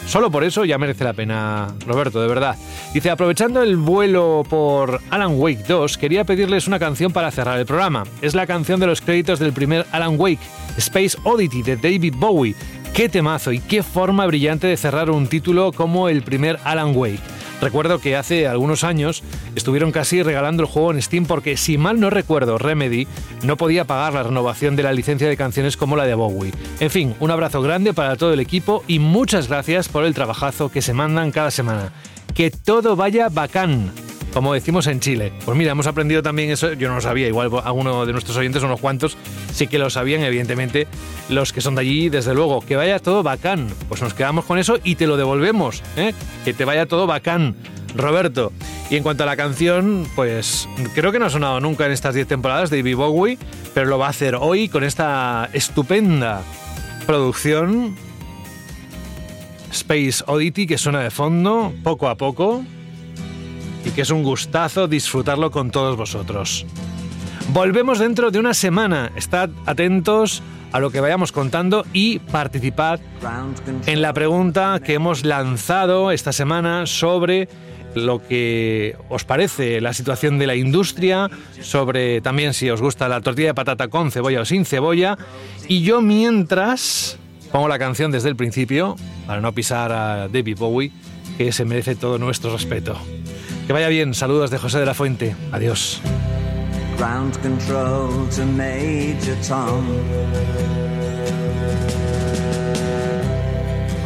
Solo 0.08 0.30
por 0.30 0.42
eso 0.42 0.64
ya 0.64 0.78
merece 0.78 1.04
la 1.04 1.12
pena, 1.12 1.74
Roberto, 1.86 2.22
de 2.22 2.28
verdad. 2.28 2.56
Dice, 2.94 3.10
aprovechando 3.10 3.62
el 3.62 3.76
vuelo 3.76 4.42
por 4.48 5.02
Alan 5.10 5.38
Wake 5.38 5.64
2, 5.68 5.98
quería 5.98 6.24
pedirles 6.24 6.66
una 6.66 6.78
canción 6.78 7.12
para 7.12 7.30
cerrar 7.30 7.58
el 7.58 7.66
programa. 7.66 8.04
Es 8.22 8.34
la 8.34 8.46
canción 8.46 8.80
de 8.80 8.86
los 8.86 9.02
créditos 9.02 9.38
del 9.38 9.52
primer 9.52 9.84
Alan 9.92 10.18
Wake, 10.18 10.40
Space 10.78 11.18
Oddity, 11.24 11.62
de 11.62 11.76
David 11.76 12.14
Bowie. 12.16 12.54
Qué 12.94 13.08
temazo 13.08 13.52
y 13.52 13.60
qué 13.60 13.82
forma 13.82 14.26
brillante 14.26 14.66
de 14.66 14.76
cerrar 14.76 15.10
un 15.10 15.28
título 15.28 15.72
como 15.72 16.08
el 16.08 16.22
primer 16.22 16.58
Alan 16.64 16.96
Wake. 16.96 17.20
Recuerdo 17.60 18.00
que 18.00 18.16
hace 18.16 18.46
algunos 18.46 18.84
años 18.84 19.22
estuvieron 19.56 19.90
casi 19.90 20.22
regalando 20.22 20.62
el 20.62 20.68
juego 20.68 20.92
en 20.92 21.02
Steam 21.02 21.26
porque, 21.26 21.56
si 21.56 21.76
mal 21.76 21.98
no 21.98 22.10
recuerdo, 22.10 22.58
Remedy 22.58 23.06
no 23.42 23.56
podía 23.56 23.84
pagar 23.84 24.14
la 24.14 24.22
renovación 24.22 24.76
de 24.76 24.84
la 24.84 24.92
licencia 24.92 25.28
de 25.28 25.36
canciones 25.36 25.76
como 25.76 25.96
la 25.96 26.04
de 26.04 26.14
Bowie. 26.14 26.52
En 26.80 26.90
fin, 26.90 27.14
un 27.18 27.30
abrazo 27.30 27.60
grande 27.62 27.94
para 27.94 28.16
todo 28.16 28.32
el 28.32 28.40
equipo 28.40 28.84
y 28.86 28.98
muchas 29.00 29.48
gracias 29.48 29.88
por 29.88 30.04
el 30.04 30.14
trabajazo 30.14 30.70
que 30.70 30.82
se 30.82 30.94
mandan 30.94 31.32
cada 31.32 31.50
semana. 31.50 31.92
Que 32.34 32.50
todo 32.50 32.94
vaya 32.94 33.28
bacán 33.28 33.90
como 34.32 34.54
decimos 34.54 34.86
en 34.86 35.00
Chile. 35.00 35.32
Pues 35.44 35.56
mira, 35.56 35.72
hemos 35.72 35.86
aprendido 35.86 36.22
también 36.22 36.50
eso, 36.50 36.72
yo 36.72 36.88
no 36.88 36.96
lo 36.96 37.00
sabía, 37.00 37.28
igual 37.28 37.50
alguno 37.64 38.06
de 38.06 38.12
nuestros 38.12 38.36
oyentes, 38.36 38.62
unos 38.62 38.80
cuantos, 38.80 39.16
sí 39.52 39.66
que 39.66 39.78
lo 39.78 39.90
sabían, 39.90 40.22
evidentemente, 40.22 40.86
los 41.28 41.52
que 41.52 41.60
son 41.60 41.74
de 41.74 41.82
allí, 41.82 42.08
desde 42.08 42.34
luego, 42.34 42.60
que 42.60 42.76
vaya 42.76 42.98
todo 42.98 43.22
bacán. 43.22 43.68
Pues 43.88 44.02
nos 44.02 44.14
quedamos 44.14 44.44
con 44.44 44.58
eso 44.58 44.78
y 44.84 44.94
te 44.94 45.06
lo 45.06 45.16
devolvemos, 45.16 45.82
¿eh? 45.96 46.14
que 46.44 46.54
te 46.54 46.64
vaya 46.64 46.86
todo 46.86 47.06
bacán. 47.06 47.56
Roberto. 47.94 48.52
Y 48.90 48.96
en 48.96 49.02
cuanto 49.02 49.22
a 49.22 49.26
la 49.26 49.36
canción, 49.36 50.06
pues 50.14 50.68
creo 50.94 51.10
que 51.10 51.18
no 51.18 51.26
ha 51.26 51.30
sonado 51.30 51.60
nunca 51.60 51.86
en 51.86 51.92
estas 51.92 52.14
10 52.14 52.28
temporadas 52.28 52.70
de 52.70 52.78
David 52.78 52.96
Bowie, 52.96 53.38
pero 53.74 53.86
lo 53.86 53.98
va 53.98 54.06
a 54.06 54.10
hacer 54.10 54.34
hoy 54.34 54.68
con 54.68 54.84
esta 54.84 55.48
estupenda 55.52 56.42
producción 57.06 57.96
Space 59.70 60.22
Oddity 60.26 60.66
que 60.66 60.78
suena 60.78 61.00
de 61.00 61.10
fondo, 61.10 61.72
poco 61.82 62.08
a 62.08 62.16
poco, 62.16 62.64
y 63.84 63.90
que 63.90 64.02
es 64.02 64.10
un 64.10 64.22
gustazo 64.22 64.88
disfrutarlo 64.88 65.50
con 65.50 65.70
todos 65.70 65.96
vosotros. 65.96 66.66
Volvemos 67.52 67.98
dentro 67.98 68.30
de 68.30 68.38
una 68.38 68.54
semana. 68.54 69.10
Estad 69.16 69.50
atentos 69.66 70.42
a 70.72 70.80
lo 70.80 70.90
que 70.90 71.00
vayamos 71.00 71.32
contando 71.32 71.84
y 71.92 72.18
participad 72.18 73.00
en 73.86 74.02
la 74.02 74.12
pregunta 74.12 74.80
que 74.84 74.94
hemos 74.94 75.24
lanzado 75.24 76.10
esta 76.10 76.32
semana 76.32 76.86
sobre 76.86 77.48
lo 77.94 78.22
que 78.26 78.96
os 79.08 79.24
parece 79.24 79.80
la 79.80 79.92
situación 79.92 80.38
de 80.38 80.46
la 80.46 80.54
industria, 80.54 81.30
sobre 81.60 82.20
también 82.20 82.52
si 82.54 82.68
os 82.70 82.80
gusta 82.80 83.08
la 83.08 83.20
tortilla 83.20 83.48
de 83.48 83.54
patata 83.54 83.88
con 83.88 84.10
cebolla 84.10 84.42
o 84.42 84.44
sin 84.44 84.64
cebolla. 84.64 85.16
Y 85.68 85.82
yo 85.82 86.02
mientras 86.02 87.18
pongo 87.50 87.68
la 87.68 87.78
canción 87.78 88.10
desde 88.10 88.28
el 88.28 88.36
principio, 88.36 88.96
para 89.26 89.40
no 89.40 89.52
pisar 89.52 89.90
a 89.92 90.28
David 90.28 90.58
Bowie, 90.58 90.92
que 91.38 91.50
se 91.52 91.64
merece 91.64 91.96
todo 91.96 92.18
nuestro 92.18 92.52
respeto. 92.52 92.96
Que 93.68 93.74
vaya 93.74 93.88
bien, 93.88 94.14
saludos 94.14 94.50
de 94.50 94.56
José 94.56 94.80
de 94.80 94.86
la 94.86 94.94
Fuente. 94.94 95.36
Adiós. 95.52 96.00
Ground 96.96 97.36
control 97.42 98.26
to 98.34 98.46
Major 98.46 99.36
Tom. 99.46 99.84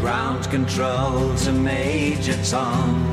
Ground 0.00 0.50
control 0.50 1.32
to 1.44 1.52
Major 1.52 2.36
Tom. 2.42 3.06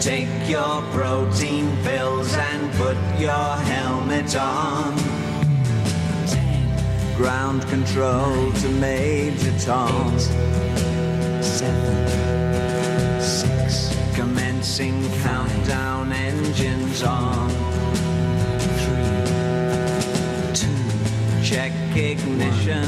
Take 0.00 0.26
your 0.48 0.82
protein 0.90 1.70
pills 1.84 2.34
and 2.34 2.72
put 2.72 2.96
your 3.20 3.56
helmet 3.70 4.34
on. 4.34 4.96
Ground 7.16 7.64
control 7.68 8.50
to 8.60 8.68
Major 8.80 9.52
Tom. 9.64 10.18
Seven, 11.42 13.20
six. 13.20 13.94
Commencing 14.14 15.02
countdown 15.22 16.12
engines 16.12 17.02
on. 17.02 17.48
Three, 18.82 19.24
two. 20.54 21.44
Check 21.44 21.72
ignition 21.96 22.84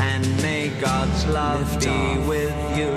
and 0.00 0.42
may 0.42 0.68
God's 0.80 1.26
love 1.26 1.80
be 1.80 2.18
with 2.26 2.78
you. 2.78 2.92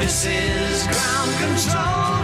This 0.00 0.26
is 0.26 0.86
ground 0.86 1.32
control 1.38 2.23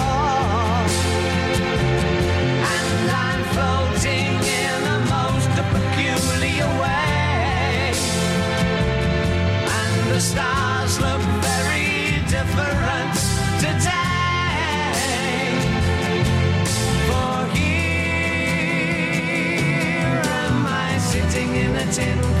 tin 21.91 22.40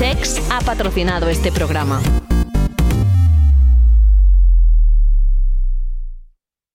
CEX 0.00 0.40
ha 0.50 0.62
patrocinado 0.62 1.28
este 1.28 1.52
programa. 1.52 2.00